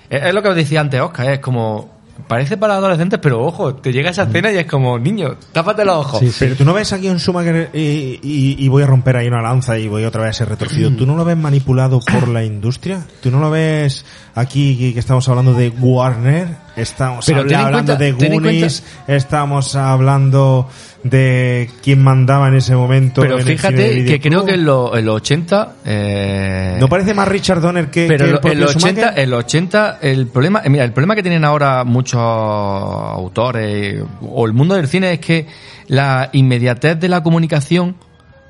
[0.08, 1.34] Es, es lo que os decía antes, Oscar, ¿eh?
[1.34, 2.00] es como...
[2.28, 5.96] Parece para adolescentes, pero ojo, te llega esa escena y es como, niño, tápate los
[5.96, 6.20] ojos.
[6.20, 6.36] Sí, sí.
[6.40, 9.40] Pero tú no ves aquí un Schumacher y, y- y voy a romper ahí una
[9.40, 10.90] lanza y voy otra vez a ser retorcido.
[10.94, 13.02] ¿Tú no lo ves manipulado por la industria?
[13.22, 14.04] ¿Tú no lo ves
[14.34, 16.48] aquí que estamos hablando de Warner?
[16.74, 20.68] Estamos Pero habla- hablando cuenta- de Goonies, estamos hablando
[21.02, 23.20] de quién mandaba en ese momento.
[23.20, 25.72] Pero en el cine de fíjate que creo que en los en los 80...
[25.84, 29.22] Eh, ¿No parece más Richard Donner que, pero que el lo- en los 80, Schumacher?
[29.22, 34.46] en los 80 el problema, eh, mira, el problema que tienen ahora muchos autores o
[34.46, 35.46] el mundo del cine es que
[35.88, 37.96] la inmediatez de la comunicación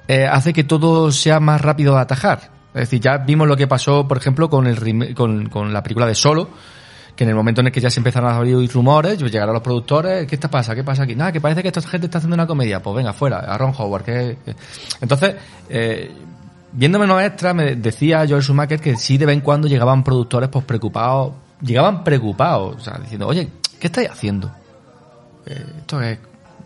[0.09, 2.51] eh, hace que todo sea más rápido de atajar.
[2.75, 6.07] Es decir, ya vimos lo que pasó, por ejemplo, con el con, con la película
[6.07, 6.49] de Solo,
[7.23, 10.27] en el momento en el que ya se empezaron a salir rumores, llegaron los productores,
[10.27, 10.75] ¿qué está pasa?
[10.75, 11.15] ¿Qué pasa aquí?
[11.15, 12.83] Nada, que parece que esta gente está haciendo una comedia.
[12.83, 14.05] Pues venga, fuera, a Ron Howard.
[14.05, 14.37] Que,
[15.01, 15.37] Entonces,
[15.69, 16.11] eh,
[16.73, 20.49] viendo menos extra, me decía George Schumacher que sí de vez en cuando llegaban productores
[20.49, 24.51] pues preocupados, llegaban preocupados, o sea, diciendo, oye, ¿qué estáis haciendo?
[25.47, 26.19] Eh, esto es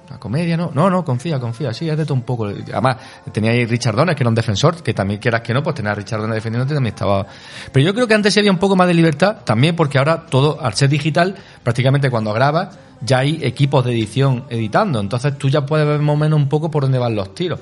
[0.09, 0.70] una comedia, ¿no?
[0.74, 2.47] No, no, confía, confía, sí, todo un poco.
[2.47, 2.97] Además,
[3.33, 5.93] tenía ahí Richard Donner, que era un defensor, que también quieras que no, pues tener
[5.93, 7.27] a Richard Donner defendiéndote también estaba...
[7.73, 10.61] Pero yo creo que antes había un poco más de libertad, también porque ahora todo,
[10.61, 15.66] al ser digital, prácticamente cuando grabas, ya hay equipos de edición editando, entonces tú ya
[15.66, 17.59] puedes ver más o menos un poco por dónde van los tiros.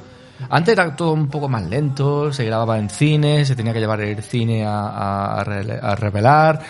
[0.51, 4.01] Antes era todo un poco más lento, se grababa en cine, se tenía que llevar
[4.01, 6.61] el cine a, a- a revelar.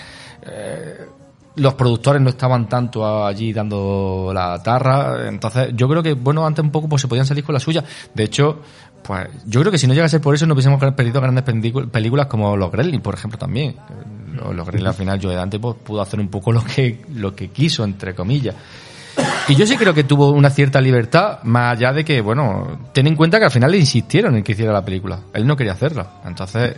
[0.42, 1.06] eh,
[1.56, 5.28] los productores no estaban tanto allí dando la tarra.
[5.28, 7.84] Entonces, yo creo que, bueno, antes un poco pues se podían salir con la suya.
[8.12, 8.60] De hecho,
[9.02, 11.44] pues yo creo que si no llega a ser por eso, no hubiésemos perdido grandes
[11.44, 13.76] películas como Los Gremlins, por ejemplo, también.
[14.32, 17.34] Los, los Gremlins al final, Joe Dante pues, pudo hacer un poco lo que, lo
[17.34, 18.54] que quiso, entre comillas.
[19.46, 23.06] Y yo sí creo que tuvo una cierta libertad, más allá de que, bueno, ten
[23.06, 25.20] en cuenta que al final le insistieron en que hiciera la película.
[25.32, 26.14] Él no quería hacerla.
[26.24, 26.74] Entonces,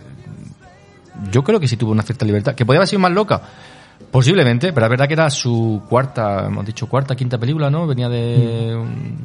[1.31, 2.55] yo creo que sí tuvo una cierta libertad.
[2.55, 3.41] ¿Que podía haber sido más loca?
[4.11, 7.87] Posiblemente, pero es verdad que era su cuarta, hemos dicho cuarta, quinta película, ¿no?
[7.87, 9.17] Venía de un,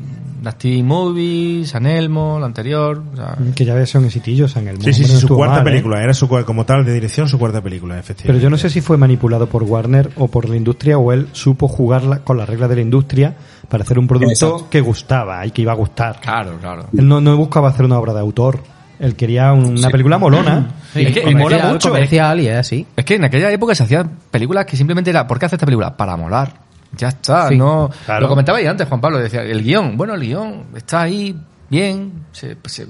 [0.41, 3.01] las TV Movies, San Elmo, la anterior.
[3.13, 4.85] o sea, Que ya son exititos en el mundo.
[4.85, 5.71] Sí, sí, sí, no su cuarta mal, ¿eh?
[5.71, 6.03] película.
[6.03, 8.27] Era su como tal de dirección, su cuarta película, efectivamente.
[8.27, 11.27] Pero yo no sé si fue manipulado por Warner o por la industria o él
[11.31, 13.35] supo jugar con las reglas de la industria
[13.69, 14.69] para hacer un producto Exacto.
[14.69, 16.19] que gustaba y que iba a gustar.
[16.19, 16.87] claro, claro.
[16.97, 18.59] Él no, no buscaba hacer una obra de autor.
[19.01, 20.67] Él quería una película molona.
[20.93, 21.89] Sí, Es que comercial, mola mucho.
[21.89, 22.85] comercial y es así.
[22.95, 25.65] Es que en aquella época se hacían películas que simplemente era, ¿por qué hace esta
[25.65, 25.97] película?
[25.97, 26.53] Para molar.
[26.95, 27.89] Ya está, Sí, no.
[28.05, 28.21] claro.
[28.21, 31.35] Lo comentabais antes, Juan Pablo, decía, el guion, bueno, el guion está ahí,
[31.69, 32.85] bien, se, se,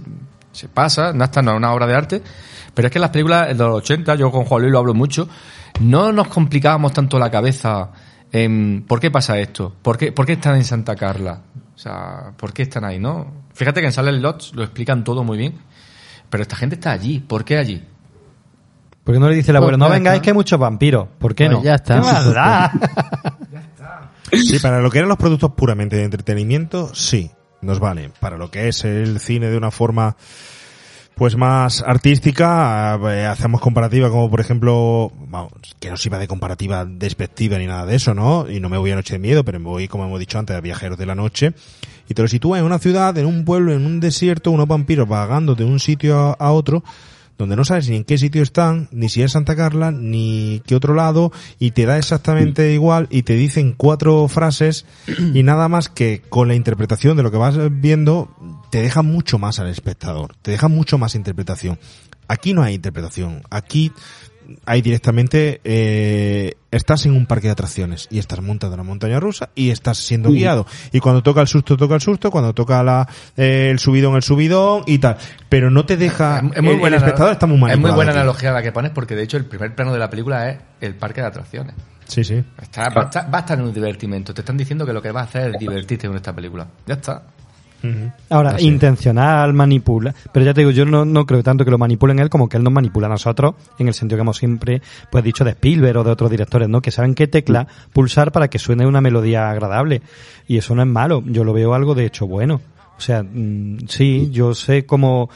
[0.51, 2.21] se pasa, no está, no es una obra de arte,
[2.73, 5.29] pero es que las películas de los 80, yo con Juan Luis lo hablo mucho,
[5.81, 7.89] no nos complicábamos tanto la cabeza
[8.31, 9.73] en ¿por qué pasa esto?
[9.81, 11.39] ¿Por qué, por qué están en Santa Carla?
[11.75, 13.27] O sea, ¿por qué están ahí, no?
[13.53, 15.59] Fíjate que en Silent Lots lo explican todo muy bien,
[16.31, 17.83] pero esta gente está allí, ¿por qué allí?
[19.03, 21.07] Porque no le dice el abuelo, no vengáis que hay muchos vampiros.
[21.19, 21.63] ¿Por qué Pues no?
[21.63, 21.95] ya está.
[21.95, 22.71] ¿Qué más da?
[24.31, 27.29] Sí, para lo que eran los productos puramente de entretenimiento, sí,
[27.61, 28.11] nos vale.
[28.19, 30.15] Para lo que es el cine de una forma
[31.15, 36.85] pues más artística, eh, hacemos comparativa como por ejemplo, vamos, que no sirva de comparativa
[36.85, 38.49] despectiva ni nada de eso, ¿no?
[38.49, 40.55] Y no me voy a Noche de Miedo, pero me voy, como hemos dicho antes,
[40.55, 41.53] a Viajeros de la Noche,
[42.09, 45.07] y te lo sitúa en una ciudad, en un pueblo, en un desierto, unos vampiros
[45.07, 46.83] vagando de un sitio a, a otro,
[47.41, 50.75] donde no sabes ni en qué sitio están, ni si es Santa Carla, ni qué
[50.75, 54.85] otro lado, y te da exactamente igual, y te dicen cuatro frases,
[55.33, 58.29] y nada más que con la interpretación de lo que vas viendo,
[58.69, 61.79] te deja mucho más al espectador, te deja mucho más interpretación.
[62.27, 63.91] Aquí no hay interpretación, aquí
[64.65, 69.49] hay directamente, eh, estás en un parque de atracciones y estás montando una montaña rusa
[69.55, 70.65] y estás siendo guiado.
[70.91, 73.07] Y cuando toca el susto, toca el susto, cuando toca la,
[73.37, 75.17] eh, el subidón, el subidón y tal.
[75.49, 78.05] Pero no te deja, Es muy el- buena el espectador está muy Es manipulado muy
[78.05, 80.59] buena analogía la que pones porque de hecho el primer plano de la película es
[80.81, 81.75] el parque de atracciones.
[82.07, 82.43] Sí, sí.
[82.61, 84.33] Está, va, a estar, va a estar en un divertimento.
[84.33, 86.67] Te están diciendo que lo que vas a hacer es divertirte con esta película.
[86.85, 87.23] Ya está.
[88.29, 90.13] Ahora, Así intencional, manipula.
[90.31, 92.57] Pero ya te digo, yo no, no creo tanto que lo manipulen él como que
[92.57, 95.97] él nos manipula a nosotros, en el sentido que hemos siempre pues dicho de Spielberg
[95.97, 96.81] o de otros directores, ¿no?
[96.81, 100.01] Que saben qué tecla pulsar para que suene una melodía agradable.
[100.47, 101.23] Y eso no es malo.
[101.25, 102.61] Yo lo veo algo de hecho bueno.
[102.97, 105.29] O sea, mm, sí, yo sé cómo,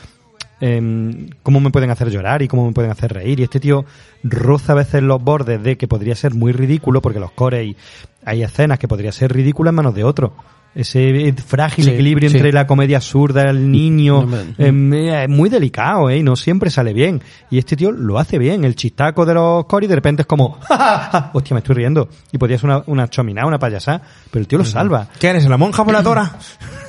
[0.62, 3.40] em, cómo me pueden hacer llorar y cómo me pueden hacer reír.
[3.40, 3.86] Y este tío
[4.24, 7.76] roza a veces los bordes de que podría ser muy ridículo, porque los cores y
[8.24, 10.34] hay escenas que podría ser ridículas en manos de otro.
[10.76, 12.36] Ese frágil Sí, equilibrio sí.
[12.36, 16.22] entre la comedia absurda, el niño, No me- em, eh, es muy delicado, ¿eh?
[16.22, 17.22] No siempre sale bien.
[17.50, 18.66] Y este tío lo hace bien.
[18.66, 21.30] El chistaco de los coris de repente es como, ¡Ja, ja, ja!
[21.34, 22.10] hostia, me estoy riendo.
[22.34, 25.08] Y podría ser una, una chominada, una payasá, pero el tío lo salva.
[25.18, 25.46] ¿Qué eres?
[25.48, 26.36] ¿La monja voladora?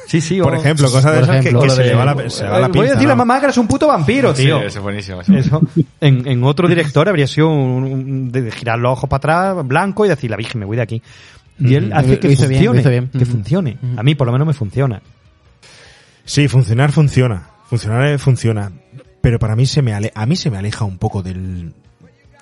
[0.09, 0.41] Sí, sí.
[0.41, 2.45] Por o- ejemplo, cosas de esas que- ejemplo, que, lo se, le va la, se
[2.47, 3.17] va la Eh, Voy a a ¿no?
[3.17, 4.61] mamá que eres un puto vampiro, tío.
[4.61, 5.21] Sí, eso es buenísimo.
[5.21, 5.35] eso.
[5.35, 5.61] Eso,
[6.01, 9.17] en, en otro director habría sido un- un- de girar los ojos para
[9.55, 11.03] atrás, blanco, y decir, la Virgen, me voy de aquí.
[11.59, 12.91] Y él hace que bien, funcione.
[12.91, 13.09] bien.
[13.09, 13.79] Que funcione.
[13.97, 15.01] A mí, por lo menos, me funciona.
[16.25, 17.49] Sí, funcionar funciona.
[17.69, 18.73] Funcionar eh, funciona.
[19.21, 21.73] Pero para mí se me ale- a mí se me aleja un poco del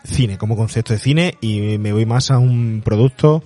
[0.05, 3.43] cine como concepto de cine y me voy más a un producto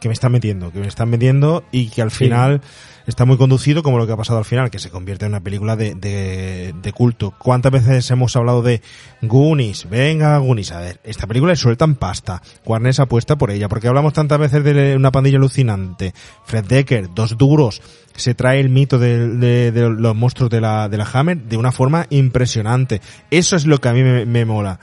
[0.00, 2.24] que me están metiendo, que me están metiendo y que al Sí.
[3.10, 5.40] Está muy conducido como lo que ha pasado al final, que se convierte en una
[5.40, 7.34] película de, de, de culto.
[7.38, 8.80] ¿Cuántas veces hemos hablado de
[9.20, 9.90] Goonies?
[9.90, 12.40] Venga, Goonies, a ver, esta película le sueltan pasta.
[12.64, 16.14] Warner apuesta por ella, porque hablamos tantas veces de una pandilla alucinante.
[16.46, 17.82] Fred Decker, dos duros,
[18.16, 21.56] se trae el mito de, de- de los monstruos de la, de la Hammer de
[21.56, 23.00] una forma impresionante.
[23.30, 24.80] Eso es lo que a mí me, me mola.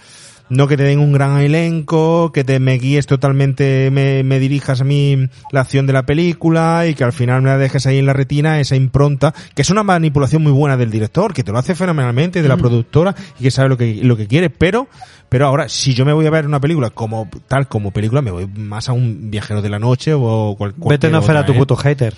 [0.49, 4.81] No que te den un gran elenco, que te me guíes totalmente, me, me dirijas
[4.81, 7.97] a mí la acción de la película y que al final me la dejes ahí
[7.97, 11.51] en la retina, esa impronta, que es una manipulación muy buena del director, que te
[11.51, 14.87] lo hace fenomenalmente, de la productora y que sabe lo que, lo que quiere, pero,
[15.29, 18.31] pero ahora, si yo me voy a ver una película como, tal como película, me
[18.31, 21.47] voy más a un viajero de la noche o cual, Vete cualquier no fuera otra,
[21.47, 21.57] tu ¿eh?
[21.57, 22.13] puto hater.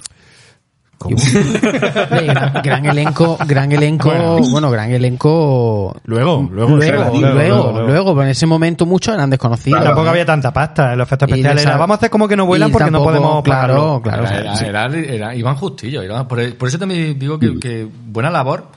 [1.00, 4.10] Gran, gran elenco, gran elenco,
[4.52, 5.96] bueno, gran elenco.
[6.06, 7.88] Luego, luego, luego, luego, y luego, luego, luego.
[7.88, 9.84] luego, pero en ese momento muchos eran desconocidos.
[9.84, 11.64] Tampoco había tanta pasta en los efectos especiales.
[11.66, 14.02] Era, vamos a hacer como que no vuelan y porque no podemos claro, pagarlo.
[14.02, 14.24] claro.
[14.26, 16.04] Era, era- era- era- iban justillos.
[16.04, 18.68] iban- por, por eso también digo que, que buena labor.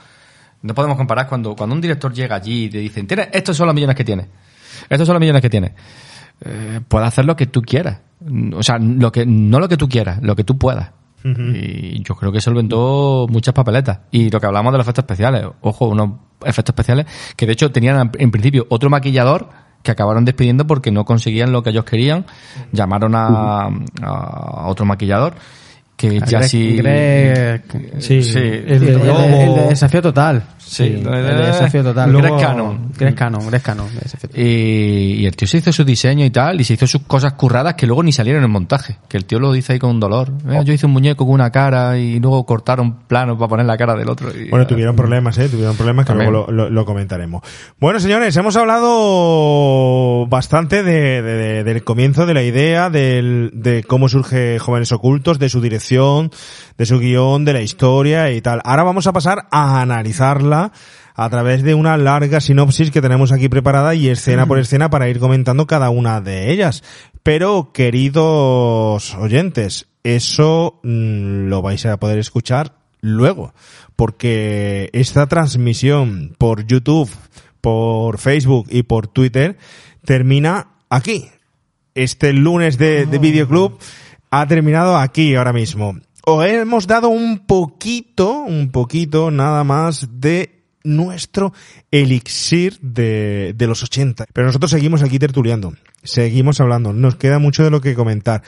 [0.62, 3.66] No podemos comparar cuando, cuando un director llega allí y te dicen, "Tienes- estos son
[3.66, 4.26] los millones que tienes.
[4.88, 5.72] Estos son los millones que tienes.
[6.44, 7.98] Eh, puedes hacer lo que tú quieras.
[8.54, 10.90] O sea, lo que, no lo que tú quieras, lo que tú puedas.
[11.24, 14.00] Y yo creo que solventó muchas papeletas.
[14.10, 16.10] Y lo que hablamos de los efectos especiales, ojo, unos
[16.44, 19.48] efectos especiales que de hecho tenían en principio otro maquillador
[19.82, 22.26] que acabaron despidiendo porque no conseguían lo que ellos querían.
[22.72, 23.68] Llamaron a,
[24.02, 25.34] a otro maquillador
[26.08, 26.70] que ya Greg- sí...
[26.72, 27.62] Sí, Greg-
[27.98, 30.42] Sí, el Sí, el, desafío total.
[30.58, 32.10] Sí, el desafío total.
[32.10, 32.92] Greg Luego- Cannon.
[32.96, 33.62] Greg Cannon, Greg.
[34.34, 34.42] Y,
[35.20, 37.74] y el tío se hizo su diseño y tal, y se hizo sus cosas curradas
[37.74, 38.96] que luego ni salieron en el montaje.
[39.08, 40.30] Que el tío lo dice ahí con un dolor.
[40.48, 43.76] Eh, Yo hice un muñeco con una cara y luego cortaron planos para poner la
[43.76, 44.30] cara del otro.
[44.30, 45.48] y- Bueno, tuvieron problemas, ¿eh?
[45.48, 46.30] Tuvieron problemas que También.
[46.32, 47.42] luego lo, lo- lo comentaremos.
[47.78, 53.82] Bueno, señores, hemos hablado bastante de, de- de- del comienzo, de la idea, del, de
[53.84, 58.60] cómo surge Jóvenes Ocultos, de su dirección, de su guion, de la historia y tal.
[58.64, 60.72] Ahora vamos a pasar a analizarla
[61.14, 65.08] a través de una larga sinopsis que tenemos aquí preparada y escena por escena para
[65.08, 66.82] ir comentando cada una de ellas.
[67.22, 73.52] Pero, queridos oyentes, eso mm, lo vais a poder escuchar luego,
[73.96, 77.10] porque esta transmisión por YouTube,
[77.60, 79.58] por Facebook y por Twitter
[80.04, 81.28] termina aquí.
[81.94, 83.78] Este lunes de, de Videoclub
[84.32, 85.94] ha terminado aquí ahora mismo.
[86.24, 91.52] Os hemos dado un poquito, un poquito nada más de nuestro
[91.90, 94.26] elixir de, de los 80.
[94.32, 98.42] Pero nosotros seguimos aquí tertuliando, seguimos hablando, nos queda mucho de lo que comentar.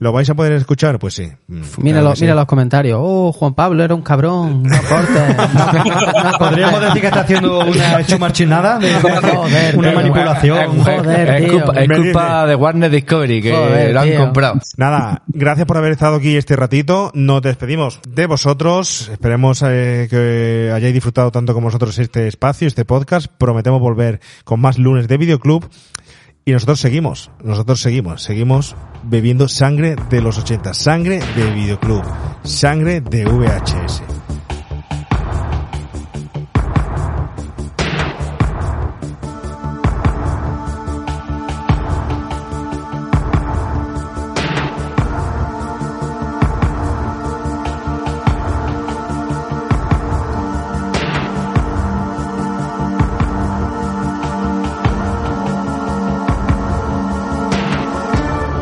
[0.00, 0.98] ¿Lo vais a poder escuchar?
[0.98, 1.28] Pues sí.
[1.48, 2.22] Mm, Mira, claro lo- sí.
[2.22, 2.98] mira los comentarios.
[3.02, 4.62] Oh, Juan Pablo era un cabrón.
[4.62, 5.36] No cortes.
[5.36, 9.98] No, no, Podríamos decir que está haciendo una chumarchinada, de, Joder, una tío.
[9.98, 10.78] manipulación.
[10.84, 11.52] Joder, es tío.
[11.64, 14.18] culpa, es culpa de Warner Discovery que Joder, lo han tío.
[14.20, 14.60] comprado.
[14.76, 17.10] Nada, gracias por haber estado aquí este ratito.
[17.14, 19.08] Nos despedimos de vosotros.
[19.10, 23.26] Esperemos eh, que hayáis disfrutado tanto como nosotros este espacio, este podcast.
[23.36, 25.68] Prometemos volver con más lunes de Videoclub.
[26.48, 32.02] Y nosotros seguimos, nosotros seguimos, seguimos bebiendo sangre de los 80, sangre de Videoclub,
[32.42, 34.27] sangre de VHS.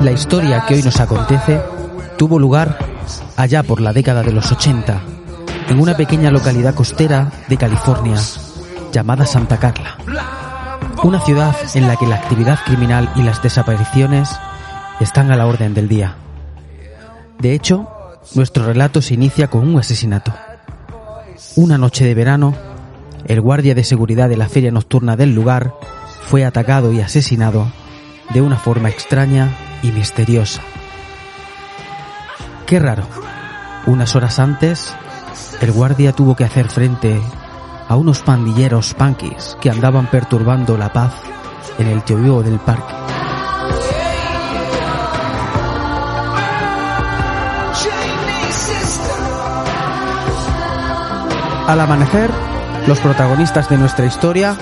[0.06, 1.60] La historia que hoy nos acontece
[2.16, 2.78] tuvo lugar
[3.36, 5.00] allá por la década de los 80,
[5.68, 8.16] en una pequeña localidad costera de California
[8.92, 9.98] llamada Santa Carla.
[11.02, 14.30] Una ciudad en la que la actividad criminal y las desapariciones
[15.00, 16.14] están a la orden del día.
[17.40, 17.88] De hecho,
[18.36, 20.32] nuestro relato se inicia con un asesinato.
[21.56, 22.54] Una noche de verano,
[23.24, 25.74] el guardia de seguridad de la feria nocturna del lugar
[26.20, 27.66] fue atacado y asesinado
[28.32, 30.62] de una forma extraña y misteriosa.
[32.66, 33.04] Qué raro.
[33.86, 34.94] Unas horas antes,
[35.60, 37.20] el guardia tuvo que hacer frente
[37.88, 41.12] a unos pandilleros punkis que andaban perturbando la paz
[41.78, 42.94] en el teorío del parque.
[51.66, 52.30] Al amanecer,
[52.86, 54.56] los protagonistas de nuestra historia,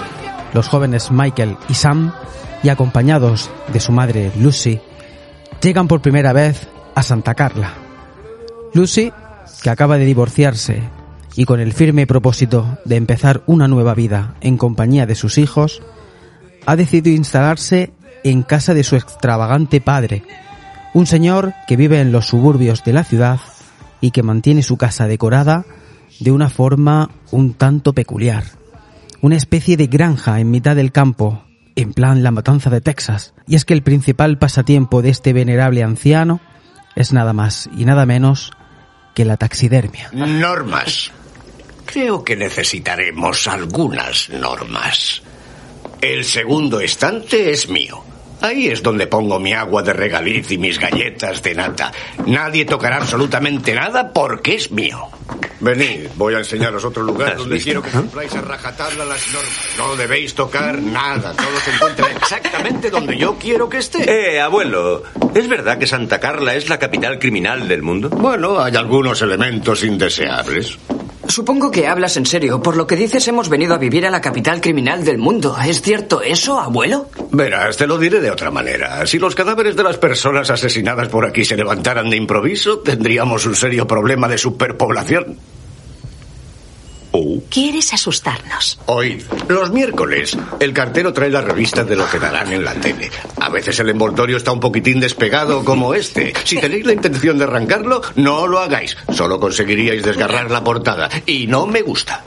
[0.55, 2.12] los jóvenes Michael y Sam,
[2.62, 4.81] y acompañados de su madre Lucy,
[5.65, 7.73] llegan por primera vez a Santa Carla.
[8.74, 9.11] Lucy,
[9.62, 10.82] que acaba de divorciarse
[11.36, 15.82] y con el firme propósito de empezar una nueva vida en compañía de sus hijos,
[16.66, 20.23] ha decidido instalarse en casa de su extravagante padre,
[20.93, 23.41] un señor que vive en los suburbios de la ciudad
[24.03, 25.65] y que mantiene su casa decorada
[26.20, 28.45] de una forma un tanto peculiar.
[29.23, 31.43] Una especie de granja en mitad del campo,
[31.77, 33.35] en plan la matanza de Texas.
[33.47, 36.41] Y es que el principal pasatiempo de este venerable anciano
[36.97, 38.53] es nada más y nada menos
[39.15, 40.11] que la taxidermia.
[40.13, 41.11] Normas.
[41.87, 45.23] Creo que necesitaremos algunas normas.
[46.01, 48.05] El segundo estante es mío.
[48.45, 51.91] Ahí es donde pongo mi agua de regaliz y mis galletas de nata.
[52.27, 55.09] Nadie tocará absolutamente nada porque es mío.
[55.61, 57.65] Venid, voy a enseñaros otro lugar ¿Has donde visto?
[57.65, 59.75] quiero que cumpláis a rajatabla las normas.
[59.79, 61.33] No debéis tocar nada.
[61.33, 64.35] Todo se encuentra exactamente donde yo quiero que esté.
[64.35, 65.05] Eh, abuelo,
[65.35, 68.11] ¿es verdad que Santa Carla es la capital criminal del mundo?
[68.11, 70.77] Bueno, hay algunos elementos indeseables.
[71.29, 72.63] Supongo que hablas en serio.
[72.63, 75.57] Por lo que dices, hemos venido a vivir a la capital criminal del mundo.
[75.65, 77.09] ¿Es cierto eso, abuelo?
[77.31, 79.07] Verás, te lo diré de otra manera.
[79.07, 83.57] Si los cadáveres de las personas asesinadas por aquí se levantaran de improviso, tendríamos un
[83.57, 85.39] serio problema de superpoblación.
[87.49, 88.81] ¿Quieres asustarnos?
[88.86, 93.11] Oíd, los miércoles el cartero trae las revistas de lo que darán en la tele.
[93.41, 96.32] A veces el envoltorio está un poquitín despegado como este.
[96.45, 98.97] Si tenéis la intención de arrancarlo, no lo hagáis.
[99.12, 101.09] Solo conseguiríais desgarrar la portada.
[101.27, 102.24] Y no me gusta.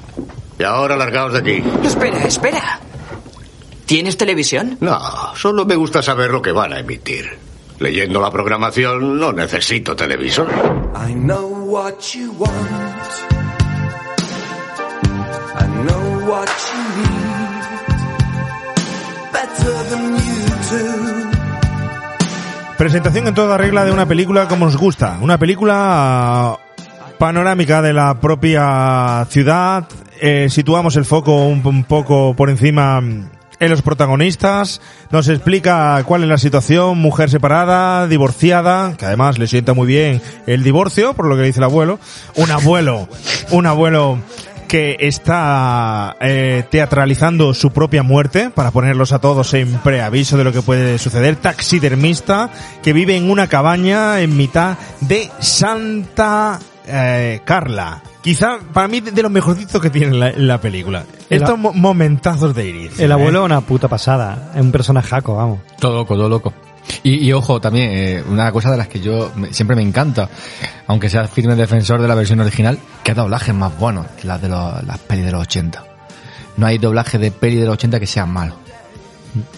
[0.58, 1.64] Y ahora largaos de aquí.
[1.84, 2.80] Espera, espera.
[3.86, 4.78] ¿Tienes televisión?
[4.80, 5.00] No,
[5.36, 7.38] solo me gusta saber lo que van a emitir.
[7.80, 10.48] Leyendo la programación no necesito televisor.
[10.96, 13.37] I know what you want.
[22.78, 25.18] Presentación en toda regla de una película como nos gusta.
[25.22, 26.60] Una película
[27.18, 29.88] panorámica de la propia ciudad.
[30.20, 34.82] Eh, situamos el foco un, un poco por encima en los protagonistas.
[35.12, 36.98] Nos explica cuál es la situación.
[36.98, 41.60] Mujer separada, divorciada, que además le sienta muy bien el divorcio, por lo que dice
[41.60, 42.00] el abuelo.
[42.36, 43.08] Un abuelo,
[43.52, 44.20] un abuelo
[44.68, 50.52] que está eh, teatralizando su propia muerte para ponerlos a todos en preaviso de lo
[50.52, 51.38] que puede suceder.
[51.38, 52.50] Taxidermista
[52.84, 58.04] que vive en una cabaña en mitad de Santa eh, Carla.
[58.22, 61.06] Quizá para mí de los mejorcitos que tiene la, la película.
[61.30, 63.00] El Estos momentazos de iris.
[63.00, 64.52] El abuelo es una puta pasada.
[64.54, 65.60] Es un personajaco, vamos.
[65.80, 66.54] Todo loco, todo loco.
[67.04, 70.30] Y, y ojo, también, eh, una cosa de las que yo me- siempre me encanta,
[70.88, 74.50] aunque sea firme defensor de la versión original, que doblajes más buenos que las de
[74.50, 75.84] los- las pelis de los 80.
[76.58, 78.56] No hay doblaje de peli de los 80 que sean malos.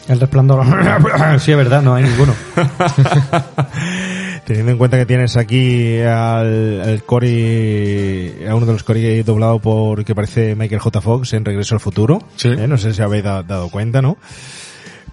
[0.09, 0.65] El resplandor.
[1.39, 2.33] sí, es verdad, no hay ninguno.
[4.45, 9.59] Teniendo en cuenta que tienes aquí al, al Cory, a uno de los Cory doblado
[9.59, 11.01] por que parece Michael J.
[11.01, 12.19] Fox en Regreso al Futuro.
[12.35, 12.49] Sí.
[12.49, 14.17] Eh, No sé si habéis da- dado cuenta, ¿no?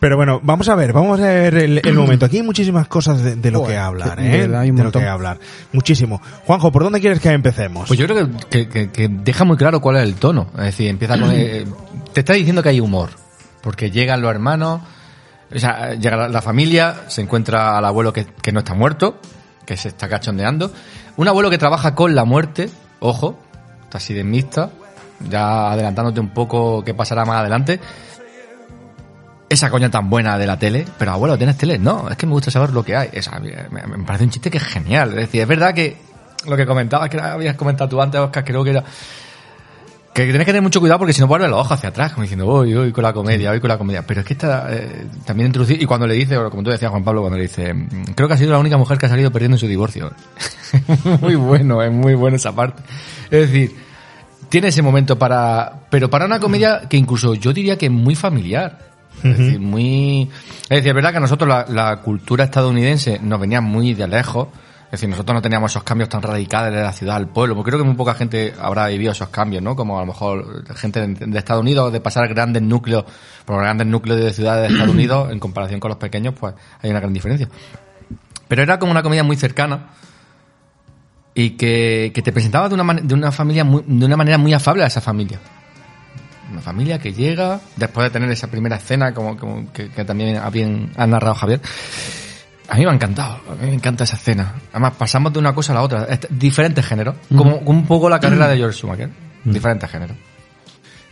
[0.00, 2.26] Pero bueno, vamos a ver, vamos a ver el, el momento.
[2.26, 4.40] Aquí hay muchísimas cosas de, de lo Joder, que hablar, de ¿eh?
[4.42, 5.38] verdad, hay un de lo que hablar.
[5.72, 6.20] Muchísimo.
[6.46, 7.88] Juanjo, ¿por dónde quieres que empecemos?
[7.88, 10.48] Pues yo creo que, que- que- que deja muy claro cuál es el tono.
[10.58, 11.30] Es decir, empieza con...
[11.32, 11.64] eh,
[12.12, 13.10] te está diciendo que hay humor.
[13.62, 14.80] Porque llegan los hermanos,
[15.54, 19.18] o sea, llega la, la familia, se encuentra al abuelo que, que no está muerto,
[19.64, 20.72] que se está cachondeando.
[21.16, 22.70] Un abuelo que trabaja con la muerte,
[23.00, 23.38] ojo,
[23.82, 24.70] está así de mixta,
[25.28, 27.80] ya adelantándote un poco qué pasará más adelante.
[29.48, 31.78] Esa coña tan buena de la tele, pero abuelo, ¿tienes tele?
[31.78, 33.10] No, es que me gusta saber lo que hay.
[33.12, 33.52] Esa, me,
[34.04, 35.10] parece un chiste que es genial.
[35.10, 35.96] Es decir, es verdad que
[36.46, 38.84] lo que comentabas, que habías comentado tú antes, Oscar, creo que era
[40.16, 42.22] que tienes que tener mucho cuidado porque si no vuelve los ojos hacia atrás, como
[42.22, 44.06] diciendo, voy, voy con la comedia, voy con la comedia.
[44.06, 47.04] Pero es que está eh, también introducido, y cuando le dice, como tú decías, Juan
[47.04, 49.30] Pablo, cuando le dice, "Mm, creo que ha sido la única mujer que ha salido
[49.30, 50.10] perdiendo en su divorcio.
[51.20, 52.82] muy bueno, es muy bueno esa parte.
[53.24, 53.76] Es decir,
[54.48, 58.14] tiene ese momento para, pero para una comedia que incluso yo diría que es muy
[58.14, 58.95] familiar.
[59.24, 60.30] Es decir, muy,
[60.64, 64.06] es decir, es verdad que a nosotros la, la cultura estadounidense nos venía muy de
[64.06, 64.48] lejos.
[64.86, 67.70] Es decir, nosotros no teníamos esos cambios tan radicales de la ciudad al pueblo, porque
[67.70, 69.74] creo que muy poca gente habrá vivido esos cambios, ¿no?
[69.74, 73.04] Como a lo mejor gente de, Estados Unidos, de pasar grandes núcleos,
[73.44, 76.90] por grandes núcleos de ciudades de Estados Unidos, en comparación con los pequeños, pues hay
[76.90, 77.48] una gran diferencia.
[78.46, 79.88] Pero era como una comedia muy cercana
[81.34, 84.52] y que, que te presentaba de una, de una familia muy- de una manera muy
[84.54, 85.40] afable a esa familia.
[86.50, 90.36] Una familia que llega, después de tener esa primera escena, como, como que, que también
[90.36, 91.60] ha, bien, ha narrado Javier.
[92.68, 94.54] A mí me ha encantado, a mí me encanta esa escena.
[94.72, 96.06] Además, pasamos de una cosa a la otra.
[96.30, 97.16] Diferentes géneros.
[97.28, 99.10] Como como un poco la carrera de George Schumacher.
[99.44, 100.16] Diferentes géneros.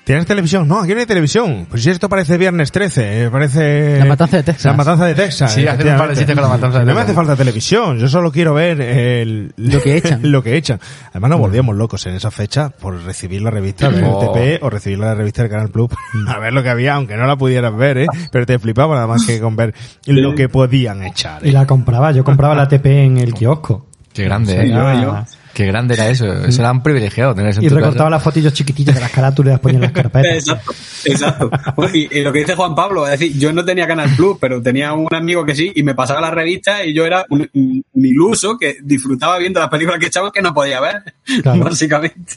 [0.04, 0.68] ¿Tienes televisión?
[0.68, 1.66] No, aquí no hay televisión.
[1.70, 3.98] Pues si esto parece Viernes 13, eh, parece...
[3.98, 4.64] La matanza de Texas.
[4.66, 5.54] La matanza de Texas.
[5.54, 6.18] Sí, hacer un par de efectivamente.
[6.20, 7.04] chistes con la matanza de No me Texas.
[7.08, 9.54] hace falta televisión, yo solo quiero ver el...
[9.56, 10.20] Lo que echan.
[10.30, 10.78] lo que echan.
[11.10, 14.30] Además nos volvíamos locos en esa fecha por recibir la revista del Oh.
[14.34, 15.88] TP o recibir la revista del Canal Plus
[16.28, 18.06] a ver lo que había, aunque no la pudieras ver, ¿eh?
[18.30, 19.74] Pero te flipaba nada más que con ver
[20.06, 21.46] lo que podían echar.
[21.46, 21.52] Y ¿eh?
[21.52, 23.86] la compraba, yo compraba la TP en el kiosco.
[24.12, 24.70] Qué grande, Sí, ¿eh?
[24.70, 25.24] yo- yo.
[25.54, 26.30] Qué grande era eso.
[26.44, 28.10] Eso era un privilegiado tener eso en Y tu recortaba casa.
[28.10, 30.32] las fotillos chiquititas de las carátulas y las ponía en las carpetas.
[30.34, 30.72] Exacto,
[31.04, 31.50] exacto.
[31.94, 34.60] Y, y lo que dice Juan Pablo, es decir, yo no tenía Canal Plus, pero
[34.60, 37.84] tenía un amigo que sí, y me pasaba la revista y yo era un, un-
[37.92, 41.60] un iluso que disfrutaba viendo las películas que echaban que no podía ver, Claro.
[41.64, 42.34] básicamente.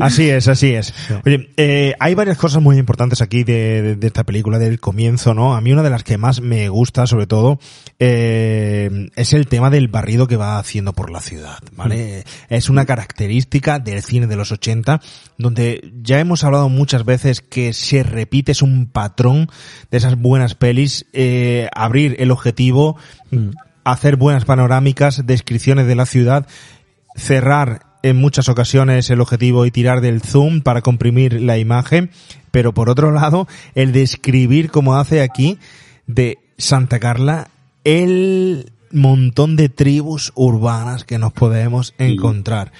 [0.00, 0.92] Así es, así es.
[1.24, 5.34] Oye, eh, hay varias cosas muy importantes aquí de, de- de esta película, del comienzo,
[5.34, 5.54] ¿no?
[5.54, 7.58] A mí una de las que más me gusta, sobre todo,
[7.98, 12.24] eh, es el tema del barrido que va haciendo por la ciudad, ¿vale?
[12.48, 15.00] Es una característica del cine de los 80,
[15.38, 19.48] donde ya hemos hablado muchas veces que se repite, es un patrón
[19.90, 22.96] de esas buenas pelis, eh, abrir el objetivo,
[23.84, 26.46] hacer buenas panorámicas, descripciones de la ciudad,
[27.16, 32.10] cerrar en muchas ocasiones el objetivo y tirar del zoom para comprimir la imagen,
[32.50, 35.58] pero por otro lado, el describir como hace aquí
[36.06, 37.48] de Santa Carla
[37.84, 42.72] el montón de tribus urbanas que nos podemos encontrar.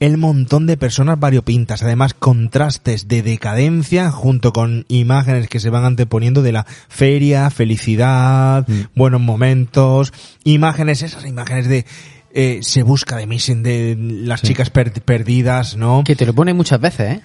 [0.00, 5.84] El montón de personas variopintas, además contrastes de decadencia junto con imágenes que se van
[5.84, 10.12] anteponiendo de la feria, felicidad, buenos momentos,
[10.42, 11.86] imágenes, esas imágenes de
[12.34, 16.02] eh, se busca de Missing, de las chicas per- perdidas, ¿no?
[16.04, 17.20] Que te lo pone muchas veces, ¿eh?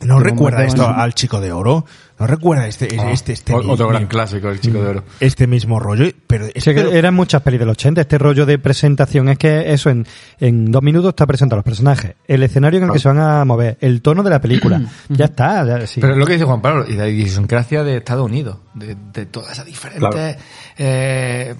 [0.00, 1.84] ¿No Como recuerda esto en- al chico de oro?
[2.20, 5.04] ¿No recuerda este, este, este, O- Otro gran clásico, el chico de oro.
[5.18, 6.04] este mismo rollo?
[6.28, 9.28] Pero es Sí, que pero- eran muchas pelis del 80, este rollo de presentación.
[9.28, 10.06] Es que eso en,
[10.38, 13.44] en dos minutos está presentado los personajes, el escenario en el que se van a
[13.44, 14.80] mover, el tono de la película.
[15.08, 15.64] ya está.
[15.66, 16.00] ya- sí.
[16.00, 19.26] Pero es lo que dice Juan Pablo, y la idiosincrasia de Estados Unidos, de, de
[19.26, 20.38] todas esas diferentes Claro.
[20.78, 21.54] eh,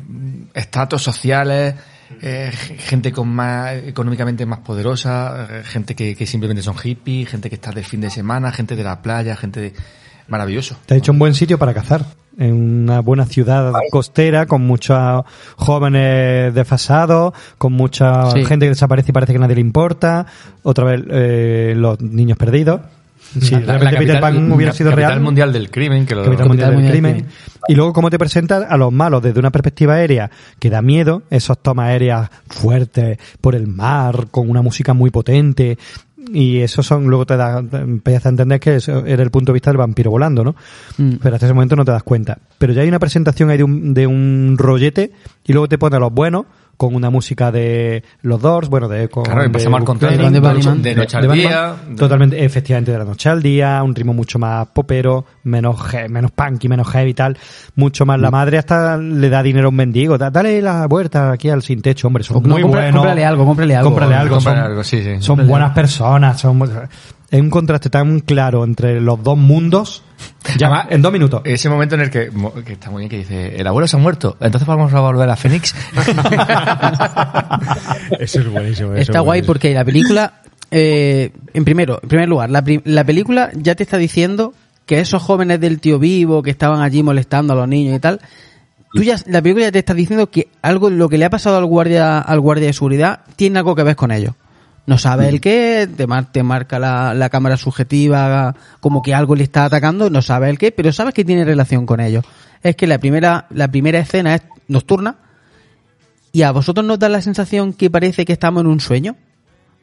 [0.54, 1.74] estatus sociales,
[2.22, 7.48] eh, gente con más, económicamente más poderosa, eh, gente que, que simplemente son hippies, gente
[7.48, 9.72] que está de fin de semana, gente de la playa, gente de...
[10.28, 10.76] Maravilloso.
[10.84, 12.04] Te ha hecho un buen sitio para cazar.
[12.36, 15.24] En una buena ciudad costera, con muchos
[15.56, 18.44] jóvenes desfasados, con mucha Sí.
[18.44, 20.26] gente que desaparece y parece que nadie le importa.
[20.62, 22.80] Otra vez, eh, los niños perdidos.
[23.40, 25.20] Si La- Peter capital- Pan hubiera sido capital real.
[25.22, 26.24] mundial del crimen, que lo...
[26.24, 27.26] Capital Mundial del Mundial del Crimen.
[27.68, 31.22] Y luego cómo te presentan a los malos desde una perspectiva aérea que da miedo,
[31.30, 35.76] esos tomas aéreas fuertes por el mar, con una música muy potente.
[36.32, 39.54] Y eso son, luego te da, empiezas a entender que eso era el punto de
[39.54, 40.56] vista del vampiro volando, ¿no?
[40.98, 41.14] Mm.
[41.22, 42.38] Pero hasta ese momento no te das cuenta.
[42.58, 45.12] Pero ya hay una presentación ahí de un, de un rollete
[45.46, 46.44] y luego te pone a los buenos
[46.78, 50.30] con una música de los Doors, bueno, de con, Claro, y de pasamos al contrario,
[50.30, 51.74] de noche al día.
[51.96, 55.76] Totalmente, efectivamente, de la noche al día, un ritmo mucho más popero, menos
[56.08, 57.36] menos punky, menos heavy y tal,
[57.74, 58.22] mucho más Mm.
[58.22, 61.62] la madre hasta le da dinero a un mendigo, da- dale la vuelta aquí al
[61.62, 63.00] sin techo, hombre, son No, muy compra- buenos.
[63.00, 63.90] cómprale algo, cómprale algo.
[63.90, 65.16] Cómprale algo, Cómprale son- algo, sí, sí.
[65.20, 66.62] son buenas personas, son
[67.30, 70.04] es un contraste tan claro entre los dos mundos.
[70.56, 71.42] Ya va, en dos minutos.
[71.44, 73.96] Ese momento en el que, mo- que está muy bien, que dice, el abuelo se
[73.96, 75.74] ha muerto, entonces vamos a volver a Fénix.
[78.18, 78.92] Eso es buenísimo.
[78.92, 79.46] eso Está es guay buenísimo.
[79.46, 80.34] porque la película,
[80.70, 84.54] eh, en primero, en primer lugar, la, la película ya te está diciendo
[84.86, 88.20] que esos jóvenes del tío vivo que estaban allí molestando a los niños y tal,
[88.94, 91.58] tú ya, la película ya te está diciendo que algo, lo que le ha pasado
[91.58, 94.34] al guardia, al guardia de seguridad tiene algo que ver con ellos.
[94.88, 99.36] No sabe el qué, te, mar- te marca la, la cámara subjetiva como que algo
[99.36, 102.24] le está atacando, no sabe el qué, pero sabes que tiene relación con ellos.
[102.62, 105.16] Es que la primera, la primera escena es nocturna,
[106.32, 109.16] ¿Y a vosotros nos da la sensación que parece que estamos en un sueño?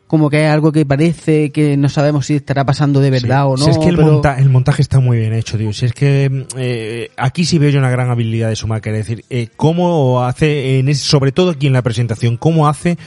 [0.07, 3.57] Como que hay algo que parece que no sabemos si estará pasando de verdad o
[3.57, 3.65] no.
[3.65, 5.73] Si es que el, pero- monta- el montaje está muy bien hecho, tío.
[5.73, 8.93] Si es que eh, aquí sí veo yo una gran habilidad de Schumacher.
[8.93, 12.97] Es decir, eh, cómo hace, en ese- sobre todo aquí en la presentación, cómo hace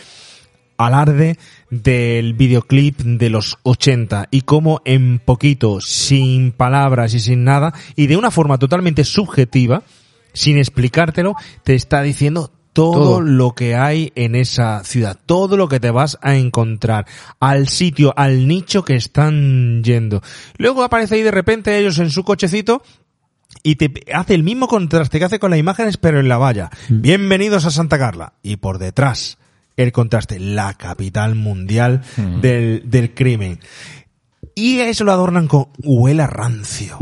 [0.79, 1.37] alarde
[1.71, 8.07] del videoclip de los 80 y cómo en poquito, sin palabras y sin nada, y
[8.07, 9.83] de una forma totalmente subjetiva,
[10.33, 11.35] sin explicártelo,
[11.65, 13.21] te está diciendo todo, Todo.
[13.23, 17.07] lo que hay en esa ciudad, todo lo que te vas a encontrar,
[17.41, 20.23] al sitio, al nicho que están yendo.
[20.59, 22.83] Luego aparece ahí de repente ellos en su cochecito
[23.65, 26.71] y te hace el mismo contraste que hace con las imágenes, pero en la valla.
[26.89, 28.35] Bienvenidos a Santa Carla.
[28.45, 29.39] Y por detrás,
[29.79, 32.03] el contraste, la capital mundial
[32.43, 33.61] del, del crimen.
[34.55, 36.99] Y eso lo adornan con huele a rancio.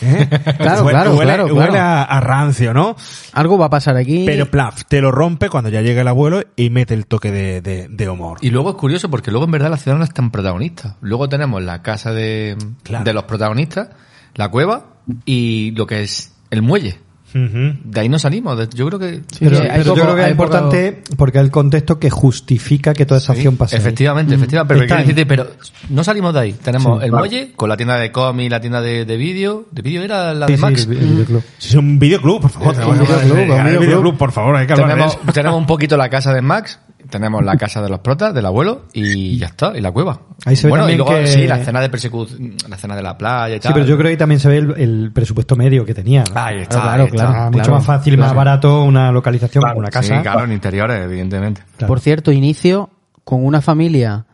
[0.00, 0.26] ¿Eh?
[0.58, 1.78] Claro, Huele- claro, huele, claro, huele claro.
[1.78, 2.96] A, a rancio, ¿no?
[3.32, 4.24] Algo va a pasar aquí.
[4.26, 7.60] Pero plaf, te lo rompe cuando ya llega el abuelo y mete el toque de,
[7.60, 8.38] de, de humor.
[8.40, 10.96] Y luego es curioso porque luego en verdad la ciudad no es tan protagonista.
[11.00, 13.04] Luego tenemos la casa de, Claro.
[13.04, 13.90] de los protagonistas,
[14.34, 14.86] la cueva
[15.24, 16.98] y lo que es el muelle.
[17.34, 17.78] Ujú.
[17.84, 18.56] De ahí no salimos.
[18.56, 19.16] de- Yo creo que...
[19.32, 21.50] Sí, Pero, sí, hay pero poco- yo creo que es poco- importante porque es el
[21.50, 23.76] contexto que justifica que toda esa acción pase.
[23.76, 23.80] ahí.
[23.80, 24.84] Efectivamente, efectivamente.
[24.86, 25.46] Pero, decirte, pero
[25.90, 26.52] no salimos de ahí.
[26.52, 27.18] Tenemos Sí, el claro.
[27.26, 29.66] muelle con la tienda de cómic, la tienda de, de vídeo.
[29.72, 30.84] ¿De vídeo era la Sí, de sí, Max?
[30.88, 31.42] el- el videoclub.
[31.58, 32.68] Es un videoclub, por favor.
[32.74, 33.80] un videoclub, un videoclub.
[33.80, 35.32] videoclub, por favor, hay que de tenemos, eso.
[35.32, 36.78] tenemos un poquito la casa de Max,
[37.10, 40.20] tenemos la casa de los protas, del abuelo, y ya está, y la cueva.
[40.46, 43.02] Ahí se ve bueno, y luego, que- sí, la escena de persecución, la escena de
[43.02, 43.74] la playa y Sí, tal.
[43.74, 46.24] pero yo creo que también se ve el, el presupuesto medio que tenía.
[46.32, 46.40] ¿no?
[46.40, 47.72] Ahí está, Claro, ahí está, claro, Mucho claro.
[47.74, 50.16] más fácil más barato una localización como una casa.
[50.16, 51.62] Sí, claro, en interiores, evidentemente.
[51.76, 51.88] Claro.
[51.88, 52.90] Por cierto, inicio
[53.24, 54.26] con una familia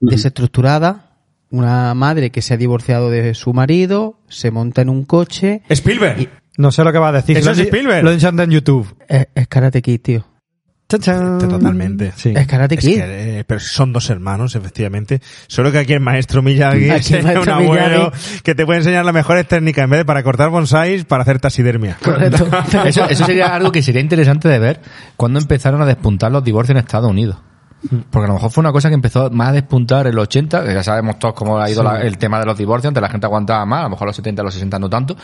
[0.00, 1.10] desestructurada,
[1.50, 5.62] una madre que se ha divorciado de su marido, se monta en un coche.
[5.68, 6.28] Spielberg.
[6.56, 7.36] No sé lo que va a decir.
[7.36, 8.04] Eso Lo es he- Spielberg.
[8.04, 8.94] Lo en YouTube.
[9.08, 10.24] Es, es Karate Kid, tío.
[10.86, 12.12] Totalmente.
[12.16, 12.32] Sí.
[12.36, 12.94] Es Karate Es Kid.
[12.96, 15.20] que, eh, pero son dos hermanos, efectivamente.
[15.46, 17.10] Solo que aquí el maestro Miyagi es
[17.42, 18.12] un abuelo
[18.42, 21.40] que te puede enseñar las mejores técnicas en vez de para cortar bonsáis, para hacer
[21.40, 21.96] taxidermia.
[22.02, 22.46] Correcto.
[22.84, 24.80] Eso, eso sería algo que sería interesante de ver
[25.16, 27.36] cuando empezaron a despuntar los divorcios en Estados Unidos.
[28.10, 30.64] Porque a lo mejor fue una cosa que empezó más a despuntar en los 80,
[30.64, 33.10] que ya sabemos todos cómo ha ido la- el tema de los divorcios, antes la
[33.10, 35.14] gente aguantaba más, a lo mejor los 70, los 60 no tanto.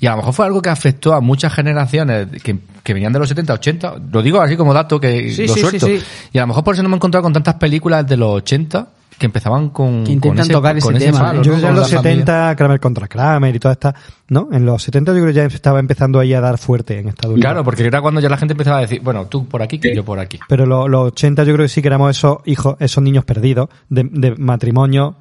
[0.00, 3.18] Y a lo mejor fue algo que afectó a muchas generaciones que, que venían de
[3.18, 3.94] los 70, 80.
[4.12, 5.86] Lo digo así como dato que Sí, lo sí, suelto.
[5.86, 6.00] sí.
[6.32, 8.30] Y a lo mejor por eso no me he encontrado con tantas películas de los
[8.36, 8.88] 80
[9.18, 11.32] que empezaban con, Que intentan con ese, tocar con ese ese tema.
[11.40, 11.60] Yo ¿no?
[11.60, 12.24] Con en los la familia.
[12.24, 13.94] 70, Kramer contra Kramer y toda esta,
[14.28, 14.48] ¿no?
[14.52, 17.34] En los 70 yo creo que ya estaba empezando ahí a dar fuerte en Estados
[17.34, 17.50] Unidos.
[17.50, 19.94] Claro, porque era cuando ya la gente empezaba a decir, bueno, tú por aquí, que
[19.94, 20.38] yo por aquí.
[20.48, 23.68] Pero lo- los 80 yo creo que sí que éramos esos hijos, esos niños perdidos,
[23.88, 25.16] de, de matrimonio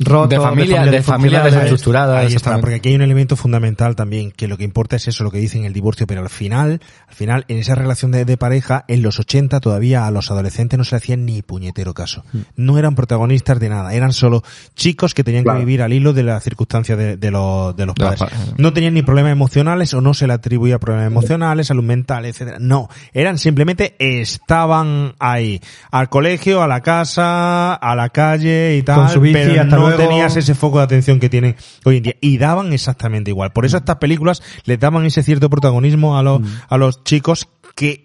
[0.00, 2.18] roto, De familia- de familia desestructurada.
[2.18, 5.22] Ahí está, porque aquí hay un elemento fundamental también, que lo que importa es eso,
[5.24, 8.36] lo que dicen el divorcio, pero al final, al final, en esa relación de, de
[8.36, 12.24] pareja, en los 80 todavía a los adolescentes no se le hacían ni puñetero caso.
[12.56, 14.42] No eran protagonistas de nada, eran solo
[14.74, 17.86] chicos que tenían que vivir al hilo de las circunstancias de, de de los De
[17.86, 18.20] los padres.
[18.58, 22.58] No tenían ni problemas emocionales o no se le atribuía problemas emocionales, salud mental, etcétera.
[22.60, 25.60] No, eran simplemente estaban ahí,
[25.90, 29.76] al colegio, a la casa, a la calle y tal, Con su bici, pero hasta
[29.76, 29.98] no luego.
[29.98, 33.52] tenías ese foco de atención que tienen hoy en día y daban exactamente igual.
[33.52, 38.04] Por eso estas películas les daban ese cierto protagonismo a los a los chicos que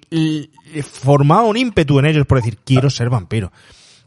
[0.84, 3.52] formaba un ímpetu en ellos por decir quiero ser vampiro.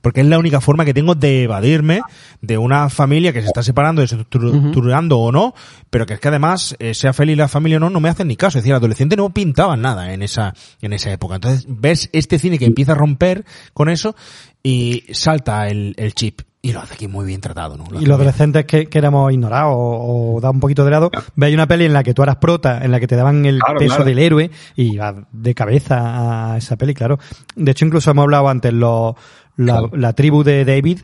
[0.05, 2.03] Porque es la única forma que tengo de evadirme
[2.43, 5.55] de una familia que se está separando, desestructurando o no,
[5.89, 8.29] pero que es que además, eh, sea feliz la familia o no, no me hacen
[8.29, 8.59] ni caso.
[8.59, 10.53] Es decir, adolescente no pintaban nada en esa,
[10.83, 11.37] en esa época.
[11.37, 14.15] Entonces, ves este cine que empieza a romper con eso
[14.63, 16.43] y salta el, el chip.
[16.61, 17.85] Y lo hace aquí muy bien tratado, ¿no?
[17.91, 21.11] Lo Y los adolescentes que, que éramos ignorados o, o da un poquito de lado,
[21.37, 23.59] veis una peli en la que tú eras prota, en la que te daban el
[23.59, 24.05] Claro, peso claro.
[24.07, 27.19] del héroe y vas de cabeza a esa peli, claro.
[27.55, 29.15] De hecho, incluso hemos hablado antes, los,
[29.57, 31.01] la, la tribu de David,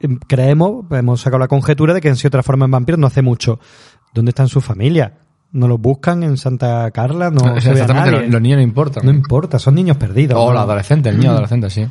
[0.00, 3.22] eh, creemos, hemos sacado la conjetura de que han sido transformados en vampiros no hace
[3.22, 3.58] mucho.
[4.14, 5.12] ¿Dónde están sus familias?
[5.52, 7.30] ¿No los buscan en Santa Carla?
[7.30, 7.50] No, se ve
[7.80, 8.22] a Exactamente, nadie.
[8.26, 9.04] los, los niños no importan.
[9.04, 10.38] No importa, son niños perdidos.
[10.38, 10.52] o ¿no?
[10.52, 11.86] los adolescentes, el niño adolescente, sí.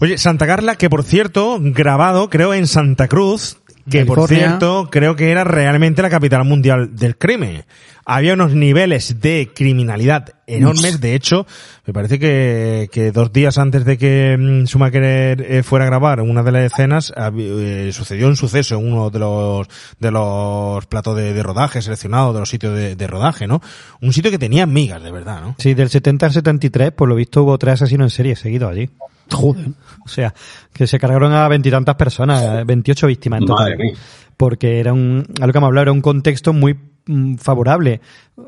[0.00, 3.58] Oye, Santa Carla, que por cierto, grabado, creo, en Santa Cruz,
[3.88, 7.64] que por cierto, creo que era realmente la capital mundial del crimen.
[8.06, 11.00] Había unos niveles de criminalidad enormes.
[11.00, 11.46] De hecho,
[11.86, 16.20] me parece que, que dos días antes de que mm, Schumacher eh, fuera a grabar
[16.20, 21.16] una de las escenas, eh, sucedió un suceso en uno de los, de los platos
[21.16, 23.62] de, de rodaje seleccionados, de los sitios de, de rodaje, ¿no?
[24.02, 25.56] Un sitio que tenía migas, de verdad, ¿no?
[25.58, 28.90] Sí, del 70 al 73, por lo visto hubo tres asesinos en serie seguidos allí.
[29.32, 29.68] Joder.
[30.04, 30.34] O sea,
[30.72, 33.64] que se cargaron a veintitantas personas, eh, 28 víctimas en total.
[33.72, 33.94] Madre mía.
[34.36, 36.76] Porque era un, a lo que hemos hablado, era un contexto muy
[37.06, 38.00] mm, favorable.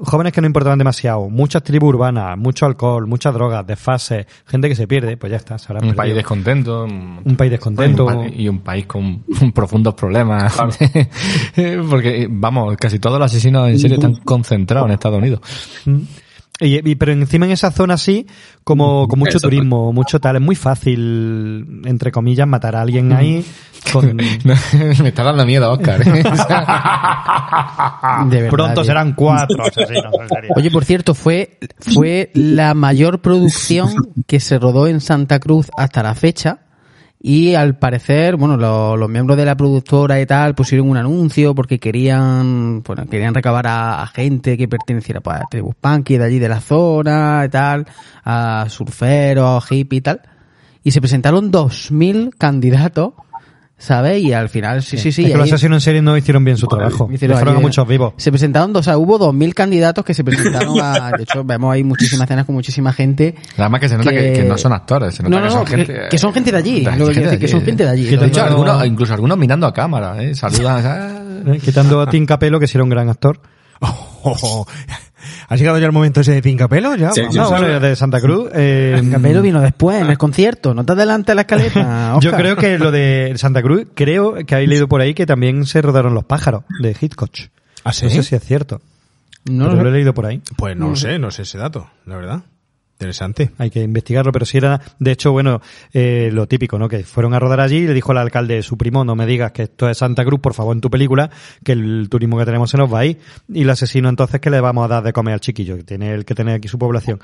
[0.02, 4.74] Jóvenes que no importaban demasiado, muchas tribus urbanas, mucho alcohol, muchas drogas, desfases, gente que
[4.74, 5.94] se pierde, pues ya está, se Un perdido.
[5.96, 6.84] país descontento.
[6.84, 8.04] Un, país descontento.
[8.06, 9.22] un pa- y un país con
[9.54, 10.56] profundos problemas.
[11.88, 15.40] Porque, vamos, casi todos los asesinos en serie están concentrados en Estados Unidos.
[16.60, 16.64] Mm.
[16.64, 18.26] Y, y- pero encima en esa zona así,
[18.64, 23.12] como con mucho Eso, turismo, mucho tal, es muy fácil, entre comillas, matar a alguien
[23.12, 23.44] ahí
[23.92, 24.16] con...
[24.16, 26.00] Me está dando miedo, Oscar.
[26.02, 26.22] ¿eh?
[28.30, 28.84] De verdad, Pronto tío.
[28.84, 30.12] serán cuatro asesinos.
[30.56, 33.94] Oye, por cierto, fue, fue la mayor producción
[34.26, 36.60] que se rodó en Santa Cruz hasta la fecha.
[37.20, 41.54] Y al parecer, bueno, lo- los miembros de la productora y tal pusieron un anuncio
[41.54, 46.38] porque querían, bueno, querían recabar a, gente que perteneciera pues, a tribus punky de allí
[46.38, 47.86] de la zona y tal,
[48.24, 50.20] a surferos, hippies y tal.
[50.84, 53.14] Y se presentaron 2.000 candidatos,
[53.78, 54.22] ¿sabes?
[54.22, 55.24] Y al final, sí, sí, sí.
[55.26, 57.08] es que los asesinos en serie no hicieron bien su trabajo.
[57.12, 58.14] Hicieron Dejaron a muchos vivos.
[58.16, 61.10] Se presentaron, dos- o sea, hubo 2.000 candidatos que se presentaron a...
[61.16, 63.34] De hecho, vemos ahí muchísimas escenas con muchísima gente.
[63.58, 65.50] Además que se nota que, Que- que no son actores, se nota No, no, que
[65.52, 66.08] son no, gente...
[66.10, 68.04] que- son gente de allí, de- lo que decir, que son gente de allí.
[68.16, 70.34] De hecho, No- algunos, incluso algunos mirando a cámara, ¿eh?
[70.34, 71.44] Saludan.
[71.54, 71.58] ¿eh?
[71.62, 73.40] Quitando a Tim Capello, que sí era un gran actor.
[75.48, 76.94] ¿Ha llegado ya el momento ese de Tincapelo?
[76.96, 77.34] Ya, Sí, vamos.
[77.34, 77.54] sí, No, sí.
[77.62, 78.48] bueno, de Santa Cruz.
[78.54, 80.74] eh, Capelo vino después, en el concierto.
[80.74, 84.68] No te adelantes la escaleta, Yo creo que lo de Santa Cruz, creo que habéis
[84.70, 87.30] leído por ahí que también se rodaron los pájaros de Hitchcock.
[87.84, 88.06] ¿Ah, sí?
[88.06, 88.80] No sé si es cierto.
[89.44, 90.42] No lo lo he leído por ahí.
[90.56, 92.42] Pues no lo sé, no sé ese dato, la verdad.
[92.98, 93.50] Interesante.
[93.58, 95.60] Hay que investigarlo, pero si era, de hecho, bueno,
[95.92, 96.88] eh, lo típico, ¿no?
[96.88, 99.52] Que fueron a rodar allí y le dijo al alcalde, su primo, no me digas
[99.52, 101.28] que esto es Santa Cruz, por favor, en tu película,
[101.62, 103.18] que el turismo que tenemos se nos va ahí.
[103.52, 106.14] Y el asesino entonces que le vamos a dar de comer al chiquillo, que tiene
[106.14, 107.20] el que tener aquí su población.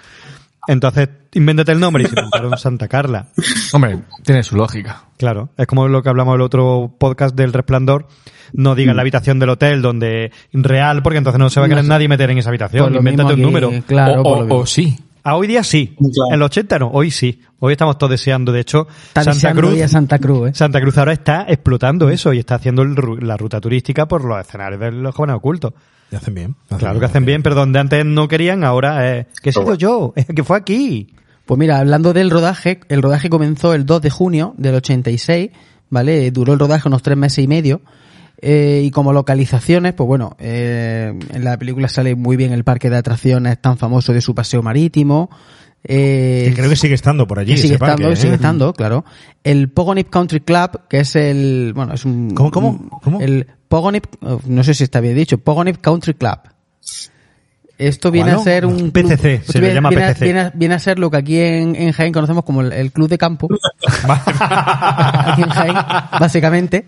[0.68, 3.28] Entonces, invéntate el nombre y se inventaron Santa Carla.
[3.72, 5.04] Hombre, tiene su lógica.
[5.16, 8.08] Claro, es como lo que hablamos del otro podcast del Resplandor.
[8.52, 11.84] No digas la habitación del hotel donde real, porque entonces no se va a querer
[11.84, 11.94] No sé.
[11.94, 12.84] nadie meter en esa habitación.
[12.84, 13.72] Por lo Invéntate un número.
[13.86, 14.98] Claro, o sí.
[15.24, 15.94] A hoy día sí.
[15.96, 16.32] Claro.
[16.32, 17.40] En los 80 no, hoy sí.
[17.60, 18.50] Hoy estamos todos deseando.
[18.52, 20.54] De hecho, Está Santa Cruz, ir a Santa Cruz, ¿eh?
[20.54, 24.24] Santa Cruz ahora está explotando eso y está haciendo el ru- la ruta turística por
[24.24, 25.72] los escenarios de los jóvenes ocultos.
[26.10, 26.56] Y hacen bien.
[26.78, 30.12] Claro que hacen bien, pero donde antes no querían, ahora es que he sido yo,
[30.34, 31.14] que fue aquí.
[31.46, 35.50] Pues mira, hablando del rodaje, el rodaje comenzó el 2 de junio del 86,
[35.90, 36.30] ¿vale?
[36.30, 37.80] Duró el rodaje unos tres meses y medio.
[38.44, 42.90] Eh, y como localizaciones, pues bueno, eh, en la película sale muy bien el parque
[42.90, 45.30] de atracciones tan famoso de su paseo marítimo.
[45.84, 47.56] Eh, Que creo que sigue estando por allí.
[47.56, 48.16] sigue ese estando, ¿eh?
[48.16, 49.04] sigue estando, claro.
[49.44, 52.32] El Pogonip Country Club, que es el, bueno, es un...
[52.34, 53.20] ¿Cómo, cómo, cómo?
[53.20, 56.38] El Pogonip, oh, no sé si está bien dicho, Pogonip Country Club.
[57.78, 58.90] Esto viene a ser un...
[58.92, 60.24] PCC, club- se le llama viene PCC.
[60.24, 62.92] Viene a, viene a ser lo que aquí en, en Jaén conocemos como el, el
[62.92, 63.48] club de campo.
[64.08, 65.74] aquí en Jaén,
[66.20, 66.86] básicamente.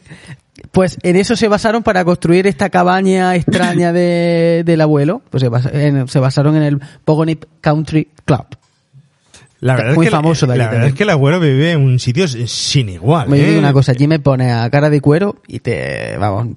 [0.71, 5.23] Pues en eso se basaron para construir esta cabaña extraña de, del abuelo.
[5.31, 8.45] Pues se, basa- en- se basaron en el Pogonip Country Club.
[9.61, 10.93] La verdad, Muy es que, famoso de la aquí verdad también.
[10.93, 13.29] es que el abuelo vive en un sitio sin igual.
[13.31, 13.45] Me ¿eh?
[13.47, 16.57] digo una cosa, allí me pone a cara de cuero y te, vamos,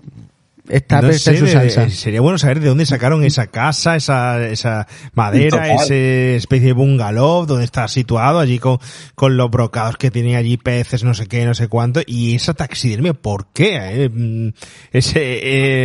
[0.70, 1.90] está, No está en sé, su de- salsa.
[1.90, 7.46] sería bueno saber de dónde sacaron esa casa, esa, esa madera, ese especie de bungalow,
[7.46, 8.78] dónde está situado, allí con,
[9.16, 12.54] con los brocados que tenía allí, peces, no sé qué, no sé cuánto, y esa
[12.54, 13.78] taxidermia, ¿por qué?
[14.06, 14.10] eh?
[14.10, 14.50] Mm,
[14.92, 15.20] Ese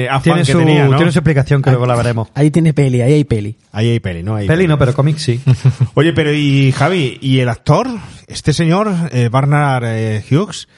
[0.05, 0.97] eh, afán Tiene que su, tenía, ¿no?
[0.97, 2.29] tiene su explicación que luego la veremos.
[2.35, 3.57] Ahí tiene peli, ahí hay peli.
[3.73, 4.37] Ahí hay peli, ¿no?
[4.37, 5.41] Hay Peli no, pero cómic sí.
[5.95, 7.87] Oye, pero y Javi, ¿y el actor?
[8.27, 10.69] Este señor, eh, Barnard eh, Hughes,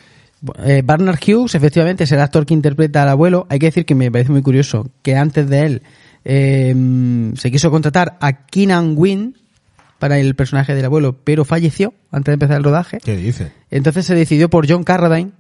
[0.65, 3.47] Eh, Barnard Hughes, efectivamente, es el actor que interpreta al abuelo.
[3.51, 5.83] Hay que decir que me parece muy curioso que antes de él
[6.25, 9.37] eh, se quiso contratar a Keenan Wynn
[9.99, 12.99] para el personaje del abuelo, pero falleció antes de empezar el rodaje.
[13.03, 13.53] ¿qué dice?
[13.71, 15.33] Entonces se decidió por John Carradine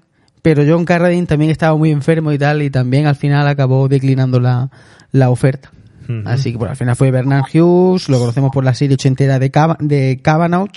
[0.44, 4.40] pero John Carradine también estaba muy enfermo y tal, y también al final acabó declinando
[4.40, 4.68] la,
[5.10, 5.70] la oferta.
[6.26, 9.51] Así que bueno, al final fue Bernard Hughes, lo conocemos por la serie ochentera de,
[9.81, 10.68] de Cavanagh,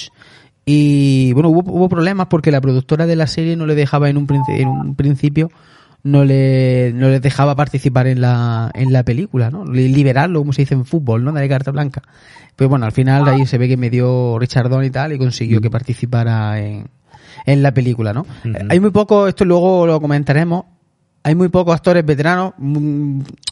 [0.70, 4.18] y bueno, hubo, hubo problemas porque la productora de la serie no le dejaba en
[4.18, 5.50] un, en un principio,
[6.04, 9.66] no le, no le dejaba participar en la, en la película, ¿no?
[9.66, 11.32] Li- Liberarlo, como se dice en fútbol, ¿no?
[11.32, 12.02] Darle carta blanca.
[12.58, 15.18] Pero bueno, al final ahí se ve que me dio Richard Donner y tal y
[15.18, 16.88] consiguió que participara en,
[17.46, 18.26] en la película, ¿no?
[18.70, 20.66] Hay muy poco, esto luego lo comentaremos,
[21.28, 22.54] hay muy pocos actores veteranos,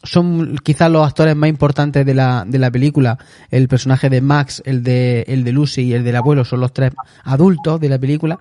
[0.01, 3.17] son quizás los actores más importantes de la, de la película.
[3.51, 6.71] El personaje de Max, el de, el de Lucy y el del abuelo son los
[6.71, 6.93] tres
[7.25, 8.39] adultos de la película,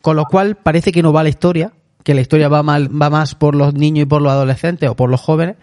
[0.00, 1.72] con lo cual parece que no va la historia,
[2.04, 4.94] que la historia va, mal, va más por los niños y por los adolescentes o
[4.94, 5.56] por los jóvenes,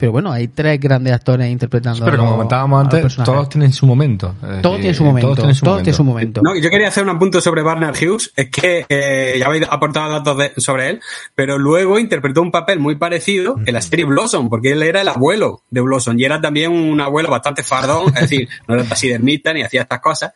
[0.00, 2.02] pero bueno, hay tres grandes actores interpretando.
[2.04, 4.34] Pero como comentábamos antes, todos tienen su momento.
[4.42, 5.84] Es Todo decir, tiene su momento, Todos tienen su todo momento.
[5.84, 6.40] tiene su momento.
[6.42, 10.10] No, yo quería hacer un apunto sobre Barnard Hughes, es que eh, ya habéis aportado
[10.10, 11.00] datos de- sobre él,
[11.34, 15.08] pero luego interpretó un papel muy parecido en la serie Blossom, porque él era el
[15.08, 19.52] abuelo de Blossom y era también un abuelo bastante fardón, es decir, no era taxidermista
[19.52, 20.32] ni hacía estas cosas,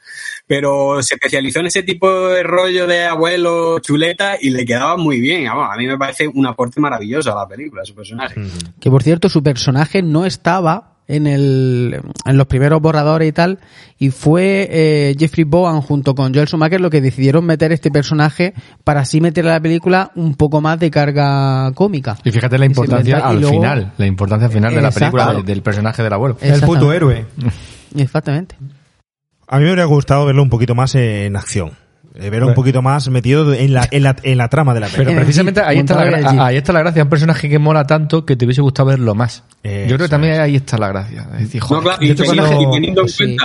[0.47, 5.21] pero se especializó en ese tipo de rollo de abuelo chuleta y le quedaba muy
[5.21, 5.47] bien.
[5.47, 8.35] Vamos, a mí me parece un aporte maravilloso a la película, a su personaje.
[8.81, 13.59] Que por cierto, su personaje no estaba en el en los primeros borradores y tal,
[13.99, 18.55] y fue eh, Jeffrey Bowen junto con Joel Schumacher lo que decidieron meter este personaje
[18.85, 22.17] para así meter a la película un poco más de carga cómica.
[22.25, 25.63] Y fíjate la importancia al luego- final, la importancia final de la película de- del
[25.63, 26.39] personaje del abuelo.
[26.41, 27.27] El puto héroe.
[27.95, 28.57] Exactamente.
[29.47, 31.73] A mí me hubiera gustado verlo un poquito más en acción.
[32.15, 32.55] Eh, verlo un Bueno.
[32.55, 35.19] poquito más metido en la, en la, en la trama de la Pero película.
[35.21, 38.37] El precisamente ahí está, la, ahí está la gracia, un personaje que mola tanto que
[38.37, 39.43] te hubiese gustado verlo más.
[39.65, 41.27] Yo creo que también ahí está la gracia.
[41.35, 43.37] Es decir, No, joder, claro, yo y, te teniendo, cuando- y teniendo en sí.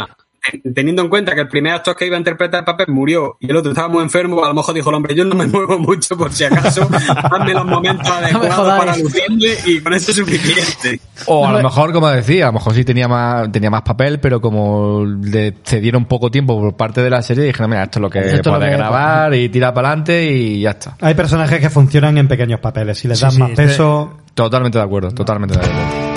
[0.74, 3.50] Teniendo en cuenta que el primer actor que iba a interpretar el papel murió y
[3.50, 5.78] el otro estaba muy enfermo, a lo mejor dijo el hombre, yo no me muevo
[5.80, 11.00] mucho por si acaso, hazme los momentos adecuados para lucirme y con eso es suficiente.
[11.26, 14.20] O a lo mejor, como decía, a lo mejor sí tenía más, tenía más papel,
[14.20, 18.02] pero como le cedieron poco tiempo por parte de la serie, dijeron, mira, esto es
[18.02, 20.96] lo que Esto es lo puede que- grabar y tira para adelante y ya está.
[21.02, 22.98] Hay personajes que funcionan en pequeños papeles.
[22.98, 26.09] Si les Sí, das sí, más este- peso, Totalmente de acuerdo, totalmente de acuerdo.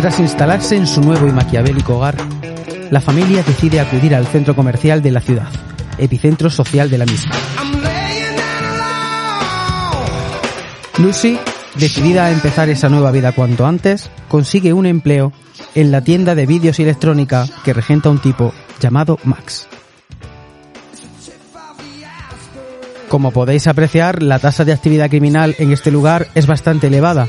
[0.00, 2.16] Tras instalarse en su nuevo y maquiavélico hogar,
[2.90, 5.50] la familia decide acudir al centro comercial de la ciudad,
[5.98, 7.32] epicentro social de la misma.
[10.96, 11.38] Lucy,
[11.74, 15.34] decidida a empezar esa nueva vida cuanto antes, consigue un empleo
[15.74, 19.68] en la tienda de vídeos y electrónica que regenta un tipo llamado Max.
[23.10, 27.28] Como podéis apreciar, la tasa de actividad criminal en este lugar es bastante elevada,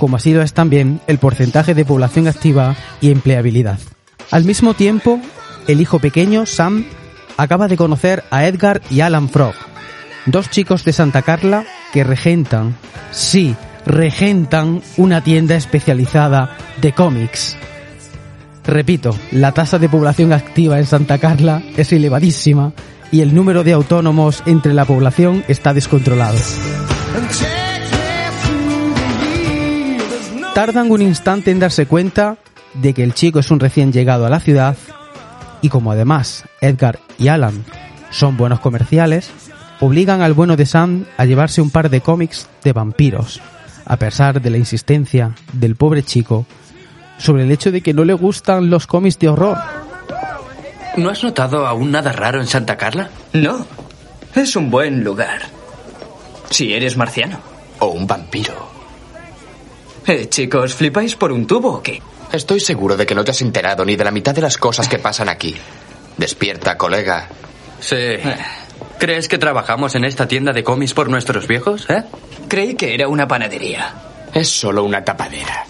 [0.00, 3.78] como así lo es también el porcentaje de población activa y empleabilidad.
[4.30, 5.20] Al mismo tiempo,
[5.68, 6.86] el hijo pequeño, Sam,
[7.36, 9.52] acaba de conocer a Edgar y Alan Frog,
[10.24, 12.76] dos chicos de Santa Carla que regentan,
[13.10, 13.54] sí,
[13.84, 17.58] regentan una tienda especializada de cómics.
[18.64, 22.72] Repito, la tasa de población activa en Santa Carla es elevadísima
[23.12, 26.38] y el número de autónomos entre la población está descontrolado.
[30.54, 32.36] Tardan un instante en darse cuenta
[32.74, 34.76] de que el chico es un recién llegado a la ciudad
[35.62, 37.64] y como además Edgar y Alan
[38.10, 39.30] son buenos comerciales,
[39.80, 43.40] obligan al bueno de Sam a llevarse un par de cómics de vampiros,
[43.84, 46.46] a pesar de la insistencia del pobre chico
[47.18, 49.58] sobre el hecho de que no le gustan los cómics de horror.
[50.96, 53.10] ¿No has notado aún nada raro en Santa Carla?
[53.32, 53.66] No.
[54.34, 55.42] Es un buen lugar.
[56.50, 57.38] Si eres marciano.
[57.78, 58.69] O un vampiro.
[60.06, 62.02] Eh, chicos, ¿flipáis por un tubo o qué?
[62.32, 64.88] Estoy seguro de que no te has enterado ni de la mitad de las cosas
[64.88, 65.54] que pasan aquí.
[66.16, 67.28] Despierta, colega.
[67.80, 68.16] Sí.
[68.98, 72.04] ¿Crees que trabajamos en esta tienda de cómics por nuestros viejos, eh?
[72.48, 73.94] Creí que era una panadería.
[74.32, 75.66] Es solo una tapadera.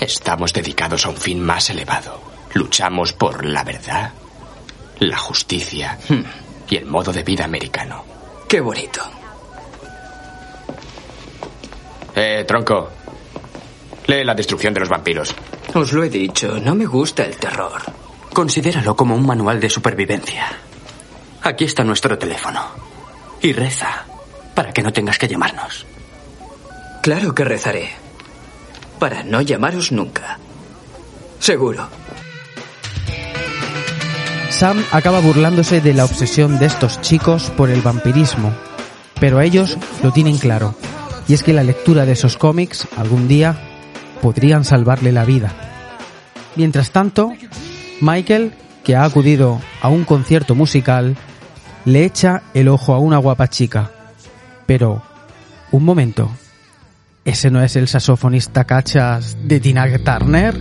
[0.00, 2.20] Estamos dedicados a un fin más elevado.
[2.54, 4.12] Luchamos por la verdad,
[5.00, 5.98] la justicia
[6.68, 8.04] y el modo de vida americano.
[8.48, 9.00] Qué bonito.
[12.14, 12.90] Eh, tronco.
[14.06, 15.34] Lee la destrucción de los vampiros.
[15.74, 17.80] Os lo he dicho, no me gusta el terror.
[18.32, 20.46] Considéralo como un manual de supervivencia.
[21.42, 22.60] Aquí está nuestro teléfono.
[23.40, 24.06] Y reza
[24.54, 25.86] para que no tengas que llamarnos.
[27.02, 27.90] Claro que rezaré.
[28.98, 30.38] Para no llamaros nunca.
[31.38, 31.88] Seguro.
[34.50, 38.54] Sam acaba burlándose de la obsesión de estos chicos por el vampirismo,
[39.20, 40.76] pero ellos lo tienen claro,
[41.26, 43.73] y es que la lectura de esos cómics algún día
[44.24, 45.52] podrían salvarle la vida.
[46.56, 47.34] Mientras tanto,
[48.00, 51.14] Michael, que ha acudido a un concierto musical,
[51.84, 53.90] le echa el ojo a una guapa chica.
[54.64, 55.02] Pero,
[55.72, 56.30] un momento,
[57.26, 60.58] ¿ese no es el saxofonista cachas de Tina Turner?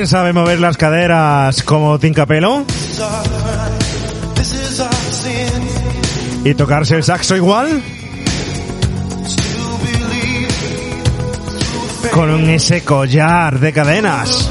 [0.00, 2.64] ¿Quién sabe mover las caderas como Tincapelo?
[6.42, 7.82] ¿Y tocarse el saxo igual?
[12.12, 14.48] Con ese collar de cadenas.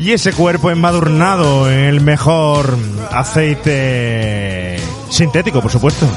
[0.00, 2.76] Y ese cuerpo embadurnado en el mejor
[3.12, 4.76] aceite
[5.08, 6.08] sintético, por supuesto.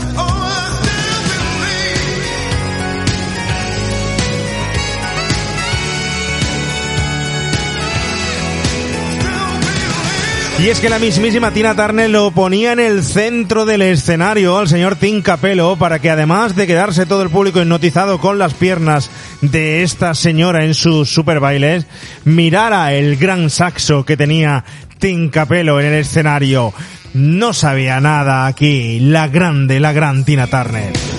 [10.57, 14.69] Y es que la mismísima Tina Turner lo ponía en el centro del escenario al
[14.69, 19.11] señor Tim Capello para que además de quedarse todo el público hipnotizado con las piernas
[19.41, 21.85] de esta señora en sus super bailes,
[22.23, 24.63] mirara el gran saxo que tenía
[24.97, 26.73] Tim Capello en el escenario.
[27.13, 31.14] No sabía nada aquí la grande, la gran Tina Turner.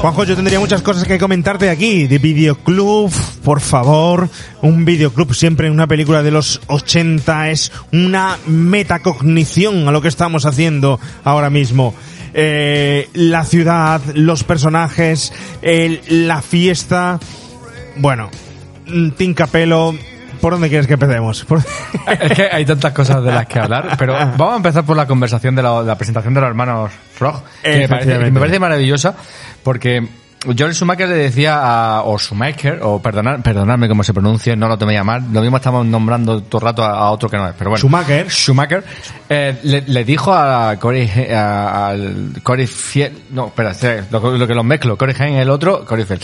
[0.00, 2.06] Juanjo, yo tendría muchas cosas que comentarte aquí.
[2.06, 3.12] De videoclub,
[3.44, 4.30] por favor.
[4.62, 10.08] Un videoclub siempre en una película de los 80 es una metacognición a lo que
[10.08, 11.94] estamos haciendo ahora mismo.
[12.32, 17.18] Eh, la ciudad, los personajes, el- la fiesta.
[17.96, 18.30] Bueno,
[18.86, 19.92] mm, Tim Capello,
[20.40, 21.44] ¿por dónde quieres que empecemos?
[21.48, 21.58] Por-
[22.20, 25.06] Es que hay tantas cosas de las que hablar, pero vamos a empezar por la
[25.06, 28.58] conversación de la, la presentación de los hermanos Frog, que me parece, que me parece
[28.60, 29.14] maravillosa,
[29.62, 30.06] porque
[30.44, 34.78] Joel Schumacher le decía a, o Schumacher, o perdonar, perdonadme cómo se pronuncia, no lo
[34.78, 37.46] tomé a mal, lo mismo estamos nombrando todo el rato a, a otro que no
[37.48, 37.80] es, pero bueno.
[37.80, 38.30] Schumacher.
[38.30, 38.82] Schumacher,
[39.28, 43.74] eh, le, le dijo a Corey, a- al Corey Fiel, no, espera,
[44.10, 46.20] lo, lo que los mezclo, Corey Haim, el otro, Corey Fiel,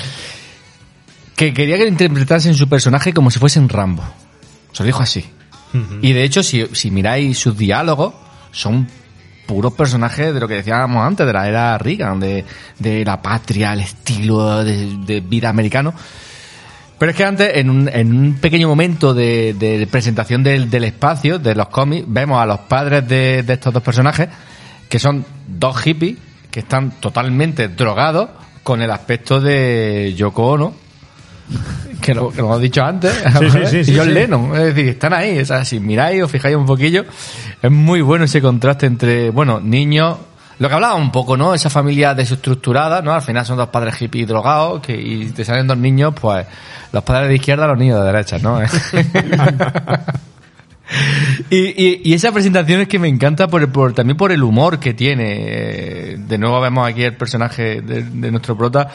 [1.36, 4.02] que quería que le interpretasen su personaje como si fuesen Rambo.
[4.72, 5.24] Se lo dijo así.
[6.00, 8.14] Y de hecho, si, si miráis sus diálogos,
[8.50, 8.88] son
[9.46, 12.44] puros personajes de lo que decíamos antes, de la era Reagan, de,
[13.04, 15.94] la patria, el estilo de, de vida americano.
[16.98, 21.38] Pero es que antes, en un, en un pequeño momento de, presentación del, del espacio,
[21.38, 24.28] de los cómics, vemos a los padres de, de estos dos personajes,
[24.88, 26.16] que son dos hippies,
[26.50, 28.30] que están totalmente drogados,
[28.62, 30.74] con el aspecto de Yoko Ono,
[32.02, 34.12] que lo, que lo hemos dicho antes, Sí, sí, sí, y John.
[34.14, 37.04] Lennon, es decir, están ahí, o sea, si miráis o fijáis un poquillo,
[37.62, 40.16] es muy bueno ese contraste entre, bueno, niños,
[40.58, 41.54] lo que hablaba un poco, ¿no?
[41.54, 43.12] Esa familia desestructurada, ¿no?
[43.12, 46.46] Al final son dos padres hippies drogados, que, y te salen dos niños, pues,
[46.92, 48.60] los padres de izquierda, los niños de derecha, ¿no?
[51.50, 54.78] Y, y, y esa presentación es que me encanta por, por- también por el humor
[54.78, 55.34] que tiene.
[55.38, 58.88] Eh, De nuevo vemos aquí el personaje de, de nuestro prota,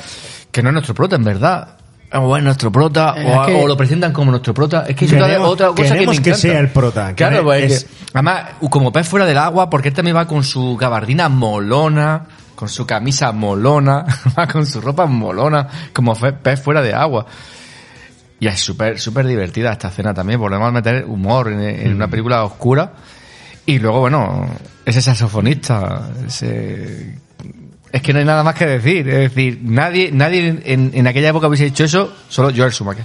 [0.52, 1.78] que no es nuestro prota, en verdad.
[2.14, 4.86] O es nuestro prota, Es o, que- o lo presentan como nuestro prota.
[4.88, 7.84] Es que es otra, cosa que me queremos que sea el prota, Claro, pues, es-
[7.86, 12.26] que- además, como pez fuera del agua, porque él también va con su gabardina molona,
[12.56, 14.06] con su camisa molona,
[14.38, 17.26] va con su ropa molona, como pez fuera de agua.
[18.40, 22.08] Y es súper, súper divertida esta escena también, volvemos a meter humor en, en una
[22.10, 22.92] película oscura.
[23.68, 24.50] Y luego, bueno,
[24.84, 27.16] ese saxofonista, ese...
[27.92, 29.08] Es que no hay nada más que decir.
[29.10, 33.04] Es decir, nadie, nadie en, en aquella época hubiese dicho eso, solo Joel Schumacher.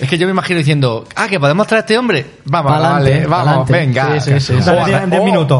[0.00, 2.24] Es que yo me imagino diciendo, ah, que podemos traer a este hombre.
[2.44, 3.72] Vamos, Pa'lante, vale, vamos, pa'lante.
[3.72, 4.20] venga.
[4.20, 4.52] Sí, sí, sí.
[4.70, 4.90] O, al-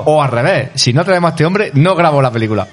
[0.07, 2.69] o al revés, si no traemos a este hombre, no grabo la película.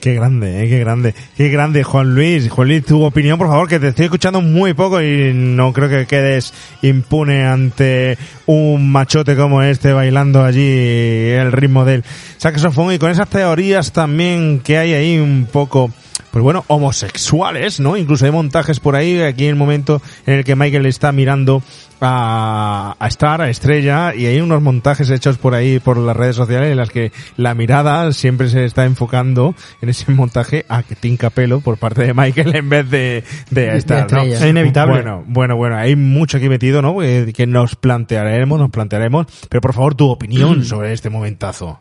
[0.00, 2.48] Qué grande, eh, qué grande, qué grande, Juan Luis.
[2.48, 5.90] Juan Luis, tu opinión, por favor, que te estoy escuchando muy poco y no creo
[5.90, 8.16] que quedes impune ante
[8.46, 12.02] un machote como este bailando allí el ritmo del
[12.38, 15.90] saxofón y con esas teorías también que hay ahí un poco
[16.30, 17.96] pues bueno, homosexuales, ¿no?
[17.96, 21.62] Incluso hay montajes por ahí, aquí en el momento en el que Michael está mirando
[22.00, 26.36] a, a Star, a Estrella, y hay unos montajes hechos por ahí, por las redes
[26.36, 31.16] sociales, en las que la mirada siempre se está enfocando en ese montaje a Tim
[31.16, 34.22] Capello por parte de Michael en vez de, de Star, ¿no?
[34.22, 34.94] Es inevitable.
[34.94, 36.98] Bueno, bueno, bueno, hay mucho aquí metido, ¿no?
[36.98, 41.80] Que, que nos plantearemos, nos plantearemos, pero por favor, tu opinión sobre este momentazo.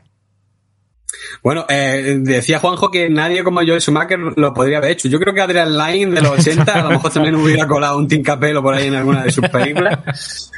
[1.41, 5.07] Bueno, eh, decía Juanjo que nadie como Joel Schumacher lo podría haber hecho.
[5.07, 8.07] Yo creo que Adrian Line de los 80 a lo mejor también hubiera colado un
[8.07, 10.51] Tim Capello por ahí en alguna de sus películas.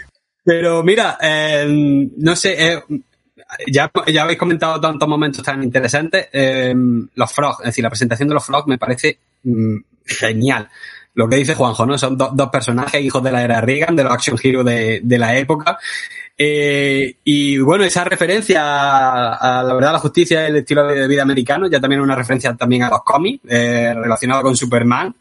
[0.43, 1.65] Pero mira, eh,
[2.17, 2.83] no sé, eh,
[3.67, 6.27] ya, ya habéis comentado tantos momentos tan interesantes.
[6.33, 6.73] Eh,
[7.15, 9.75] los Frogs, es decir, la presentación de los Frogs me parece mm,
[10.05, 10.67] genial.
[11.13, 11.97] Lo que dice Juanjo, ¿no?
[11.97, 15.17] Son do- dos personajes, hijos de la era Reagan, de los action heroes de, de
[15.17, 15.77] la época.
[16.43, 21.67] Eh, y bueno, esa referencia a, la verdad, la justicia el estilo de vida americano,
[21.67, 25.15] ya también una referencia también a los cómics, eh, relacionado con Superman.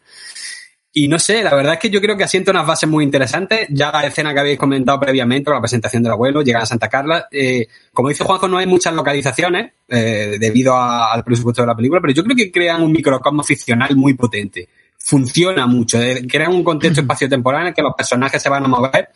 [0.93, 3.67] Y no sé, la verdad es que yo creo que asienta unas bases muy interesantes.
[3.69, 7.27] Ya la escena que habéis comentado previamente, la presentación del abuelo, llegar a Santa Carla.
[7.31, 12.01] Eh, como dice Juanjo, no hay muchas localizaciones eh, debido al presupuesto de la película,
[12.01, 14.67] pero yo creo que crean un microcosmo ficcional muy potente.
[15.03, 18.67] Funciona mucho, eh, crean un contexto espacio-temporal en el que los personajes se van a
[18.67, 19.09] mover.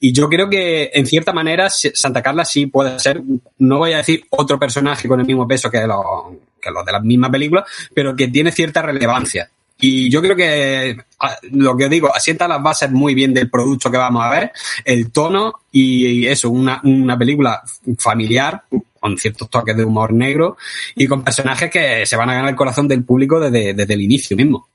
[0.00, 3.22] Y yo creo que, en cierta manera, Santa Carla sí puede ser,
[3.58, 6.04] no voy a decir otro personaje con el mismo peso que los,
[6.60, 7.64] que los de la misma película,
[7.94, 9.50] pero que tiene cierta relevancia.
[9.80, 10.96] Y yo creo que
[11.52, 14.52] lo que os digo, asienta las bases muy bien del producto que vamos a ver,
[14.84, 17.62] el tono y eso, una, una película
[17.96, 18.62] familiar
[18.98, 20.56] con ciertos toques de humor negro
[20.96, 24.00] y con personajes que se van a ganar el corazón del público desde, desde el
[24.00, 24.66] inicio mismo.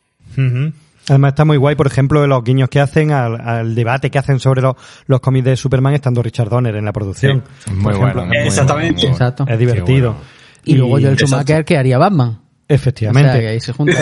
[1.09, 4.39] Además está muy guay, por ejemplo, los guiños que hacen al, al debate que hacen
[4.39, 4.75] sobre los,
[5.07, 7.43] los cómics de Superman estando Richard Donner en la producción.
[7.65, 8.93] Sí, muy bueno, muy Exactamente.
[8.93, 9.11] muy bueno.
[9.13, 9.45] Exacto.
[9.49, 10.15] Es divertido.
[10.63, 11.17] Y luego Joel.
[11.17, 12.39] Schumacher que haría Batman.
[12.69, 13.29] Efectivamente.
[13.29, 13.93] O sea, que ahí se junta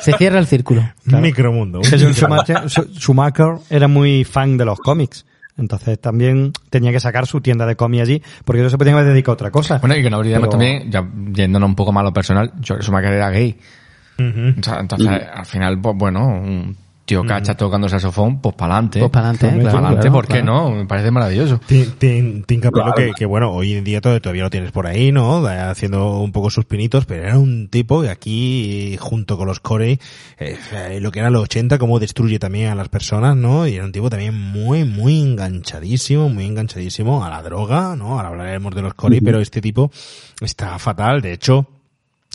[0.00, 0.82] se cierra el círculo.
[1.04, 1.82] Micromundo.
[1.82, 5.26] Que Joel Schumacher, Schu- Schumacher era muy fan de los cómics.
[5.58, 9.04] Entonces también tenía que sacar su tienda de cómics allí, porque eso se podía haber
[9.06, 9.76] dedicado a otra cosa.
[9.78, 12.50] Bueno, y que no olvidemos Pero- también, ya yéndonos un poco más a lo personal,
[12.66, 13.56] Joel Schumacher era gay.
[14.18, 16.76] O sea, entonces, al final, pues bueno, un
[17.06, 18.98] tío cacha tocando saxofón, pues para adelante.
[19.00, 20.46] Pues pa'lante, Pues claro, pa'lante, claro, ¿por qué claro.
[20.46, 20.70] no?
[20.70, 21.60] Me parece maravilloso.
[21.66, 22.94] Tin, tin, tin Capello, Claro.
[22.96, 25.46] que, que bueno, hoy en día todavía, lo tienes por ahí, ¿no?
[25.46, 29.98] Haciendo un poco sus pinitos, pero era un tipo que aquí, junto con los Corey,
[30.38, 33.66] eh, lo que era los 80, cómo destruye también a las personas, ¿no?
[33.66, 38.14] Y era un tipo también muy, muy enganchadísimo, muy enganchadísimo a la droga, ¿no?
[38.16, 39.90] Ahora hablaremos de los Corey, pero este tipo
[40.40, 41.66] está fatal, de hecho,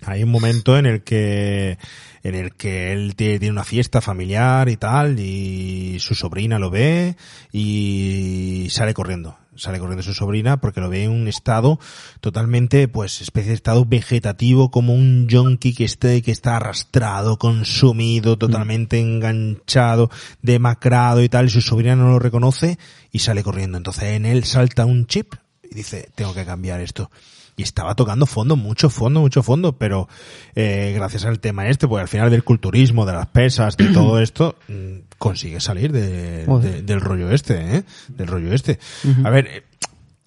[0.06, 1.78] hay un momento en el que
[2.24, 7.16] en el que él tiene, una fiesta familiar y tal y su sobrina lo ve
[7.52, 9.38] y sale corriendo.
[9.56, 11.80] Sale corriendo su sobrina porque lo ve en un estado
[12.22, 18.38] totalmente pues especie de estado vegetativo como un yonki que esté que está arrastrado consumido
[18.38, 20.10] totalmente enganchado
[20.42, 22.78] demacrado y tal y su sobrina no lo reconoce
[23.12, 23.78] y sale corriendo.
[23.78, 25.34] Entonces en él salta un chip
[25.70, 27.12] y dice tengo que cambiar esto
[27.60, 30.08] y estaba tocando fondo, mucho fondo, mucho fondo, pero
[30.56, 34.20] eh, gracias al tema este, pues al final del culturismo, de las pesas, de todo
[34.22, 36.72] esto, mm, consigue salir de, Joder.
[36.76, 37.84] de- del rollo este, ¿eh?
[38.08, 38.80] Del rollo este.
[39.26, 39.64] A ver, eh,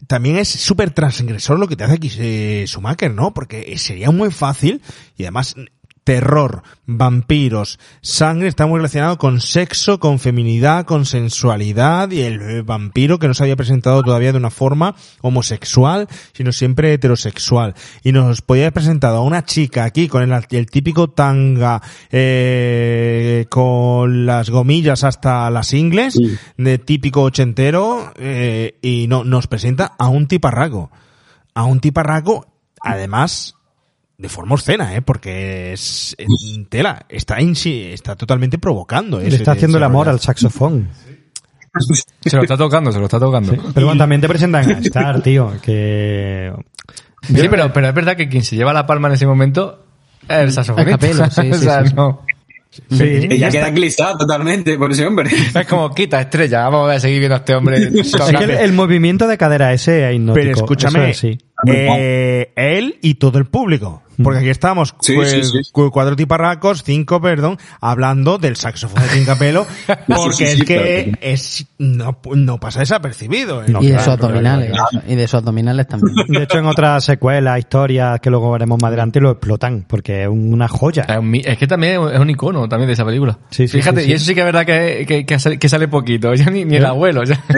[0.07, 3.33] también es súper transgresor lo que te hace aquí eh, Schumacher, ¿no?
[3.33, 4.83] Porque sería muy fácil
[5.17, 5.55] y además
[6.05, 13.19] terror, vampiros, sangre está muy relacionado con sexo, con feminidad, con sensualidad y el vampiro
[13.19, 17.74] que no se había presentado todavía de una forma homosexual, sino siempre heterosexual.
[18.03, 21.81] Y nos podía haber presentado a una chica aquí con el, el típico tanga,
[22.11, 26.19] eh, con las gomillas hasta las ingles,
[26.57, 30.91] de típico ochentero, eh, y no, nos presenta a un tiparraco.
[31.55, 32.47] A un tiparraco,
[32.81, 33.57] además,
[34.23, 35.03] de forma obscena, ¿eh?
[35.03, 36.16] Porque es
[36.69, 39.19] tela, está insi- está totalmente provocando.
[39.20, 40.89] Le está haciendo el amor al saxofón.
[42.24, 43.53] Se lo está tocando, se lo está tocando.
[43.74, 46.53] Pero bueno, también te presentan a Star, tío, que...
[47.23, 49.85] Sí, pero, pero es verdad que quien se lleva la palma en ese momento
[50.28, 50.99] es el saxofonista.
[50.99, 51.94] Capello, sí, O sí, sea, sí.
[51.94, 52.24] no.
[52.90, 55.31] Sí, Ella queda glissada totalmente por ese hombre.
[55.55, 57.77] Es como, quita estrella, vamos a seguir viendo a este hombre.
[57.77, 60.43] Es que el, el movimiento de cadera ese es hipnótico.
[60.43, 61.24] Pero escúchame, es
[61.66, 64.03] eh, él y todo el público.
[64.23, 65.70] Porque aquí estamos, Sí, pues, sí, sí.
[65.73, 69.66] cu- cuatro tiparracos, cinco, perdón, hablando del saxofón de Tincapelo,
[70.07, 71.19] porque sí, es sí, que claro.
[71.20, 73.62] es, no, no pasa desapercibido.
[73.62, 73.66] ¿eh?
[73.69, 74.70] y de Claro, sus abdominales.
[74.70, 76.15] claro, Y de sus abdominales también.
[76.28, 80.28] De hecho, en otras secuelas, historias que luego veremos más adelante, lo explotan, porque es
[80.28, 81.03] una joya.
[81.09, 83.39] Es, un mi- es que también es un icono también de esa película.
[83.51, 84.11] Sí, sí, Fíjate, sí, sí.
[84.12, 86.32] y eso sí que es verdad que, que, que sale, que sale poquito.
[86.43, 87.23] Ya ni, ni el abuelo.
[87.24, 87.43] ya.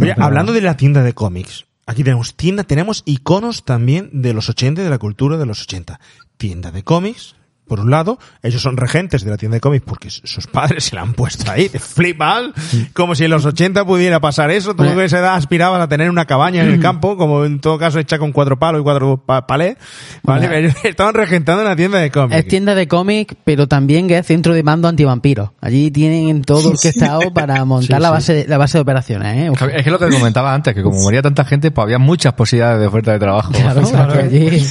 [0.00, 4.48] Oye, hablando de la tienda de cómics, aquí tenemos tienda, tenemos iconos también de los
[4.48, 6.00] 80 y de la cultura de los 80.
[6.36, 7.35] Tienda de cómics,
[7.66, 10.94] por un lado, ellos son regentes de la tienda de cómics porque sus padres se
[10.96, 12.52] la han puesto ahí, te flipan,
[12.92, 15.88] como si en los 80 pudiera pasar eso, tú que a esa edad aspiraban a
[15.88, 18.84] tener una cabaña en el campo, como en todo caso hecha con cuatro palos y
[18.84, 19.76] cuatro pa- palés,
[20.22, 20.46] ¿vale?
[20.48, 20.56] Bueno.
[20.68, 22.36] Ellos estaban regentando una tienda de cómics.
[22.38, 25.50] Es tienda de cómic, pero también que es centro de mando antivampiros.
[25.60, 28.12] Allí tienen todo orquestado para montar Sí, la sí.
[28.12, 29.50] base de, la base de operaciones, ¿eh?
[29.50, 29.62] Uf.
[29.74, 32.80] Es que lo que comentaba antes, que como moría tanta gente, pues había muchas posibilidades
[32.80, 33.52] de oferta de trabajo.
[33.66, 34.62] Claro, claro, allí.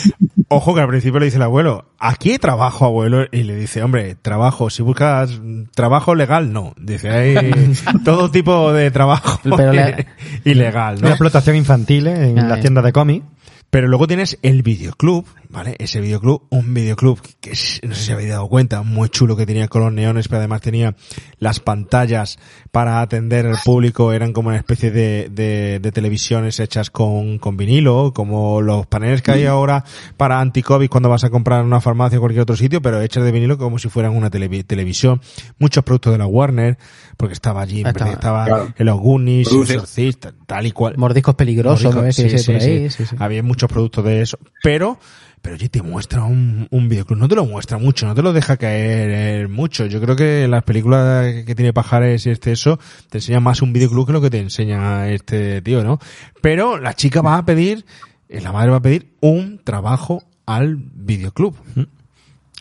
[0.48, 3.84] Ojo que al principio le dice el abuelo, aquí hay trabajo, abuelo, y le dice,
[3.84, 5.40] hombre, trabajo, si buscas
[5.74, 6.74] trabajo legal, no.
[6.80, 7.36] Dice, hay
[8.06, 10.08] todo tipo de trabajo Pero le-
[10.44, 11.02] ilegal, ¿no?
[11.02, 12.30] Una explotación infantil ¿eh?
[12.30, 13.26] en Ah, las tiendas de cómics.
[13.72, 15.26] Pero luego tienes el videoclub,
[15.56, 15.76] ¿vale?
[15.80, 19.46] Ese videoclub, un videoclub que es- no sé si habéis dado cuenta, muy chulo que
[19.46, 20.96] tenía con los neones, pero además tenía
[21.40, 22.38] las pantallas
[22.72, 27.56] para atender al público, eran como una especie de, de, de televisiones hechas con, con
[27.56, 29.86] vinilo, como los paneles que hay ahora
[30.18, 33.24] para anti-COVID cuando vas a comprar en una farmacia o cualquier otro sitio, pero hechas
[33.24, 35.22] de vinilo como si fueran una televi- televisión.
[35.58, 36.78] Muchos productos de la Warner,
[37.16, 38.74] porque estaba allí, Estaba, estaba claro.
[38.78, 40.96] en los Goonies, Exorcista, tal y cual.
[40.98, 42.08] Mordiscos peligrosos, Mordisco, ¿no?
[42.08, 42.90] ahí, sí.
[42.90, 43.16] sí, sí.
[43.20, 45.00] Había muchos productos de eso, pero
[45.46, 48.34] pero oye, te muestra un, un videoclub, no te lo muestra mucho, no te lo
[48.34, 49.86] deja caer eh, mucho.
[49.86, 52.80] Yo creo que las películas que tiene Pajares y este eso,
[53.12, 56.00] te enseña más un videoclub que lo que te enseña este tío, ¿no?
[56.42, 57.86] Pero la chica va a pedir,
[58.28, 61.56] eh, la madre va a pedir un trabajo al videoclub.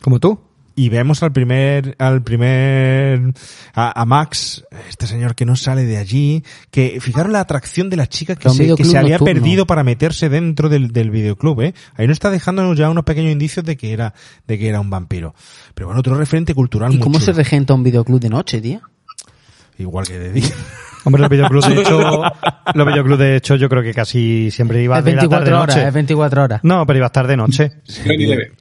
[0.03, 0.39] Como tú.
[0.77, 3.33] Y vemos al primer, al primer,
[3.75, 7.97] a, a Max, este señor que no sale de allí, que fijaros la atracción de
[7.97, 9.41] la chica que se, que se había nocturno.
[9.41, 11.75] perdido para meterse dentro del, del videoclub, eh.
[11.95, 14.15] Ahí nos está dejándonos ya unos pequeños indicios de que era,
[14.49, 15.35] de que era un vampiro.
[15.75, 18.81] Pero bueno, otro referente cultural ¿Y muy cómo se regenta un videoclub de noche, tío?
[19.79, 20.51] Igual que de día.
[21.05, 22.23] Hombre, los videoclubs de hecho,
[22.75, 25.63] los videoclubs de hecho yo creo que casi siempre iba Es de la 24 tarde
[25.63, 25.89] horas, noche.
[25.89, 26.61] es 24 horas.
[26.63, 27.73] No, pero ibas tarde noche.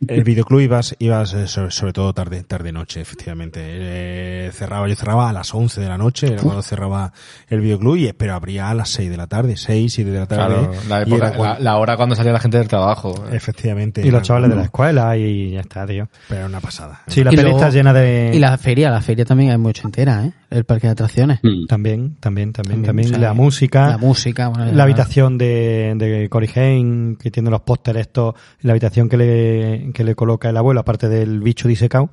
[0.07, 3.59] El videoclub ibas, ibas eh, sobre, sobre todo tarde, tarde noche, efectivamente.
[3.63, 7.11] Eh, cerraba, yo cerraba a las 11 de la noche, era cuando cerraba
[7.47, 10.25] el videoclub, y, pero abría a las 6 de la tarde, 6, 7 de la
[10.25, 10.55] tarde.
[10.55, 13.25] Claro, la, época- era la, la hora cuando salía la gente del trabajo.
[13.31, 14.05] Efectivamente.
[14.05, 16.07] Y los chavales de la escuela y ya está, tío.
[16.27, 17.01] Pero era una pasada.
[17.07, 18.31] Sí, la Y peli está llena de...
[18.33, 20.31] Y la feria, la feria también hay mucho entera, ¿eh?
[20.49, 21.39] El parque de atracciones.
[21.67, 23.21] También, también, también, También, también.
[23.21, 23.89] la música.
[23.89, 28.71] la música, bueno, la habitación de, de Cory Haim, que tiene los pósteres estos, la
[28.73, 32.09] habitación que le, que le coloca el abuelo, aparte del bicho disecado.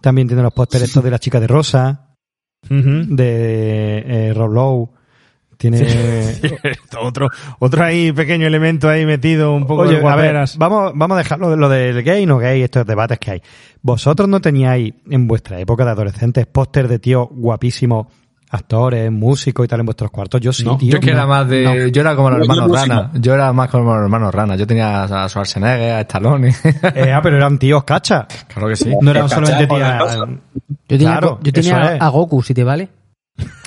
[0.00, 2.06] También tiene los pósteres estos de la chica de rosa,
[2.68, 4.88] de eh, Rob Lowe.
[5.56, 5.86] Tiene...
[7.02, 7.28] otro,
[7.58, 10.56] otro ahí pequeño elemento ahí metido, un poco Oye, de a ver, guaperas.
[10.56, 13.42] vamos, vamos a dejarlo de lo del gay, no gay, estos debates que hay.
[13.82, 18.06] ¿Vosotros no teníais en vuestra época de adolescentes póster de tíos guapísimos,
[18.50, 20.40] actores, músicos y tal en vuestros cuartos?
[20.40, 20.92] Yo sí, No, tío.
[20.92, 21.86] yo que era más de, No.
[21.88, 22.70] yo era como los hermanos.
[22.72, 23.10] Rana.
[23.14, 24.56] Yo era más como los hermanos Rana.
[24.56, 26.54] Yo tenía a Schwarzenegger, a Stallone.
[26.94, 28.26] Eh, ah, pero eran tíos cacha.
[28.48, 28.92] claro que sí.
[29.00, 30.16] No eran solamente tías.
[30.16, 30.38] Yo
[30.86, 32.02] tenía, Claro, yo tenía eso es.
[32.02, 32.88] a Goku, si te vale.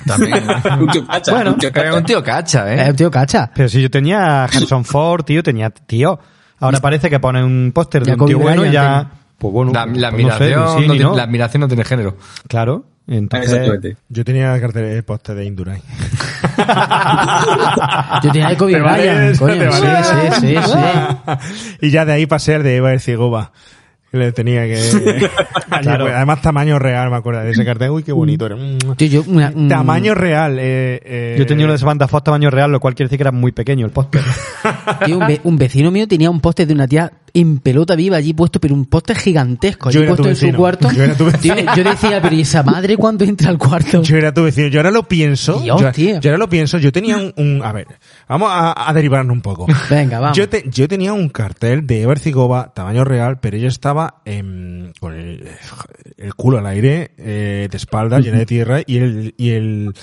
[0.06, 0.44] También.
[0.80, 1.98] Un tío cacha, bueno, un tío era cacha.
[1.98, 2.90] un tío cacha, Es ¿eh?
[2.92, 3.52] un tío cacha.
[3.56, 6.20] Pero si yo tenía a Harrison Ford, tío, tenía tío.
[6.60, 9.10] Ahora parece que pone un póster de un tío bueno y ya.
[9.38, 10.24] Pues bueno, La, pues la no sé,
[10.54, 11.16] admiración, sí no no.
[11.18, 12.18] la admiración no tiene género.
[12.48, 12.86] Claro.
[13.08, 13.98] Entonces, Exactamente.
[14.10, 15.82] Yo tenía cartel de poste de Indurain.
[18.24, 19.46] Yo tenía Kobe ¿Te vale Bryant, eso?
[19.46, 19.60] coño.
[19.60, 20.04] ¿Te Sí, vale?
[20.34, 20.76] sí, sí, sí.
[21.82, 23.52] y ya de ahí pasé al de Eva Ercigova.
[24.12, 24.80] Que le tenía que...
[25.82, 26.06] Claro.
[26.06, 27.90] Además tamaño real, me acuerdo de ese cartel.
[27.90, 28.56] Uy, qué bonito era.
[28.56, 28.96] Mm.
[28.96, 30.58] Tío, yo, una- un- Tamaño real.
[30.60, 33.24] Eh, eh, yo tenía uno de Samantha Fox tamaño real, lo cual quiere decir que
[33.24, 34.22] era muy pequeño el póster.
[35.06, 38.18] tío, un, ve- un vecino mío tenía un póster de una tía en pelota viva
[38.18, 40.92] allí puesto, pero un póster gigantesco Yo allí tu puesto en su cuarto.
[40.92, 44.04] Yo era tu Tío, yo decía, pero ¿y esa madre cuando entra al cuarto?
[44.04, 44.68] Yo era tu vecino.
[44.68, 45.60] Yo ahora lo pienso.
[45.60, 46.20] Dios, yo, tío.
[46.20, 46.78] yo ahora lo pienso.
[46.78, 47.88] Yo tenía un, un- a ver,
[48.30, 49.66] vamos a, a derivarnos un poco.
[49.90, 50.38] Venga, vamos.
[50.38, 54.94] Yo, te- yo tenía un cartel de Eva Ercigova, tamaño real, pero ella estaba em,
[55.00, 55.48] con el,
[56.18, 59.94] el culo al aire, eh, de espalda, llena de tierra, y el, y el,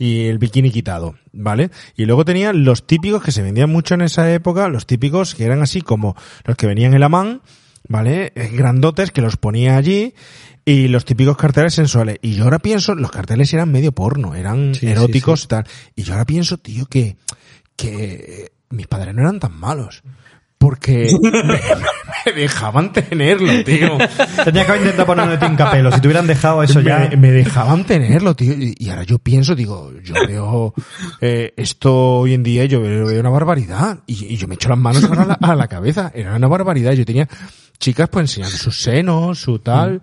[0.00, 1.70] y el bikini quitado, ¿vale?
[1.94, 5.44] Y luego tenía los típicos que se vendían mucho en esa época, los típicos que
[5.44, 7.42] eran así como los que venían en la man,
[7.86, 8.32] ¿vale?
[8.34, 10.14] Eh, Grandotes que los ponía allí,
[10.64, 12.16] y los típicos carteles sensuales.
[12.22, 15.64] Y yo ahora pienso, los carteles eran medio porno, eran Sí, eróticos sí, y tal.
[15.94, 17.18] Y yo ahora pienso, tío, que,
[17.76, 20.02] que mis padres no eran tan malos.
[20.60, 21.58] Porque me,
[22.26, 23.96] me dejaban tenerlo, tío.
[24.44, 25.90] Tenía que haber intentado ponerle tincapelo.
[25.90, 27.10] Si te hubieran dejado eso ya.
[27.16, 28.52] Me, dejaban tenerlo, tío.
[28.52, 30.74] Y, y ahora yo pienso, digo, yo veo
[31.22, 34.00] eh, esto hoy en día, yo veo, veo una barbaridad.
[34.06, 36.12] Y, y yo me echo las manos ahora a la, a la cabeza.
[36.14, 36.92] Era una barbaridad.
[36.92, 37.26] Yo tenía
[37.78, 40.02] chicas pues enseñando sus senos, su tal.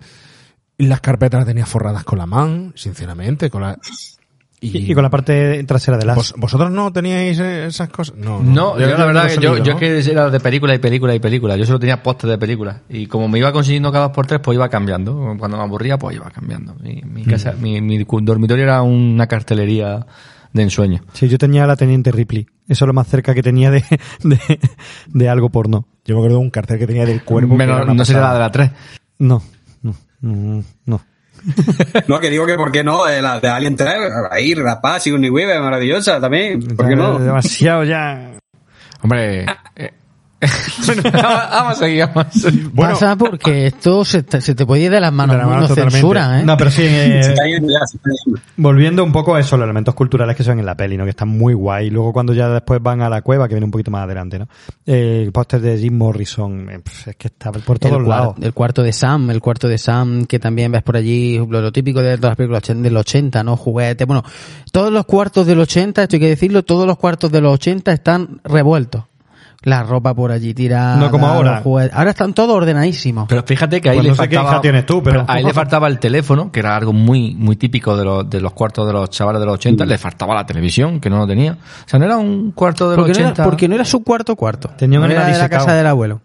[0.76, 3.78] Y las carpetas las tenía forradas con la man, sinceramente, con la...
[4.60, 6.16] Y, y con la parte trasera de las.
[6.16, 8.16] ¿Vos- ¿Vosotros no teníais eh, esas cosas?
[8.16, 10.78] No, No, yo, la verdad no que yo, yo es que era de película y
[10.78, 11.56] película y película.
[11.56, 12.80] Yo solo tenía póster de películas.
[12.88, 15.36] Y como me iba consiguiendo cada dos por tres, pues iba cambiando.
[15.38, 16.74] Cuando me aburría, pues iba cambiando.
[16.82, 20.04] Mi, mi casa, mi, mi dormitorio era una cartelería
[20.52, 21.02] de ensueño.
[21.12, 22.46] Sí, yo tenía la Teniente Ripley.
[22.66, 23.84] Eso es lo más cerca que tenía de,
[24.24, 24.40] de,
[25.06, 25.86] de algo porno.
[26.04, 27.50] Yo me acuerdo de un cartel que tenía del cuervo.
[27.56, 28.34] que Menos- no sería la pasada.
[28.34, 28.70] de la 3.
[29.20, 29.42] No,
[29.82, 29.94] no,
[30.86, 31.00] no.
[32.08, 32.20] no.
[32.20, 33.94] Que digo que por qué no, eh, la de Alien 3,
[34.30, 37.18] ahí, rapaz, Sigourney Weaver, maravillosa también, ¿por qué no?
[37.18, 38.32] Demasiado ya.
[39.02, 39.46] Hombre.
[40.86, 42.72] bueno, vamos a seguir, vamos a seguir.
[42.72, 45.62] Pasa porque esto se te, se te puede ir de las manos, De la mano
[45.62, 46.44] no censura, ¿eh?
[46.44, 47.34] No, pero sí, eh,
[48.56, 51.02] volviendo un poco a eso, los elementos culturales que son en la peli, ¿no?
[51.02, 51.90] Que están muy guay.
[51.90, 54.48] Luego cuando ya después van a la cueva, que viene un poquito más adelante, ¿no?
[54.86, 58.36] Eh, el póster de Jim Morrison, eh, es que está por todos el, lados.
[58.40, 61.72] el cuarto de Sam, el cuarto de Sam, que también ves por allí, lo, lo
[61.72, 63.56] típico de todas las películas del 80, ¿no?
[63.56, 64.22] Juguetes, bueno,
[64.70, 67.90] todos los cuartos del 80, esto hay que decirlo, todos los cuartos de los 80
[67.90, 69.07] están revueltos.
[69.62, 70.96] La ropa por allí tirada.
[70.96, 71.62] No como ahora.
[71.92, 73.26] Ahora están todos ordenadísimos.
[73.28, 74.54] Pero fíjate que ahí Pues le no sé qué faltaba.
[74.54, 77.96] hija tienes tú, pero- ahí le faltaba el teléfono, que era algo muy, muy típico
[77.96, 79.84] de los, de los cuartos de los chavales de los 80.
[79.84, 81.52] Le faltaba la televisión, que no lo tenía.
[81.52, 83.42] O sea, no era un cuarto de los porque, no 80.
[83.42, 84.70] era, porque no era su cuarto cuarto.
[84.76, 86.20] Tenía un No era de la casa del abuelo.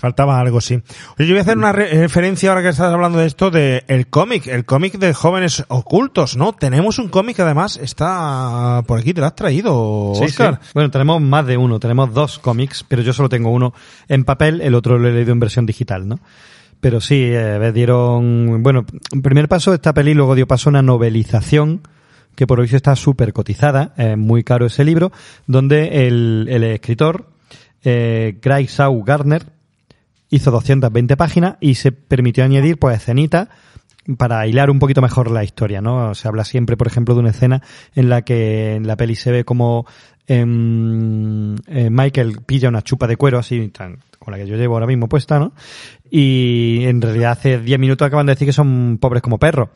[0.00, 0.74] Faltaba algo, sí.
[1.18, 3.84] Oye, yo voy a hacer una re- referencia ahora que estás hablando de esto, de
[3.86, 6.54] el cómic, el cómic de jóvenes ocultos, ¿no?
[6.54, 10.58] Tenemos un cómic además está por aquí, te lo has traído, Sí, Oscar.
[10.62, 10.70] sí.
[10.74, 13.74] Bueno, tenemos más de uno, tenemos dos cómics, pero yo solo tengo uno
[14.08, 16.18] en papel, el otro lo he leído en versión digital, ¿no?
[16.80, 20.82] Pero sí, eh, dieron, bueno, en primer paso esta peli, luego dio paso a una
[20.82, 21.82] novelización
[22.34, 25.12] que por hoy está súper cotizada, es muy caro ese libro,
[25.46, 27.26] donde el, el escritor,
[27.84, 29.44] eh, Craig Shaw Gardner,
[30.30, 33.48] hizo 220 páginas y se permitió añadir pues escenitas
[34.16, 36.14] para hilar un poquito mejor la historia, ¿no?
[36.14, 37.62] Se habla siempre, por ejemplo, de una escena
[37.94, 39.86] en la que en la peli se ve como
[40.26, 44.74] em, eh, Michael pilla una chupa de cuero así, tan, con la que yo llevo
[44.74, 45.52] ahora mismo puesta, ¿no?
[46.10, 49.68] Y en realidad hace 10 minutos acaban de decir que son pobres como perros.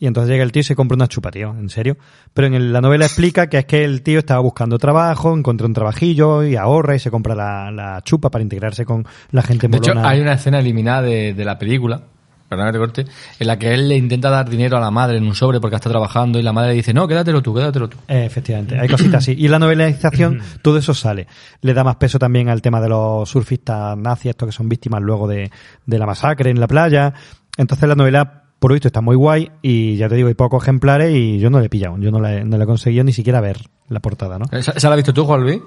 [0.00, 1.96] Y entonces llega el tío y se compra una chupa, tío, en serio.
[2.32, 5.74] Pero en la novela explica que es que el tío estaba buscando trabajo, encontró un
[5.74, 9.78] trabajillo y ahorra y se compra la, la chupa para integrarse con la gente De
[9.78, 10.08] hecho, molona.
[10.08, 12.00] hay una escena eliminada de, de la película,
[12.48, 13.04] perdón que corte,
[13.40, 15.74] en la que él le intenta dar dinero a la madre en un sobre porque
[15.74, 17.96] está trabajando y la madre le dice, no, quédatelo tú, quédatelo tú.
[18.06, 19.34] Eh, efectivamente, hay cositas así.
[19.36, 21.26] Y en la novelización todo eso sale.
[21.60, 25.02] Le da más peso también al tema de los surfistas nazis, estos que son víctimas
[25.02, 25.50] luego de,
[25.86, 27.12] de la masacre en la playa.
[27.56, 30.62] Entonces la novela, por lo visto, está muy guay y ya te digo, hay pocos
[30.62, 31.96] ejemplares y yo no le he pillado.
[31.98, 33.58] Yo no la, he- no la he conseguido ni siquiera ver
[33.88, 34.46] la portada, ¿no?
[34.52, 35.60] ¿Esa, esa la has visto tú, Juan Luis?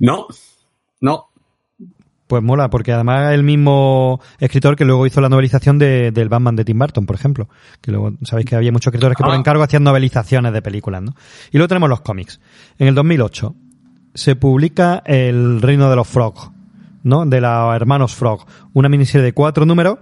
[0.00, 0.26] No,
[1.00, 1.26] no.
[2.26, 6.56] Pues mola, porque además el mismo escritor que luego hizo la novelización de, del Batman
[6.56, 7.48] de Tim Burton, por ejemplo.
[7.80, 9.36] Que luego sabéis que había muchos escritores que por Ah.
[9.36, 11.14] encargo hacían novelizaciones de películas, ¿no?
[11.52, 12.40] Y luego tenemos los cómics.
[12.78, 13.54] En el 2008
[14.14, 16.50] se publica El Reino de los Frog,
[17.04, 17.26] ¿no?
[17.26, 18.44] De los hermanos Frog.
[18.72, 19.98] Una miniserie de cuatro números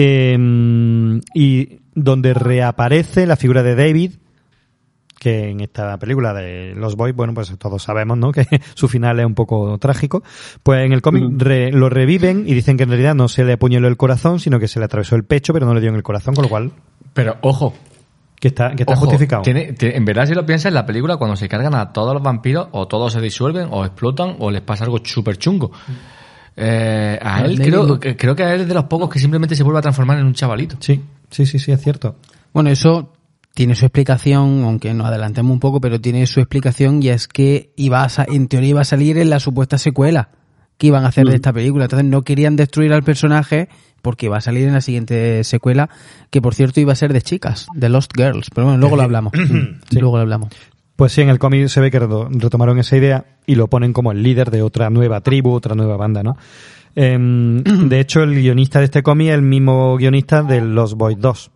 [0.00, 4.12] eh, y donde reaparece la figura de David,
[5.18, 8.30] que en esta película de Los Boys, bueno, pues todos sabemos, ¿no?
[8.32, 10.22] Que su final es un poco trágico.
[10.62, 13.54] Pues en el cómic re- lo reviven y dicen que en realidad no se le
[13.54, 15.96] apuñaló el corazón, sino que se le atravesó el pecho, pero no le dio en
[15.96, 16.70] el corazón, con lo cual
[17.14, 17.74] Pero, ojo,
[18.38, 19.42] que está, que está ojo, justificado.
[19.42, 22.14] tiene- tiene- en verdad, si lo piensas en la película, cuando se cargan a todos
[22.14, 25.72] los vampiros, o todos se disuelven, o explotan, o les pasa algo súper chungo.
[26.60, 29.18] Eh, a él creo, Lu- que- creo que a él es de los pocos que
[29.20, 30.76] simplemente se vuelve a transformar en un chavalito.
[30.80, 32.16] Sí, sí, sí, sí, es cierto.
[32.52, 33.12] Bueno, eso
[33.54, 37.70] tiene su explicación, aunque nos adelantemos un poco, pero tiene su explicación y es que
[37.76, 40.30] iba a en teoría iba a salir en la supuesta secuela
[40.78, 41.84] que iban a hacer de esta película.
[41.84, 43.68] Entonces no querían destruir al personaje
[44.02, 45.90] porque iba a salir en la siguiente secuela,
[46.30, 48.48] que por cierto iba a ser de chicas, de Lost Girls.
[48.54, 49.32] Pero bueno, luego lo hablamos.
[49.90, 50.50] Luego lo hablamos.
[50.98, 53.92] Pues sí, en el cómic se ve que reto- retomaron esa idea y lo ponen
[53.92, 56.36] como el líder de otra nueva tribu, otra nueva banda, ¿no?
[56.96, 61.16] Em, de hecho, el guionista de este cómic es el mismo guionista de Los Boys
[61.20, 61.50] 2,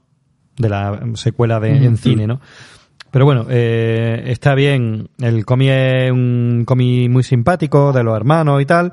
[0.58, 2.40] de la secuela de, en cine, ¿no?
[3.10, 5.08] Pero bueno, eh, está bien.
[5.18, 8.92] El cómic es un cómic muy simpático, de los hermanos y tal.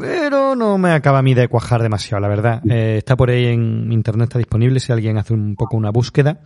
[0.00, 2.62] Pero no me acaba a mí de cuajar demasiado, la verdad.
[2.68, 6.40] Eh, está por ahí en internet, está disponible si alguien hace un poco una búsqueda.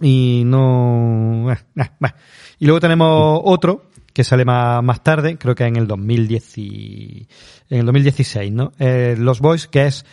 [0.00, 1.52] Y no...
[1.52, 1.58] eh,
[1.98, 2.14] bah.
[2.58, 7.28] Y luego tenemos otro que sale más, más tarde, creo que en el 2010 y-
[7.70, 8.72] en el 2016, ¿no?
[8.78, 10.04] Eh, Los Boys, que es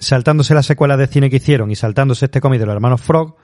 [0.00, 3.36] saltándose la secuela de cine que hicieron y saltándose este cómic de los hermanos Frog,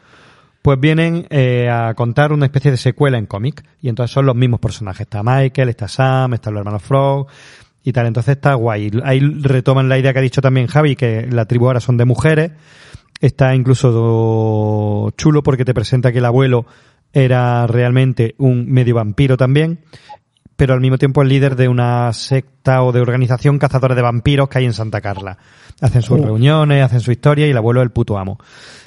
[0.62, 3.64] pues vienen eh, a contar una especie de secuela en cómic.
[3.80, 5.02] Y entonces son los mismos personajes.
[5.02, 7.28] Está Michael, está Sam, están los hermanos Frog
[7.84, 8.06] y tal.
[8.06, 8.90] Entonces está guay.
[9.04, 12.04] Ahí retoman la idea que ha dicho también Javi, que la tribu ahora son de
[12.04, 12.50] mujeres.
[13.20, 16.64] Está incluso chulo porque te presenta que el abuelo
[17.12, 19.80] era realmente un medio vampiro también,
[20.56, 24.48] pero al mismo tiempo el líder de una secta o de organización cazadora de vampiros
[24.48, 25.36] que hay en Santa Carla.
[25.80, 28.38] Hacen sus reuniones, hacen su historia y el abuelo es el puto amo.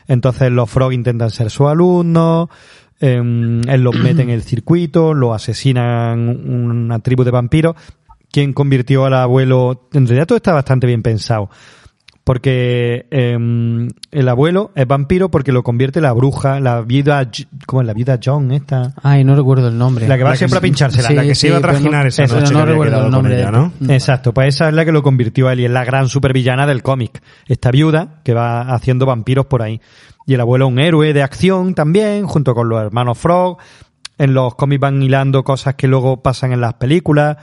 [0.07, 2.49] Entonces los Frog intentan ser sus alumnos,
[2.99, 7.75] em, él los mete en el circuito, lo asesinan una tribu de vampiros.
[8.31, 11.49] Quien convirtió al abuelo, en realidad todo está bastante bien pensado.
[12.23, 17.29] Porque em, el abuelo es vampiro porque lo convierte la bruja, la viuda,
[17.65, 18.93] ¿cómo es la viuda John esta?
[19.03, 20.07] Ay, no recuerdo el nombre.
[20.07, 22.07] La que va siempre a pinchársela, Sí, la que se iba a pero no- trajinar
[22.07, 23.37] esa noche no recuerdo el nombre.
[23.37, 23.73] ella, ¿no?
[23.89, 26.65] Exacto, pues esa es la que lo convirtió a él y es la gran supervillana
[26.65, 27.21] del cómic.
[27.45, 29.81] Esta viuda que va haciendo vampiros por ahí.
[30.25, 33.57] Y el abuelo un héroe de acción también, junto con los hermanos Frog.
[34.17, 37.35] En los cómics van hilando cosas que luego pasan en las películas,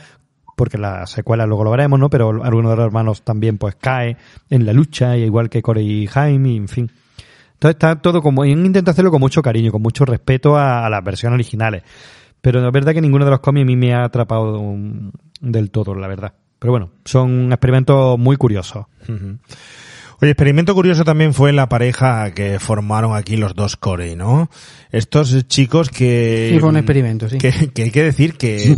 [0.61, 2.11] porque la secuela luego lo veremos, ¿no?
[2.11, 4.19] Pero alguno de los hermanos también pues cae
[4.51, 6.93] en la lucha, igual que Corey y Jaime, y en fin.
[7.55, 11.03] Entonces está todo como, intentado hacerlo con mucho cariño, con mucho respeto a, a las
[11.03, 11.83] versiones originales.
[12.43, 15.71] Pero es verdad que ninguno de los cómics a mí me ha atrapado um, del
[15.71, 16.35] todo, la verdad.
[16.59, 18.85] Pero bueno, son experimentos muy curiosos.
[20.23, 24.51] Oye, experimento curioso también fue la pareja que formaron aquí los dos Corey, ¿no?
[24.93, 26.51] Estos chicos que...
[26.53, 27.39] Sí, fue un experimento, sí.
[27.39, 28.77] Que, que hay que decir que,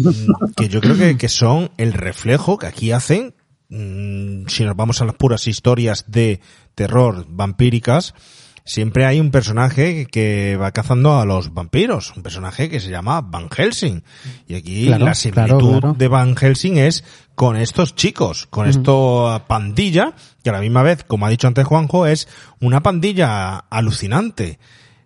[0.56, 3.34] que yo creo que, que son el reflejo que aquí hacen,
[3.70, 6.40] mm, si nos vamos a las puras historias de
[6.76, 8.14] terror vampíricas,
[8.64, 13.20] siempre hay un personaje que va cazando a los vampiros, un personaje que se llama
[13.20, 14.04] Van Helsing.
[14.46, 15.94] Y aquí Claro, la similitud claro, claro.
[15.98, 17.02] de Van Helsing es
[17.34, 18.78] con estos chicos, con Ujú.
[18.78, 22.28] esta pandilla, que a la misma vez, como ha dicho antes Juanjo, es
[22.60, 24.58] una pandilla alucinante.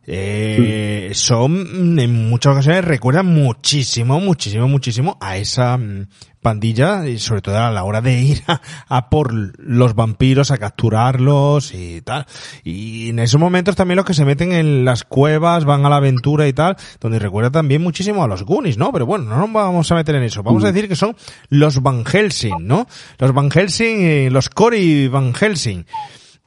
[0.06, 6.06] Eh, Son, en muchas ocasiones, recuerdan muchísimo, muchísimo, muchísimo a esa mm,
[6.40, 10.58] pandilla, y sobre todo a la hora de ir a, a por los vampiros, a
[10.58, 12.24] capturarlos y tal.
[12.62, 15.96] Y en esos momentos también los que se meten en las cuevas, van a la
[15.96, 18.92] aventura y tal, donde recuerda también muchísimo a los Goonies, ¿no?
[18.92, 20.42] Pero bueno, no nos vamos a meter en eso.
[20.44, 21.16] Vamos a decir que son
[21.48, 22.86] los Van Helsing, ¿no?
[23.18, 25.84] Los Van Helsing, eh, los Cory Van Helsing.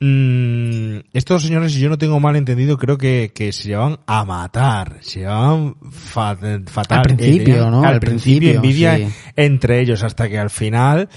[0.01, 4.23] Mm, estos señores, si yo no tengo mal entendido, creo que, que se llevan a
[4.23, 6.37] matar, se llevan fa-
[6.67, 6.99] fatal.
[6.99, 7.79] Al principio, Eh, ¿no?
[7.83, 9.07] Al, Al principio, envidia sí.
[9.35, 11.09] entre ellos, hasta que al final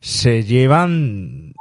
[0.00, 1.52] se llevan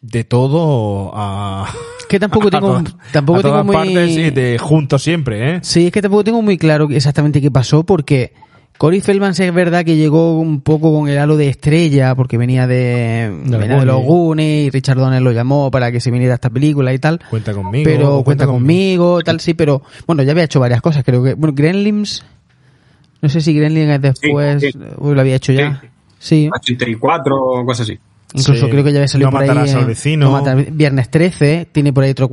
[0.00, 1.70] de todo a...
[2.08, 3.74] Que tampoco a tengo, tampoco a tengo muy...
[3.74, 5.58] partes de juntos siempre, ¿eh?
[5.62, 8.32] Sí, es que tampoco tengo muy claro exactamente qué pasó porque
[8.78, 12.36] Corey Feldman sí es verdad que llegó un poco con el halo de estrella porque
[12.36, 14.66] venía de, venía de los Goonies.
[14.66, 17.20] Y Richard Donner lo llamó para que se viniera a esta película y tal.
[17.30, 17.84] Cuenta conmigo.
[17.84, 21.54] Pero cuenta conmigo, tal, sí, pero bueno, ya había hecho varias cosas, creo que, bueno,
[21.54, 22.24] Gremlins,
[23.20, 24.78] no sé si Gremlins es después, Sí, sí.
[24.98, 25.80] o lo había hecho ya.
[26.18, 26.50] Sí.
[26.52, 27.98] 84 o cosas así.
[28.34, 28.70] Incluso Sí.
[28.70, 29.48] creo que ya había salido No por ahí.
[29.48, 30.24] matarás al vecino.
[30.26, 32.28] No matar- Viernes 13, tiene por ahí otro,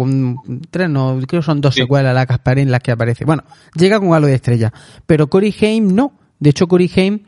[0.72, 3.26] tres, no, creo que son dos secuelas la Caspar en las que aparece.
[3.26, 3.44] Bueno,
[3.76, 4.72] llega con halo de estrella.
[5.06, 6.14] Pero Cory Haim no.
[6.40, 7.20] De hecho, Cory Haim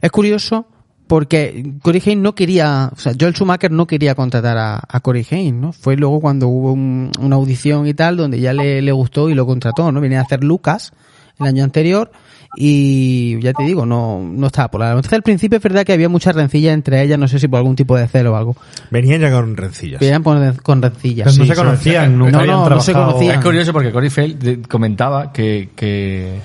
[0.00, 0.66] es curioso
[1.06, 5.26] porque Cory Haim no quería, o sea, Joel Schumacher no quería contratar a, a Cory
[5.30, 5.72] Haim, ¿no?
[5.72, 9.34] Fue luego cuando hubo un- una audición y tal, donde ya le, le gustó y
[9.34, 10.00] lo contrató, ¿no?
[10.00, 10.92] Venía a hacer Lucas
[11.40, 12.12] el año anterior
[12.56, 15.92] y ya te digo, no, no estaba por la Entonces al principio es verdad que
[15.92, 18.56] había mucha rencilla entre ellas, no sé si por algún tipo de celo o algo.
[18.90, 20.00] Venían ya con rencillas.
[20.00, 21.32] Venían con, con rencillas.
[21.32, 23.38] Pero no se conocían, nunca no, no, no se conocían.
[23.38, 26.40] Es curioso porque Corey de- comentaba que, que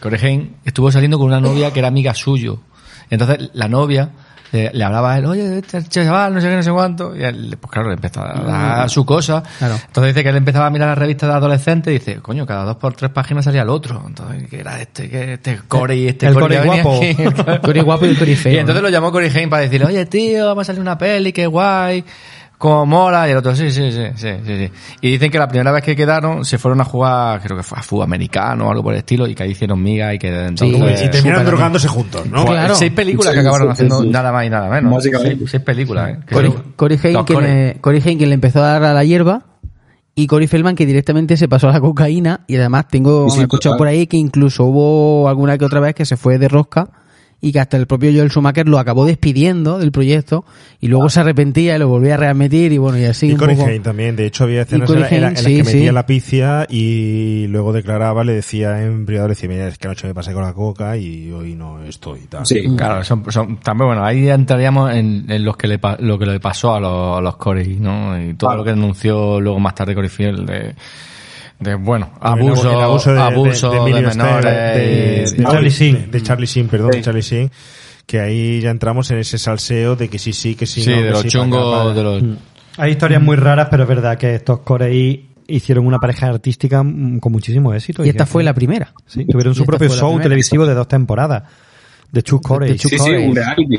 [0.00, 2.60] Corey estuvo saliendo con una novia que era amiga suyo.
[3.08, 4.10] Entonces la novia
[4.52, 7.16] eh, le hablaba a él, oye, este chaval, no sé qué, no sé cuánto.
[7.16, 9.42] Y él, pues claro, le empezó a dar su cosa.
[9.58, 9.74] Claro.
[9.86, 12.64] Entonces dice que él empezaba a mirar las revistas de adolescentes y dice, coño, cada
[12.64, 14.02] dos por tres páginas salía el otro.
[14.06, 17.00] Entonces, que era este, que este Corey, este El venía guapo.
[17.62, 18.52] Corey guapo y el Corey feo.
[18.52, 21.32] Y entonces lo llamó Corey Haim para decirle, oye, tío, vamos a salir una peli,
[21.32, 22.04] qué guay,
[22.58, 23.28] como mola.
[23.28, 24.70] Y el otro, sí, sí, sí, sí, sí, sí.
[25.00, 27.78] Y dicen que la primera vez que quedaron se fueron a jugar, creo que fue
[27.78, 30.30] a fútbol americano o algo por el estilo, y que ahí hicieron miga y que
[30.30, 31.02] desde Sí, entonces...
[31.04, 32.42] y terminaron súper drogándose juntos, ¿no?
[32.46, 32.74] Fue- Claro.
[32.74, 34.08] Seis películas que acabaron sí, haciendo sí.
[34.08, 34.92] nada más y nada menos.
[34.94, 35.36] Básicamente.
[35.38, 36.18] Seis, seis películas, ¿eh?
[36.32, 39.44] Corey, Corey los que le, Corey Haim, que le empezó a dar a la hierba
[40.14, 43.78] y Corey Feldman que directamente se pasó a la cocaína y además tengo escuchado total.
[43.78, 46.88] por ahí que incluso hubo alguna que otra vez que se fue de rosca
[47.40, 50.44] y que hasta el propio Joel Schumacher lo acabó despidiendo del proyecto
[50.80, 53.38] y luego se arrepentía y lo volvía a readmitir y bueno y así Y un
[53.38, 55.62] Corey poco Haim también, de hecho había escenas en, la- en la- en las que
[55.62, 55.92] metía sí.
[55.92, 60.06] la picia y luego declaraba, le decía en privado, le decía, mira, es que anoche
[60.06, 62.46] me pasé con la coca y hoy no estoy y tal.
[62.46, 62.64] Sí.
[62.76, 66.26] Claro, son, son- también bueno, ahí entraríamos en, en los que le, pa- lo que
[66.26, 68.18] le pasó a los, a los Corey, ¿no?
[68.20, 70.74] Y todo lo que denunció luego más tarde Corey Field de,
[71.58, 75.70] de bueno, abuso, el abuso de, abuso de, menores, de, Ah, Charlie.
[75.70, 76.98] Sheen, de Charlie Sheen, perdón, Sí.
[76.98, 77.50] de Charlie Sheen,
[78.06, 80.96] que ahí ya entramos en ese salseo de que sí, sí, que sí, sí, no,
[80.96, 82.22] de que los sí, chungos, de los...
[82.78, 87.20] Hay historias muy raras, pero es verdad que estos Corey hicieron una pareja artística mm,
[87.20, 88.04] con muchísimo éxito.
[88.04, 88.92] Y esta fue la primera.
[89.06, 90.22] Sí, tuvieron su propio show primera.
[90.24, 91.44] televisivo de dos temporadas.
[92.12, 92.76] De Chuck Corey.
[92.78, 93.78] Sí, sí, un reality.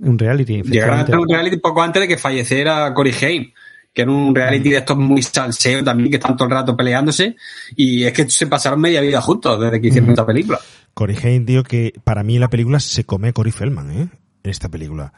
[0.00, 3.52] Un reality, Llegaron a hacer un reality poco antes de que falleciera Cory Haim,
[3.94, 7.36] que era un reality de estos muy salseo también, que están todo el rato peleándose,
[7.76, 10.58] y es que se pasaron media vida juntos desde que hicieron esta película.
[10.92, 14.08] Corey Haim, tío, que para mí la película se come a Cory Feldman, ¿eh?
[14.42, 15.12] En esta película.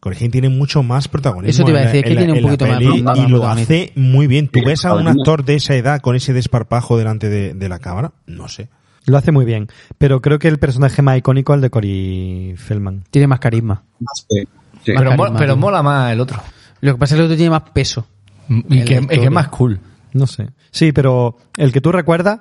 [0.00, 1.50] Corey Haim tiene mucho más protagonismo.
[1.50, 3.02] Eso te iba a en la- decir, que en la- tiene un poquito más- peli
[3.02, 4.48] más Y lo hace muy bien.
[4.48, 7.78] ¿Tú ves a un actor de esa edad con ese desparpajo delante de, de la
[7.78, 8.12] cámara?
[8.26, 8.68] No sé.
[9.06, 9.68] Lo hace muy bien.
[9.98, 13.04] Pero creo que el personaje más icónico es el de Cory Feldman.
[13.10, 13.82] Tiene más carisma.
[14.28, 14.46] Sí.
[14.84, 16.38] Pero, carisma, mola más el otro.
[16.80, 18.06] Lo que pasa es que el otro tiene más peso.
[18.48, 19.80] Y El que, es que es más cool.
[20.12, 20.48] No sé.
[20.70, 22.40] Sí, pero el que tú recuerdas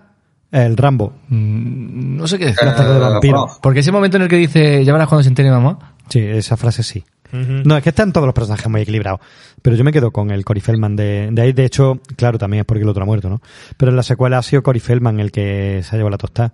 [0.51, 1.14] es el Rambo.
[1.30, 2.64] Mm, No sé qué decir.
[2.65, 3.48] La tarde de vampiro.
[3.61, 5.95] Porque ese momento en el que dice, ya verás cuando se entere mamá.
[6.09, 7.03] Sí, esa frase sí.
[7.32, 9.19] No, es que están todos los personajes muy equilibrados.
[9.64, 11.51] Pero yo me quedo con el Cory Feldman de, de ahí.
[11.51, 13.41] De hecho, claro, también es porque el otro ha muerto, ¿no?
[13.75, 16.53] Pero en la secuela ha sido Cory Feldman el que se ha llevado la tostada.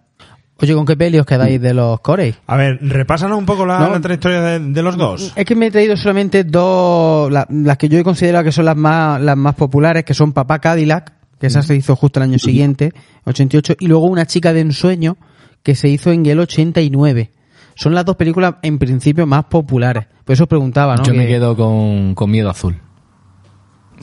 [0.62, 2.36] Oye, ¿con qué peli os quedáis de los Corey?
[2.48, 3.92] A ver, repásanos un poco la, No.
[3.92, 5.32] la trayectoria de, de los dos.
[5.36, 8.66] Es que me he traído solamente dos, la- las que yo he considerado que son
[8.66, 12.24] las más, las más populares, que son Papá Cadillac, que esa se hizo justo el
[12.24, 12.92] año siguiente,
[13.26, 15.16] 88, y luego Una chica de ensueño,
[15.64, 17.32] que se hizo en el 89.
[17.76, 20.08] Son las dos películas, en principio, más populares.
[20.26, 21.04] Por eso os preguntaba, ¿no?
[21.04, 22.76] Yo me Que- quedo con, con Miedo Azul.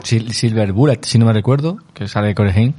[0.01, 2.73] Sil- Silver Bullet, si no me recuerdo, que sale de Corey Haim,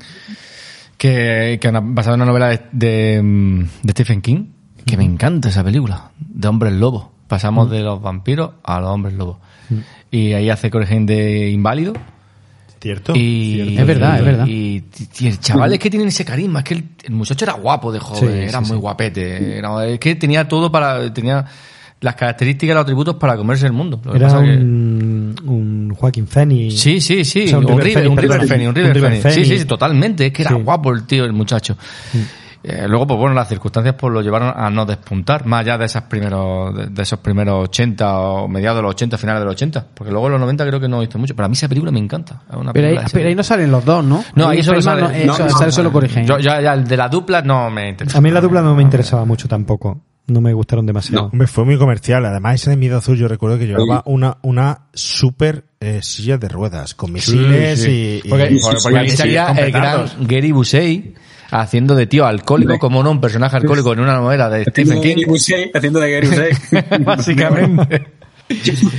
[0.99, 4.45] que, que una- basada en una novela de, de, mm, de Stephen King,
[4.85, 7.07] que me encanta esa película, de hombres lobos.
[7.29, 9.37] Pasamos de los vampiros a los hombres lobos.
[10.11, 11.93] Y ahí hace Haim de inválido.
[12.81, 13.13] Cierto.
[13.15, 14.47] Y, Es verdad, es verdad.
[14.47, 14.85] Y,
[15.19, 17.91] y el chaval es que tiene ese carisma, es que el, el muchacho era guapo
[17.93, 18.81] de joven, Sí, era sí, muy sí.
[18.81, 21.45] guapete, era- es que tenía todo para, tenía
[22.01, 24.01] las características y los atributos para comerse el mundo.
[24.05, 26.79] Lo que Era pasa que- un, un Joaquín Phoenix.
[26.81, 28.17] Sí, sí, sí, O sea, un, River, un.
[28.17, 29.17] River Phoenix, un River Phoenix.
[29.23, 29.49] Sí, Phoenix.
[29.49, 30.63] sí, sí, totalmente, es que era Sí.
[30.63, 31.77] guapo el tío, el muchacho.
[32.61, 35.85] Eh, luego, pues bueno, las circunstancias pues lo llevaron a no despuntar, más allá de
[35.87, 39.55] esas primeros, de, de esos primeros 80 o mediados de los 80, finales de los
[39.55, 41.69] 80, porque luego en los 90 creo que no hizo mucho, pero a mí esa
[41.69, 42.43] película me encanta.
[42.51, 44.25] Es una Pero ahí, pero no salen los dos, ¿no?
[44.35, 46.27] No, ahí solo sale, no- eso, sale solo Corey Haim.
[46.27, 48.19] Yo, ya, ya, el de la dupla no me interesa.
[48.19, 50.01] A mí la dupla no me interesaba mucho tampoco.
[50.29, 51.27] No me gustaron demasiado.
[51.33, 52.25] Hombre, fue muy comercial.
[52.27, 56.49] Además, ese de Miedo Azul, yo recuerdo que llevaba una, una super eh, silla de
[56.49, 60.07] ruedas con misiles y, y- Porque, y- porque- porque y- salía el gran.
[60.21, 61.15] Gary Busey
[61.51, 65.11] haciendo de tío alcohólico, como no un personaje alcohólico en una novela de Stephen King.
[65.17, 66.53] Gary Busey, haciendo de Gary Busey.
[67.05, 68.07] básicamente.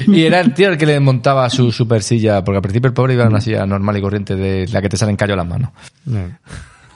[0.08, 2.94] y era el tío el que le montaba su super silla, porque al principio el
[2.94, 5.38] pobre iba en una silla normal y corriente de la que te salen callo a
[5.38, 5.70] las manos.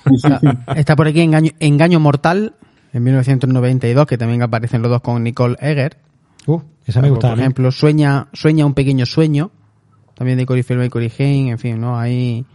[0.06, 0.42] Está,
[0.76, 2.54] está por aquí Engaño, Engaño Mortal,
[2.94, 5.98] en 1992, que también aparecen los dos con Nicole Egger.
[6.46, 7.30] Uh, esa me gusta.
[7.32, 9.52] Por ejemplo, Sueña, Sueña un pequeño sueño,
[10.14, 11.98] también de Cory Feldman y Cory Haim, en fin, ¿no?
[11.98, 12.46] Hay,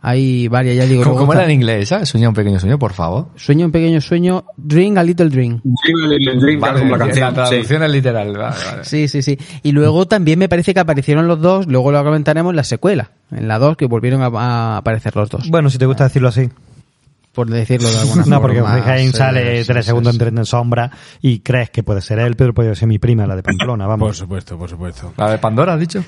[0.00, 1.02] hay varias, ya digo.
[1.02, 1.92] ¿Cómo, era en inglés?
[2.04, 3.30] Sueña un pequeño sueño, por favor.
[3.34, 5.60] Sueña un pequeño sueño, Dream a Little Dream.
[5.64, 7.34] Dream a Little Dream, como la canción.
[7.34, 7.50] la sí.
[7.50, 8.32] traducción es literal.
[8.36, 8.84] vale, vale.
[8.84, 9.36] Sí, sí, sí.
[9.64, 13.10] Y luego también me parece que aparecieron los dos, luego lo comentaremos en la secuela,
[13.32, 16.28] en la 2, que volvieron a, a aparecer los dos, Bueno, si te gusta decirlo
[16.28, 16.48] así.
[17.32, 18.36] Por decirlo de alguna forma.
[18.36, 20.16] No, porque Haim Sí, sale sí, tres sí, segundos sí.
[20.16, 23.26] en Tren de sombra y crees que puede ser él, pero puede ser mi prima,
[23.26, 24.16] la de Pamplona, Por vamos.
[24.16, 25.12] supuesto, por supuesto.
[25.16, 26.04] La de Pandora, has dicho.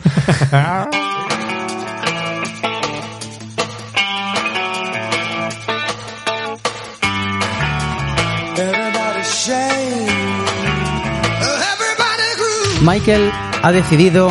[12.83, 13.31] Michael
[13.63, 14.31] ha decidido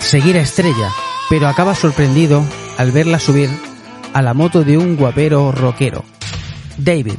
[0.00, 0.88] seguir a Estrella,
[1.28, 2.44] pero acaba sorprendido
[2.78, 3.50] al verla subir
[4.14, 6.04] a la moto de un guapero rockero.
[6.82, 7.18] David,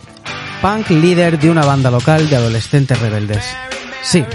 [0.62, 3.46] punk líder de una banda local de adolescentes rebeldes.
[4.02, 4.26] Sí,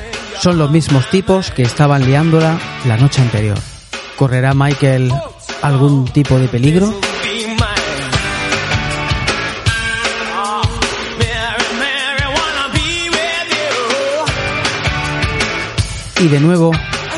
[0.40, 3.58] son los mismos tipos que estaban liándola la noche anterior.
[4.16, 5.12] ¿Correrá Michael
[5.62, 6.94] algún tipo de peligro?
[16.18, 16.70] Y de nuevo,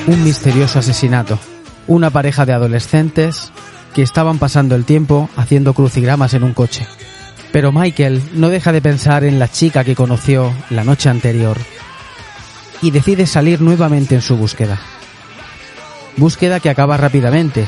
[0.06, 1.38] un misterioso asesinato.
[1.86, 3.52] Una pareja de adolescentes
[3.94, 6.86] que estaban pasando el tiempo haciendo crucigramas en un coche.
[7.52, 11.56] Pero Michael no deja de pensar en la chica que conoció la noche anterior
[12.82, 14.80] y decide salir nuevamente en su búsqueda.
[16.16, 17.66] Búsqueda que acaba rápidamente.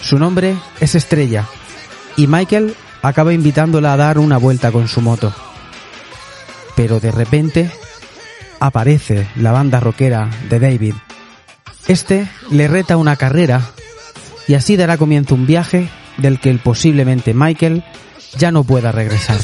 [0.00, 1.46] Su nombre es Estrella
[2.16, 5.32] y Michael acaba invitándola a dar una vuelta con su moto.
[6.76, 7.70] Pero de repente
[8.58, 10.94] aparece la banda rockera de David.
[11.88, 13.62] Este le reta una carrera
[14.46, 15.88] y así dará comienzo un viaje
[16.18, 17.84] del que el posiblemente Michael
[18.36, 19.38] ya no pueda regresar.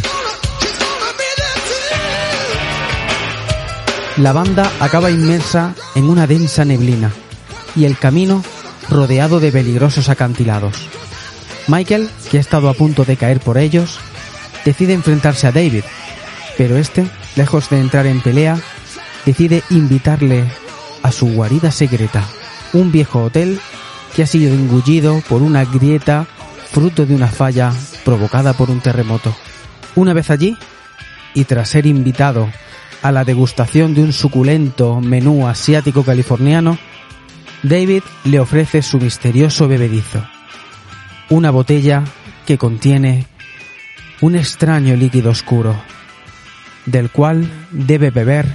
[4.16, 7.12] La banda acaba inmersa en una densa neblina
[7.74, 8.42] y el camino
[8.88, 10.88] rodeado de peligrosos acantilados.
[11.68, 13.98] Michael, que ha estado a punto de caer por ellos,
[14.64, 15.84] decide enfrentarse a David,
[16.56, 18.58] pero este, lejos de entrar en pelea,
[19.26, 20.50] decide invitarle
[21.02, 22.24] a su guarida secreta,
[22.72, 23.60] un viejo hotel
[24.14, 26.26] que ha sido engullido por una grieta
[26.70, 27.72] fruto de una falla
[28.04, 29.34] provocada por un terremoto.
[29.94, 30.56] Una vez allí,
[31.34, 32.48] y tras ser invitado
[33.02, 36.78] a la degustación de un suculento menú asiático californiano,
[37.62, 40.26] David le ofrece su misterioso bebedizo,
[41.30, 42.04] una botella
[42.46, 43.26] que contiene
[44.20, 45.76] un extraño líquido oscuro,
[46.84, 48.46] del cual debe beber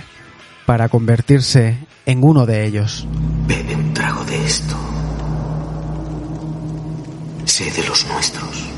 [0.65, 3.07] para convertirse en uno de ellos.
[3.47, 4.90] Bebe un trago de esto.
[7.61, 8.71] Sé de los nuestros.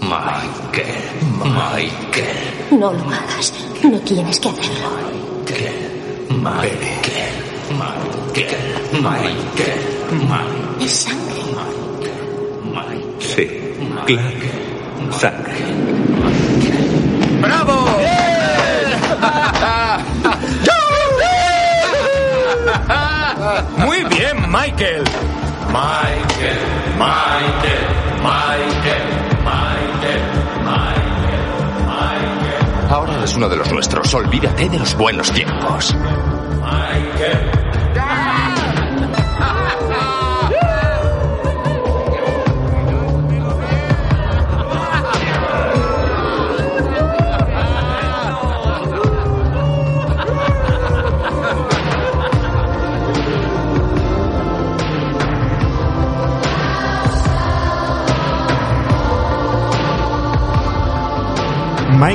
[0.00, 0.86] Michael,
[1.44, 3.52] Michael, No lo hagas.
[3.82, 4.88] No tienes que hacerlo.
[5.44, 5.74] Michael,
[6.40, 7.32] Michael,
[9.02, 10.80] Michael, Michael.
[10.80, 11.31] Es sangre.
[13.34, 13.48] Sí,
[14.04, 14.28] claro.
[15.10, 15.54] Sangre.
[17.40, 17.86] ¡Bravo!
[23.78, 25.02] Muy bien, Michael.
[25.68, 26.58] Michael,
[26.98, 27.86] Michael,
[28.22, 29.02] Michael,
[29.42, 30.22] Michael,
[30.66, 31.40] Michael,
[32.90, 34.12] Ahora eres uno de los nuestros.
[34.12, 35.94] Olvídate de los buenos tiempos.
[36.60, 37.61] Michael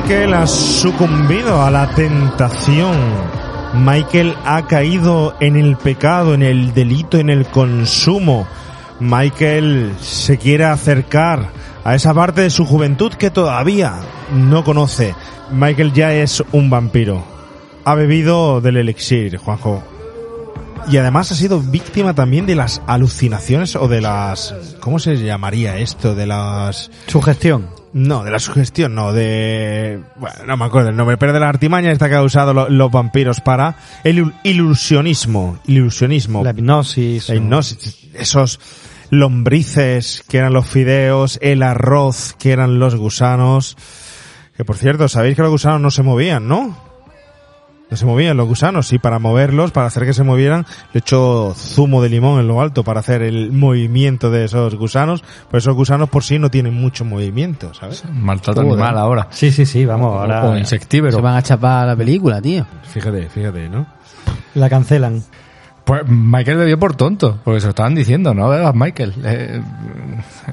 [0.00, 2.96] ha sucumbido a la tentación.
[3.74, 8.46] Michael ha caído en el pecado, en el delito, en el consumo.
[9.00, 11.50] Michael se quiere acercar
[11.84, 13.98] a esa parte de su juventud que todavía
[14.32, 15.16] no conoce.
[15.50, 17.24] Michael ya es un vampiro.
[17.84, 19.82] Ha bebido del elixir, Juanjo.
[20.88, 24.54] Y además ha sido víctima también de las alucinaciones o de las...
[24.78, 26.14] ¿Cómo se llamaría esto?
[26.14, 26.88] De las...
[27.08, 27.77] Sugestión.
[27.92, 30.00] No, de la sugestión, no, de...
[30.16, 32.68] Bueno, no me acuerdo el nombre, pero de la artimaña esta que ha usado lo-
[32.68, 35.58] los vampiros para el il- ilusionismo.
[35.66, 36.44] Ilusionismo.
[36.44, 37.28] La hipnosis.
[37.30, 38.08] La hipnosis.
[38.14, 38.60] Esos
[39.10, 43.76] lombrices que eran los fideos, el arroz que eran los gusanos.
[44.56, 46.87] Que por cierto, sabéis que los gusanos no se movían, ¿no?
[47.90, 51.54] No se movían los gusanos y para moverlos, para hacer que se movieran, le echó
[51.56, 55.24] zumo de limón en lo alto para hacer el movimiento de esos gusanos.
[55.50, 58.04] Pues esos gusanos por sí no tienen mucho movimiento, ¿sabes?
[58.12, 58.74] Maltrato Joder.
[58.74, 59.28] animal ahora.
[59.30, 61.12] Sí, sí, sí, vamos, ahora O insectívoro.
[61.12, 62.66] Se van a chapar la película, tío.
[62.82, 63.86] Fíjate, fíjate, ¿no?
[64.54, 65.22] la cancelan.
[65.88, 69.14] Pues Michael bebió por tonto, porque se lo estaban diciendo, no bebas Michael.
[69.24, 69.62] Eh,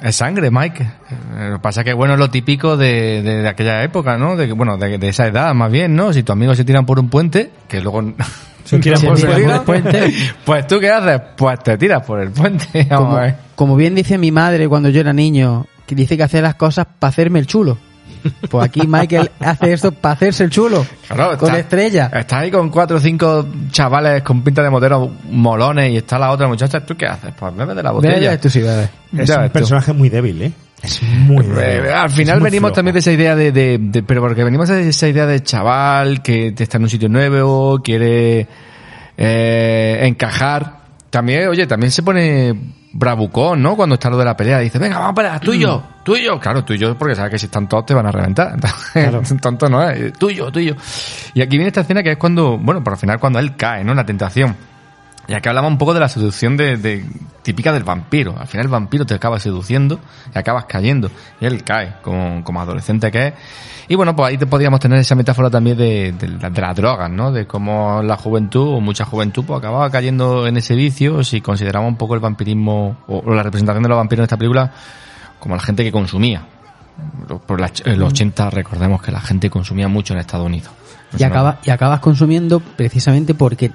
[0.01, 0.81] es sangre, Mike.
[0.83, 4.37] Eh, Lo que pasa que, bueno, es lo típico de, de, de aquella época, ¿no?
[4.37, 6.13] De, que- bueno, de, de esa edad, más bien, ¿no?
[6.13, 8.01] Si tus amigos se tiran por un puente, que luego...
[8.63, 10.13] Se tiran Se por tiran por el puente.
[10.45, 11.21] Pues tú, ¿qué haces?
[11.35, 12.87] Pues te tiras por el puente.
[12.89, 13.35] Vamos Como, a ver.
[13.55, 16.87] como bien dice mi madre cuando yo era niño, que dice que hace las cosas
[16.97, 17.77] para hacerme el chulo.
[18.49, 20.85] Pues aquí Michael hace esto para hacerse el chulo.
[21.07, 22.11] Claro, con está- estrella.
[22.13, 26.31] Estás ahí con cuatro o cinco chavales con pinta de motero molones y está la
[26.31, 26.85] otra muchacha.
[26.85, 27.33] ¿Tú qué haces?
[27.37, 28.19] Pues bebe de la botella.
[28.19, 28.89] ya, tú sí bebes.
[29.17, 29.53] Es Ya un tú.
[29.53, 30.51] personaje muy débil, ¿eh?
[30.83, 31.85] Es muy débil.
[31.87, 32.75] Eh, al final Es muy venimos flojo.
[32.75, 36.21] también de esa idea de, de- de- Pero porque venimos de esa idea de chaval
[36.21, 38.47] que está en un sitio nuevo, quiere
[39.17, 40.84] eh, encajar.
[41.15, 42.53] También, oye, también se pone
[42.91, 43.77] bravucón, ¿no?
[43.77, 44.59] Cuando está lo de la pelea.
[44.59, 46.37] Dice, venga, vamos a pelear, tú y yo, tú y yo.
[46.41, 48.57] Claro, tú y yo, porque sabes que si están todos te van a reventar.
[48.93, 50.11] Entonces, tonto no es.
[50.11, 50.73] Tú y yo, tú y yo.
[51.33, 53.85] Y aquí viene esta escena que es cuando, bueno, por al final cuando él cae,
[53.85, 53.91] ¿no?
[53.91, 54.57] En la tentación.
[55.27, 57.05] Y aquí hablamos un poco de la seducción de, de-
[57.41, 58.35] típica del vampiro.
[58.37, 59.99] Al final el vampiro te acaba seduciendo
[60.33, 61.09] y acabas cayendo.
[61.41, 63.33] Y él cae como, como adolescente que es.
[63.87, 66.75] Y bueno, pues ahí te podríamos tener esa metáfora también de, de, la- de las
[66.75, 67.31] drogas, ¿no?
[67.31, 71.23] De cómo la juventud, o mucha juventud, pues acababa cayendo en ese vicio.
[71.23, 74.37] Si consideramos un poco el vampirismo, o, o la representación de los vampiros en esta
[74.37, 74.71] película,
[75.39, 76.43] como la gente que consumía.
[77.45, 80.71] Por la- en los 80 recordemos que la gente consumía mucho en Estados Unidos.
[81.17, 83.71] Y, acaba, y acabas consumiendo precisamente porque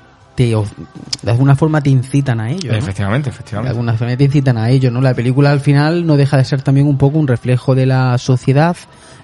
[0.49, 0.57] te,
[1.23, 2.73] de alguna forma te incitan a ello.
[2.73, 2.79] ¿no?
[2.79, 3.71] Efectivamente, De efectivamente.
[3.71, 5.01] alguna forma te incitan a ello, ¿no?
[5.03, 8.17] La película al final no deja de ser también un poco un reflejo de la
[8.17, 8.77] sociedad.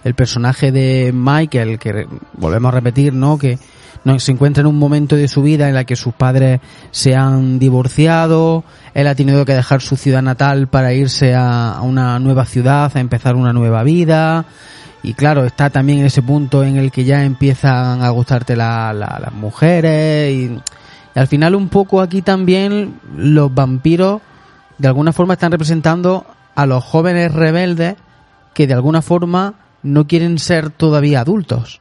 [0.04, 3.38] El personaje de Michael, que volvemos a repetir, ¿no?
[3.38, 3.58] Que
[4.04, 7.16] no, se encuentra en un momento de su vida en la que sus padres se
[7.16, 8.62] han divorciado,
[8.94, 12.92] él ha tenido que dejar su ciudad natal para irse a, a una nueva ciudad,
[12.94, 14.44] a empezar una nueva vida.
[15.02, 18.92] Y claro, está también en ese punto en el que ya empiezan a gustarte la-
[18.92, 20.58] la- las mujeres y,
[21.18, 24.20] al final un poco aquí también los vampiros
[24.78, 27.96] de alguna forma están representando a los jóvenes rebeldes
[28.54, 31.80] que de alguna forma no quieren ser todavía adultos.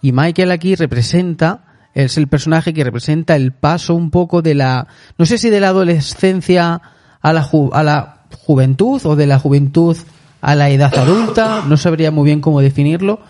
[0.00, 1.60] Y Michael aquí representa,
[1.94, 4.86] es el personaje que representa el paso un poco de la,
[5.18, 6.80] no sé si de la adolescencia
[7.20, 9.96] a la, ju- a la juventud o de la juventud
[10.40, 13.20] a la edad adulta, no sabría muy bien cómo definirlo,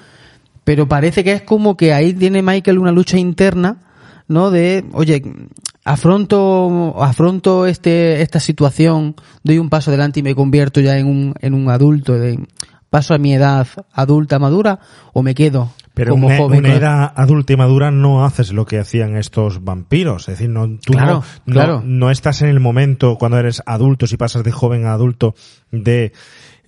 [0.65, 3.77] pero parece que es como que ahí tiene Michael una lucha interna,
[4.29, 4.51] ¿no?
[4.51, 5.23] De, oye,
[5.85, 11.35] afronto, afronto este, esta situación, doy un paso adelante y me convierto ya en un,
[11.41, 12.39] en un adulto, de,
[12.91, 14.79] paso a mi edad adulta madura,
[15.13, 16.61] o me quedo Pero como una, joven.
[16.61, 20.23] una edad adulta y madura no haces lo que hacían estos vampiros.
[20.29, 21.83] Es decir, no, tú Claro, no, claro.
[21.85, 25.35] no, no estás en el momento cuando eres adulto, si pasas de joven a adulto,
[25.71, 26.13] de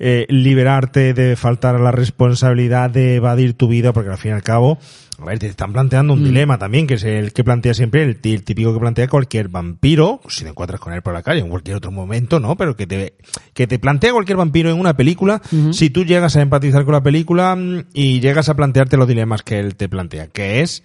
[0.02, 4.34] eh, liberarte, de faltar a la responsabilidad, de evadir tu vida, porque al fin y
[4.34, 4.78] al cabo,
[5.18, 6.24] a ver, te están planteando un Mm.
[6.24, 10.44] dilema también, que es el que plantea siempre, el, típico que plantea cualquier vampiro, si
[10.44, 12.56] te encuentras con él por la calle, en cualquier otro momento, ¿no?
[12.56, 13.12] Pero que te,
[13.52, 17.02] que te plantea cualquier vampiro en una película, si tú llegas a empatizar con la
[17.02, 20.82] película mm, y llegas a plantearte los dilemas que él te plantea, que es,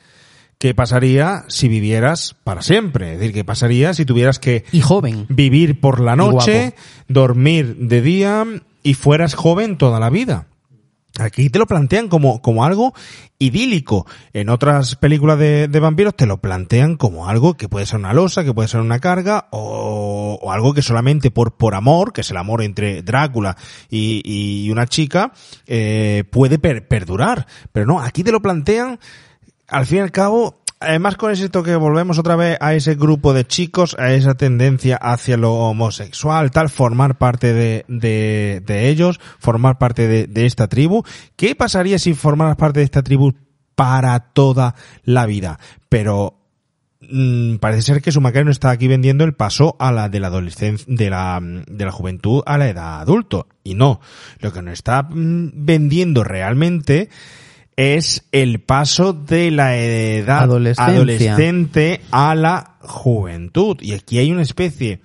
[0.58, 3.14] ¿qué pasaría si vivieras para siempre?
[3.14, 5.26] Es decir, ¿qué pasaría si tuvieras que y joven.
[5.30, 6.76] vivir por la noche,
[7.08, 8.46] dormir de día
[8.86, 10.48] y fueras joven toda la vida?
[11.18, 12.94] Aquí te lo plantean como, como algo
[13.40, 14.06] idílico.
[14.34, 18.14] En otras películas de, de vampiros te lo plantean como algo que puede ser una
[18.14, 22.20] losa, que puede ser una carga, o, o algo que solamente por, por amor, que
[22.20, 23.56] es el amor entre Drácula
[23.90, 25.32] y, y una chica,
[25.68, 27.48] eh, puede per- perdurar.
[27.72, 29.00] Pero no, aquí te lo plantean,
[29.70, 33.34] al fin y al cabo, además con ese toque volvemos otra vez a ese grupo
[33.34, 39.78] de chicos, a esa tendencia hacia lo homosexual, tal, formar parte de, de, ellos, formar
[39.78, 41.04] parte de, esta tribu.
[41.36, 43.34] ¿Qué pasaría si formaras parte de esta tribu
[43.76, 45.60] para toda la vida?
[45.90, 46.40] Pero
[47.02, 50.28] mm, parece ser que Sumacario no está aquí vendiendo el paso a la de la
[50.28, 53.48] adolescencia, de la, de la juventud a la edad adulto.
[53.64, 54.00] Y no,
[54.40, 57.10] lo que nos está mm, vendiendo realmente
[57.78, 60.44] es el paso de la edad
[60.78, 63.78] adolescente a la juventud.
[63.82, 65.02] Y aquí hay una especie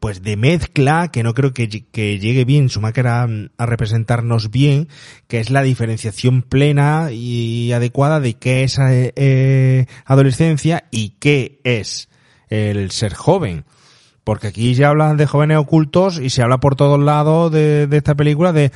[0.00, 4.88] pues de mezcla que no creo que, que llegue bien Schumacher a, a representarnos bien,
[5.28, 11.60] que es la diferenciación plena y adecuada de qué es eh, eh, adolescencia y qué
[11.64, 12.08] es
[12.48, 13.64] el ser joven.
[14.24, 17.96] Porque aquí ya hablan de jóvenes ocultos y se habla por todos lados de, de
[17.96, 18.72] esta película de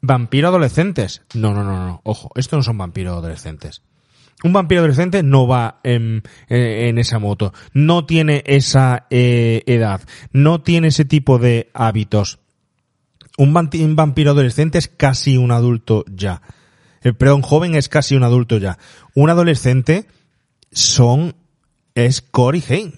[0.00, 1.22] vampiro adolescentes.
[1.34, 2.00] No, no, no, no.
[2.04, 3.82] Ojo, estos no son vampiros adolescentes.
[4.42, 10.00] Un vampiro adolescente no va en, esa moto, no tiene esa eh, edad,
[10.32, 12.38] no tiene ese tipo de hábitos.
[13.36, 13.52] Un,
[13.96, 16.40] vampiro adolescente es casi un adulto ya.
[17.02, 18.78] El perdón, joven es casi un adulto ya.
[19.14, 20.06] Un adolescente
[20.72, 21.34] son
[21.94, 22.92] es Corey Haim.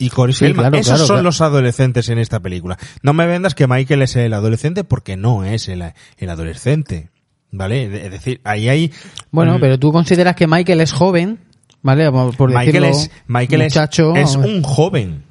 [0.00, 1.22] Y Sí, claro, Esos claro, son claro.
[1.22, 2.78] los adolescentes en esta película.
[3.02, 5.84] No me vendas que Michael es el adolescente porque no es el,
[6.16, 7.10] el adolescente.
[7.52, 8.06] ¿Vale?
[8.06, 8.92] Es decir, ahí hay...
[9.30, 11.40] Bueno, pero tú consideras que Michael es joven,
[11.82, 12.10] ¿vale?
[12.10, 15.24] Por Michael decirlo, es, Michael es- muchacho, es, un joven.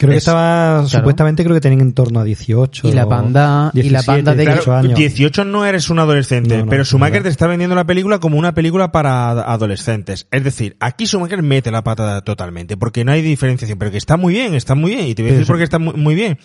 [0.00, 0.88] Creo que Es- estaba, claro.
[0.88, 2.88] supuestamente creo que tenían en torno a 18.
[2.88, 4.98] Y la o banda- y la 17, banda de- 18 Claro, años.
[4.98, 8.38] 18 no eres un adolescente, No, no, pero Schumacher te está vendiendo la película como
[8.38, 10.26] una película para ad- adolescentes.
[10.30, 14.16] Es decir, aquí Schumacher mete la pata totalmente, porque no hay diferenciación, pero que está
[14.16, 15.52] muy bien, está muy bien, y te voy a decir Eso.
[15.52, 16.38] por qué está muy, muy bien.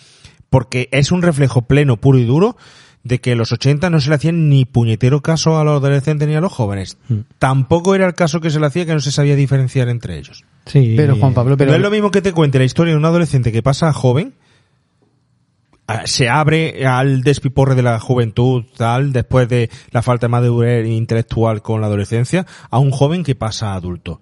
[0.50, 2.58] Porque es un reflejo pleno, puro y duro,
[3.04, 6.28] de que en los 80 no se le hacían ni puñetero caso a los adolescentes
[6.28, 6.98] ni a los jóvenes.
[7.08, 7.20] Hmm.
[7.38, 10.44] Tampoco era el caso que se le hacía que no se sabía diferenciar entre ellos.
[10.66, 10.94] Sí.
[10.96, 13.04] Pero Juan Pablo, pero no es lo mismo que te cuente la historia de un
[13.04, 14.34] adolescente que pasa a joven,
[16.04, 21.62] se abre al despiporre de la juventud, tal, después de la falta de madurez intelectual
[21.62, 24.20] con la adolescencia, a un joven que pasa a adulto.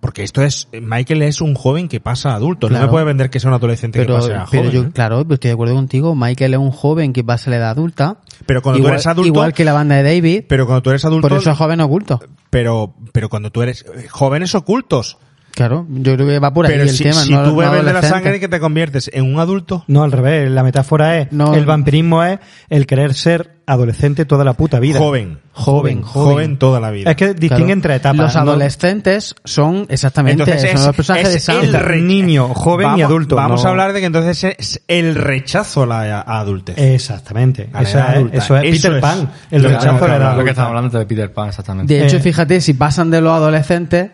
[0.00, 2.70] Porque esto es, Michael es un joven que pasa a adulto.
[2.70, 4.72] No me puede vender que sea un adolescente pero, que pase a pero joven.
[4.72, 4.90] yo, ¿eh?
[4.92, 6.14] claro, pero estoy de acuerdo contigo.
[6.14, 8.18] Michael es un joven que pasa a la edad adulta.
[8.46, 10.90] Pero cuando igual, tú eres adulto, igual que la banda de David, pero cuando tú
[10.90, 12.20] eres adulto, por eso es joven oculto.
[12.50, 15.18] pero, pero cuando tú eres eh, jóvenes ocultos.
[15.58, 17.20] Claro, yo creo que va por ahí pero el si, tema.
[17.20, 20.04] si no- tú no bebes de la sangre que te conviertes en un adulto, No,
[20.04, 20.48] al revés.
[20.50, 21.52] La metáfora es, No.
[21.54, 22.38] el vampirismo es
[22.70, 24.98] el querer ser adolescente toda la puta vida.
[24.98, 26.56] joven, Joven, joven, joven.
[26.58, 27.10] toda la vida.
[27.10, 27.72] Es que distingue Claro.
[27.72, 28.16] entre etapas.
[28.18, 28.40] Los ¿no?
[28.52, 33.34] adolescentes son exactamente Entonces son es- los personajes es de el niño, joven y adulto.
[33.36, 36.78] Vamos no- a hablar de que entonces es el rechazo a la a adultez.
[36.78, 37.68] Exactamente.
[37.72, 38.36] A la Eso es, adulta.
[38.38, 39.30] eso es Eso Peter es Pan.
[39.50, 41.48] El lo que rechazo estamos a la edad Lo que estamos hablando de Peter Pan,
[41.48, 41.92] exactamente.
[41.94, 42.20] De hecho, Eh.
[42.20, 44.10] fíjate, si pasan de los adolescentes,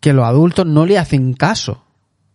[0.00, 1.84] que los adultos no le hacen caso.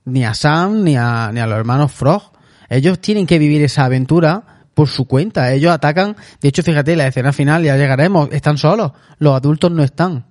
[0.05, 2.31] Ni a Sam, ni a, ni a los hermanos Frog.
[2.69, 4.43] Ellos tienen que vivir esa aventura
[4.73, 5.53] por su cuenta.
[5.53, 6.15] Ellos atacan.
[6.41, 8.91] De hecho, fíjate, la escena final, ya llegaremos, están solos.
[9.19, 10.25] Los adultos no están.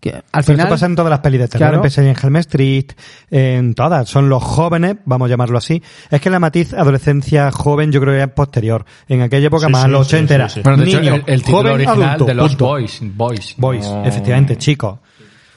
[0.00, 0.58] Que al Pero final.
[0.60, 2.08] esto pasa en todas las pelis de terror, Claro.
[2.10, 2.86] en Helm Street,
[3.30, 4.08] en todas.
[4.08, 5.82] Son los jóvenes, vamos a llamarlo así.
[6.10, 8.84] Es que la matiz adolescencia joven yo creo que es posterior.
[9.08, 10.62] En aquella época Sí, más, sí, los sí, 80 sí, era.
[10.64, 12.64] Bueno, de hecho, niño, el- el título joven, original adulto, de los punto.
[12.66, 13.54] Boys, Boys.
[13.56, 14.98] Boys, efectivamente, chicos.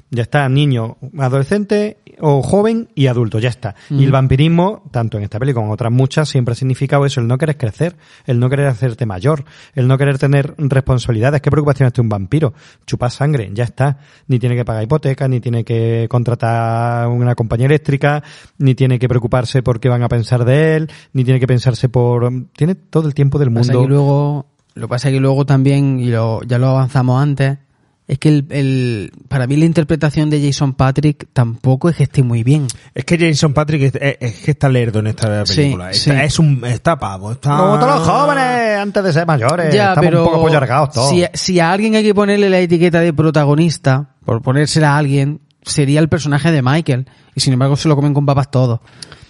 [0.09, 3.75] Ya está, niño, adolescente o joven y adulto, ya está.
[3.89, 7.19] Y el vampirismo, tanto en esta peli como en otras muchas, siempre ha significado eso,
[7.19, 9.43] el no querer crecer, el no querer hacerte mayor,
[9.75, 11.41] el no querer tener responsabilidades.
[11.41, 12.53] ¿Qué preocupación tiene un vampiro?
[12.85, 13.99] Chupar sangre, ya está.
[14.27, 18.23] Ni tiene que pagar hipoteca, ni tiene que contratar una compañía eléctrica,
[18.57, 21.89] ni tiene que preocuparse por qué van a pensar de él, ni tiene que pensarse
[21.89, 22.31] por...
[22.55, 23.81] Tiene todo el tiempo del Pasa mundo.
[23.81, 27.57] que luego, lo que pasa es que luego también, y lo, ya lo avanzamos antes,
[28.07, 32.23] es que el, el- para mí la interpretación de Jason Patrick tampoco es que esté
[32.23, 32.67] muy bien.
[32.95, 35.93] Es que Jason Patrick es, es- es que está lerdo en esta Sí, película.
[35.93, 36.09] sí.
[36.09, 37.33] Está- Es un está pavo.
[37.33, 37.57] Está...
[37.57, 39.73] Como todos los jóvenes antes de ser mayores.
[39.73, 41.09] ya, Estamos pero un poco pollargados todos.
[41.09, 45.41] si, si a alguien hay que ponerle la etiqueta de protagonista, por ponérsela a alguien,
[45.63, 47.07] sería el personaje de Michael.
[47.35, 48.79] Y sin embargo se lo comen con papas todos.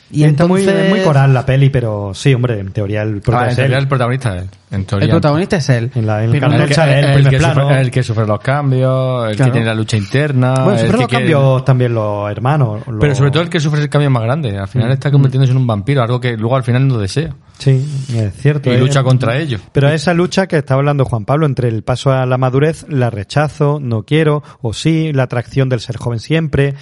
[0.09, 3.21] Y Está muy, entonces- muy coral la peli, pero sí, hombre, en teoría el Ah,
[3.23, 3.83] protagonista en es teoría él.
[3.83, 4.49] el protagonista es él.
[4.69, 5.05] En teoría.
[5.05, 5.91] El protagonista es él.
[5.95, 7.61] En la, en el Pero que, sale él, el primer que plano.
[7.61, 9.51] sufre, el que sufre los cambios, el Claro.
[9.51, 10.53] que tiene la lucha interna.
[10.63, 12.81] bueno, que los quiere- cambios también los hermanos.
[12.87, 14.57] los- Pero sobre todo el que sufre el cambio más grande.
[14.57, 14.93] Al final Mm.
[14.93, 17.33] está convirtiéndose en un vampiro, algo que luego al final no desea.
[17.57, 18.71] Sí, es cierto.
[18.73, 19.59] Y lucha contra ello.
[19.71, 23.09] Pero esa lucha que estaba hablando Juan Pablo entre el paso a la madurez, la
[23.09, 26.75] rechazo, no quiero, o sí, la atracción del ser joven siempre.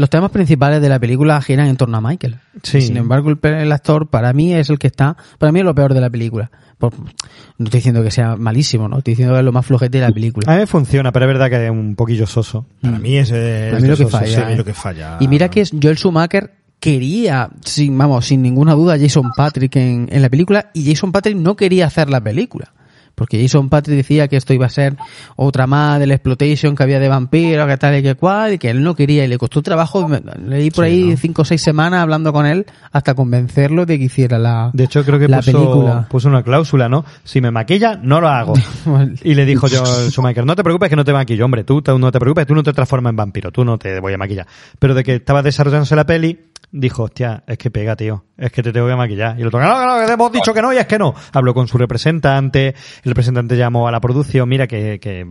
[0.00, 2.36] Los temas principales de la película giran en torno a Michael.
[2.62, 2.80] Sí.
[2.80, 5.92] Sin embargo, el, actor para mí es el que está, para mí es lo peor
[5.92, 6.50] de la película.
[6.78, 9.98] Por- no estoy diciendo que sea malísimo, no, estoy diciendo que es lo más flojete
[9.98, 10.50] de la película.
[10.50, 12.64] A mí funciona, pero es verdad que es un poquillo soso.
[12.80, 13.34] Para mí es, A
[13.78, 14.56] mí lo que eso, falla, sí, a mí eh.
[14.56, 15.18] lo que falla.
[15.20, 20.08] Y mira que es- Joel Schumacher quería, sin, vamos, sin ninguna duda, Jason Patrick en,
[20.10, 22.72] en la película y Jason Patrick no quería hacer la película.
[23.20, 24.96] Porque Jason Patrick decía que esto iba a ser
[25.36, 28.70] otra más del exploitation que había de vampiros, que tal y que cual, y que
[28.70, 30.08] él no quería y le costó trabajo,
[30.42, 34.38] leí por ahí cinco o seis semanas hablando con él hasta convencerlo de que hiciera
[34.38, 36.08] la, De hecho, creo que la puso, película.
[36.08, 37.04] puso una cláusula, ¿no?
[37.22, 38.54] Si me maquilla, no lo hago.
[39.22, 42.10] Y le dijo yo Schumacher, no te preocupes que no te maquillo, hombre, tú no
[42.10, 44.46] te preocupes, tú no te transformas en vampiro, tú no te voy a maquillar.
[44.78, 46.38] Pero de que estaba desarrollándose la peli,
[46.72, 49.38] dijo, hostia, es que pega, tío, es que te tengo que maquillar.
[49.38, 50.98] Y el otro, no, no, no, que te hemos dicho que no y es que
[50.98, 51.14] no.
[51.32, 55.26] Habló con su representante, el representante llamó a la producción, mira que, que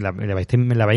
[0.00, 0.48] la, le, habéis,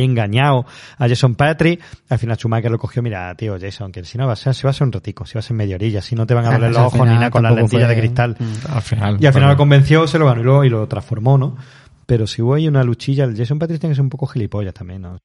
[0.03, 0.65] engañado
[0.97, 1.81] a Jason Patrick.
[2.09, 4.63] Al final Schumacher lo cogió, mira, tío, Jason, que si no va a ser, si
[4.63, 6.45] va a ser un ratico, si va a ser media orilla, si no te van
[6.45, 8.37] a doler los ojos ni nada con las lentillas de fue- cristal.
[8.69, 9.17] Al final.
[9.19, 9.47] Y al final bueno.
[9.49, 11.57] lo convenció, se lo ganó y lo, y lo transformó, ¿no?
[12.05, 14.73] Pero si hubo ahí una luchilla, el Jason Patrick tiene que ser un poco gilipollas
[14.73, 15.17] también, ¿no?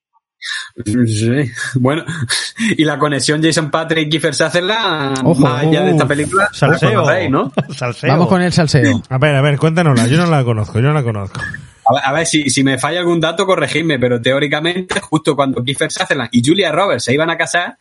[0.84, 1.50] Sí.
[1.74, 2.04] Bueno,
[2.76, 6.90] y la conexión Jason Patrick y Kiefer Sutherland, Ojo, más allá de esta película, salseo.
[6.90, 7.52] la conocéis, ¿no?
[7.76, 8.10] Salseo.
[8.10, 9.02] Vamos con el salseo.
[9.08, 10.06] A ver, a ver, cuéntanosla.
[10.06, 11.40] Yo no la conozco, yo no la conozco.
[11.40, 15.62] A ver, a ver, si, si me falla algún dato, corregidme, pero teóricamente, justo cuando
[15.62, 17.78] Kiefer Sutherland y Julia Roberts se iban a casar,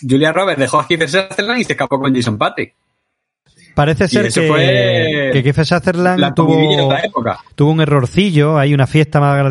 [0.00, 2.74] Julia Roberts dejó a Kiefer Sutherland y se escapó con Jason Patrick.
[3.74, 7.40] Parece ser que, fue que Kiefer Sutherland tuvo, época.
[7.56, 9.50] tuvo un errorcillo, hay una fiesta más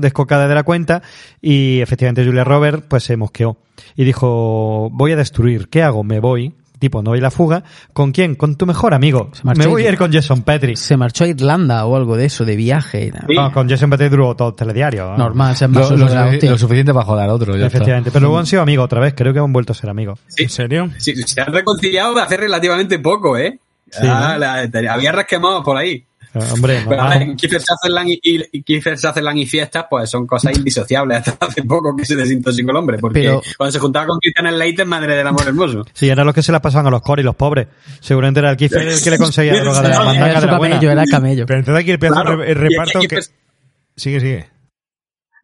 [0.00, 1.02] descocada de la cuenta
[1.42, 3.58] y efectivamente Julia Roberts pues se mosqueó
[3.94, 6.02] y dijo, voy a destruir, ¿qué hago?
[6.02, 8.34] Me voy, tipo, no a la fuga, ¿con quién?
[8.34, 9.30] Con tu mejor amigo.
[9.42, 10.76] marchó Me voy a ir con Jason Patrick.
[10.76, 13.12] Se marchó a Irlanda o algo de eso, de viaje.
[13.28, 13.34] Sí.
[13.34, 15.10] No, con Jason Patrick duró todo el telediario.
[15.10, 15.16] ¿no?
[15.18, 17.56] Normal, se Lo, lo lo suficiente para joder al otro.
[17.56, 17.76] ya está.
[17.78, 20.20] Efectivamente, pero luego han sido amigos otra vez, creo que han vuelto a ser amigos.
[20.36, 20.90] ¿En serio?
[20.98, 23.58] Sí, se han reconciliado de hace relativamente poco, ¿eh?
[23.90, 26.04] Sí, Ah, la- había resquemados por ahí.
[26.34, 27.22] Eh, Hombre, Pero normal.
[27.22, 31.18] ahora, Kiefer Sutherland y, y- y Kiefer Sutherland y fiestas, pues son cosas indisociables.
[31.28, 34.48] Hasta hace poco que se desintoxicó el hombre, porque Pero- cuando se juntaba con Christian
[34.52, 35.84] Slater, madre del amor hermoso.
[35.94, 37.66] Sí, eran los que se las pasaban a los coros y los pobres.
[38.00, 40.40] Seguramente era el Kiefer el que le conseguía la droga de la Era mandanga Era
[40.40, 40.74] de la buena.
[40.76, 41.46] camello, era camello.
[41.46, 43.08] Pero entonces aquí el pedazo Claro, y- reparto que...
[43.08, 43.30] Kiefer-
[43.96, 44.48] Sigue, sigue.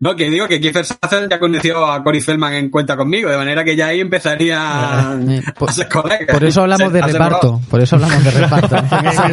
[0.00, 3.36] No, que digo que Kiefer Sutherland ya conoció a Cory Feldman en cuenta conmigo, de
[3.36, 6.32] manera que ya ahí empezaría Eh, por, a ser colega.
[6.32, 7.60] por eso hablamos de reparto.
[7.70, 8.76] Por eso hablamos de reparto.
[8.76, 9.24] Eso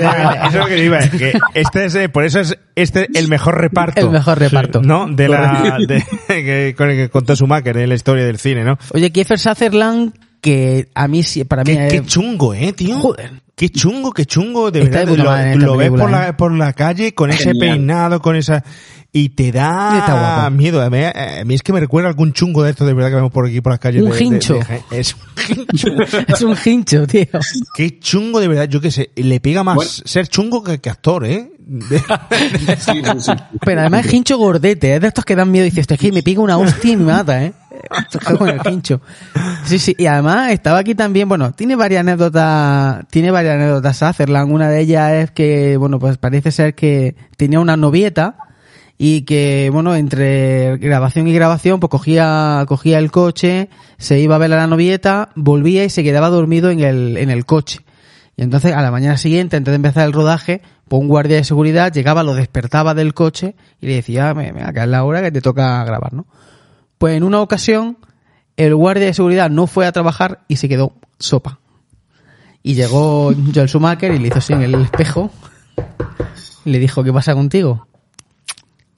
[0.45, 4.01] es lo que iba, que este es, eh, por eso es este el mejor reparto.
[4.01, 4.81] El mejor reparto.
[4.81, 5.07] ¿No?
[5.07, 8.77] De la, de, que, con el que contó Schumacher en la historia del cine, ¿no?
[8.93, 12.97] Oye, Kiefer Sutherland, que a mí sí, para mí Qué, es- qué chungo, eh, tío.
[12.99, 13.31] Joder.
[13.61, 15.53] Qué chungo, qué chungo, de Está verdad.
[15.55, 16.33] Lo, ves por la, eh.
[16.33, 18.63] por la calle con ese peinado, con esa...
[19.13, 20.81] Y te da miedo.
[20.81, 23.09] A mí, a mí es que me recuerda a algún chungo de estos de verdad
[23.09, 24.01] que vemos por aquí, por las calles.
[24.01, 24.55] Un de- hincho.
[24.89, 25.87] de- es un hincho.
[26.27, 27.25] es un hincho, tío.
[27.75, 28.67] Qué chungo de verdad.
[28.67, 29.91] Yo qué sé, le pega más Bueno.
[29.91, 31.51] ser chungo que, que actor, ¿eh?
[32.79, 33.31] Sí, sí, sí.
[33.63, 36.01] Pero además es hincho gordete, es de estos que dan miedo y dices, "Hostia, es
[36.01, 37.53] que me pega una hostia y me mata, ¿eh?
[38.37, 39.01] Con el pincho.
[39.65, 44.51] Sí, sí, y además estaba aquí también, bueno, tiene varias anécdotas, tiene varias anécdotas Sutherland.
[44.51, 48.35] Una de ellas es que, bueno, pues parece ser que tenía una novieta
[48.97, 54.37] y que, bueno, entre grabación y grabación, pues cogía, cogía el coche, se iba a
[54.37, 57.79] ver a la novieta, volvía y se quedaba dormido en el, en el coche.
[58.37, 61.43] Y entonces a la mañana siguiente, antes de empezar el rodaje, pues un guardia de
[61.43, 65.31] seguridad llegaba, lo despertaba del coche y le decía, me acá es la hora que
[65.31, 66.27] te toca grabar, ¿no?
[67.01, 67.97] Pues en una ocasión,
[68.57, 71.57] el guardia de seguridad no fue a trabajar y se quedó sopa.
[72.61, 75.31] Y llegó Joel Schumacher y le hizo así en el espejo
[76.63, 77.87] y le dijo, ¿qué pasa contigo?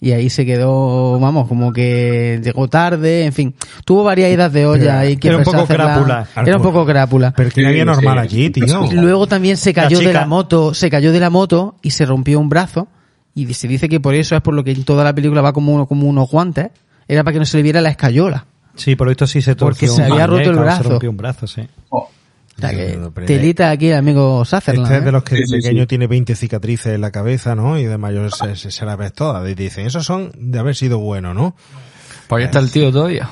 [0.01, 3.55] Y ahí se quedó, vamos, como que llegó tarde, en fin.
[3.85, 5.17] Tuvo varias idas de olla ahí.
[5.29, 6.27] Era un poco crápula.
[6.45, 7.33] Era un poco crápula.
[7.33, 8.65] Pero que nadie normal allí, tío.
[8.91, 12.05] Luego también se cayó La de la moto, se cayó de la moto y se
[12.05, 12.89] rompió un brazo.
[13.33, 15.53] Y se dice que por eso es por lo que en toda la película va
[15.53, 16.71] como, uno- como unos guantes.
[17.07, 18.45] Era para que no se le viera la escayola.
[18.75, 20.83] Sí, por lo visto sí se Porque torció se un había roto el brazo.
[20.83, 21.67] Se rompió un brazo, sí.
[21.89, 22.09] O
[22.59, 24.85] sea que telita aquí el amigo Sutherland.
[24.85, 25.11] Este es de ¿eh?
[25.11, 25.87] los que de Sí, pequeño sí.
[25.87, 27.77] tiene 20 cicatrices en la cabeza, ¿no?
[27.79, 29.47] Y de mayor se, se, se las ves todas.
[29.49, 31.55] Y dicen, esos son de haber sido bueno, ¿no?
[32.27, 33.27] Pues ahí está el tío todavía.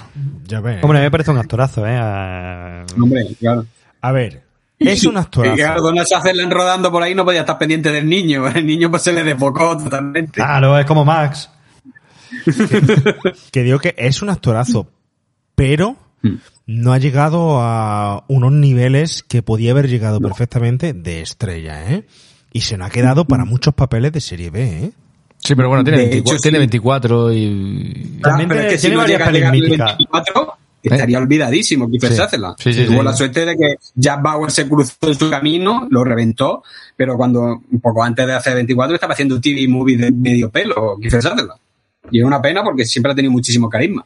[0.48, 0.84] Ya ves.
[0.84, 1.98] Hombre, a mí me parece un actorazo, ¿eh?
[1.98, 3.66] A- Hombre, claro.
[4.02, 4.42] A ver,
[4.80, 5.56] es un Y actorazo.
[5.56, 8.48] claro, Donald Sutherland rodando por ahí no podía estar pendiente del niño.
[8.54, 10.34] El niño pues se le desbocó totalmente.
[10.34, 11.50] Claro, es como Max.
[13.52, 14.88] que digo que es un actorazo,
[15.56, 15.96] pero
[16.68, 22.06] no ha llegado a unos niveles que podía haber llegado perfectamente de estrella, ¿eh?
[22.54, 24.92] Y se nos ha quedado para muchos papeles de serie B, ¿eh?
[25.38, 26.60] Sí, pero bueno, tiene, De 24, hecho, tiene sí.
[26.60, 28.18] 24 y...
[28.22, 29.62] Claro, También pero es tiene- que si tiene no varias llega a pelis llegar al
[29.62, 29.98] míticas.
[29.98, 30.54] 24,
[30.84, 32.22] estaría olvidadísimo Kiefer Sí.
[32.60, 33.04] Sí, sí, Tuvo sí.
[33.06, 36.64] la suerte de que Jack Bauer se cruzó en su camino, lo reventó,
[36.96, 40.52] pero cuando, un poco antes de hacer 24, estaba haciendo un TV movie de medio
[40.52, 41.60] pelo, Kiefer Sutherland.
[42.10, 44.06] Y es una pena porque siempre ha tenido muchísimo carisma.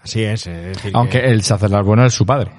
[0.00, 2.50] Así es, es decir, Aunque que- el Sutherland bueno es su padre.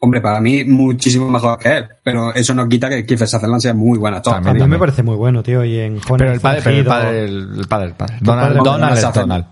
[0.00, 3.72] Hombre, para mí muchísimo mejor que él, pero eso no quita que Kiefer Sutherland sea
[3.72, 4.34] muy buen actor.
[4.34, 5.64] También, A mí me parece muy bueno, tío.
[5.64, 8.18] Y en Jóvenes Pero el padre, pero el padre, el, el padre, el padre.
[8.18, 8.56] Tu Donald,
[9.14, 9.46] Donald.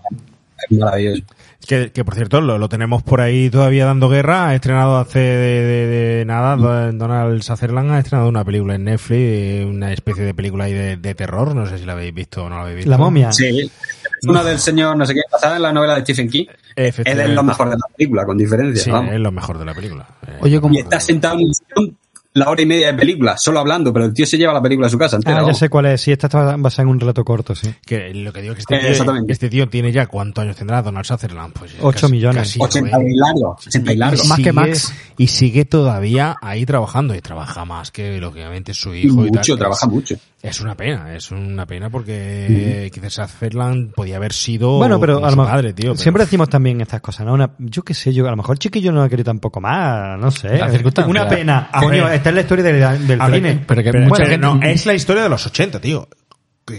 [0.69, 1.23] Es maravilloso.
[1.65, 4.49] Que, que, por cierto, lo, lo tenemos por ahí todavía dando guerra.
[4.49, 8.83] Ha estrenado hace de, de- de nada, Don- Donald Sutherland ha estrenado una película en
[8.83, 11.55] Netflix, una especie de película ahí de, de terror.
[11.55, 12.91] No sé si la habéis visto o no la habéis visto.
[12.91, 13.31] La momia.
[13.31, 16.45] Sí, es una del señor, no sé qué, basada en la novela de Stephen King.
[16.75, 16.97] Es
[17.29, 18.83] lo mejor de la película, con diferencia.
[18.83, 19.13] Sí, vamos.
[19.13, 20.07] es lo mejor de la película.
[20.41, 21.97] Oye, como Y está sentado en un sillón
[22.35, 24.87] la hora y media de película, solo hablando, pero el tío se lleva la película
[24.87, 25.35] a su casa entera.
[25.35, 25.57] Ah, ya vamos.
[25.59, 26.01] sé cuál es.
[26.01, 27.69] Sí, esta está basada en un relato corto, sí.
[27.85, 29.33] Que lo que digo es que este, Eh, tío, exactamente.
[29.33, 32.39] este tío tiene ya cuántos años tendrá Donald Sutherland, pues Ocho millones.
[32.49, 33.11] casi 80 noventa.
[33.11, 34.23] y largo, 80 y largo.
[34.25, 34.93] Más que Max.
[35.17, 39.37] Y sigue todavía ahí trabajando y trabaja más que lógicamente su hijo y tal.
[39.39, 40.15] mucho, trabaja es, mucho.
[40.43, 45.29] Es una pena, es una pena porque quizás Sutherland podía haber sido Bueno, pero a
[45.31, 45.91] su mejor padre, tío.
[45.93, 47.33] pero- siempre decimos también estas cosas, ¿no?
[47.33, 50.19] Una, yo qué sé, yo a lo mejor el chiquillo no ha querido tampoco más,
[50.19, 50.59] no sé.
[51.07, 51.69] Una pena.
[51.71, 53.63] A Coño, esta es la historia del, del ver, cine.
[53.65, 56.09] pero que pero- mucha pero gente- no, es la historia de los 80, tío.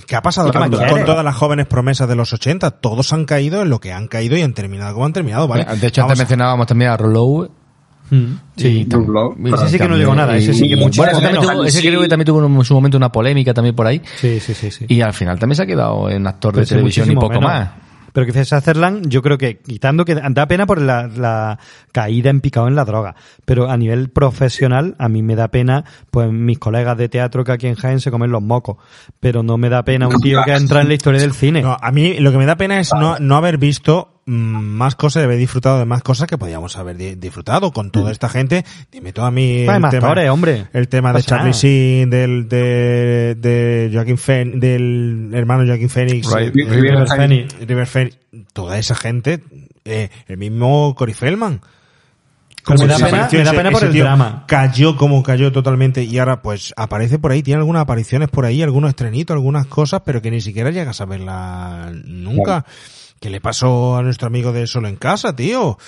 [0.06, 2.70] ¿Qué ha pasado ¿Qué más con, todas las jóvenes promesas de los 80?
[2.70, 5.64] Todos han caído en lo que han caído y han terminado como han terminado, ¿vale?
[5.64, 7.50] De hecho, Vamos antes a- mencionábamos también a Rollo.
[8.10, 8.24] Mm,
[8.56, 8.86] Sí.
[8.86, 11.56] Ese sí que no llegó nada, ese sí que Y- mucho bueno, ese, también menos.
[11.56, 11.88] tuvo- ese Sí.
[11.88, 14.00] creo que también tuvo en su momento una polémica también por ahí.
[14.16, 14.70] sí, sí, sí.
[14.70, 14.84] sí.
[14.88, 17.40] Y al final también se ha quedado en actor de Pero televisión y muchísimo poco
[17.40, 17.50] menos.
[17.50, 17.70] más.
[18.12, 21.58] Pero que Sutherland, yo creo que, quitando que da pena por la, la
[21.90, 25.84] caída en picado en la droga, pero a nivel profesional, a mí me da pena,
[26.12, 28.76] pues mis colegas de teatro que aquí en Jaén se comen los mocos,
[29.18, 31.62] pero no me da pena un tío que entra en la historia del cine.
[31.62, 35.20] No, a mí lo que me da pena es no, no haber visto más cosas,
[35.20, 38.64] de haber disfrutado de más cosas que podíamos haber di- disfrutado con toda esta gente.
[38.90, 40.66] Dime tú a mí Pues el tema, actores, hombre.
[40.72, 41.60] el tema de Charlie nada.
[41.60, 46.54] Sheen, del, de, de Joaquin Phoenix, del hermano Joaquin Phoenix, Right.
[46.54, 47.54] River Phoenix.
[47.66, 48.18] River Phoenix,
[48.54, 49.42] toda esa gente,
[49.84, 51.60] eh, el mismo Cory Feldman.
[52.66, 54.44] Pero me da pena- me da ese- pena por ese el drama.
[54.48, 58.62] Cayó como cayó totalmente y ahora pues aparece por ahí, tiene algunas apariciones por ahí,
[58.62, 62.64] algunos estrenitos, algunas cosas, pero que ni siquiera llegas a verla nunca.
[63.24, 65.78] ¿Qué le pasó a nuestro amigo de Solo en Casa, tío?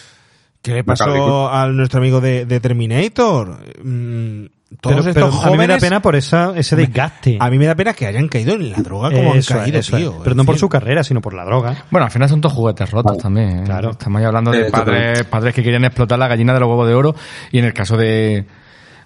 [0.62, 3.58] ¿Qué le pasó a nuestro amigo de, de Terminator?
[3.84, 4.46] Mm,
[4.80, 7.36] todos Pero, estos pero jóvenes, a mí me da pena por esa, ese desgaste.
[7.38, 9.80] a mí me da pena que hayan caído en la droga como Eso han caído,
[9.80, 10.20] eso tío.
[10.24, 11.84] Pero no por su carrera, sino por la droga.
[11.90, 13.58] Bueno, al final son todos juguetes rotos también.
[13.58, 13.62] ¿eh?
[13.66, 13.90] Claro.
[13.90, 16.94] Estamos ahí hablando de padres, padres que querían explotar la gallina de los huevos de
[16.94, 17.14] oro.
[17.52, 18.46] Y en el caso de,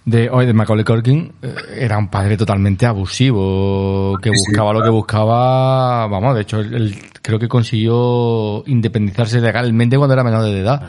[0.04, 4.88] de, hoy de Macaulay Culkin, eh, era un padre totalmente abusivo, que buscaba lo que
[4.88, 6.06] buscaba.
[6.06, 10.82] Vamos, de hecho, él, él creo que consiguió independizarse legalmente cuando era menor de edad.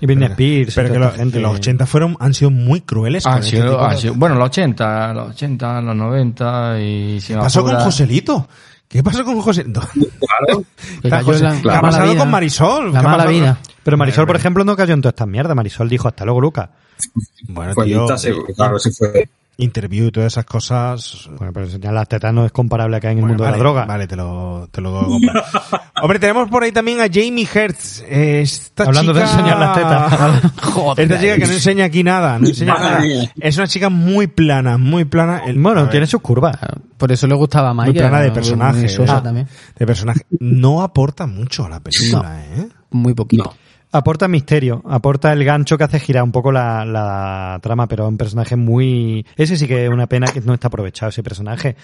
[0.00, 1.40] Y Britney Spears, pero que los, esta gente.
[1.40, 3.26] los 80 fueron, han sido muy crueles.
[3.26, 7.62] Han este sido- de- bueno, los 80, los 80, los 90 y si ¿Qué pasó
[7.64, 8.46] con Joselito?
[8.86, 9.64] ¿Qué pasó con José?
[9.66, 9.80] No.
[9.80, 10.62] Claro.
[11.02, 12.18] La- ¿Qué la ha pasado vida.
[12.20, 12.92] con Marisol?
[12.92, 13.30] La ¿Qué ha mala pasado?
[13.32, 13.58] vida.
[13.84, 15.54] Pero Marisol, por ejemplo, no cayó en todas estas mierdas.
[15.54, 16.70] Marisol dijo, hasta luego, Lucas.
[17.48, 19.28] Bueno, Pues tío, sí, eh, claro, sí fue.
[19.56, 21.28] interview y todas esas cosas.
[21.38, 23.58] Bueno, pero enseñar las tetas no es comparable acá en el Bueno, mundo vale, de
[23.58, 23.84] la droga.
[23.84, 25.44] Vale, te lo, te lo doy a comprar.
[26.02, 28.02] Hombre, tenemos por ahí también a Jamie Hertz.
[28.08, 30.52] eh, Esta Hablando de chica- enseñar las tetas.
[30.98, 33.02] Esta chica que no enseña aquí nada, no enseña nada.
[33.40, 35.42] Es una chica muy plana, muy plana.
[35.46, 36.56] El- Bueno, tiene sus curvas.
[36.96, 38.34] Por eso le gustaba a muy plana de ¿no?
[38.34, 38.80] personaje.
[38.80, 39.46] Muy sosa Ah, también.
[39.76, 40.22] De personaje.
[40.40, 42.68] No aporta mucho a la película, ¿eh?
[42.90, 43.54] Muy poquito.
[43.96, 48.08] Aporta misterio, aporta el gancho que hace girar un poco la, la trama, pero es
[48.08, 49.24] un personaje muy...
[49.36, 51.76] Ese sí que es una pena que no está aprovechado, ese personaje.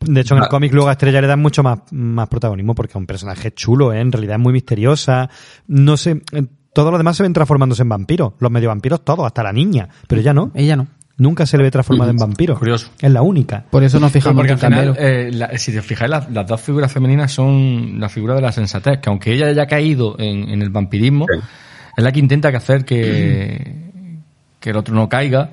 [0.00, 0.48] De hecho, en el Ah.
[0.48, 3.92] cómic luego a Estrella le dan mucho más, más protagonismo porque es un personaje chulo,
[3.92, 4.00] ¿eh?
[4.00, 5.28] en realidad es muy misteriosa.
[5.66, 8.32] No sé, eh, todos los demás se ven transformándose en vampiros.
[8.38, 9.86] Los medio vampiros todos, hasta la niña.
[10.08, 10.52] Pero ella no.
[10.54, 10.86] Ella no.
[11.20, 12.58] Nunca se le ve transformada en vampiro.
[12.58, 12.90] Curioso.
[13.00, 13.64] Es la única.
[13.70, 15.08] Por eso nos fijamos porque en al final, Candelo.
[15.08, 18.52] eh, la- si te fijáis, las, las dos figuras femeninas son la figura de la
[18.52, 21.26] sensatez, que aunque ella haya caído en, en el vampirismo,
[21.96, 23.74] es la que intenta que hacer que,
[24.58, 25.50] que el otro no caiga.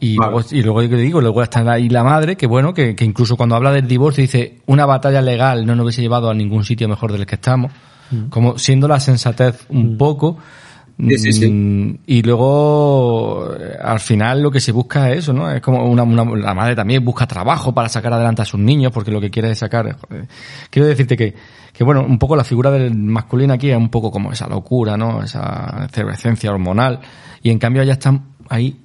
[0.00, 0.32] Y, Vale.
[0.32, 3.36] luego, y luego, ¿qué digo, luego está ahí la madre, que bueno, que, que incluso
[3.36, 6.88] cuando habla del divorcio dice, una batalla legal no nos hubiese llevado a ningún sitio
[6.88, 7.72] mejor del que estamos.
[8.30, 10.38] Como siendo la sensatez un poco.
[10.98, 11.48] Sí, sí, sí.
[11.50, 15.50] Mm, Y luego, eh, al final, lo que se busca es eso, ¿no?
[15.50, 18.90] Es como una, una- la madre también busca trabajo para sacar adelante a sus niños,
[18.92, 19.96] porque lo que quiere es sacar.
[20.00, 20.26] joder.
[20.70, 21.34] Quiero decirte que,
[21.72, 24.96] que, bueno, un poco la figura del masculino aquí es un poco como esa locura,
[24.96, 25.22] ¿no?
[25.22, 26.98] Esa efervescencia hormonal.
[27.42, 28.18] Y en cambio, ella está
[28.48, 28.76] ahí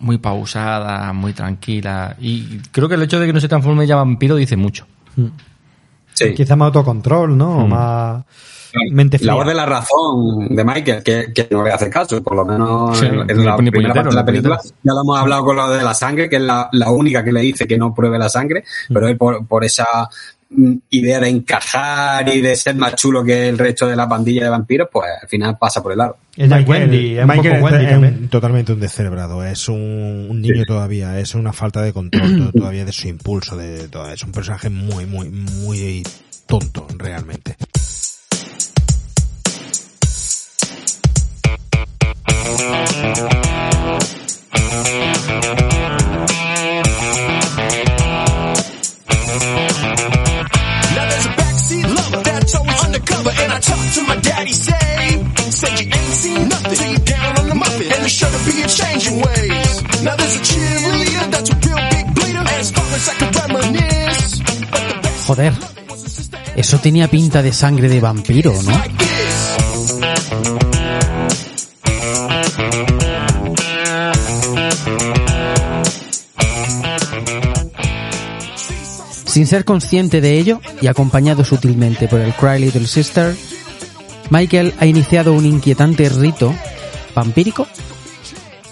[0.00, 2.16] muy pausada, muy tranquila.
[2.20, 4.84] Y creo que el hecho de que no se transforme ya vampiro dice mucho.
[6.12, 6.34] Sí.
[6.34, 7.58] Quizá más autocontrol, ¿no?
[7.58, 8.24] O más
[8.90, 9.32] mente fría.
[9.32, 12.44] La voz de la razón de Michael, que, que no le hace caso, por lo
[12.44, 14.56] menos Sí, en, la primera puñetero, parte de la película.
[14.58, 14.76] puñetero.
[14.82, 17.32] Ya lo hemos hablado con lo de la sangre, que es la, la única que
[17.32, 19.86] le dice que no pruebe la sangre, pero él por, por esa
[20.50, 24.44] mm, idea de encajar y de ser más chulo que el resto de la pandilla
[24.44, 26.16] de vampiros, pues al final pasa por el lado.
[26.36, 28.18] Es Michael- Wendy, es un Michael poco Wendy es también.
[28.22, 32.52] un- totalmente un descerebrado, es un, un niño todavía, es una falta de control to-
[32.58, 36.02] todavía de su impulso, de, todo, es un personaje muy, muy, muy
[36.46, 37.56] tonto, realmente.
[65.26, 65.52] Joder.
[66.56, 70.61] Eso tenía pinta de sangre de vampiro, ¿no?
[79.32, 83.34] Sin ser consciente de ello y acompañado sutilmente por el Cry Little Sister,
[84.28, 86.54] Michael ha iniciado un inquietante rito
[87.14, 87.66] vampírico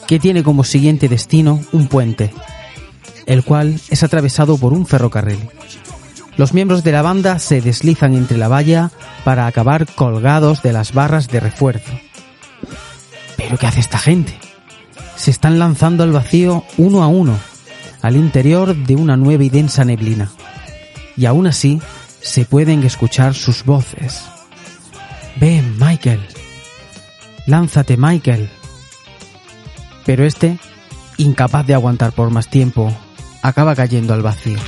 [0.07, 2.35] que tiene como siguiente destino un puente,
[3.25, 5.49] el cual es atravesado por un ferrocarril.
[6.37, 8.91] Los miembros de la banda se deslizan entre la valla
[9.25, 11.91] para acabar colgados de las barras de refuerzo.
[13.39, 14.39] ¿Pero qué hace esta gente?
[15.17, 17.39] Se están lanzando al vacío uno a uno,
[18.03, 20.31] al interior de una nueva y densa neblina.
[21.17, 21.81] Y aún así
[22.21, 24.25] se pueden escuchar sus voces.
[25.37, 26.21] Ven, Michael.
[27.47, 28.51] Lánzate, Michael.
[30.05, 30.59] Pero este,
[31.17, 32.93] incapaz de aguantar por más tiempo,
[33.43, 34.59] acaba cayendo al vacío.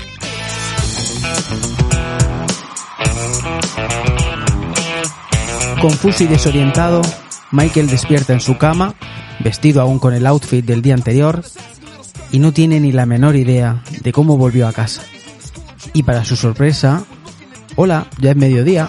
[5.80, 7.02] Confuso y desorientado,
[7.50, 8.94] Michael despierta en su cama,
[9.40, 11.42] vestido aún con el outfit del día anterior,
[12.32, 15.02] y no tiene ni la menor idea de cómo volvió a casa.
[15.92, 17.04] Y para su sorpresa,
[17.76, 18.88] hola, ya es mediodía.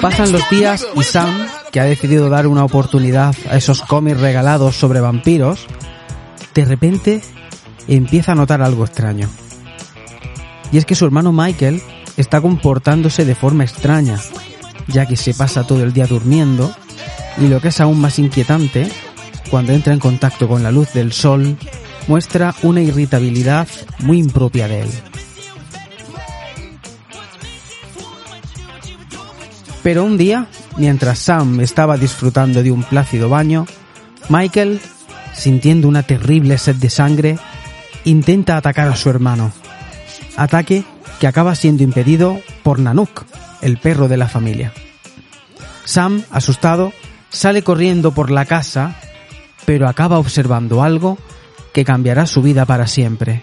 [0.00, 4.76] Pasan los días y Sam, que ha decidido dar una oportunidad a esos cómics regalados
[4.76, 5.66] sobre vampiros,
[6.54, 7.22] de repente
[7.88, 9.28] empieza a notar algo extraño.
[10.70, 11.80] Y es que su hermano Michael
[12.16, 14.18] está comportándose de forma extraña,
[14.88, 16.74] ya que se pasa todo el día durmiendo,
[17.38, 18.88] y lo que es aún más inquietante,
[19.50, 21.56] cuando entra en contacto con la luz del sol,
[22.08, 23.68] muestra una irritabilidad
[24.00, 24.90] muy impropia de él.
[29.82, 30.46] Pero un día,
[30.76, 33.66] mientras Sam estaba disfrutando de un plácido baño,
[34.28, 34.80] Michael,
[35.34, 37.38] sintiendo una terrible sed de sangre,
[38.04, 39.52] intenta atacar a su hermano.
[40.36, 40.84] Ataque
[41.18, 43.24] que acaba siendo impedido por Nanook,
[43.60, 44.72] el perro de la familia.
[45.84, 46.92] Sam, asustado,
[47.32, 48.96] sale corriendo por la casa,
[49.64, 51.18] pero acaba observando algo
[51.72, 53.42] que cambiará su vida para siempre.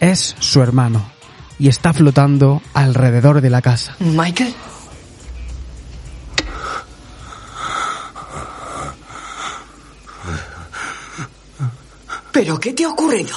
[0.00, 1.10] Es su hermano
[1.58, 3.96] y está flotando alrededor de la casa.
[4.00, 4.54] ¿Michael?
[12.32, 13.34] ¿Pero qué te ha ocurrido?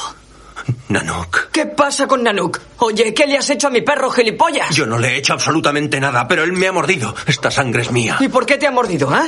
[0.90, 1.52] Nanook.
[1.52, 2.60] ¿Qué pasa con Nanook?
[2.80, 4.76] Oye, ¿qué le has hecho a mi perro, gilipollas?
[4.76, 7.14] Yo no le he hecho absolutamente nada, pero él me ha mordido.
[7.26, 8.18] Esta sangre es mía.
[8.20, 9.28] ¿Y por qué te ha mordido, ah?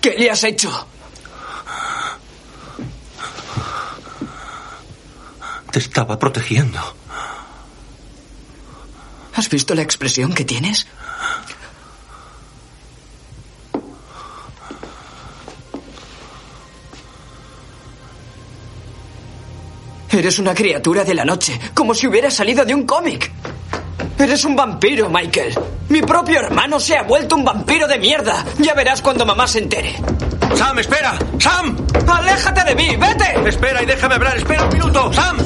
[0.00, 0.86] ¿Qué le has hecho?
[5.70, 6.78] Te estaba protegiendo.
[9.34, 10.86] ¿Has visto la expresión que tienes?
[20.12, 23.32] Eres una criatura de la noche, como si hubiera salido de un cómic.
[24.18, 25.58] Eres un vampiro, Michael.
[25.88, 28.44] Mi propio hermano se ha vuelto un vampiro de mierda.
[28.58, 29.96] Ya verás cuando mamá se entere.
[30.54, 31.18] ¡Sam, espera!
[31.38, 31.76] ¡Sam!
[32.06, 32.94] ¡Aléjate de mí!
[32.96, 33.48] ¡Vete!
[33.48, 34.36] Espera y déjame hablar.
[34.36, 35.12] ¡Espera un minuto!
[35.14, 35.38] ¡Sam!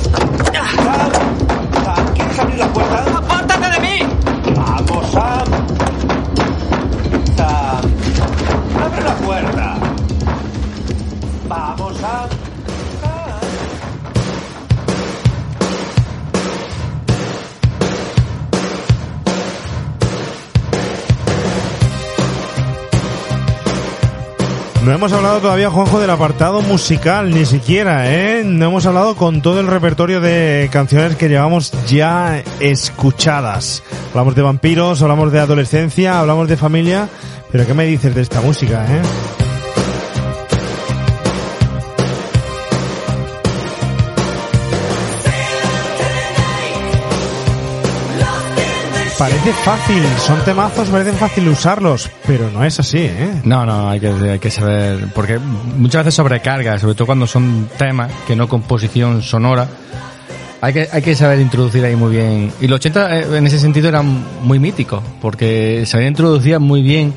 [2.14, 3.04] ¿Quieres abrir la puerta?
[3.18, 3.98] ¡Apártate de mí!
[4.56, 5.46] ¡Vamos, Sam!
[7.36, 7.92] Sam.
[8.82, 9.76] ¡Abre la puerta!
[11.48, 12.45] ¡Vamos, Sam!
[24.86, 28.44] No hemos hablado todavía, Juanjo, del apartado musical, ni siquiera, ¿eh?
[28.44, 33.82] No hemos hablado con todo el repertorio de canciones que llevamos ya escuchadas.
[34.10, 37.08] Hablamos de vampiros, hablamos de adolescencia, hablamos de familia,
[37.50, 39.45] pero ¿qué me dices de esta música, eh?
[49.18, 53.40] Parece fácil, son temazos, parece fácil usarlos, pero no es así, ¿eh?
[53.44, 57.66] No, no, hay que, hay que saber, porque muchas veces sobrecarga, sobre todo cuando son
[57.78, 59.68] temas que no composición sonora.
[60.60, 62.52] Hay que, hay que saber introducir ahí muy bien.
[62.60, 66.82] Y los 80 eh, en ese sentido eran muy míticos, porque se habían introducido muy
[66.82, 67.14] bien.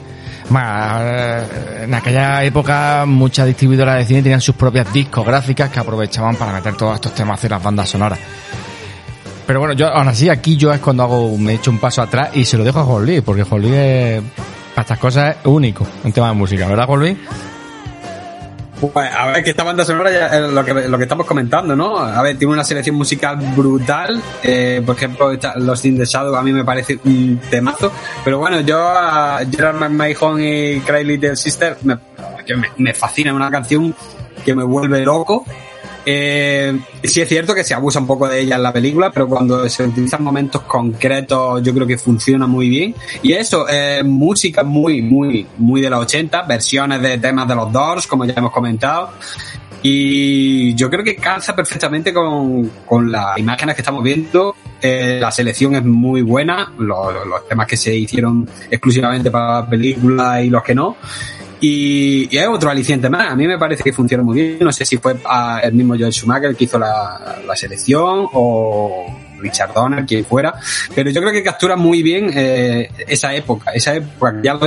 [0.51, 1.43] Más, eh,
[1.83, 6.75] en aquella época muchas distribuidoras de cine tenían sus propias discográficas que aprovechaban para meter
[6.75, 8.19] todos estos temas en las bandas sonoras.
[9.49, 12.29] Pero bueno, yo aún así aquí yo es cuando hago, me echo un paso atrás
[12.35, 14.21] y se lo dejo a Juan porque Juan es,
[14.75, 17.17] para estas cosas es único en tema de música, ¿verdad Juan?
[18.79, 21.97] Pues, a ver, que esta banda sonora ya lo que, lo que estamos comentando, ¿no?
[21.97, 24.21] A ver, tiene una selección musical brutal.
[24.43, 27.91] Eh, por ejemplo, Los In the Shadow a mí me parece un temazo.
[28.23, 31.97] Pero bueno, yo a Gerard McMahon y Cry Little Sister me,
[32.45, 33.95] que me, me fascina, una canción
[34.45, 35.43] que me vuelve loco.
[36.05, 39.27] Eh, sí es cierto que se abusa un poco de ella en la película, pero
[39.27, 42.95] cuando se utilizan momentos concretos yo creo que funciona muy bien.
[43.21, 47.71] Y eso, eh, música muy, muy, muy de los 80, versiones de temas de los
[47.71, 49.11] Doors, como ya hemos comentado.
[49.81, 54.55] Y yo creo que calza perfectamente con, con las imágenes que estamos viendo.
[54.81, 59.69] Eh, la selección es muy buena, los, los temas que se hicieron exclusivamente para la
[59.69, 60.97] película y los que no.
[61.61, 63.31] Y, y es otro aliciente más.
[63.31, 64.57] A mí me parece que funciona muy bien.
[64.61, 69.05] No sé si fue ah, el mismo Joel Schumacher que hizo la, la selección o
[69.39, 70.53] Richard Donner, quien fuera.
[70.93, 73.71] Pero yo creo que captura muy bien eh, esa época.
[73.71, 74.57] Esa época ya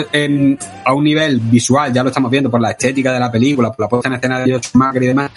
[0.85, 3.81] a un nivel visual, ya lo estamos viendo por la estética de la película, por
[3.85, 5.31] la puesta en escena de Joel Schumacher y demás.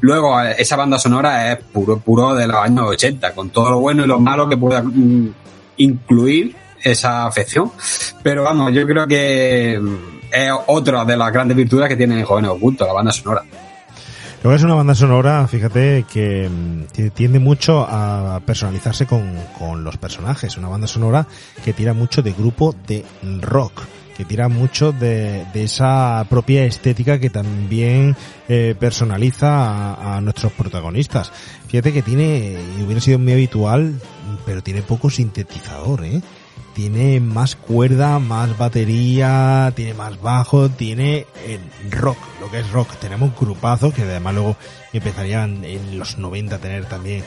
[0.00, 3.80] Luego, eh, esa banda sonora es puro, puro de los años 80, con todo lo
[3.80, 5.34] bueno y lo malo que pueda mm,
[5.78, 7.72] incluir esa afección.
[8.22, 9.80] Pero vamos, yo creo que
[10.32, 13.44] es otra de las grandes virtudes que tiene Jóvenes Ocultos, la banda sonora.
[14.42, 19.82] Luego es una banda sonora, fíjate, que mm, que tiende mucho a personalizarse con, con
[19.82, 20.56] los personajes.
[20.56, 21.26] Una banda sonora
[21.64, 23.04] que tira mucho de grupo de
[23.40, 23.82] rock,
[24.16, 28.16] que tira mucho de, de esa propia estética que también
[28.48, 31.32] eh, personaliza a, a nuestros protagonistas.
[31.66, 34.00] Fíjate que tiene, y hubiera sido muy habitual,
[34.46, 36.20] pero tiene poco sintetizador, ¿eh?
[36.78, 42.94] Tiene más cuerda, más batería, tiene más bajo, tiene el rock, lo que es rock.
[43.00, 44.56] Tenemos grupazos que además luego
[44.92, 47.24] empezarían en los 90 a tener también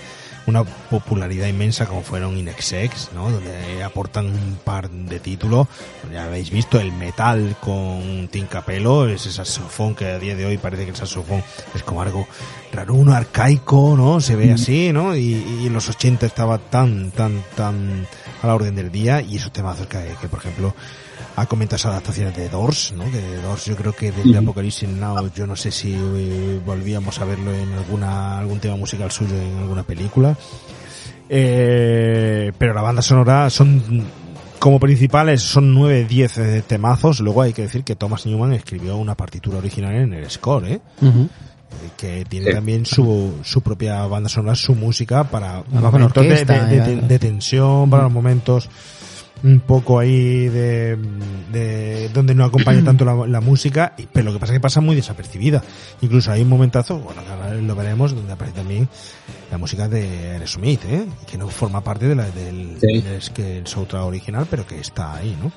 [0.48, 3.30] una popularidad inmensa como fueron Inexex, ¿no?
[3.30, 5.68] Donde aportan un par de títulos.
[6.14, 10.60] Ya habéis visto el metal con Tim Capello, ese saxofón que a día de hoy
[10.60, 11.44] parece que el saxofón
[11.76, 12.26] es como algo
[12.72, 14.22] raro, uno arcaico, ¿no?
[14.22, 15.14] Se ve así, ¿no?
[15.14, 18.08] Y, y en los 80 estaba tan, tan, tan
[18.42, 20.74] a la orden del día y esos temazos que, que por ejemplo,
[21.36, 23.06] ha comentado esas adaptaciones de Doors, ¿no?
[23.06, 27.20] Que de Doors yo creo que desde Apocalypse Now, yo no sé si eh, volvíamos
[27.20, 30.38] a verlo en alguna, algún tema musical suyo en alguna película.
[31.30, 34.06] Eh, pero la banda sonora son,
[34.60, 37.22] como principales, son 9, 10 eh, temazos.
[37.22, 40.82] Luego hay que decir que Thomas Newman escribió una partitura original en el score, ¿eh?
[41.02, 41.30] Ujú.
[41.98, 46.82] Que tiene también su, su propia banda sonora, su música para momentos de, orquesta, de-
[46.82, 47.08] de- ya.
[47.08, 48.70] de tensión, para los momentos
[49.44, 50.96] un poco ahí de,
[51.52, 54.62] de donde no acompaña tanto la, la música, y- pero lo que pasa es que
[54.62, 55.64] pasa muy desapercibida.
[56.02, 57.22] Incluso hay un momentazo, bueno,
[57.62, 58.88] lo veremos, donde aparece también
[59.50, 61.06] la música de Aerosmith, ¿eh?
[61.26, 63.02] que no forma parte de la, del, Sí.
[63.02, 65.52] del- es que el soundtrack original, pero que está ahí, ¿no?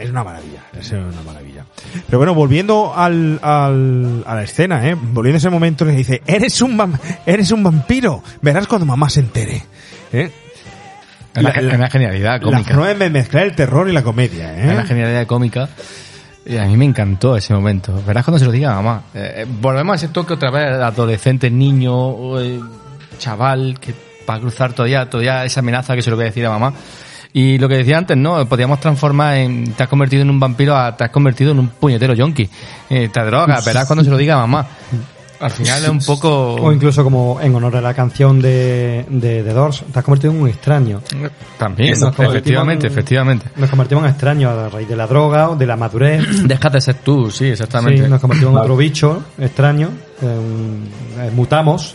[0.00, 1.64] Es una maravilla, es una maravilla.
[2.06, 4.94] Pero bueno, volviendo al, al, a la escena, ¿eh?
[4.94, 9.20] Volviendo a ese momento le dice, eres un, eres un vampiro, verás cuando mamá se
[9.20, 9.62] entere.
[10.12, 10.30] ¿eh?
[11.34, 12.74] Es una, es una genialidad cómica.
[12.74, 14.86] forma de mezclar el terror y la comedia, Es una ¿eh?
[14.86, 15.68] genialidad cómica.
[16.46, 18.02] Y a mí me encantó ese momento.
[18.06, 19.02] Verás cuando se lo diga a mamá.
[19.14, 22.60] Eh, eh, volvemos a ese toque otra vez, adolescente, niño, eh,
[23.18, 23.94] chaval, que
[24.28, 26.72] va a cruzar todavía, todavía esa amenaza que se lo voy a decir a mamá.
[27.32, 28.44] Y lo que decía antes, ¿no?
[28.46, 31.68] Podíamos transformar en, te has convertido en un vampiro a te has convertido en un
[31.68, 32.48] puñetero yonki.
[32.88, 34.66] Eh, te drogas, verás cuando se lo diga a mamá.
[35.38, 36.56] Al final es un poco...
[36.56, 40.34] O incluso como en honor a la canción de, de The Doors, te has convertido
[40.34, 41.00] en un extraño.
[41.56, 43.46] También, Nos efectivamente, en- efectivamente.
[43.56, 46.42] Nos convertimos en extraños a raíz de la droga o de la madurez.
[46.46, 48.02] Dejas de ser tú, sí, exactamente.
[48.04, 49.88] Sí, nos convertimos en otro bicho extraño,
[50.20, 50.84] en-
[51.18, 51.94] eh, mutamos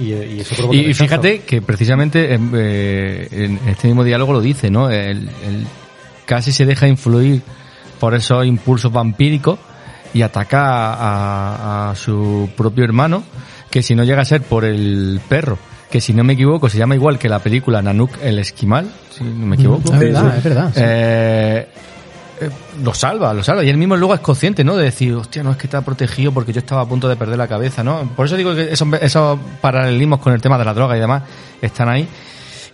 [0.00, 1.04] y, y eso provoca Y, y rechazo.
[1.04, 4.90] fíjate que precisamente em, eh, en este mismo diálogo lo dice, ¿no?
[4.90, 5.66] El, el-
[6.26, 7.42] casi se deja influir
[7.98, 9.58] por esos impulsos vampíricos
[10.14, 10.62] y ataca
[10.94, 10.94] a,
[11.88, 13.22] a- a su propio hermano,
[13.70, 15.58] que si no llega a ser por el perro,
[15.90, 19.24] que si no me equivoco se llama igual que la película Nanook el Esquimal, si
[19.24, 19.92] no me equivoco.
[19.92, 20.80] Es verdad, es verdad, sí.
[20.82, 21.66] Eh,
[22.40, 22.50] eh,
[22.82, 23.64] lo salva, lo salva.
[23.64, 24.76] Y él mismo luego es consciente, ¿no?
[24.76, 27.38] De decir, hostia, no es que está protegido porque yo estaba a punto de perder
[27.38, 28.08] la cabeza, ¿no?
[28.16, 31.22] Por eso digo que esos, esos paralelismos con el tema de la droga y demás
[31.60, 32.08] están ahí.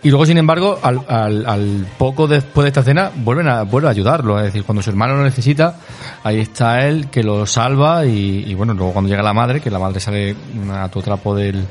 [0.03, 3.87] Y luego, sin embargo, al, al, al poco después de esta escena, vuelven a, vuelve
[3.87, 4.37] a ayudarlo.
[4.37, 5.79] Es decir, cuando su hermano lo necesita,
[6.23, 9.71] ahí está él que lo salva y, y bueno, luego cuando llega la madre, que
[9.71, 10.35] la madre sale
[10.71, 11.65] a tu trapo del,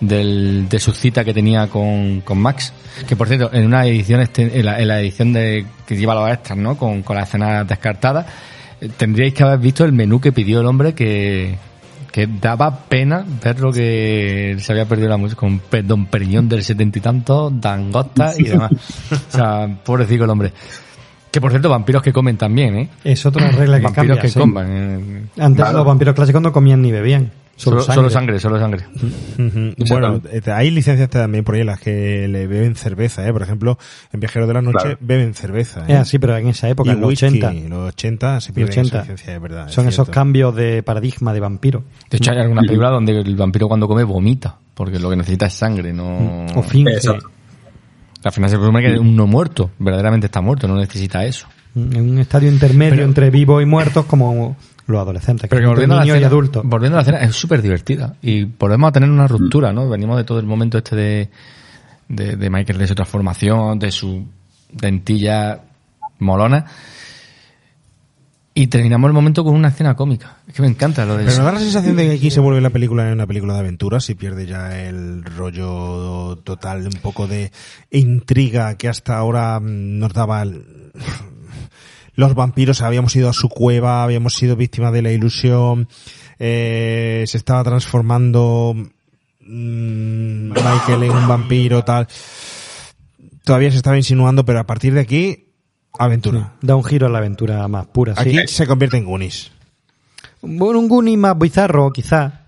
[0.00, 2.72] del, de su cita que tenía con, con Max.
[3.06, 6.14] Que por cierto, en una edición, este, en, la, en la edición de, que lleva
[6.14, 6.76] los extras, ¿no?
[6.76, 8.26] Con, con las escenas descartadas,
[8.80, 11.56] eh, tendríais que haber visto el menú que pidió el hombre que,
[12.12, 16.64] que daba pena ver lo que se había perdido la música con Don Periñón del
[16.64, 18.72] setenta y tanto, Dangosta y demás.
[19.10, 20.52] o sea, pobrecito el hombre.
[21.30, 22.88] Que por cierto, vampiros que comen también, ¿eh?
[23.04, 24.20] Es otra regla que Vampiros cambia.
[24.22, 24.38] que sí.
[24.38, 24.66] coman.
[24.68, 25.22] eh.
[25.38, 25.78] Antes Claro.
[25.78, 27.30] los vampiros clásicos no comían ni bebían.
[27.56, 28.86] Solo, Solo, solo sangre, solo sangre.
[29.38, 29.74] Ujú.
[29.90, 33.32] Bueno, eh, hay licencias también por ahí en las que le beben cerveza, ¿eh?
[33.34, 33.78] Por ejemplo,
[34.14, 34.96] en Viajeros de la Noche Claro.
[35.00, 35.80] beben cerveza.
[35.82, 35.92] ¿eh?
[35.92, 37.52] Es así, pero en esa época, Y en los whisky, 80.
[37.68, 38.88] Los 80 se Los pierden 80.
[38.96, 39.68] esa licencia, es verdad.
[39.68, 40.12] es Son esos cierto.
[40.12, 41.84] cambios de paradigma de vampiro.
[42.10, 45.44] De hecho, hay alguna película donde el vampiro cuando come vomita, porque lo que necesita
[45.46, 46.46] es sangre, no...
[46.56, 46.98] O finge.
[48.22, 51.46] Al final se presume que uno muerto, verdaderamente está muerto, no necesita eso.
[51.74, 55.48] En un estadio intermedio Pero- entre vivos y muertos como los adolescentes.
[55.48, 56.62] Pero que volviendo a la y adultos.
[56.64, 58.16] volviendo a la escena, es súper divertida.
[58.22, 59.88] Y volvemos a tener una ruptura, ¿no?
[59.88, 61.30] Venimos de todo el momento este de,
[62.08, 64.24] de, de Michael, de su transformación, de su
[64.72, 65.60] dentilla
[66.18, 66.66] molona.
[68.60, 70.36] Y terminamos el momento con una escena cómica.
[70.46, 71.38] Es que me encanta lo de Pero eso.
[71.40, 73.60] me da la sensación de que aquí se vuelve la película en una película de
[73.60, 77.52] aventuras y pierde ya el rollo total, un poco de
[77.90, 80.92] intriga que hasta ahora mm, nos daba el-
[82.16, 82.82] los vampiros.
[82.82, 85.88] Habíamos ido a su cueva, habíamos sido víctimas de la ilusión,
[86.38, 88.74] eh, se estaba transformando
[89.40, 92.08] mm, Michael en un vampiro, tal.
[93.42, 95.46] Todavía se estaba insinuando, pero a partir de aquí,
[95.98, 96.54] aventura.
[96.60, 98.14] Da un giro a la aventura más pura.
[98.16, 98.38] sí.
[98.38, 99.52] Aquí se convierte en Goonies.
[100.42, 102.40] Bueno, un Goonie más bizarro, quizá.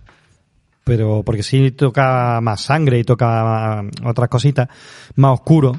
[0.85, 4.69] Pero porque sí toca más sangre y toca otras cositas.
[5.17, 5.77] Más oscuro.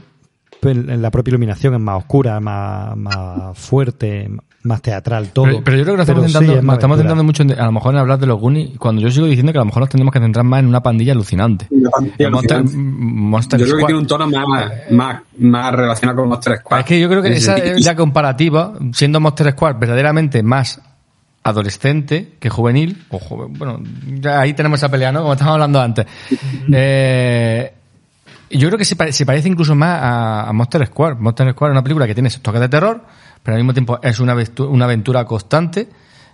[0.62, 4.30] Pero La propia iluminación es más oscura, más, más fuerte,
[4.64, 5.46] más teatral todo.
[5.46, 7.44] Pero, pero yo creo que nos estamos, sí, centrando, es nos más estamos centrando mucho
[7.44, 9.62] en, a lo mejor en hablar de los Goonies, cuando yo sigo diciendo que a
[9.62, 11.68] lo mejor nos tenemos que centrar más en una pandilla alucinante.
[11.92, 12.64] pandilla Monster.
[12.76, 16.80] Monster Yo creo que tiene un tono más, más, más relacionado con Monster Squad.
[16.80, 17.62] Es que yo creo que Sí, esa sí.
[17.66, 20.82] es la comparativa, siendo Monster Squad verdaderamente más
[21.44, 23.82] adolescente que juvenil, o joven, bueno,
[24.22, 25.22] ya ahí tenemos esa pelea, ¿no?
[25.22, 26.06] Como estábamos hablando antes.
[26.72, 27.74] Eh,
[28.50, 31.18] yo creo que se, pare- se parece incluso más a, a Monster Squad.
[31.18, 33.04] Monster Squad es una película que tiene sus toques de terror,
[33.42, 34.36] pero al mismo tiempo es una,
[34.70, 35.90] una aventura constante,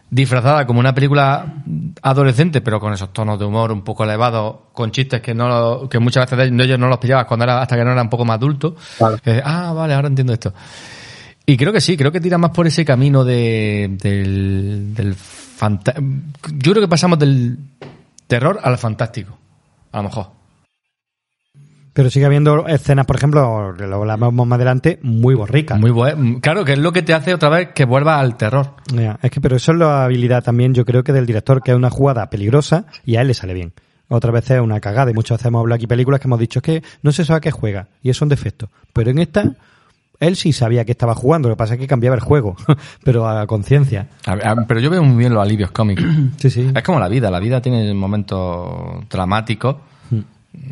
[0.10, 1.64] disfrazada como una película
[2.02, 5.90] adolescente, pero con esos tonos de humor un poco elevados, con chistes que no lo-
[5.90, 8.10] que muchas veces de ellos no los pillabas cuando era, hasta que no era un
[8.10, 8.76] poco más adulto.
[9.22, 10.54] Que dices, ah, vale, ahora entiendo esto.
[11.46, 15.16] Y creo que sí, creo que tira más por ese camino de, del, del
[16.58, 17.58] Yo creo que pasamos del
[18.28, 19.36] terror al fantástico.
[19.92, 20.39] A lo mejor.
[21.94, 25.80] Pero sigue habiendo escenas, por ejemplo, lo hablamos más adelante, muy borricas.
[25.80, 26.40] Muy bueno.
[26.42, 28.76] Claro, que es lo que te hace otra vez que vuelva al terror.
[29.22, 31.78] Es que, pero eso es la habilidad también, yo creo que del director, que es
[31.78, 33.74] una jugada peligrosa y a él le sale bien.
[34.08, 36.60] Otras veces es una cagada y muchas veces hemos hablado aquí películas que hemos dicho
[36.60, 38.70] es que no se sabe a qué juega y es un defecto.
[38.92, 39.54] Pero en esta,
[40.20, 42.56] él sí sabía que estaba jugando, lo que pasa es que cambiaba el juego,
[43.04, 44.08] pero a conciencia.
[44.68, 46.06] Pero yo veo muy bien los alivios cómicos.
[46.38, 46.72] Sí, sí.
[46.74, 49.76] Es como la vida, la vida tiene momentos dramáticos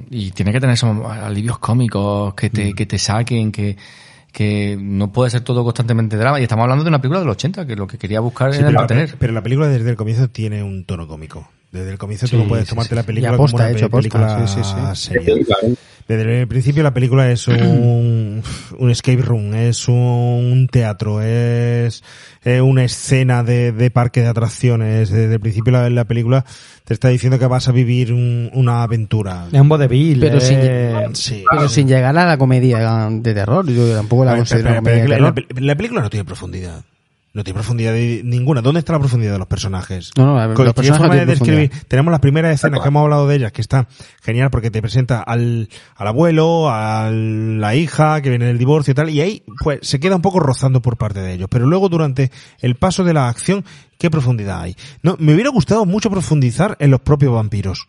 [0.09, 3.77] y tiene que tener esos alivios cómicos que te, que te saquen, que,
[4.31, 6.39] que no puede ser todo constantemente drama.
[6.39, 8.87] Y estamos hablando de una película del 80, que lo que quería buscar Sí, era
[8.87, 11.47] pero, pero la película desde el comienzo tiene un tono cómico.
[11.77, 13.79] Desde el comienzo tú Sí, no puedes sí, tomarte sí, la película como una hecho,
[13.79, 13.97] pe- aposta.
[13.97, 15.13] película Sí, sí, sí.
[15.13, 15.35] seria.
[16.07, 18.41] Desde el principio la película es un,
[18.79, 22.01] un escape room, es un teatro, es,
[22.45, 25.09] es una escena de, de parque de atracciones.
[25.11, 26.45] Desde el principio la, la película
[26.85, 29.47] te está diciendo que vas a vivir un- una aventura.
[29.51, 30.21] Es un vodevil.
[30.21, 31.43] Pero sin, eh, Sí.
[31.51, 33.69] pero sin llegar a la comedia de terror.
[33.69, 35.45] Yo tampoco la ver, considero pero- una pero comedia de la, terror.
[35.59, 36.85] la- la película no tiene profundidad.
[37.37, 38.63] No tiene profundidad de- ninguna.
[38.63, 40.09] ¿Dónde está la profundidad de los personajes?
[40.17, 41.71] No, no, a ver, Con- los personajes forma de describir.
[41.87, 43.87] Tenemos las primeras escenas que hemos hablado de ellas, que está
[44.23, 48.95] genial porque te presenta al, al abuelo, a la hija que viene del divorcio y
[48.95, 51.47] tal, y ahí pues se queda un poco rozando por parte de ellos.
[51.51, 53.63] Pero luego durante el paso de la acción,
[53.99, 54.75] ¿qué profundidad hay?
[55.03, 57.87] No, me hubiera gustado mucho profundizar en los propios vampiros.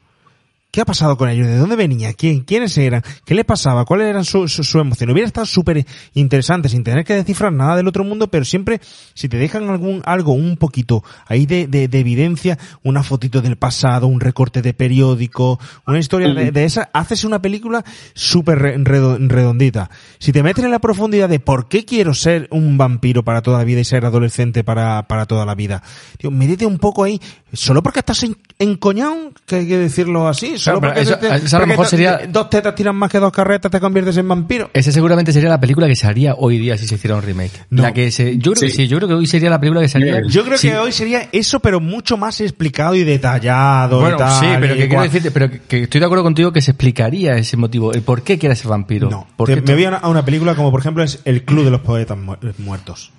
[0.71, 1.47] ¿Qué ha pasado con ellos?
[1.47, 2.13] ¿De dónde venía?
[2.13, 2.41] ¿Quién?
[2.41, 3.03] ¿Quiénes eran?
[3.25, 3.87] ¿Qué les pasaba?
[3.87, 5.09] ¿Cuál era su, su, emoción?
[5.11, 8.79] Hubiera estado súper interesante sin tener que descifrar nada del otro mundo, pero siempre
[9.15, 13.57] si te dejan algún algo un poquito ahí de, de, de evidencia, una fotito del
[13.57, 17.83] pasado, un recorte de periódico, una historia de, de esa, haces una película
[18.13, 19.89] súper re- redo- redondita.
[20.19, 23.57] Si te metes en la profundidad de por qué quiero ser un vampiro para toda
[23.59, 25.83] la vida y ser adolescente para, para toda la vida,
[26.19, 27.19] tío, métete un poco ahí,
[27.55, 31.27] solo porque estás en, encoñado, que hay que decirlo así, solo Claro, porque, pero te-
[31.27, 33.81] eso- te- eso a lo mejor sería- dos tetas tiran más que dos carretas, te
[33.81, 34.71] conviertes en vampiro.
[34.73, 37.67] Esa seguramente sería la película que se haría hoy día si se hiciera un remake.
[37.71, 37.83] No.
[37.83, 38.77] La que se, yo creo que Sí.
[38.77, 40.23] sí, yo creo que hoy sería la película que se haría.
[40.29, 40.69] Yo creo Sí.
[40.69, 44.01] que hoy sería eso, pero mucho más explicado y detallado.
[44.01, 46.53] Bueno, y tal, sí, pero que quiero decirte, pero que, que estoy de acuerdo contigo
[46.53, 49.11] que se explicaría ese motivo, el por qué quiere ser vampiro.
[49.11, 51.43] No, ¿Por te- me voy a una, a una película como por ejemplo es El
[51.45, 53.13] Club de los Poetas Mu- Muertos.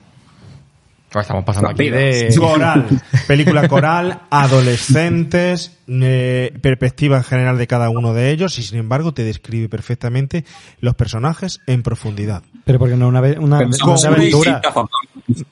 [1.13, 2.33] Estamos pasando aquí de...
[2.37, 2.85] Coral,
[3.27, 9.23] película coral, adolescentes, eh, perspectiva general de cada uno de ellos y sin embargo te
[9.23, 10.45] describe perfectamente
[10.81, 12.43] los personajes en profundidad.
[12.65, 14.61] Pero porque no es una, una, una aventura.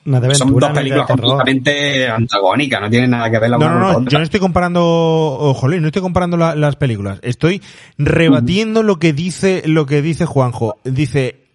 [0.04, 3.50] Una de Son aventura, dos no de películas completamente antagónicas, no tienen nada que ver
[3.50, 4.10] la No, una no, con la no, otra.
[4.10, 7.18] yo no estoy comparando, ojo, Luis, no estoy comparando la- las películas.
[7.22, 7.62] Estoy
[7.98, 10.78] rebatiendo lo que dice, lo que dice Juanjo.
[10.84, 11.47] Dice,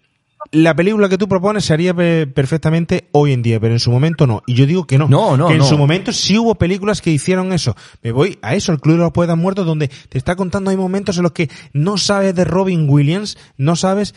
[0.52, 3.90] la película que tú propones se haría pe- perfectamente hoy en día, pero en su
[3.90, 4.42] momento no.
[4.46, 5.08] Y yo digo que no.
[5.08, 5.64] No, no, Que en no.
[5.64, 7.74] su momento sí hubo películas que hicieron eso.
[8.02, 10.76] Me voy a eso, el Club de los Poetas Muertos, donde te está contando hay
[10.76, 14.14] momentos en los que no sabes de Robin Williams, no sabes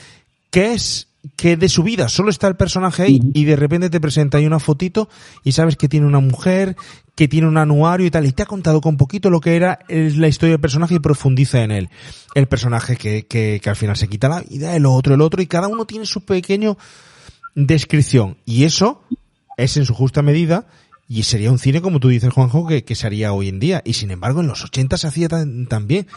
[0.52, 4.00] qué es que de su vida solo está el personaje ahí y de repente te
[4.00, 5.10] presenta ahí una fotito
[5.44, 6.76] y sabes que tiene una mujer,
[7.16, 9.80] que tiene un anuario y tal, y te ha contado con poquito lo que era
[9.88, 11.90] la historia del personaje y profundiza en él.
[12.36, 15.42] El personaje que, que, que al final se quita la vida, el otro, el otro,
[15.42, 16.78] y cada uno tiene su pequeño
[17.56, 18.38] descripción.
[18.46, 19.02] Y eso
[19.58, 20.68] es en su justa medida
[21.10, 23.82] y sería un cine, como tú dices, Juanjo, que, que se haría hoy en día.
[23.86, 26.08] Y sin embargo, en los 80 se hacía tan, también.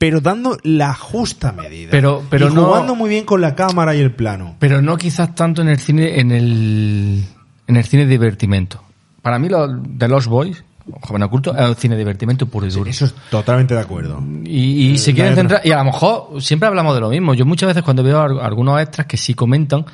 [0.00, 1.90] Pero dando la justa medida.
[1.90, 4.56] Pero- pero y no- jugando muy bien con la cámara y el plano.
[4.58, 7.22] Pero no quizás tanto en el cine, en el,
[7.66, 8.82] en el cine de divertimento.
[9.20, 10.64] Para mí, lo de Los Boys,
[11.02, 12.88] Joven Oculto, es un cine de divertimento puro y duro.
[12.88, 14.22] Eso es totalmente de acuerdo.
[14.44, 17.34] Y, y se Eh, quieren centrar, y a lo mejor siempre hablamos de lo mismo.
[17.34, 19.84] Yo muchas veces cuando veo a- algunos extras que sí comentan,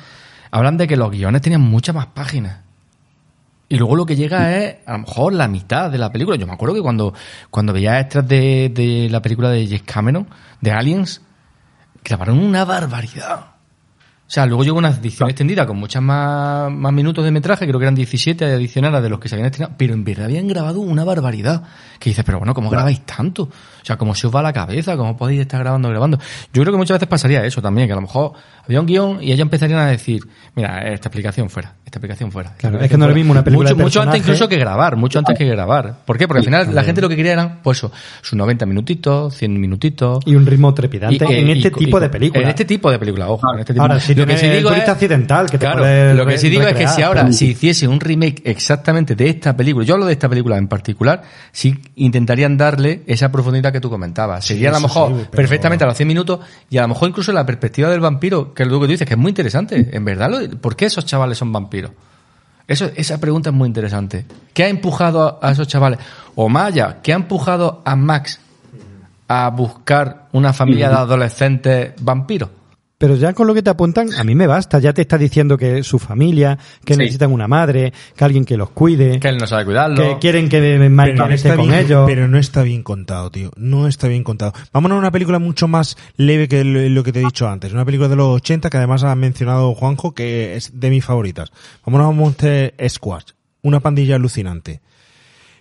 [0.51, 2.59] hablan de que los guiones tenían muchas más páginas.
[3.69, 6.37] Y luego lo que llega es a lo mejor la mitad de la película.
[6.37, 7.13] Yo me acuerdo que cuando,
[7.49, 10.27] cuando veía extras de, de la película de James Cameron,
[10.61, 11.21] de Aliens,
[12.03, 13.57] grabaron una barbaridad.
[14.27, 17.79] O sea, luego llegó una edición extendida con muchas más, más minutos de metraje, creo
[17.79, 20.81] que eran 17 adicionales de los que se habían estrenado, pero en verdad habían grabado
[20.81, 21.63] una barbaridad.
[21.97, 23.49] Que dices, pero bueno, ¿cómo grabáis tanto?
[23.87, 24.97] O sea, ¿cómo se os va la cabeza?
[24.97, 26.17] ¿Cómo podéis estar grabando, grabando?
[26.51, 28.33] Yo creo que muchas veces pasaría eso también, que a lo mejor
[28.65, 30.21] había un guion y ellos empezarían a decir,
[30.55, 32.49] mira, esta explicación fuera, esta explicación fuera.
[32.49, 33.15] esta Claro, es que no es lo fuera".
[33.15, 35.99] mismo una película Mucho, de mucho antes incluso que grabar, mucho antes que grabar.
[36.05, 36.27] ¿Por qué?
[36.27, 39.57] Porque al final la gente lo que quería eran, pues eso, sus 90 minutitos, 100
[39.57, 40.19] minutitos.
[40.25, 42.43] Y un ritmo trepidante Y- en y- este y- tipo de película.
[42.43, 43.53] En este tipo de película, ojo.
[43.53, 43.83] en este tipo.
[43.83, 46.63] Ahora, si lo que sí digo es, accidental, que te claro, lo que sí digo
[46.63, 50.11] es que si ahora se hiciese un remake exactamente de esta película, yo hablo de
[50.11, 51.21] esta película en particular,
[51.53, 54.43] sí intentarían darle esa profundidad que tú comentabas.
[54.43, 56.39] Sí, Sería a lo mejor sí, perfectamente a los 100 minutos
[56.69, 59.07] y a lo mejor incluso la perspectiva del vampiro, que es lo que tú dices,
[59.07, 59.89] que es muy interesante.
[59.91, 60.31] En verdad,
[60.61, 61.91] ¿por qué esos chavales son vampiros?
[62.67, 64.25] Eso, esa pregunta es muy interesante.
[64.53, 65.99] ¿Qué ha empujado a, a esos chavales?
[66.35, 68.41] O Maya, ¿qué ha empujado a Max
[69.27, 72.49] a buscar una familia de adolescentes vampiros.
[72.99, 74.79] Pero ya con lo que te apuntan, a mí me basta.
[74.79, 76.99] Ya te está diciendo que su familia, que Sí.
[76.99, 79.95] necesitan una madre, que alguien que los cuide, Que él no sabe cuidarlo.
[79.97, 82.05] que quieren que Pero no esté con bien- ellos.
[82.07, 83.51] Pero no está bien contado, tío.
[83.55, 84.53] No está bien contado.
[84.73, 87.71] Vámonos a una película mucho más leve que lo lo que te he dicho antes.
[87.71, 91.51] Una película de los 80 que además ha mencionado Juanjo, que es de mis favoritas.
[91.85, 93.23] Vámonos a Monster Squad.
[93.61, 94.81] Una pandilla alucinante.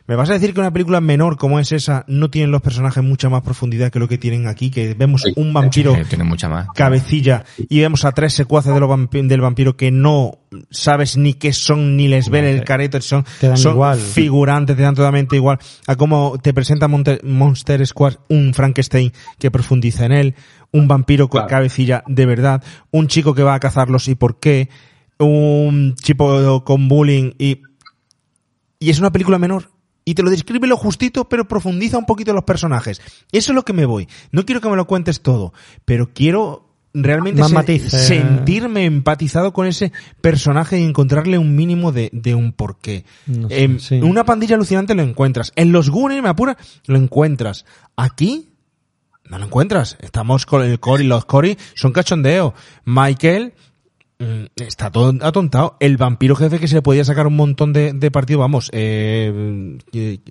[0.09, 3.02] ¿Me vas a decir que una película menor como es esa no tiene los personajes
[3.02, 4.70] mucha más profundidad que lo que tienen aquí?
[4.70, 6.68] Que vemos un vampiro Sí, tiene mucha más.
[6.76, 10.39] cabecilla y vemos a tres secuaces de los vampi- del vampiro que no
[10.70, 13.99] sabes ni qué son ni les ven el careto son, Te dan son igual.
[13.99, 19.51] figurantes te dan totalmente igual a cómo te presenta Monte- Monster Squad un Frankenstein que
[19.51, 20.35] profundiza en él
[20.73, 22.62] un vampiro con cabecilla de verdad
[22.93, 24.68] un chico que va a cazarlos y por qué
[25.18, 27.62] un chico con bullying y
[28.78, 29.70] y es una película menor.
[30.09, 33.02] Y te lo describe lo justito, pero profundiza un poquito los personajes.
[33.33, 34.07] Eso es lo que me voy.
[34.31, 35.52] No quiero que me lo cuentes todo,
[35.85, 37.43] pero quiero realmente
[37.91, 43.05] sentirme empatizado con ese personaje y encontrarle un mínimo de, de un porqué.
[43.26, 43.94] No sé, sí.
[43.97, 45.52] una pandilla alucinante lo encuentras.
[45.57, 47.67] En los Goonies, me apura, lo encuentras.
[47.97, 48.51] Aquí,
[49.28, 49.99] no lo encuentras.
[50.01, 52.55] Estamos con el Cory, los Cory son cachondeo.
[52.85, 53.55] Michael,
[54.57, 55.77] Está todo atontado.
[55.81, 59.78] El vampiro jefe que se le podía sacar un montón de, de partido, vamos, eh,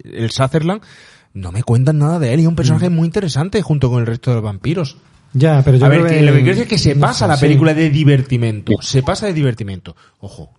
[0.04, 0.82] el Sutherland,
[1.34, 4.08] no me cuentan nada de él y es un personaje muy interesante junto con el
[4.08, 4.98] resto de los vampiros.
[5.34, 7.26] Ya, pero yo A ver, que lo que quiero decir es que se no pasa
[7.26, 7.42] sé, la sí.
[7.46, 8.74] película de divertimento.
[8.82, 9.96] Se pasa de divertimento.
[10.20, 10.54] Ojo.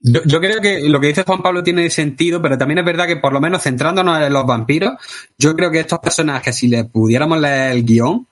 [0.00, 3.06] Yo, yo creo que lo que dice Juan Pablo tiene sentido, pero también es verdad
[3.06, 4.94] que por lo menos centrándonos en los vampiros,
[5.38, 8.26] yo creo que estos personajes, si le pudiéramos leer el guion,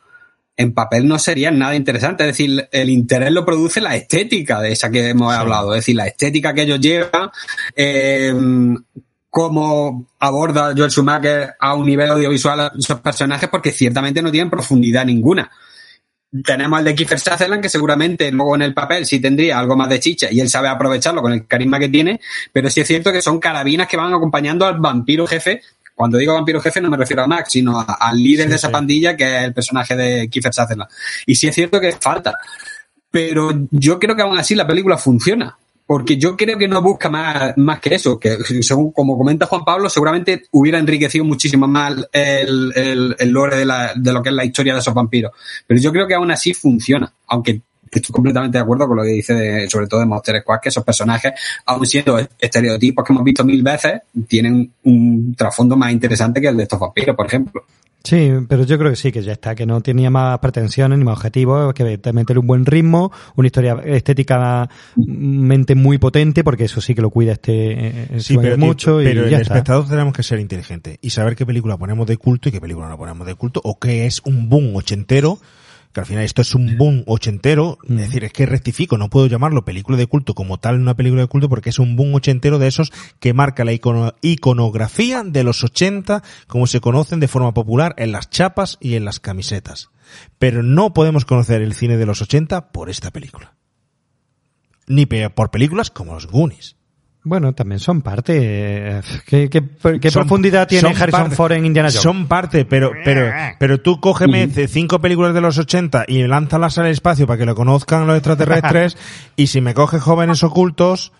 [0.56, 2.24] en papel no serían nada interesante.
[2.24, 5.74] Es decir, el interés lo produce la estética de esa que hemos hablado.
[5.74, 7.30] Es decir, la estética que ellos llevan,
[7.74, 8.32] eh,
[9.36, 14.48] cómo aborda Joel Schumacher a un nivel audiovisual a esos personajes, porque ciertamente no tienen
[14.48, 15.50] profundidad ninguna.
[16.42, 19.90] Tenemos el de Kiefer Sutherland, que seguramente luego en el papel sí tendría algo más
[19.90, 22.20] de chicha y él sabe aprovecharlo con el carisma que tiene,
[22.50, 25.60] pero sí es cierto que son carabinas que van acompañando al vampiro jefe.
[25.97, 29.16] Cuando digo vampiro jefe no me refiero a Max, sino al líder de esa pandilla
[29.16, 30.91] que es el personaje de Kiefer Sutherland.
[31.25, 32.36] Y sí es cierto que falta.
[33.10, 35.57] Pero yo creo que aún así la película funciona.
[35.86, 39.65] Porque yo creo que no busca más, más que eso, que según como comenta Juan
[39.65, 44.31] Pablo, seguramente hubiera enriquecido muchísimo más el, el, el lore de, la, de lo que
[44.31, 45.31] es la historia de esos vampiros.
[45.65, 47.62] Pero yo creo que aún así funciona, aunque
[47.99, 50.68] estoy completamente de acuerdo con lo que dice de- sobre todo de Monster Squad, que
[50.70, 51.33] esos personajes,
[51.66, 56.57] aun siendo estereotipos que hemos visto mil veces, tienen un trasfondo más interesante que el
[56.57, 57.65] de estos vampiros, por ejemplo.
[58.05, 61.05] Sí, pero yo creo que sí, que ya está, que no tenía más pretensiones ni
[61.05, 66.81] más objetivos, que te meter un buen ritmo, una historia estéticamente muy potente, porque eso
[66.81, 67.52] sí que lo cuida este
[68.15, 69.55] eh, Sí, pero, mucho pero y el ya está.
[69.55, 72.89] espectador tenemos que ser inteligentes y saber qué película ponemos de culto y qué película
[72.89, 75.39] no ponemos de culto, o qué es un boom ochentero,
[75.97, 79.28] que al final esto es un boom ochentero, es decir, es que rectifico, no puedo
[79.28, 82.58] llamarlo película de culto como tal una película de culto porque es un boom ochentero
[82.58, 87.55] de esos que marca la icono- iconografía de los 80 como se conocen de forma
[87.55, 89.89] popular en las chapas y en las camisetas.
[90.39, 93.57] Pero no podemos conocer el cine de los 80 por esta película.
[94.86, 96.76] Ni por películas como los Goonies.
[97.28, 98.38] Bueno, también son parte.
[98.38, 99.64] eh, ¿Qué, qué-
[100.00, 102.00] qué Son- profundidad tiene son Harrison parte- Ford en Indiana Jones?
[102.02, 106.78] Son parte, pero, pero, pero tú cógeme de cinco películas de los 80 y lánzalas
[106.78, 108.96] al espacio para que lo conozcan los extraterrestres
[109.36, 111.10] y si me coges jóvenes ocultos,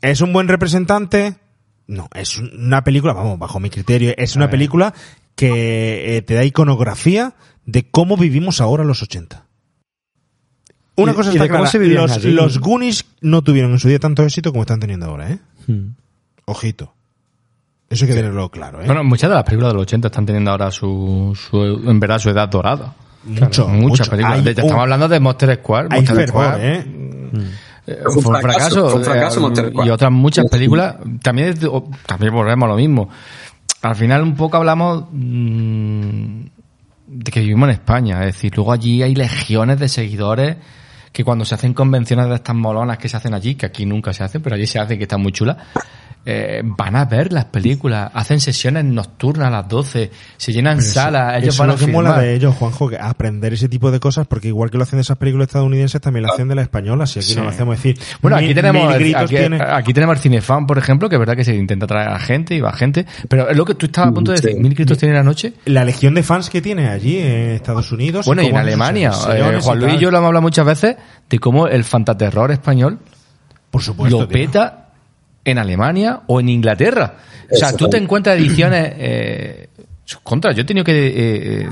[0.00, 1.34] ¿es un buen representante?
[1.88, 4.94] No, es una película, vamos, bajo mi criterio, es una película
[5.34, 9.45] que eh, te da iconografía de cómo vivimos ahora los 80.
[10.96, 12.30] Una cosa está clara, los, allí.
[12.32, 15.38] los Goonies no tuvieron en su día tanto éxito como están teniendo ahora, ¿eh?
[15.66, 15.88] Hmm.
[16.46, 16.92] Ojito.
[17.88, 18.86] Eso hay que tenerlo claro, ¿eh?
[18.86, 22.18] Bueno, muchas de las películas de los 80 están teniendo ahora su, su en verdad,
[22.18, 22.94] su edad dorada.
[23.24, 24.10] Mucho, Muchas mucho.
[24.10, 24.44] películas.
[24.44, 25.90] De- estamos un- hablando de Monster Squad.
[25.90, 26.84] Monster Squad, ¿eh?
[27.86, 28.88] eh, Fue un fracaso, fracaso.
[28.90, 29.86] fue un fracaso eh, Monster Squad.
[29.86, 30.96] y otras muchas películas.
[31.22, 31.54] También,
[32.06, 33.08] también volvemos a lo mismo.
[33.82, 36.40] Al final un poco hablamos mm,
[37.08, 38.20] de que vivimos en España.
[38.20, 40.56] Es decir, luego allí hay legiones de seguidores
[41.16, 44.12] que cuando se hacen convenciones de estas molonas que se hacen allí, que aquí nunca
[44.12, 45.56] se hacen, pero allí se hacen que están muy chulas,
[46.28, 50.92] eh, van a ver las películas, hacen sesiones nocturnas a las 12, se llenan eso-
[50.94, 53.68] salas, ellos eso van es a lo que mola de ellos, Juanjo, que aprender ese
[53.68, 56.56] tipo de cosas, porque igual que lo hacen esas películas estadounidenses, también lo hacen de
[56.56, 57.96] las españolas, y aquí no lo hacemos decir.
[58.20, 59.58] Bueno, aquí mil- tenemos, mil gritos aquí, tiene.
[59.62, 62.54] aquí tenemos el cinefan, por ejemplo, que es verdad que se intenta traer a gente
[62.56, 64.98] y va gente, pero es lo que tú estabas a punto de decir, mil gritos
[64.98, 65.52] tiene la noche.
[65.66, 68.26] La legión de fans que tiene allí en Estados Unidos.
[68.26, 69.98] Bueno, y en Alemania, eh, Juan y Luis y tal.
[70.00, 70.96] yo lo hemos hablado muchas veces
[71.30, 72.98] de cómo el fantaterror español
[73.70, 74.32] Por supuesto, lo tío.
[75.46, 77.16] En Alemania o en Inglaterra.
[77.50, 79.68] O sea, tú te encuentras ediciones eh,
[80.22, 81.68] Contra, yo he tenido que eh, eh,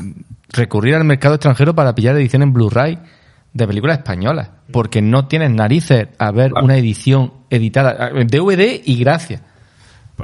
[0.48, 2.98] recurrir al mercado extranjero para pillar edición en Blu-ray
[3.52, 8.98] de películas españolas, porque no tienes narices a ver una edición editada, eh, DVD y
[8.98, 9.40] gracias.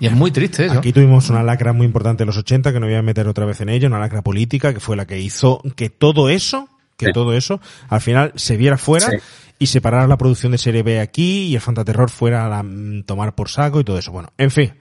[0.00, 0.78] Y es muy triste eso.
[0.78, 3.44] Aquí tuvimos una lacra muy importante en los 80, que no voy a meter otra
[3.44, 7.06] vez en ello, una lacra política, que fue la que hizo que todo eso, que
[7.06, 7.12] Sí.
[7.12, 9.16] todo eso, al final se viera fuera Sí.
[9.60, 13.04] Y separara la producción de serie B aquí y el Fantaterror fuera a la- mm,
[13.04, 14.10] tomar por saco y todo eso.
[14.10, 14.72] Bueno, en fin.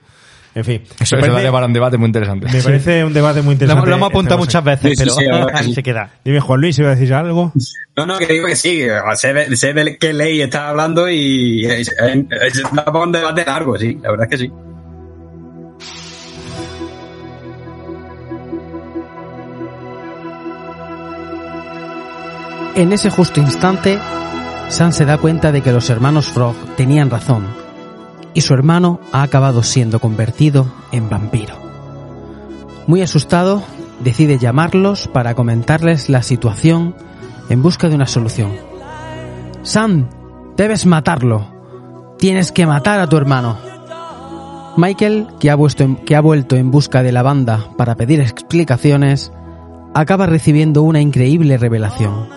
[0.52, 0.82] En fin.
[0.98, 2.48] Eso, Me eso parece- da para un debate muy interesante.
[2.52, 3.88] Me parece un debate muy interesante.
[3.88, 6.10] lo hemos apuntado Este muchas veces, Sí, sí, sí, la pero ahí se queda.
[6.24, 7.52] Dime, Juan Luis, ¿se iba a decir algo?
[7.96, 8.82] No, no, que digo que sí,
[9.14, 11.94] sé de, sé de qué ley está hablando y es,
[12.74, 14.52] para un debate largo, sí, la verdad es que sí.
[22.76, 23.98] En ese justo instante,
[24.70, 27.46] Sam se da cuenta de que los hermanos Frog tenían razón
[28.34, 31.54] y su hermano ha acabado siendo convertido en vampiro.
[32.86, 33.62] Muy asustado,
[34.02, 36.94] decide llamarlos para comentarles la situación
[37.48, 38.52] en busca de una solución.
[39.62, 40.08] Sam,
[40.56, 41.48] debes matarlo.
[42.18, 43.58] Tienes que matar a tu hermano.
[44.76, 48.20] Michael, que ha, vuesto en- que ha vuelto en busca de la banda para pedir
[48.20, 49.32] explicaciones,
[49.94, 52.28] acaba recibiendo una increíble revelación.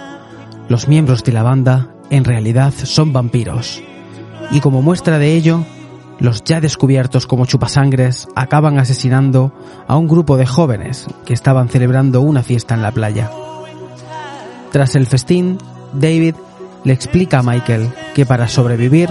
[0.68, 3.82] Los miembros de la banda en realidad son vampiros.
[4.52, 5.66] Y como muestra de ello,
[6.20, 9.52] los ya descubiertos como chupasangres acaban asesinando
[9.88, 13.32] a un grupo de jóvenes que estaban celebrando una fiesta en la playa.
[14.72, 15.58] Tras el festín,
[15.92, 16.36] David
[16.84, 19.10] le explica a Michael que para sobrevivir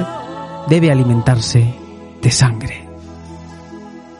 [0.69, 1.75] debe alimentarse
[2.23, 2.89] de sangre.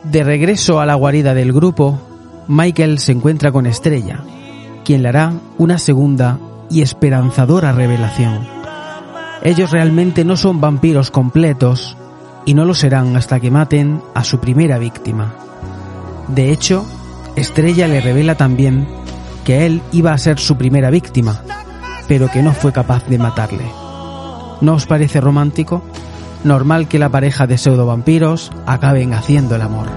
[0.03, 2.01] De regreso a la guarida del grupo,
[2.49, 4.25] Michael se encuentra con Estrella,
[4.83, 6.37] quien le hará una segunda
[6.69, 8.62] y esperanzadora revelación.
[9.43, 11.97] Ellos realmente no son vampiros completos
[12.45, 15.33] y no lo serán hasta que maten a su primera víctima.
[16.29, 16.85] De hecho,
[17.35, 18.87] Estrella le revela también
[19.43, 21.41] que él iba a ser su primera víctima,
[22.07, 23.65] pero que no fue capaz de matarle.
[24.61, 25.83] ¿No os parece romántico?
[26.45, 29.89] Normal que la pareja de pseudo vampiros acaben haciendo el amor.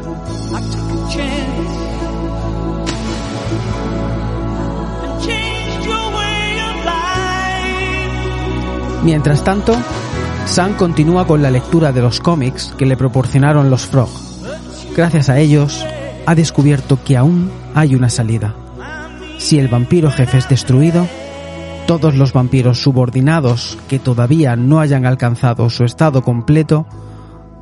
[9.06, 9.72] Mientras tanto,
[10.46, 14.08] Sam continúa con la lectura de los cómics que le proporcionaron los Frog.
[14.96, 15.86] Gracias a ellos,
[16.26, 18.56] ha descubierto que aún hay una salida.
[19.38, 21.06] Si el vampiro jefe es destruido,
[21.86, 26.84] todos los vampiros subordinados que todavía no hayan alcanzado su estado completo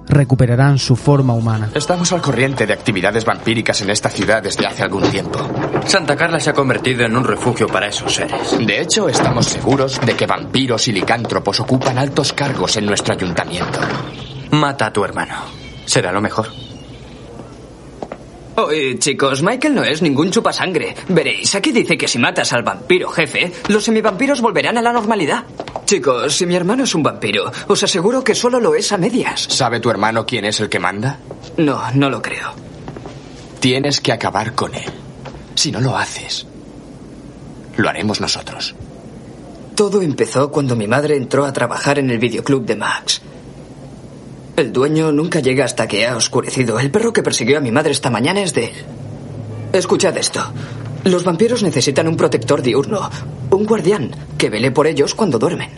[0.08, 1.70] recuperarán su forma humana.
[1.74, 5.38] Estamos al corriente de actividades vampíricas en esta ciudad desde hace algún tiempo.
[5.86, 8.56] Santa Carla se ha convertido en un refugio para esos seres.
[8.58, 13.80] De hecho, estamos seguros de que vampiros y licántropos ocupan altos cargos en nuestro ayuntamiento.
[14.50, 15.34] Mata a tu hermano.
[15.84, 16.63] Será lo mejor.
[18.56, 20.94] Oye, chicos, Michael no es ningún chupasangre.
[21.08, 25.44] Veréis, aquí dice que si matas al vampiro jefe, los semivampiros volverán a la normalidad.
[25.84, 29.42] Chicos, si mi hermano es un vampiro, os aseguro que solo lo es a medias.
[29.42, 31.18] ¿Sabe tu hermano quién es el que manda?
[31.56, 32.52] No, no lo creo.
[33.58, 34.90] Tienes que acabar con él.
[35.56, 36.46] Si no lo haces,
[37.76, 38.74] lo haremos nosotros.
[39.74, 43.20] Todo empezó cuando mi madre entró a trabajar en el videoclub de Max.
[44.56, 46.78] El dueño nunca llega hasta que ha oscurecido.
[46.78, 48.74] El perro que persiguió a mi madre esta mañana es de él.
[49.72, 50.40] Escuchad esto.
[51.02, 53.10] Los vampiros necesitan un protector diurno,
[53.50, 55.70] un guardián, que vele por ellos cuando duermen.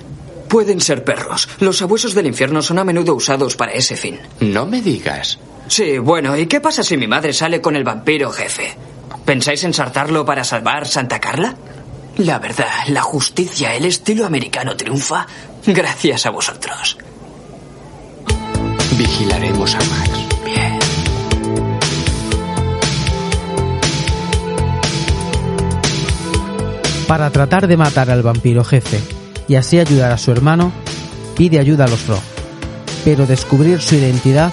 [0.49, 1.49] Pueden ser perros.
[1.59, 4.21] Los abuesos del infierno son a menudo usados para ese fin.
[4.41, 5.39] No me digas.
[5.69, 8.77] Sí, bueno, ¿y qué pasa si mi madre sale con el vampiro jefe?
[9.25, 11.57] ¿Pensáis ensartarlo para salvar Santa Carla?
[12.19, 15.27] La verdad, la justicia, el estilo americano triunfa
[15.67, 16.97] gracias a vosotros.
[18.99, 20.11] Vigilaremos a Max.
[20.45, 20.79] Bien.
[27.07, 28.99] Para tratar de matar al vampiro jefe
[29.49, 30.73] y así ayudar a su hermano,
[31.37, 32.23] pide ayuda a los Frog.
[33.05, 34.53] Pero descubrir su identidad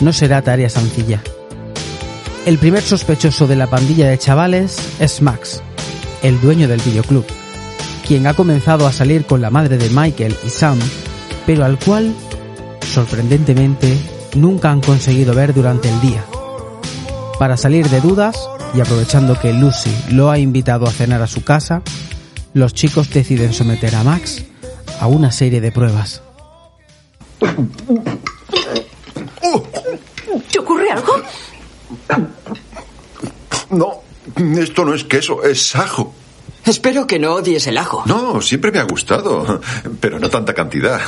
[0.00, 1.20] no será tarea sencilla.
[2.46, 5.60] El primer sospechoso de la pandilla de chavales es Max,
[6.22, 7.24] el dueño del videoclub,
[8.06, 10.78] quien ha comenzado a salir con la madre de Michael y Sam,
[11.46, 12.14] pero al cual,
[12.84, 13.96] sorprendentemente,
[14.34, 16.24] nunca han conseguido ver durante el día.
[17.38, 18.36] Para salir de dudas,
[18.74, 21.82] y aprovechando que Lucy lo ha invitado a cenar a su casa,
[22.54, 24.44] los chicos deciden someter a Max
[25.00, 26.22] a una serie de pruebas.
[30.50, 31.12] ¿Te ocurre algo?
[33.70, 34.02] No,
[34.58, 36.14] esto no es queso, es ajo.
[36.64, 38.02] Espero que no odies el ajo.
[38.06, 39.60] No, siempre me ha gustado,
[40.00, 41.00] pero no tanta cantidad.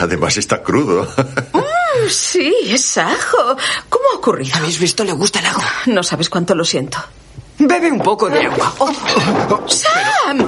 [0.00, 1.08] Además está crudo.
[1.52, 3.56] Mm, sí, es ajo.
[3.88, 4.56] ¿Cómo ha ocurrido?
[4.56, 5.04] ¿Habéis visto?
[5.04, 5.62] Le gusta el ajo.
[5.86, 6.98] No sabes cuánto lo siento.
[7.58, 8.74] Bebe un poco de agua.
[8.78, 10.40] Oh, ¡Sam!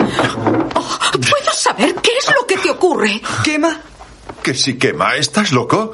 [0.75, 3.21] Oh, ¿Puedo saber qué es lo que te ocurre?
[3.45, 3.81] ¿Quema?
[4.45, 5.91] Que si quema, ¿estás loco?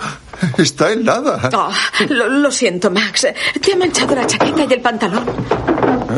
[0.58, 1.50] Está helada.
[1.54, 1.72] Oh,
[2.08, 3.28] lo, lo siento, Max.
[3.62, 5.24] Te ha manchado la chaqueta y el pantalón.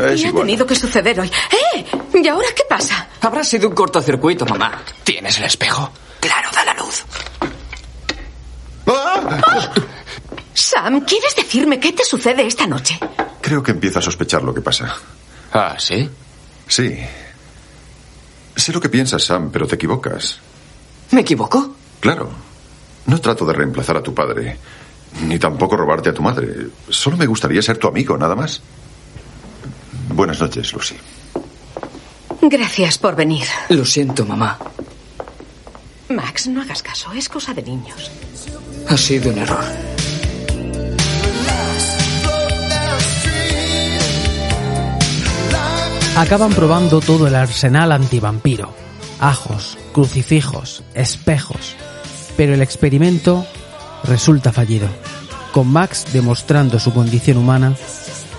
[0.08, 1.30] Es y ha tenido que suceder hoy.
[1.74, 1.84] ¡Eh!
[2.14, 3.06] ¿Y ahora qué pasa?
[3.20, 4.82] Habrá sido un cortocircuito, mamá.
[5.04, 5.92] ¿Tienes el espejo?
[6.20, 7.04] Claro, da la luz.
[10.54, 12.98] Sam, ¿quieres decirme qué te sucede esta noche?
[13.42, 14.96] Creo que empiezo a sospechar lo que pasa.
[15.52, 16.08] Ah, ¿sí?
[16.66, 16.98] Sí.
[18.56, 20.38] Sé lo que piensas, Sam, pero te equivocas.
[21.10, 21.76] ¿Me equivoco?
[22.02, 22.28] Claro.
[23.06, 24.58] No trato de reemplazar a tu padre,
[25.22, 26.66] ni tampoco robarte a tu madre.
[26.88, 28.60] Solo me gustaría ser tu amigo, nada más.
[30.08, 30.96] Buenas noches, Lucy.
[32.42, 33.46] Gracias por venir.
[33.68, 34.58] Lo siento, mamá.
[36.08, 38.10] Max, no hagas caso, es cosa de niños.
[38.88, 39.64] Ha sido un error.
[46.16, 48.74] Acaban probando todo el arsenal antivampiro.
[49.20, 51.76] Ajos, crucifijos, espejos.
[52.42, 53.46] Pero el experimento
[54.02, 54.88] resulta fallido.
[55.52, 57.76] Con Max demostrando su condición humana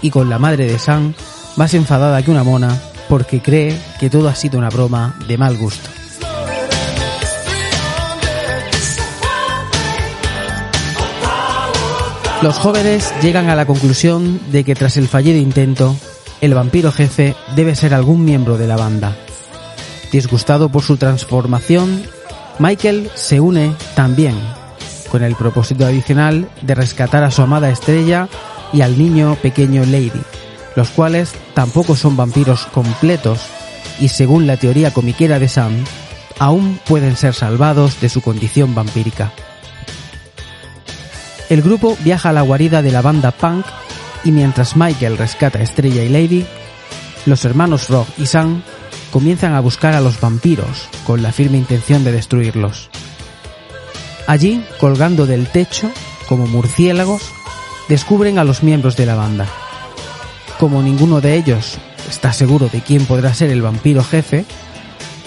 [0.02, 1.14] y con la madre de Sam
[1.56, 5.56] más enfadada que una mona porque cree que todo ha sido una broma de mal
[5.56, 5.90] gusto.
[12.42, 15.96] Los jóvenes llegan a la conclusión de que tras el fallido intento,
[16.42, 19.16] el vampiro jefe debe ser algún miembro de la banda.
[20.12, 22.04] Disgustado por su transformación,
[22.60, 24.36] Michael se une también,
[25.10, 28.28] con el propósito adicional de rescatar a su amada estrella
[28.72, 30.22] y al niño pequeño Lady,
[30.76, 33.40] los cuales tampoco son vampiros completos
[34.00, 35.84] y según la teoría comiquera de Sam,
[36.40, 39.32] aún pueden ser salvados de su condición vampírica.
[41.50, 43.66] El grupo viaja a la guarida de la banda punk
[44.24, 46.46] y mientras Michael rescata a Estrella y Lady,
[47.26, 48.64] los hermanos Rock y Sam
[49.14, 52.90] comienzan a buscar a los vampiros con la firme intención de destruirlos.
[54.26, 55.92] Allí, colgando del techo,
[56.28, 57.22] como murciélagos,
[57.88, 59.46] descubren a los miembros de la banda.
[60.60, 61.78] Como ninguno de ellos
[62.10, 64.46] está seguro de quién podrá ser el vampiro jefe,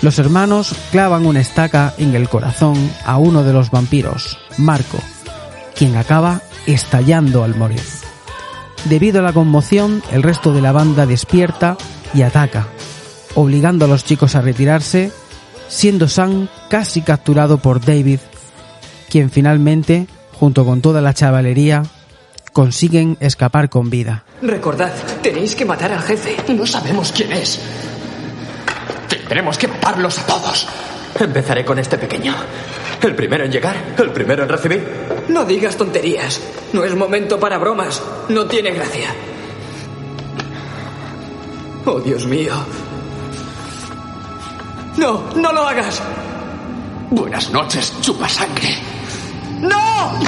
[0.02, 4.98] los hermanos clavan una estaca en el corazón a uno de los vampiros, Marco,
[5.76, 7.82] quien acaba estallando al morir.
[8.86, 11.76] Debido a la conmoción, el resto de la banda despierta
[12.14, 12.66] y ataca,
[13.36, 15.12] obligando a los chicos a retirarse,
[15.68, 18.18] siendo Sam casi capturado por David,
[19.08, 21.84] quien finalmente, junto con toda la chavalería,
[22.52, 24.24] consiguen escapar con vida.
[24.42, 24.92] Recordad,
[25.22, 26.36] tenéis que matar al jefe.
[26.54, 27.60] No sabemos quién es.
[29.08, 30.66] Tendremos que matarlos a todos.
[31.20, 32.34] Empezaré con este pequeño.
[33.02, 34.82] El primero en llegar, el primero en recibir.
[35.28, 36.40] No digas tonterías.
[36.72, 38.02] No es momento para bromas.
[38.30, 39.08] No tiene gracia.
[41.84, 42.54] Oh, Dios mío.
[44.96, 46.02] No, no lo hagas.
[47.10, 48.78] Buenas noches, chupa sangre.
[49.60, 50.18] ¡No!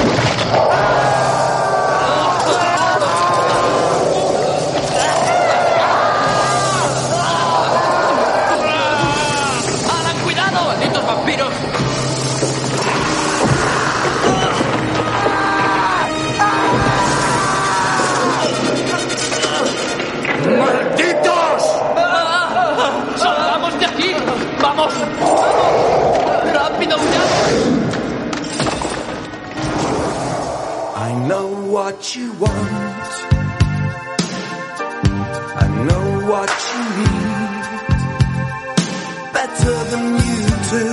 [31.88, 32.70] What you want.
[35.56, 37.64] I know what you need.
[39.38, 40.42] Better than you
[40.74, 40.86] do.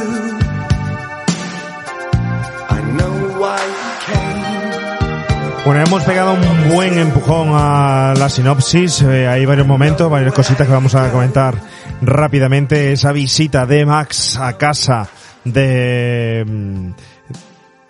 [2.78, 5.64] I know why you came.
[5.66, 9.02] Bueno, hemos pegado un buen empujón a la sinopsis.
[9.02, 11.56] Eh, hay varios momentos, varias cositas que vamos a comentar
[12.02, 12.94] rápidamente.
[12.94, 15.10] Esa visita de Max a casa
[15.44, 16.90] de, mm,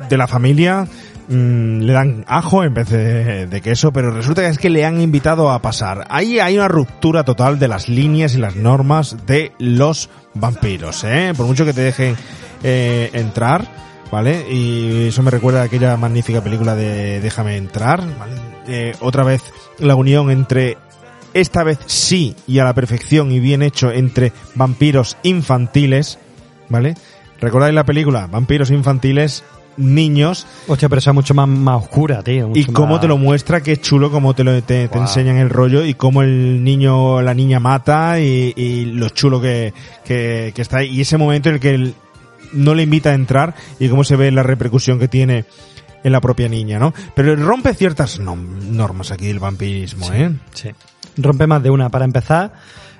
[0.09, 0.87] de la familia.
[1.27, 5.01] Mm, le dan ajo en vez de, queso, pero resulta que es que le han
[5.01, 6.05] invitado a pasar.
[6.09, 11.33] Ahí hay una ruptura total de las líneas y las normas de los vampiros, ¿eh?
[11.35, 12.15] Por mucho que te dejen
[12.63, 13.65] eh, entrar,
[14.11, 14.45] ¿vale?
[14.51, 18.33] Y eso me recuerda a aquella magnífica película de Déjame entrar, ¿vale?
[18.67, 19.41] Eh, otra vez
[19.79, 20.77] la unión entre
[21.35, 26.17] esta vez sí y a la perfección y bien hecho entre vampiros infantiles,
[26.69, 26.95] ¿vale?
[27.41, 28.27] ¿Recordáis la película?
[28.27, 29.43] Vampiros infantiles,
[29.77, 30.45] niños.
[30.67, 32.51] Hostia, pero esa es mucho más, más oscura, tío.
[32.53, 35.49] Y cómo más- te lo muestra, que es chulo, cómo te, lo, te, enseñan el
[35.49, 39.73] rollo y cómo el niño, la niña mata y, y lo chulo que,
[40.05, 40.89] que, que está ahí.
[40.89, 41.93] Y ese momento en el que él
[42.53, 45.45] no le invita a entrar y cómo se ve la repercusión que tiene
[46.03, 46.93] en la propia niña, ¿no?
[47.15, 50.31] Pero rompe ciertas normas aquí del vampirismo, ¿eh?
[50.53, 50.69] Sí.
[51.17, 51.89] Rompe más de una.
[51.89, 52.53] Para empezar,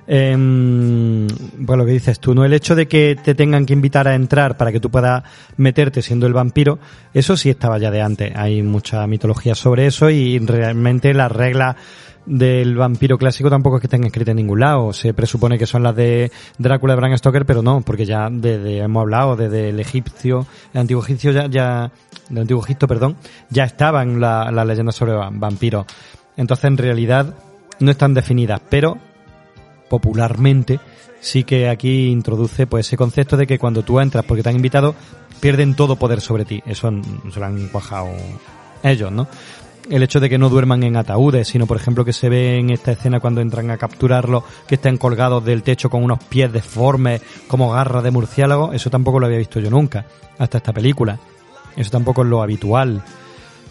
[0.08, 1.28] em,
[1.66, 2.46] pues lo que dices tú, ¿no?
[2.46, 5.24] El hecho de que te tengan que invitar a entrar para que tú puedas
[5.58, 6.80] meterte siendo el vampiro,
[7.14, 8.32] eso sí estaba ya de antes.
[8.36, 11.76] Hay mucha mitología sobre eso y realmente las reglas
[12.26, 14.92] del vampiro clásico tampoco es que estén escritas en ningún lado.
[14.94, 18.80] Se presupone que son las de Drácula de Bram Stoker, pero no, porque ya desde,
[18.80, 21.92] hemos hablado, desde el egipcio, el antiguo egipcio ya, ya
[22.30, 23.16] del antiguo Egipto, perdón,
[23.52, 25.86] ya estaban la- las leyendas sobre va- vampiros.
[26.36, 27.36] Entonces, en realidad,
[27.80, 28.98] no están definidas, pero
[29.90, 30.80] popularmente
[31.26, 34.56] sí que aquí introduce pues ese concepto de que cuando tú entras porque te han
[34.56, 34.96] invitado,
[35.40, 36.62] pierden todo poder sobre ti.
[36.66, 36.92] Eso
[37.34, 38.10] se lo han cuajado
[38.84, 39.28] ellos, ¿no?
[39.90, 42.72] El hecho de que no duerman en ataúdes, sino por ejemplo que se ve en
[42.72, 47.22] esta escena cuando entran a capturarlo, que estén colgados del techo con unos pies deformes
[47.48, 50.06] como garras de murciélago, eso tampoco lo había visto yo nunca,
[50.38, 51.20] hasta esta película.
[51.76, 53.04] Eso tampoco es lo habitual.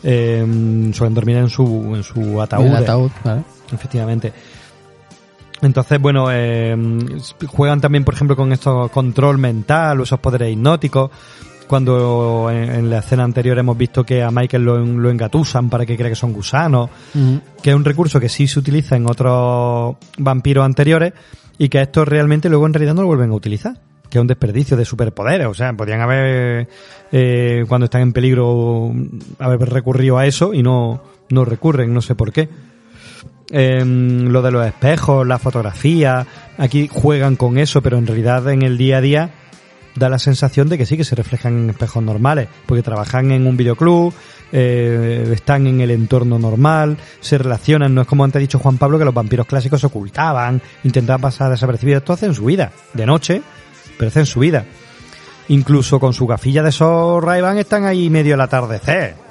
[0.02, 1.64] Eh, suelen dormir en su,
[1.96, 2.74] en su ataúd.
[2.74, 3.44] Ataúd, claro.
[3.72, 4.32] Efectivamente.
[5.64, 6.76] Entonces, bueno, eh,
[7.46, 11.10] juegan también, por ejemplo, con esto control mental, o esos poderes hipnóticos.
[11.66, 15.86] Cuando en, en la escena anterior hemos visto que a Michael lo, lo engatusan para
[15.86, 16.90] que crea que son gusanos,
[17.62, 21.14] que es un recurso que sí se utiliza en otros vampiros anteriores
[21.56, 23.78] y que estos realmente luego en realidad no lo vuelven a utilizar.
[24.10, 25.46] Que es un desperdicio de superpoderes.
[25.46, 26.68] O sea, podrían haber,
[27.10, 28.92] eh, cuando están en peligro,
[29.38, 32.48] haber recurrido a eso y no, no recurren, no sé por qué.
[33.50, 38.62] Em, lo de los espejos, la fotografía, aquí juegan con eso, pero en realidad en
[38.62, 39.30] el día a día
[39.94, 43.46] da la sensación de que sí que se reflejan en espejos normales, porque trabajan en
[43.46, 44.12] un videoclub,
[44.50, 48.78] eh, están en el entorno normal, se relacionan, no es como antes ha dicho Juan
[48.78, 53.06] Pablo que los vampiros clásicos se ocultaban, intentaban pasar desapercibidos, esto hacen su vida, de
[53.06, 53.42] noche,
[53.98, 54.64] pero hacen su vida.
[55.48, 59.23] Incluso con su gafilla de esos ray están ahí medio al atardecer.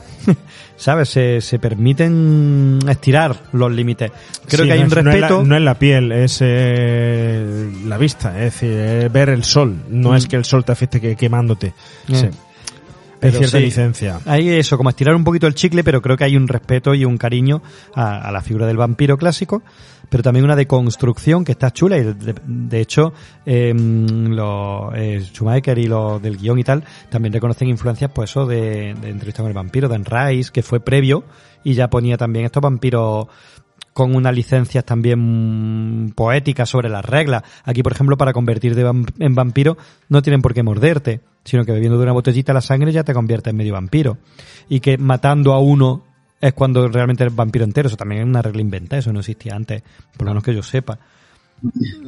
[0.76, 1.10] ¿Sabes?
[1.10, 4.12] Se, se permiten estirar los límites.
[4.48, 5.44] Creo Sí, que hay no un es- no es la- respeto.
[5.46, 9.76] No es la, piel, es eh, la vista, es decir, es ver el sol.
[9.90, 10.16] No Mm.
[10.16, 11.68] es que el sol te afecte que, quemándote.
[11.68, 11.74] Eh.
[12.16, 12.28] Sí.
[13.24, 14.20] Pero cierta sí, licencia.
[14.26, 17.06] Hay eso, como estirar un poquito el chicle, pero creo que hay un respeto y
[17.06, 17.62] un cariño
[17.96, 19.64] a, a la figura del vampiro clásico,
[20.10, 23.14] pero también una deconstrucción que está chula y de, de hecho
[23.46, 28.46] eh, los eh, Schumacher y los del guion y tal también reconocen influencias pues eso
[28.46, 31.24] de, de Entrevista con el vampiro, de Anne Rice, que fue previo
[31.64, 33.28] y ya ponía también estos vampiros
[33.94, 37.44] con unas licencias también poéticas sobre las reglas.
[37.64, 39.78] Aquí, por ejemplo, para convertirte en vampiro
[40.10, 43.14] no tienen por qué morderte, sino que bebiendo de una botellita la sangre ya te
[43.14, 44.18] conviertes en medio vampiro.
[44.68, 46.04] Y que matando a uno
[46.42, 47.88] es cuando realmente eres vampiro entero.
[47.88, 49.84] Eso también es una regla inventada, eso no existía antes,
[50.18, 51.00] por lo menos que yo sepa.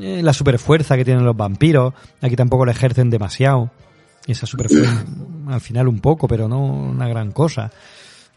[0.01, 3.71] Eh, La superfuerza que tienen los vampiros, aquí tampoco la ejercen demasiado.
[4.27, 5.05] Esa superfuerza,
[5.47, 7.71] al final un poco, pero no una gran cosa.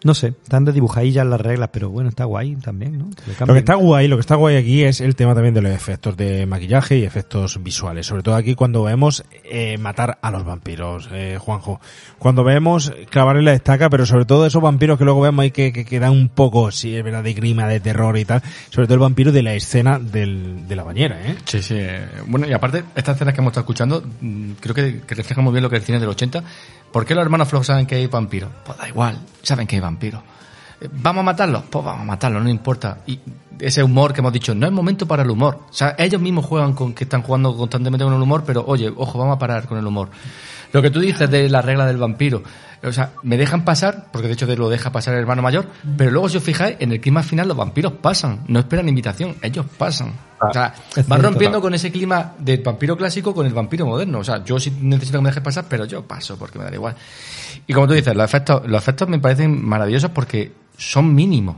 [0.04, 3.10] No sé, están de dibujadillas las reglas, pero bueno, está guay también, ¿no?
[3.10, 5.60] Que Lo que está guay, lo que está guay aquí es el tema también de
[5.62, 8.06] los efectos de maquillaje y efectos visuales.
[8.06, 11.80] Sobre todo aquí cuando vemos eh, matar a los vampiros, eh, Juanjo.
[12.20, 15.72] Cuando vemos clavarle la estaca, pero sobre todo esos vampiros que luego vemos ahí que,
[15.72, 18.40] que, que dan un poco, sí, es verdad, de grima, de terror y tal.
[18.70, 21.34] Sobre todo el vampiro de la escena del, de la bañera, ¿eh?
[21.44, 21.74] Sí, sí.
[21.76, 25.42] eh, Bueno, y aparte, estas escenas que hemos estado escuchando, mm, creo que, que reflejan
[25.42, 26.44] muy bien lo que es el cine del 80.
[26.92, 28.50] ¿Por qué los hermanos Flow saben que hay vampiros?
[28.64, 30.22] Pues da igual, saben que hay vampiros.
[30.80, 31.64] Eh, ¿Vamos a matarlos?
[31.70, 32.98] Pues vamos a matarlos, no importa.
[33.06, 33.18] Y
[33.60, 35.60] ese humor que hemos dicho, no es momento para el humor.
[35.68, 38.92] O sea, ellos mismos juegan con que están jugando constantemente con el humor, pero oye,
[38.94, 40.10] ojo, vamos a parar con el humor.
[40.72, 42.42] Lo que tú dices de la regla del vampiro,
[42.82, 45.66] o sea, me dejan pasar, porque de hecho te lo deja pasar el hermano mayor,
[45.96, 49.36] pero luego si os fijáis, en el clima final los vampiros pasan, no esperan invitación,
[49.42, 50.12] ellos pasan.
[50.40, 54.20] O sea, es van rompiendo con ese clima del vampiro clásico con el vampiro moderno.
[54.20, 56.72] O sea, yo sí necesito que me dejes pasar, pero yo paso porque me da
[56.72, 56.94] igual.
[57.66, 61.56] Y como tú dices, los efectos, los efectos me parecen maravillosos porque son mínimos.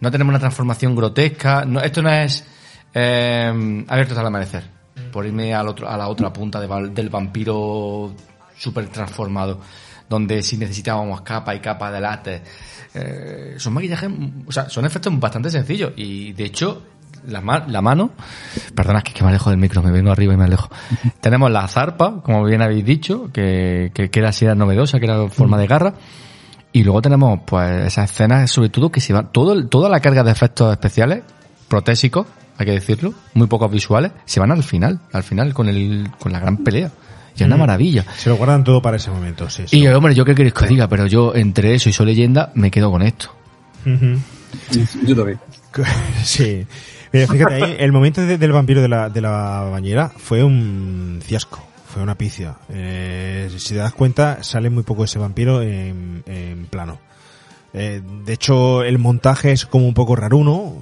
[0.00, 1.64] No tenemos una transformación grotesca.
[1.64, 2.44] No, esto no es
[2.92, 4.81] eh, abierto hasta el amanecer.
[5.12, 8.12] Por irme al otro, a la otra punta de del vampiro
[8.56, 9.60] súper transformado.
[10.08, 12.42] Donde si necesitábamos capa y capa de látex.
[12.94, 14.10] Eh, son maquillajes,
[14.46, 15.92] o sea, son efectos bastante sencillos.
[15.96, 16.82] Y de hecho,
[17.28, 18.10] la, ma- la mano,
[18.74, 20.68] perdona, es que, que me alejo del micro, me vengo arriba y me alejo.
[21.20, 25.06] Tenemos la zarpa, como bien habéis dicho, que, que, que era así, era novedosa, que
[25.06, 25.94] era forma de garra.
[26.74, 30.22] Y luego tenemos, pues, esas escenas, sobre todo, que se van, todo, toda la carga
[30.24, 31.22] de efectos especiales,
[31.68, 32.26] protésicos,
[32.58, 36.32] hay que decirlo, muy pocos visuales, se van al final, al final, con el, con
[36.32, 36.90] la gran pelea.
[37.34, 37.60] Y es una Mm.
[37.60, 38.04] maravilla.
[38.18, 39.64] Se lo guardan todo para ese momento, sí.
[39.70, 42.52] Y hombre, yo qué queréis que os diga, pero yo entre eso y soy leyenda
[42.54, 43.34] me quedo con esto.
[43.86, 45.38] Yo también.
[46.24, 46.66] Sí.
[47.12, 51.20] Mira, fíjate ahí, el momento de- del vampiro de la, de la bañera fue un
[51.24, 52.56] fiasco, fue una picia.
[52.70, 56.98] Eh, si te das cuenta, sale muy poco ese vampiro en, en plano.
[57.74, 60.74] Eh, de hecho, el montaje es como un poco raruno.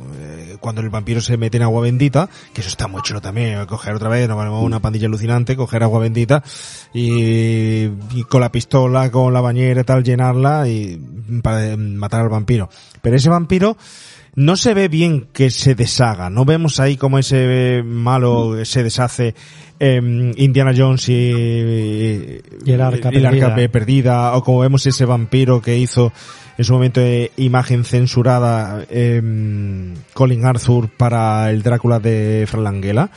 [0.61, 3.65] Eh, cuando el vampiro se mete en agua bendita, que eso está muy chulo también,
[3.67, 6.43] coger otra vez, una pandilla alucinante, coger agua bendita
[6.95, 11.01] y, y con la pistola, con la bañera y tal, llenarla y
[11.43, 12.69] para eh, matar al vampiro.
[13.03, 13.77] Pero ese vampiro
[14.35, 19.35] no se ve bien que se deshaga, no vemos ahí como ese malo se deshace
[19.79, 25.05] em, Indiana Jones y, Y el arca y el arca perdida, o como vemos ese
[25.05, 26.13] vampiro que hizo
[26.61, 33.09] en su momento de imagen censurada em, Colin Arthur para el Drácula de Fran Langella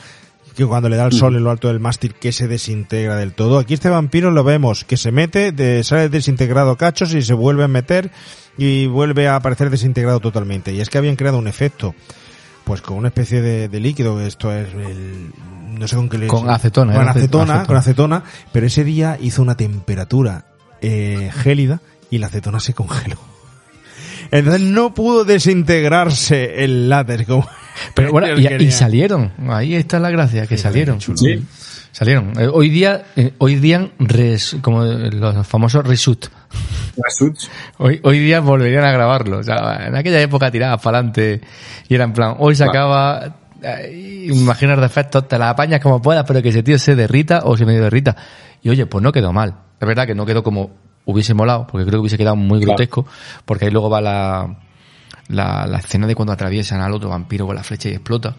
[0.56, 3.34] que cuando le da el sol en lo alto del mástil que se desintegra del
[3.34, 3.58] todo.
[3.58, 7.64] Aquí este vampiro lo vemos que se mete, de, sale desintegrado cachos y se vuelve
[7.64, 8.10] a meter
[8.56, 10.72] y vuelve a aparecer desintegrado totalmente.
[10.72, 11.94] Y es que habían creado un efecto,
[12.64, 15.32] pues con una especie de, de líquido, esto es el,
[15.78, 17.66] no sé con qué le Con acetona, con ace- acetona, acetona.
[17.66, 20.46] con acetona, pero ese día hizo una temperatura
[20.80, 23.18] eh, gélida y la acetona se congeló.
[24.38, 27.48] Entonces no pudo desintegrarse el látex como
[27.94, 29.32] Pero bueno, y, salieron.
[29.48, 31.00] Ahí está la gracia, que salieron.
[31.00, 31.44] Sí.
[31.92, 32.32] Salieron.
[32.40, 36.26] Eh, hoy día, eh, hoy día, res- como los famosos reshoot.
[37.78, 39.38] Hoy, hoy día volverían a grabarlo.
[39.38, 41.40] O sea, en aquella época tirabas para adelante
[41.88, 43.36] y era en plan, hoy se acaba,
[44.30, 47.56] imaginas de efectos, te la apañas como puedas, pero que ese tío se derrita o
[47.56, 48.16] se medio derrita.
[48.62, 49.54] Y oye, pues no quedó mal.
[49.80, 50.70] Es verdad que no quedó como
[51.04, 53.06] hubiese molado, porque creo que hubiese quedado muy grotesco,
[53.44, 54.56] porque ahí luego va la,
[55.28, 58.36] la, la escena de cuando atraviesan al otro vampiro con la flecha y explota.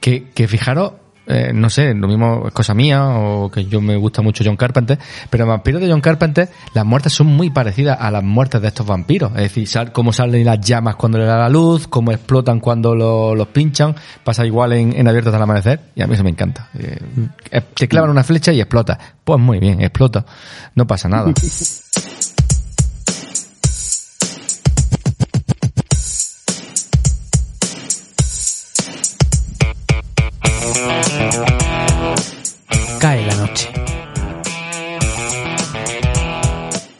[0.00, 0.92] Que, que fijaros,
[1.26, 4.56] eh, no sé, lo mismo es cosa mía o que yo me gusta mucho John
[4.56, 4.98] Carpenter,
[5.30, 8.68] pero en Vampiros de John Carpenter las muertes son muy parecidas a las muertes de
[8.68, 9.30] estos vampiros.
[9.32, 12.94] Es decir, sal- cómo salen las llamas cuando le da la luz, cómo explotan cuando
[12.94, 16.30] lo- los pinchan, pasa igual en, en Abiertos al Amanecer y a mí eso me
[16.30, 16.68] encanta.
[16.78, 16.98] Eh,
[17.50, 18.98] eh, te clavan una flecha y explota.
[19.24, 20.24] Pues muy bien, explota.
[20.74, 21.32] No pasa nada.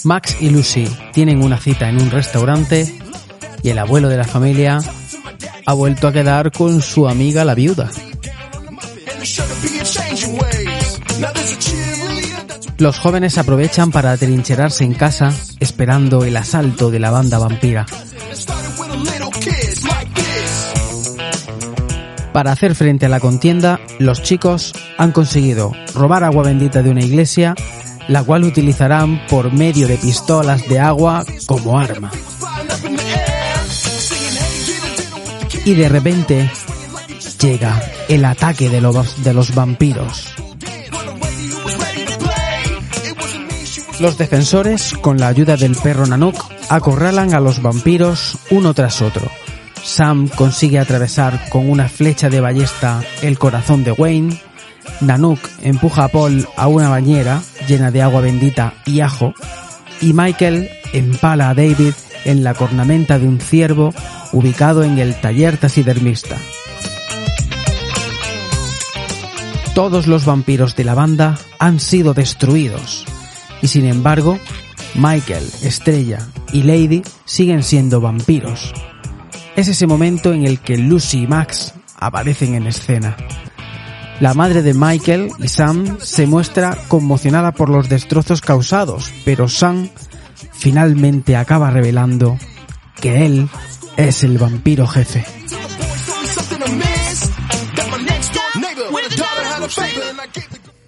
[0.07, 2.97] Max y Lucy tienen una cita en un restaurante
[3.65, 4.79] y el abuelo de la familia
[5.67, 7.91] ha vuelto a quedar con su amiga la viuda.
[12.79, 17.85] Los jóvenes aprovechan para atrincherarse en casa esperando el asalto de la banda vampira.
[22.33, 27.03] Para hacer frente a la contienda, los chicos han conseguido robar agua bendita de una
[27.03, 27.57] iglesia,
[28.09, 32.11] la cual utilizarán por medio de pistolas de agua como arma.
[35.65, 36.51] Y de repente
[37.41, 40.35] llega el ataque de los, de los vampiros.
[43.99, 46.37] Los defensores, con la ayuda del perro Nanook,
[46.69, 49.31] acorralan a los vampiros uno tras otro.
[49.83, 54.39] Sam consigue atravesar con una flecha de ballesta el corazón de Wayne.
[55.01, 59.35] Nanook empuja a Paul a una bañera llena de agua bendita y ajo.
[60.01, 61.93] Y Michael empala a David
[62.25, 63.95] en la cornamenta de un ciervo
[64.33, 66.37] ubicado en el taller taxidermista.
[69.75, 73.05] Todos los vampiros de la banda han sido destruidos.
[73.63, 74.39] Y sin embargo,
[74.95, 78.73] Michael, Estrella y Lady siguen siendo vampiros.
[79.55, 83.17] Es ese momento en el que Lucy y Max aparecen en escena.
[84.21, 89.91] La madre de Michael y Sam se muestra conmocionada por los destrozos causados, pero Sam
[90.53, 92.39] finalmente acaba revelando
[93.01, 93.49] que él
[93.97, 95.25] es el vampiro jefe.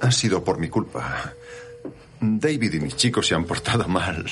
[0.01, 1.35] Ha sido por mi culpa.
[2.21, 4.25] David y mis chicos se han portado mal.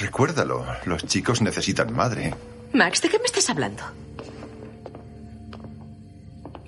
[0.00, 2.32] Recuérdalo, los chicos necesitan madre.
[2.72, 3.82] Max, ¿de qué me estás hablando?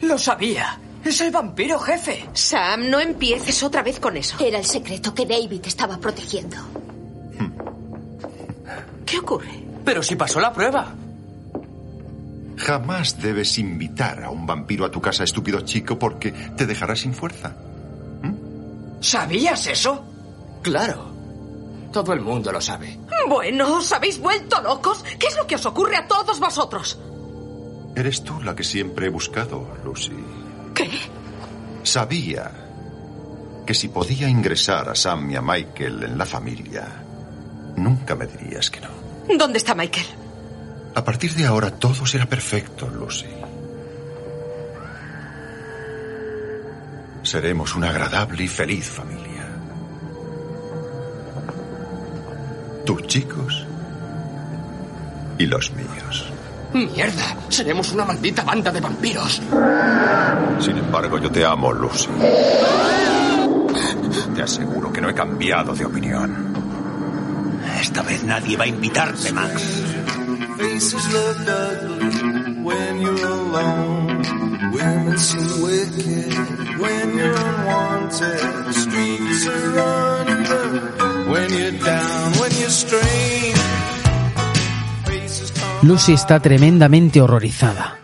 [0.01, 0.81] Lo sabía.
[1.05, 2.25] Es el vampiro jefe.
[2.33, 4.37] Sam, no empieces otra vez con eso.
[4.43, 6.57] Era el secreto que David estaba protegiendo.
[9.05, 9.63] ¿Qué ocurre?
[9.85, 10.95] Pero si pasó la prueba.
[12.57, 17.13] Jamás debes invitar a un vampiro a tu casa, estúpido chico, porque te dejará sin
[17.13, 17.55] fuerza.
[19.01, 20.03] ¿Sabías eso?
[20.63, 21.13] Claro.
[21.93, 22.99] Todo el mundo lo sabe.
[23.29, 25.05] Bueno, ¿os habéis vuelto locos?
[25.19, 26.99] ¿Qué es lo que os ocurre a todos vosotros?
[27.95, 30.13] Eres tú la que siempre he buscado, Lucy.
[30.75, 30.91] ¿Qué?
[31.83, 32.51] Sabía
[33.67, 36.87] que si podía ingresar a Sam y a Michael en la familia,
[37.77, 38.89] nunca me dirías que no.
[39.39, 40.07] ¿Dónde está Michael?
[40.95, 43.27] A partir de ahora todo será perfecto, Lucy.
[47.23, 49.49] Seremos una agradable y feliz familia.
[52.85, 53.67] Tus chicos
[55.39, 56.34] y los míos.
[56.75, 57.37] ¡Mierda!
[57.49, 59.41] Seremos una maldita banda de vampiros.
[60.61, 62.09] Sin embargo, yo te amo, Lucy.
[64.35, 66.53] Te aseguro que no he cambiado de opinión.
[67.81, 69.63] Esta vez nadie va a invitarte, Max.
[72.65, 73.35] When you're.
[74.75, 76.45] Women seem wicked
[85.87, 87.99] Lucy está tremendamente horrorizada.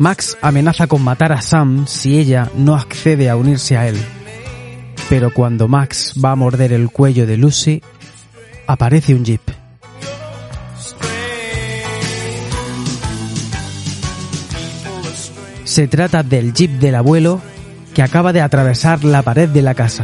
[0.00, 3.96] Max amenaza con matar a Sam si ella no accede a unirse a él.
[5.08, 7.82] Pero cuando Max va a morder el cuello de Lucy,
[8.66, 9.42] aparece un jeep.
[15.62, 17.40] Se trata del jeep del abuelo
[17.94, 20.02] que acaba de atravesar la pared de la casa.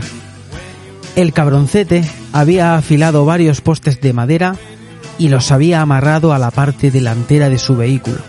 [1.16, 4.54] El cabroncete había afilado varios postes de madera
[5.20, 8.20] y los había amarrado a la parte delantera de su vehículo.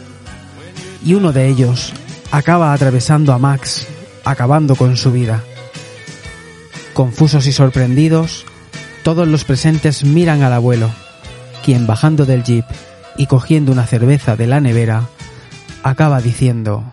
[1.06, 1.94] Y uno de ellos
[2.32, 3.88] acaba atravesando a Max,
[4.26, 5.42] acabando con su vida.
[6.94, 8.45] Confusos y sorprendidos,
[9.03, 10.92] todos los presentes miran al abuelo,
[11.64, 12.66] quien bajando del jeep
[13.16, 15.08] y cogiendo una cerveza de la nevera,
[15.84, 16.92] acaba diciendo...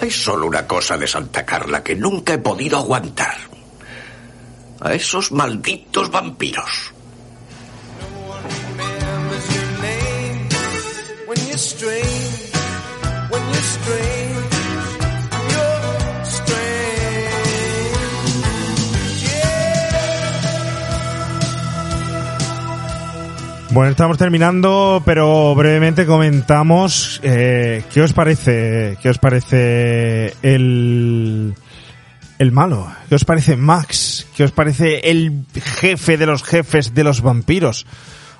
[0.00, 3.36] Hay solo una cosa de Santa Carla que nunca he podido aguantar.
[4.80, 6.91] A esos malditos vampiros.
[23.70, 31.54] Bueno, estamos terminando, pero brevemente comentamos eh, qué os parece, qué os parece el
[32.38, 37.04] el malo, qué os parece Max, qué os parece el jefe de los jefes de
[37.04, 37.86] los vampiros.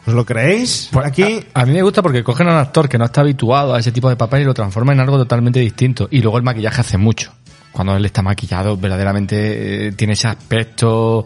[0.07, 0.89] ¿Os lo creéis?
[0.93, 1.45] Por aquí.
[1.55, 3.79] A, a mí me gusta porque cogen a un actor que no está habituado a
[3.79, 6.09] ese tipo de papel y lo transforma en algo totalmente distinto.
[6.11, 7.33] Y luego el maquillaje hace mucho.
[7.71, 11.25] Cuando él está maquillado, verdaderamente eh, tiene ese aspecto.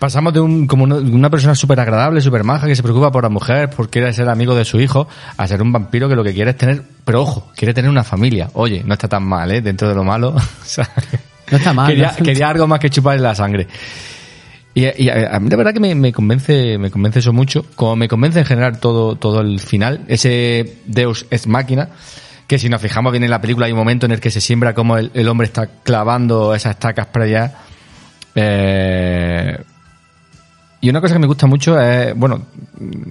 [0.00, 3.22] Pasamos de un, como una, una persona súper agradable, súper maja, que se preocupa por
[3.22, 6.24] la mujer, porque quiere ser amigo de su hijo, a ser un vampiro que lo
[6.24, 8.48] que quiere es tener, pero ojo, quiere tener una familia.
[8.54, 9.60] Oye, no está tan mal, ¿eh?
[9.60, 10.34] Dentro de lo malo.
[10.60, 10.88] O sea,
[11.52, 11.86] No está mal.
[11.86, 12.24] quería, ¿no?
[12.24, 13.68] quería algo más que chuparle la sangre.
[14.76, 17.96] Y, y a, a mí la verdad que me, convence, me convence eso mucho, como
[17.96, 21.88] me convence en general todo, todo el final, ese Deus es máquina,
[22.46, 24.42] que si nos fijamos bien en la película hay un momento en el que se
[24.42, 27.52] siembra como el, hombre está clavando esas estacas previas.
[28.34, 29.56] Eh,
[30.82, 32.44] y una cosa que me gusta mucho es, bueno,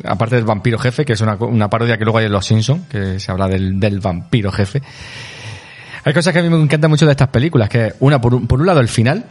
[0.04, 2.88] aparte del vampiro jefe, que es una, una parodia que luego hay en Los Simpsons,
[2.88, 4.84] que se habla del, del vampiro jefe.
[6.04, 8.60] Hay cosas que a mí me encantan mucho de estas películas, que una, por por
[8.62, 9.26] un lado el final,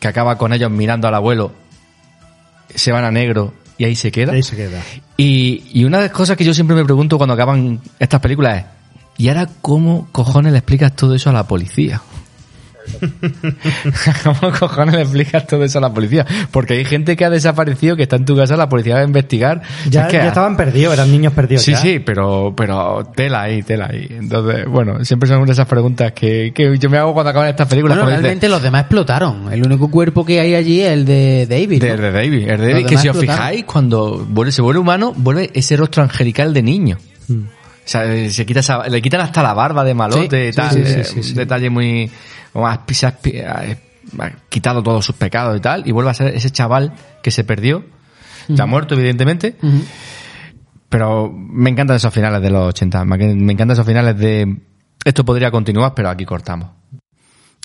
[0.00, 1.52] que acaba con ellos mirando al abuelo,
[2.74, 4.32] se van a negro y ahí se queda.
[4.32, 4.82] Ahí se queda.
[5.16, 8.58] Y, y una de las cosas que yo siempre me pregunto cuando acaban estas películas
[8.58, 8.64] es,
[9.18, 12.00] ¿y ahora cómo cojones le explicas todo eso a la policía?
[14.24, 16.26] ¿Cómo cojones le explicas todo eso a la policía?
[16.50, 19.04] Porque hay gente que ha desaparecido, que está en tu casa, la policía va a
[19.04, 19.62] investigar.
[19.88, 21.62] Ya, Es que- ya estaban perdidos, eran niños perdidos.
[21.62, 21.78] Sí, ya.
[21.78, 24.06] sí, pero, pero tela ahí, tela ahí.
[24.10, 27.68] Entonces, bueno, siempre son de esas preguntas que, que yo me hago cuando acaban estas
[27.68, 27.98] películas.
[27.98, 29.52] Bueno, realmente los demás explotaron.
[29.52, 31.82] El único cuerpo que hay allí es el de David.
[31.82, 31.96] ¿no?
[31.96, 35.50] de David, el de David, que si os fijáis, cuando vuelve, se vuelve humano, vuelve
[35.54, 36.98] ese rostro angelical de niño.
[37.28, 37.42] Hmm.
[37.42, 40.52] O sea, eh, se quita esa- le quitan hasta la barba de malote Sí, y
[40.52, 40.70] tal.
[40.70, 41.30] sí, sí, sí, sí.
[41.30, 42.10] Un detalle muy...
[42.52, 43.16] como ha, se ha-
[44.48, 47.84] quitado todos sus pecados y tal, y vuelve a ser ese chaval que se perdió.
[48.48, 49.56] Ya muerto, evidentemente.
[50.88, 53.04] Pero me encantan esos finales de los 80.
[53.04, 54.56] Me me encantan esos finales de...
[55.04, 56.70] Esto podría continuar, pero aquí cortamos.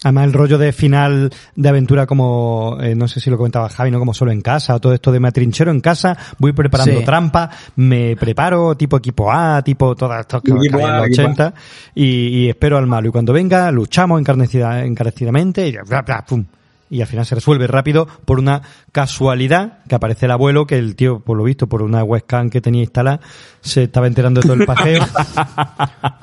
[0.03, 3.89] Además, el rollo de final de aventura como, eh, no sé si lo comentaba Javi,
[3.89, 3.97] ¿no?
[3.97, 7.05] Como solo en casa, o todo esto de me atrinchero en casa, voy preparando Sí.
[7.05, 11.01] trampa, me preparo tipo equipo A, tipo todas estas que hay en los equipo A.
[11.01, 11.53] 80,
[11.95, 13.07] y, y espero al malo.
[13.07, 16.45] Y cuando venga, luchamos encarnecida, encarecidamente, y, bla, bla, pum.
[16.89, 20.95] Y al final se resuelve rápido por una casualidad que aparece el abuelo, que el
[20.95, 23.19] tío, por lo visto, por una webcam que tenía instalada,
[23.61, 25.03] se estaba enterando de todo el paseo.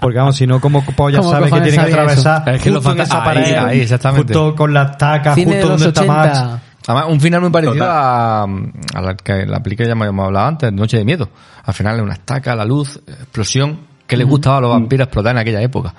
[0.01, 2.77] Porque vamos, si no, como polla ¿Cómo sabe que tiene que atravesar Es que lo
[2.77, 4.35] justo en falta- esa ahí, pared, ahí, exactamente.
[4.35, 6.45] justo con la estaca, Cine justo los donde está 80.
[6.51, 6.63] Max.
[6.89, 10.47] Además, un final muy parecido a, a la, que, la película que ya hemos hablado
[10.49, 11.29] antes, Noche de Miedo.
[11.65, 13.79] Al final es una estaca, la luz, explosión.
[14.07, 15.95] que les gustaba a los vampiros explotar en aquella época?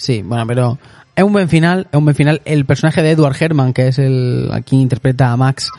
[0.00, 0.78] Sí, bueno, pero
[1.14, 2.40] es un buen final, es un buen final.
[2.46, 5.70] El personaje de Edward Herman, que es el a quien interpreta a Max,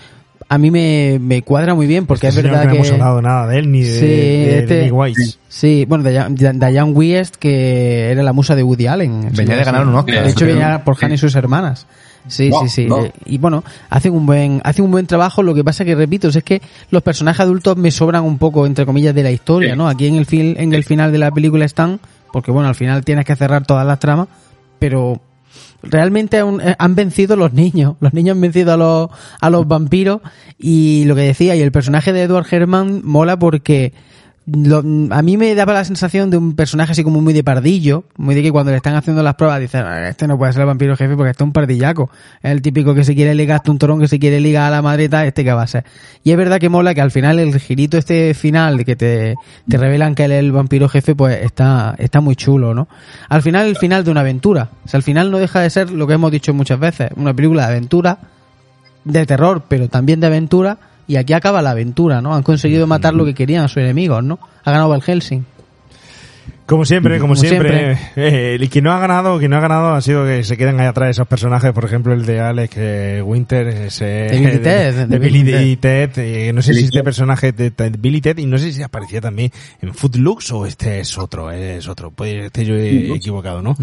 [0.47, 3.21] a mí me, me cuadra muy bien porque Este es verdad que no hemos hablado
[3.21, 5.39] nada de él ni de, Sí, de este- Danny Weiss.
[5.49, 9.31] Sí, bueno, Diane Diane Wiest, que era la musa de Woody Allen.
[9.33, 10.23] Venía de ganar un Oscar.
[10.23, 11.87] De hecho, venía por Han y sus hermanas.
[12.27, 12.85] Sí, No, sí, sí.
[12.85, 13.07] no.
[13.25, 15.43] Y bueno, hacen un buen, hacen un buen trabajo.
[15.43, 18.85] Lo que pasa que repito, es que los personajes adultos me sobran un poco, entre
[18.85, 19.87] comillas, de la historia, ¿no?
[19.87, 21.99] Aquí en el fin, en el final de la película están,
[22.31, 24.27] porque bueno, al final tienes que cerrar todas las tramas,
[24.79, 25.19] pero
[25.83, 27.95] realmente aún, eh, han vencido los niños.
[27.99, 29.09] Los niños han vencido a los,
[29.39, 30.21] a los vampiros.
[30.57, 33.93] Y lo que decía, y el personaje de Edward Herman mola porque
[34.47, 34.79] lo-
[35.13, 38.33] a mí me daba la sensación de un personaje así como muy de pardillo, muy
[38.33, 40.67] de que cuando le están haciendo las pruebas dicen, "Ah, este no puede ser el
[40.67, 42.09] vampiro jefe porque este es un pardillaco.
[42.41, 44.69] Es el típico que se quiere ligar hasta un torón, que se quiere ligar a
[44.71, 45.85] la madre y tal, este que va a ser.
[46.23, 49.35] Y es verdad que mola que al final el girito este final de que te,
[49.69, 52.87] te revelan que él es el vampiro jefe, pues está, está muy chulo, ¿no?
[53.29, 54.69] Al final el final de una aventura.
[54.83, 57.33] O sea, al final no deja de ser lo que hemos dicho muchas veces, una
[57.33, 58.17] película de aventura,
[59.03, 62.33] de terror, pero también de aventura, y aquí acaba la aventura, ¿no?
[62.33, 64.39] Han conseguido matar lo que querían a sus enemigos, ¿no?
[64.63, 65.45] Ha ganado el Helsing.
[66.71, 67.97] Como siempre, como, Como siempre.
[68.15, 70.79] Eh, el que no ha ganado, quien no ha ganado ha sido que se quedan
[70.79, 74.95] ahí atrás esos personajes, por ejemplo el de Alex eh, Winter, ese, De Billy Ted,
[74.95, 77.03] de, de Billy Ted, eh, no sé si este Ted.
[77.03, 79.51] personaje de, de Billy Ted y no sé si aparecía también
[79.81, 83.75] en Footloose o este es otro, es otro, puede estar yo eh, equivocado, ¿no?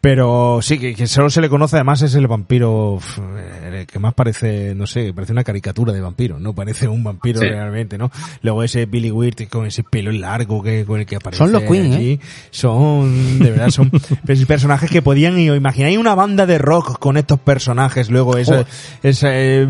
[0.00, 2.98] Pero sí, que, que solo se le conoce, además es el vampiro
[3.70, 7.40] el que más parece, no sé, parece una caricatura de vampiro, no parece un vampiro
[7.40, 7.46] Sí.
[7.48, 8.10] realmente, ¿no?
[8.42, 11.62] Luego ese Billy Weird con ese pelo largo que con el que aparece Son los
[11.64, 12.12] Queen, allí.
[12.12, 12.19] ¿eh?
[12.50, 13.90] Son, de verdad, son
[14.26, 18.64] pers- personajes que podían, y imagináis una banda de rock con estos personajes, luego esa,
[19.02, 19.66] esa eh,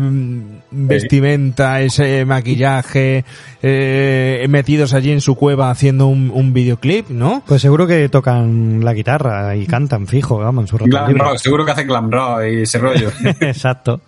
[0.71, 3.23] vestimenta, ese maquillaje,
[3.61, 7.43] eh, metidos allí en su cueva haciendo un, un videoclip, ¿no?
[7.45, 10.89] Pues seguro que tocan la guitarra y cantan fijo, vamos, en su rock,
[11.37, 13.11] seguro que hace glam rock y ese rollo.
[13.41, 14.01] Exacto.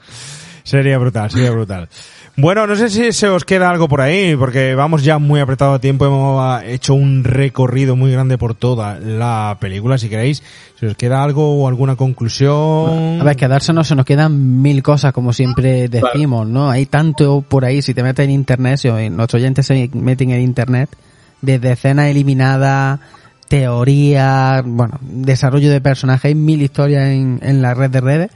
[0.64, 1.90] Sería brutal, sería brutal.
[2.36, 5.74] Bueno, no sé si se os queda algo por ahí, porque vamos ya muy apretado
[5.74, 10.42] de tiempo, hemos ah, hecho un recorrido muy grande por toda la película, si queréis,
[10.80, 13.22] si os queda algo o alguna conclusión.
[13.22, 16.72] A ver, quedársenos se nos quedan mil cosas, como siempre decimos, ¿no?
[16.72, 20.42] Hay tanto por ahí, si te metes en internet, si nuestros oyentes se meten en
[20.42, 20.90] internet,
[21.40, 23.00] desde escenas eliminadas,
[23.48, 28.32] teorías, bueno, desarrollo de personajes, hay mil historias en, en la red de redes.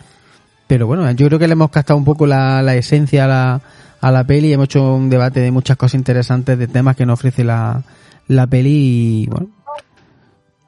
[0.67, 3.61] Pero bueno, yo creo que le hemos gastado un poco la, la esencia a la,
[4.01, 4.53] a la peli.
[4.53, 7.83] Hemos hecho un debate de muchas cosas interesantes, de temas que nos ofrece la,
[8.27, 9.49] la peli y bueno,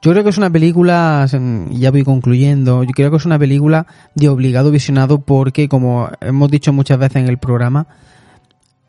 [0.02, 1.26] yo creo que es una película,
[1.70, 6.08] y ya voy concluyendo, yo creo que es una película de obligado visionado porque, como
[6.22, 7.86] hemos dicho muchas veces en el programa,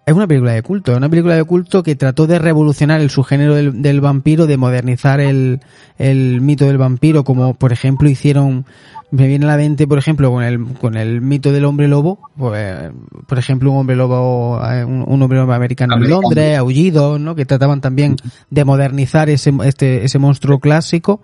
[0.06, 3.10] es una película de culto, es una película de culto que trató de revolucionar el
[3.10, 5.60] subgénero del, del vampiro, de modernizar el,
[5.98, 8.66] el mito del vampiro, como por ejemplo hicieron,
[9.12, 12.30] me viene a la mente, por ejemplo, con el, con el mito del hombre lobo,
[12.38, 12.92] pues,
[13.28, 16.10] por ejemplo, un hombre lobo, eh, un, un hombre lobo americano en.
[16.10, 17.36] Londres, Aullido, ¿no?
[17.36, 18.16] Que trataban también
[18.50, 21.22] de modernizar ese, este, ese monstruo clásico.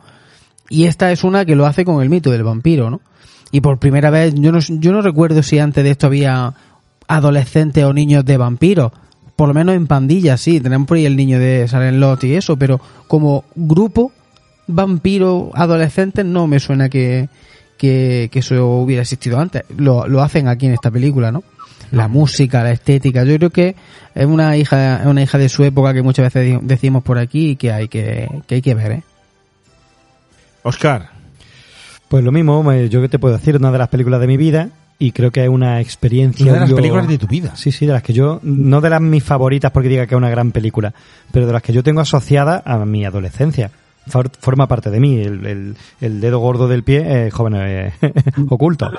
[0.70, 3.00] Y esta es una que lo hace con el mito del vampiro, ¿no?
[3.52, 6.54] Y por primera vez, yo no, yo no recuerdo si antes de esto había
[7.08, 8.92] adolescentes o niños de vampiros.
[9.38, 10.60] Por lo menos en pandillas, sí.
[10.60, 14.12] Tenemos por ahí el niño de Silent Lot y eso, pero como grupo
[14.68, 17.30] vampiro adolescentes no me suena que,
[17.78, 19.64] que, que eso hubiera existido antes.
[19.78, 21.44] Lo, lo hacen aquí en esta película, ¿no?
[21.92, 23.24] La música, la estética.
[23.24, 23.76] Yo creo que
[24.14, 27.52] es una hija, es una hija de su época que muchas veces decimos por aquí
[27.52, 29.04] y que hay que, que hay que ver, ¿eh?
[30.64, 31.10] Oscar.
[32.08, 34.38] Pues lo mismo, eh, yo que te puedo decir, una de las películas de mi
[34.38, 36.46] vida y creo que es una experiencia.
[36.46, 37.56] Una de las yo- películas de tu vida.
[37.56, 40.18] Sí, sí, de las que yo, no de las mis favoritas porque diga que es
[40.18, 40.94] una gran película,
[41.32, 43.72] pero de las que yo tengo asociada a mi adolescencia.
[44.08, 47.94] For- Forma parte de mí, el, el- el dedo gordo del pie, eh, joven eh,
[48.50, 48.92] oculto.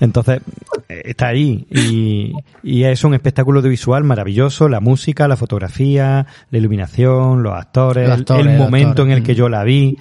[0.00, 0.40] Entonces,
[0.88, 6.58] eh, está ahí y, y es un espectáculo audiovisual maravilloso, la música, la fotografía, la
[6.58, 9.12] iluminación, los actores, Los actores, el momento actores.
[9.12, 9.98] en el que yo la vi,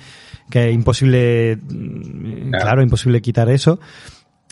[0.49, 3.79] que es imposible, mm, claro, imposible quitar eso.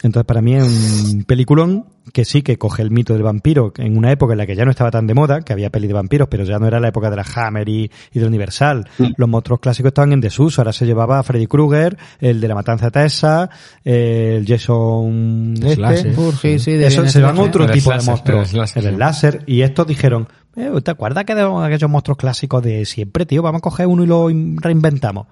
[0.01, 3.97] Entonces para mí es un peliculón que sí que coge el mito del vampiro en
[3.97, 5.93] una época en la que ya no estaba tan de moda, que había peli de
[5.93, 8.89] vampiros, pero ya no era la época de la Hammer y, y del Universal.
[9.15, 12.55] Los monstruos clásicos estaban en desuso, ahora se llevaba a Freddy Krueger, el de la
[12.55, 13.49] matanza de Tessa,
[13.85, 15.75] el Jason este.
[15.75, 16.15] Slasher.
[16.41, 17.49] Sí, sí, de Eso se llevan slasher.
[17.49, 18.41] otro El tipo de monstruos.
[18.41, 18.99] el slasher, El sí.
[18.99, 19.43] láser.
[19.47, 23.41] Y estos dijeron, eh, ¿te acuerdas que de aquellos monstruos clásicos de siempre, tío?
[23.41, 25.27] Vamos a coger uno y lo in- reinventamos.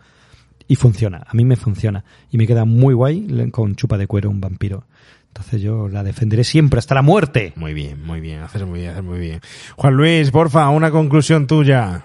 [0.67, 2.05] Y funciona, a mí me funciona.
[2.31, 4.85] Y me queda muy guay con chupa de cuero un vampiro.
[5.31, 7.53] Entonces yo la defenderé siempre hasta la muerte.
[7.55, 9.39] Muy bien, muy bien, haces muy bien, haces muy bien.
[9.77, 12.03] Juan Luis, porfa, una conclusión tuya.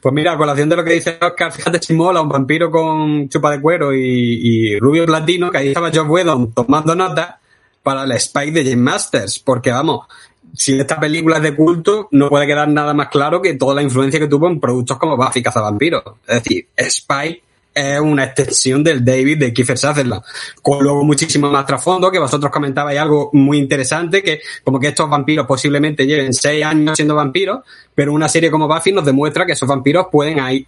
[0.00, 3.28] Pues mira, a colación de lo que dice Oscar, fíjate si mola un vampiro con
[3.28, 7.40] chupa de cuero y, y rubio platino, que ahí estaba Josh Whedon tomando nota
[7.82, 10.06] para el Spike de James Masters, porque vamos,
[10.54, 13.82] si esta película es de culto, no puede quedar nada más claro que toda la
[13.82, 16.04] influencia que tuvo en productos como Buffy Cazavampiros.
[16.26, 17.42] Es decir, Spike
[17.78, 20.22] es una extensión del David de Kiefer Sutherland,
[20.62, 25.08] con luego muchísimo más trasfondo, que vosotros comentabais algo muy interesante, que como que estos
[25.08, 27.60] vampiros posiblemente lleven seis años siendo vampiros,
[27.94, 30.66] pero una serie como Buffy nos demuestra que esos vampiros pueden ir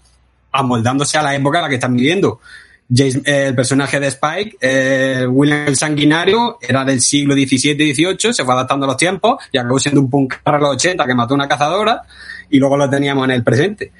[0.52, 2.40] amoldándose a la época en la que están viviendo.
[2.98, 8.34] Eh, el personaje de Spike, eh, William el Sanguinario, era del siglo XVII y XVIII,
[8.34, 11.14] se fue adaptando a los tiempos y acabó siendo un punk a los 80 que
[11.14, 12.02] mató a una cazadora
[12.50, 13.92] y luego lo teníamos en el presente.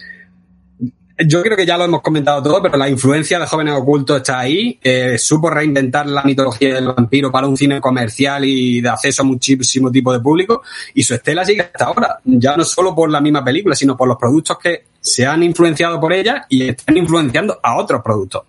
[1.26, 4.38] Yo creo que ya lo hemos comentado todo, pero la influencia de Jóvenes Ocultos está
[4.38, 4.78] ahí.
[4.82, 9.24] Eh, supo reinventar la mitología del vampiro para un cine comercial y de acceso a
[9.24, 10.62] muchísimo tipo de público.
[10.94, 12.18] Y su estela sigue hasta ahora.
[12.24, 16.00] Ya no solo por la misma película, sino por los productos que se han influenciado
[16.00, 18.42] por ella y están influenciando a otros productos.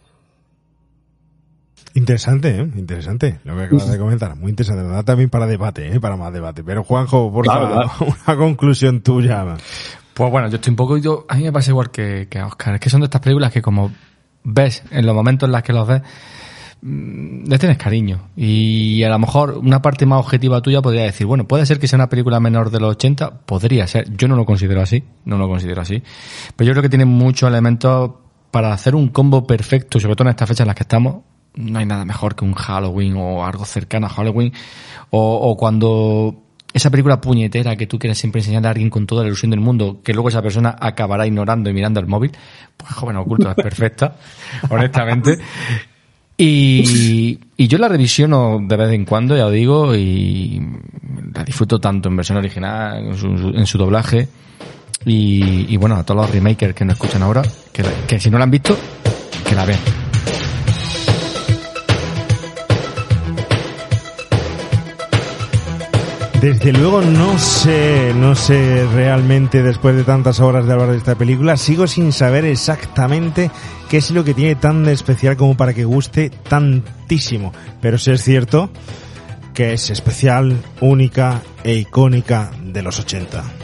[1.94, 2.70] Interesante, ¿eh?
[2.78, 4.36] Interesante lo que acabas de comentar.
[4.38, 4.84] Muy interesante.
[4.84, 6.00] Da también para debate, ¿eh?
[6.00, 6.64] Para más debate.
[6.64, 9.58] Pero Juanjo, por Claro, favor, una conclusión tuya.
[10.14, 11.26] Pues bueno, yo estoy un poco.
[11.30, 12.76] A mí me pasa igual que, que a Oscar.
[12.76, 13.92] Es que son de estas películas que, como
[14.44, 16.02] ves en los momentos en los que los ves,
[16.82, 18.30] mm, le tienes cariño.
[18.36, 21.88] Y a lo mejor una parte más objetiva tuya podría decir, bueno, puede ser que
[21.88, 24.16] sea una película menor de los 80, podría ser.
[24.16, 26.04] Yo no lo considero así, no lo considero así.
[26.56, 28.12] Pero yo creo que tiene muchos elementos
[28.52, 31.24] para hacer un combo perfecto, sobre todo en estas fechas en las que estamos.
[31.54, 34.54] No hay nada mejor que un Halloween o algo cercano a Halloween.
[35.10, 39.24] O, o cuando esa película puñetera que tú quieres siempre enseñarle a alguien con toda
[39.24, 42.32] la ilusión del mundo, que luego esa persona acabará ignorando y mirando el móvil,
[42.78, 44.16] pues joven oculto es perfecta,
[44.70, 45.38] honestamente.
[46.38, 50.62] Y, y yo la revisiono de vez en cuando, ya lo digo, y
[51.34, 54.28] la disfruto tanto en versión original, en su, en su doblaje,
[55.06, 57.42] y, bueno, a todos los remakers que nos escuchan ahora,
[57.74, 58.78] que, que si no la han visto,
[59.48, 60.11] que la vean.
[66.42, 71.14] Desde luego no sé, no sé realmente después de tantas horas de hablar de esta
[71.14, 73.52] película, sigo sin saber exactamente
[73.90, 77.54] qué es lo que tiene tan de especial como para que guste tantísimo.
[77.80, 78.72] Pero sí es cierto
[79.54, 83.61] que es especial, única e icónica de los 80.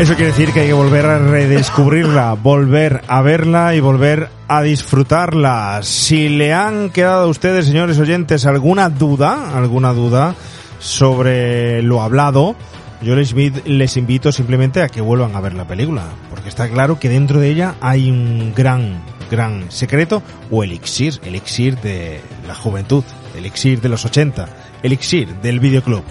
[0.00, 4.62] Eso quiere decir que hay que volver a redescubrirla, volver a verla y volver a
[4.62, 5.80] disfrutarla.
[5.82, 10.34] Si le han quedado a ustedes, señores oyentes, alguna duda, alguna duda
[10.78, 12.56] sobre lo hablado,
[13.02, 16.98] yo les, les invito simplemente a que vuelvan a ver la película, porque está claro
[16.98, 23.04] que dentro de ella hay un gran, gran secreto o elixir, elixir de la juventud,
[23.36, 24.48] elixir de los 80,
[24.82, 26.04] elixir del videoclub.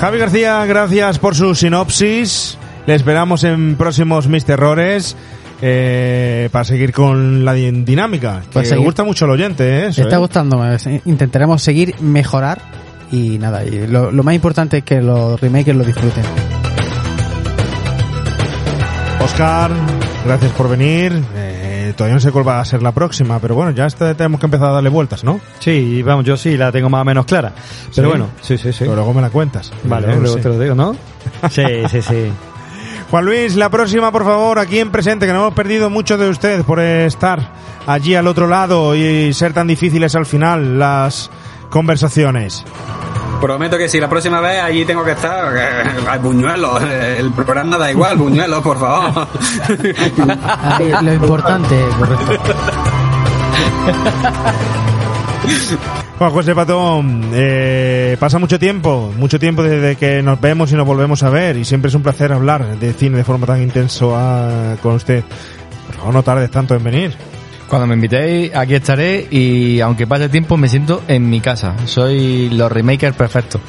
[0.00, 2.58] Javi García, gracias por su sinopsis.
[2.86, 5.16] Le esperamos en próximos Mis Terrores
[5.62, 8.42] eh, para seguir con la di- dinámica.
[8.42, 9.86] Que Pues gusta mucho al oyente, ¿eh?
[9.88, 10.18] Eso, Está ¿eh?
[10.18, 10.78] gustándome.
[10.78, 11.00] sí.
[11.06, 12.60] Intentaremos seguir, mejorar
[13.10, 13.64] y nada.
[13.64, 16.24] Y lo, lo más importante es que los remakes lo disfruten.
[19.24, 19.70] Oscar,
[20.24, 21.12] gracias por venir.
[21.94, 24.46] Todavía no sé cuál va a ser la próxima, pero bueno, ya está- tenemos que
[24.46, 25.40] empezar a darle vueltas, ¿no?
[25.58, 27.52] Sí, vamos, yo sí la tengo más o menos clara.
[27.94, 28.10] Pero ¿Sí?
[28.10, 28.78] bueno, sí, sí, sí.
[28.80, 29.72] Pero luego me la cuentas.
[29.84, 30.96] Vale, luego te lo digo, ¿no?
[31.50, 32.30] Sí, sí, sí.
[33.10, 36.28] Juan Luis, la próxima, por favor, aquí en presente, que no hemos perdido mucho de
[36.28, 37.52] usted por estar
[37.86, 41.30] allí al otro lado y ser tan difíciles al final las
[41.76, 42.64] conversaciones.
[43.38, 47.76] Prometo que si la próxima vez allí tengo que estar, eh, al buñuelo, el programa
[47.76, 49.28] da igual, buñuelo, por favor.
[51.02, 52.54] lo importante, correcto.
[56.18, 60.86] Juan José Patón, eh, pasa mucho tiempo, mucho tiempo desde que nos vemos y nos
[60.86, 64.14] volvemos a ver y siempre es un placer hablar de cine de forma tan intenso
[64.16, 65.22] ah, con usted.
[65.88, 67.35] Por favor, no tardes tanto en venir.
[67.68, 71.74] Cuando me invitéis, aquí estaré y aunque pase tiempo, me siento en mi casa.
[71.86, 73.60] Soy los remakers perfectos.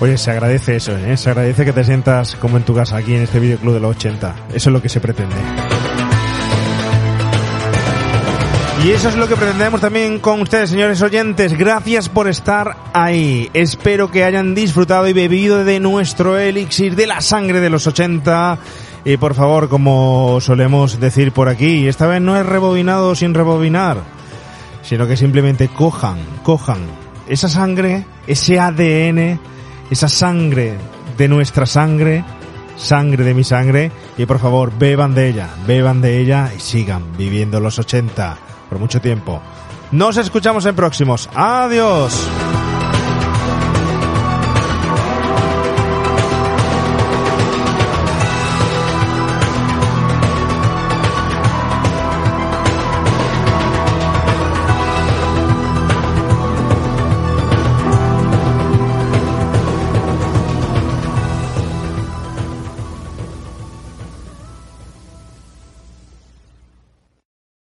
[0.00, 1.16] Oye, se agradece eso, ¿eh?
[1.16, 3.96] se agradece que te sientas como en tu casa aquí en este videoclub de los
[3.96, 4.34] 80.
[4.54, 5.36] Eso es lo que se pretende.
[8.82, 11.52] Y eso es lo que pretendemos también con ustedes, señores oyentes.
[11.52, 13.50] Gracias por estar ahí.
[13.52, 18.58] Espero que hayan disfrutado y bebido de nuestro elixir de la sangre de los 80.
[19.04, 24.02] Y por favor, como solemos decir por aquí, esta vez no es rebobinado sin rebobinar,
[24.82, 26.78] sino que simplemente cojan, cojan
[27.28, 29.40] esa sangre, ese ADN,
[29.90, 30.74] esa sangre
[31.16, 32.24] de nuestra sangre,
[32.76, 37.16] sangre de mi sangre, y por favor, beban de ella, beban de ella y sigan
[37.16, 38.36] viviendo los 80
[38.68, 39.40] por mucho tiempo.
[39.92, 41.28] Nos escuchamos en próximos.
[41.34, 42.28] Adiós.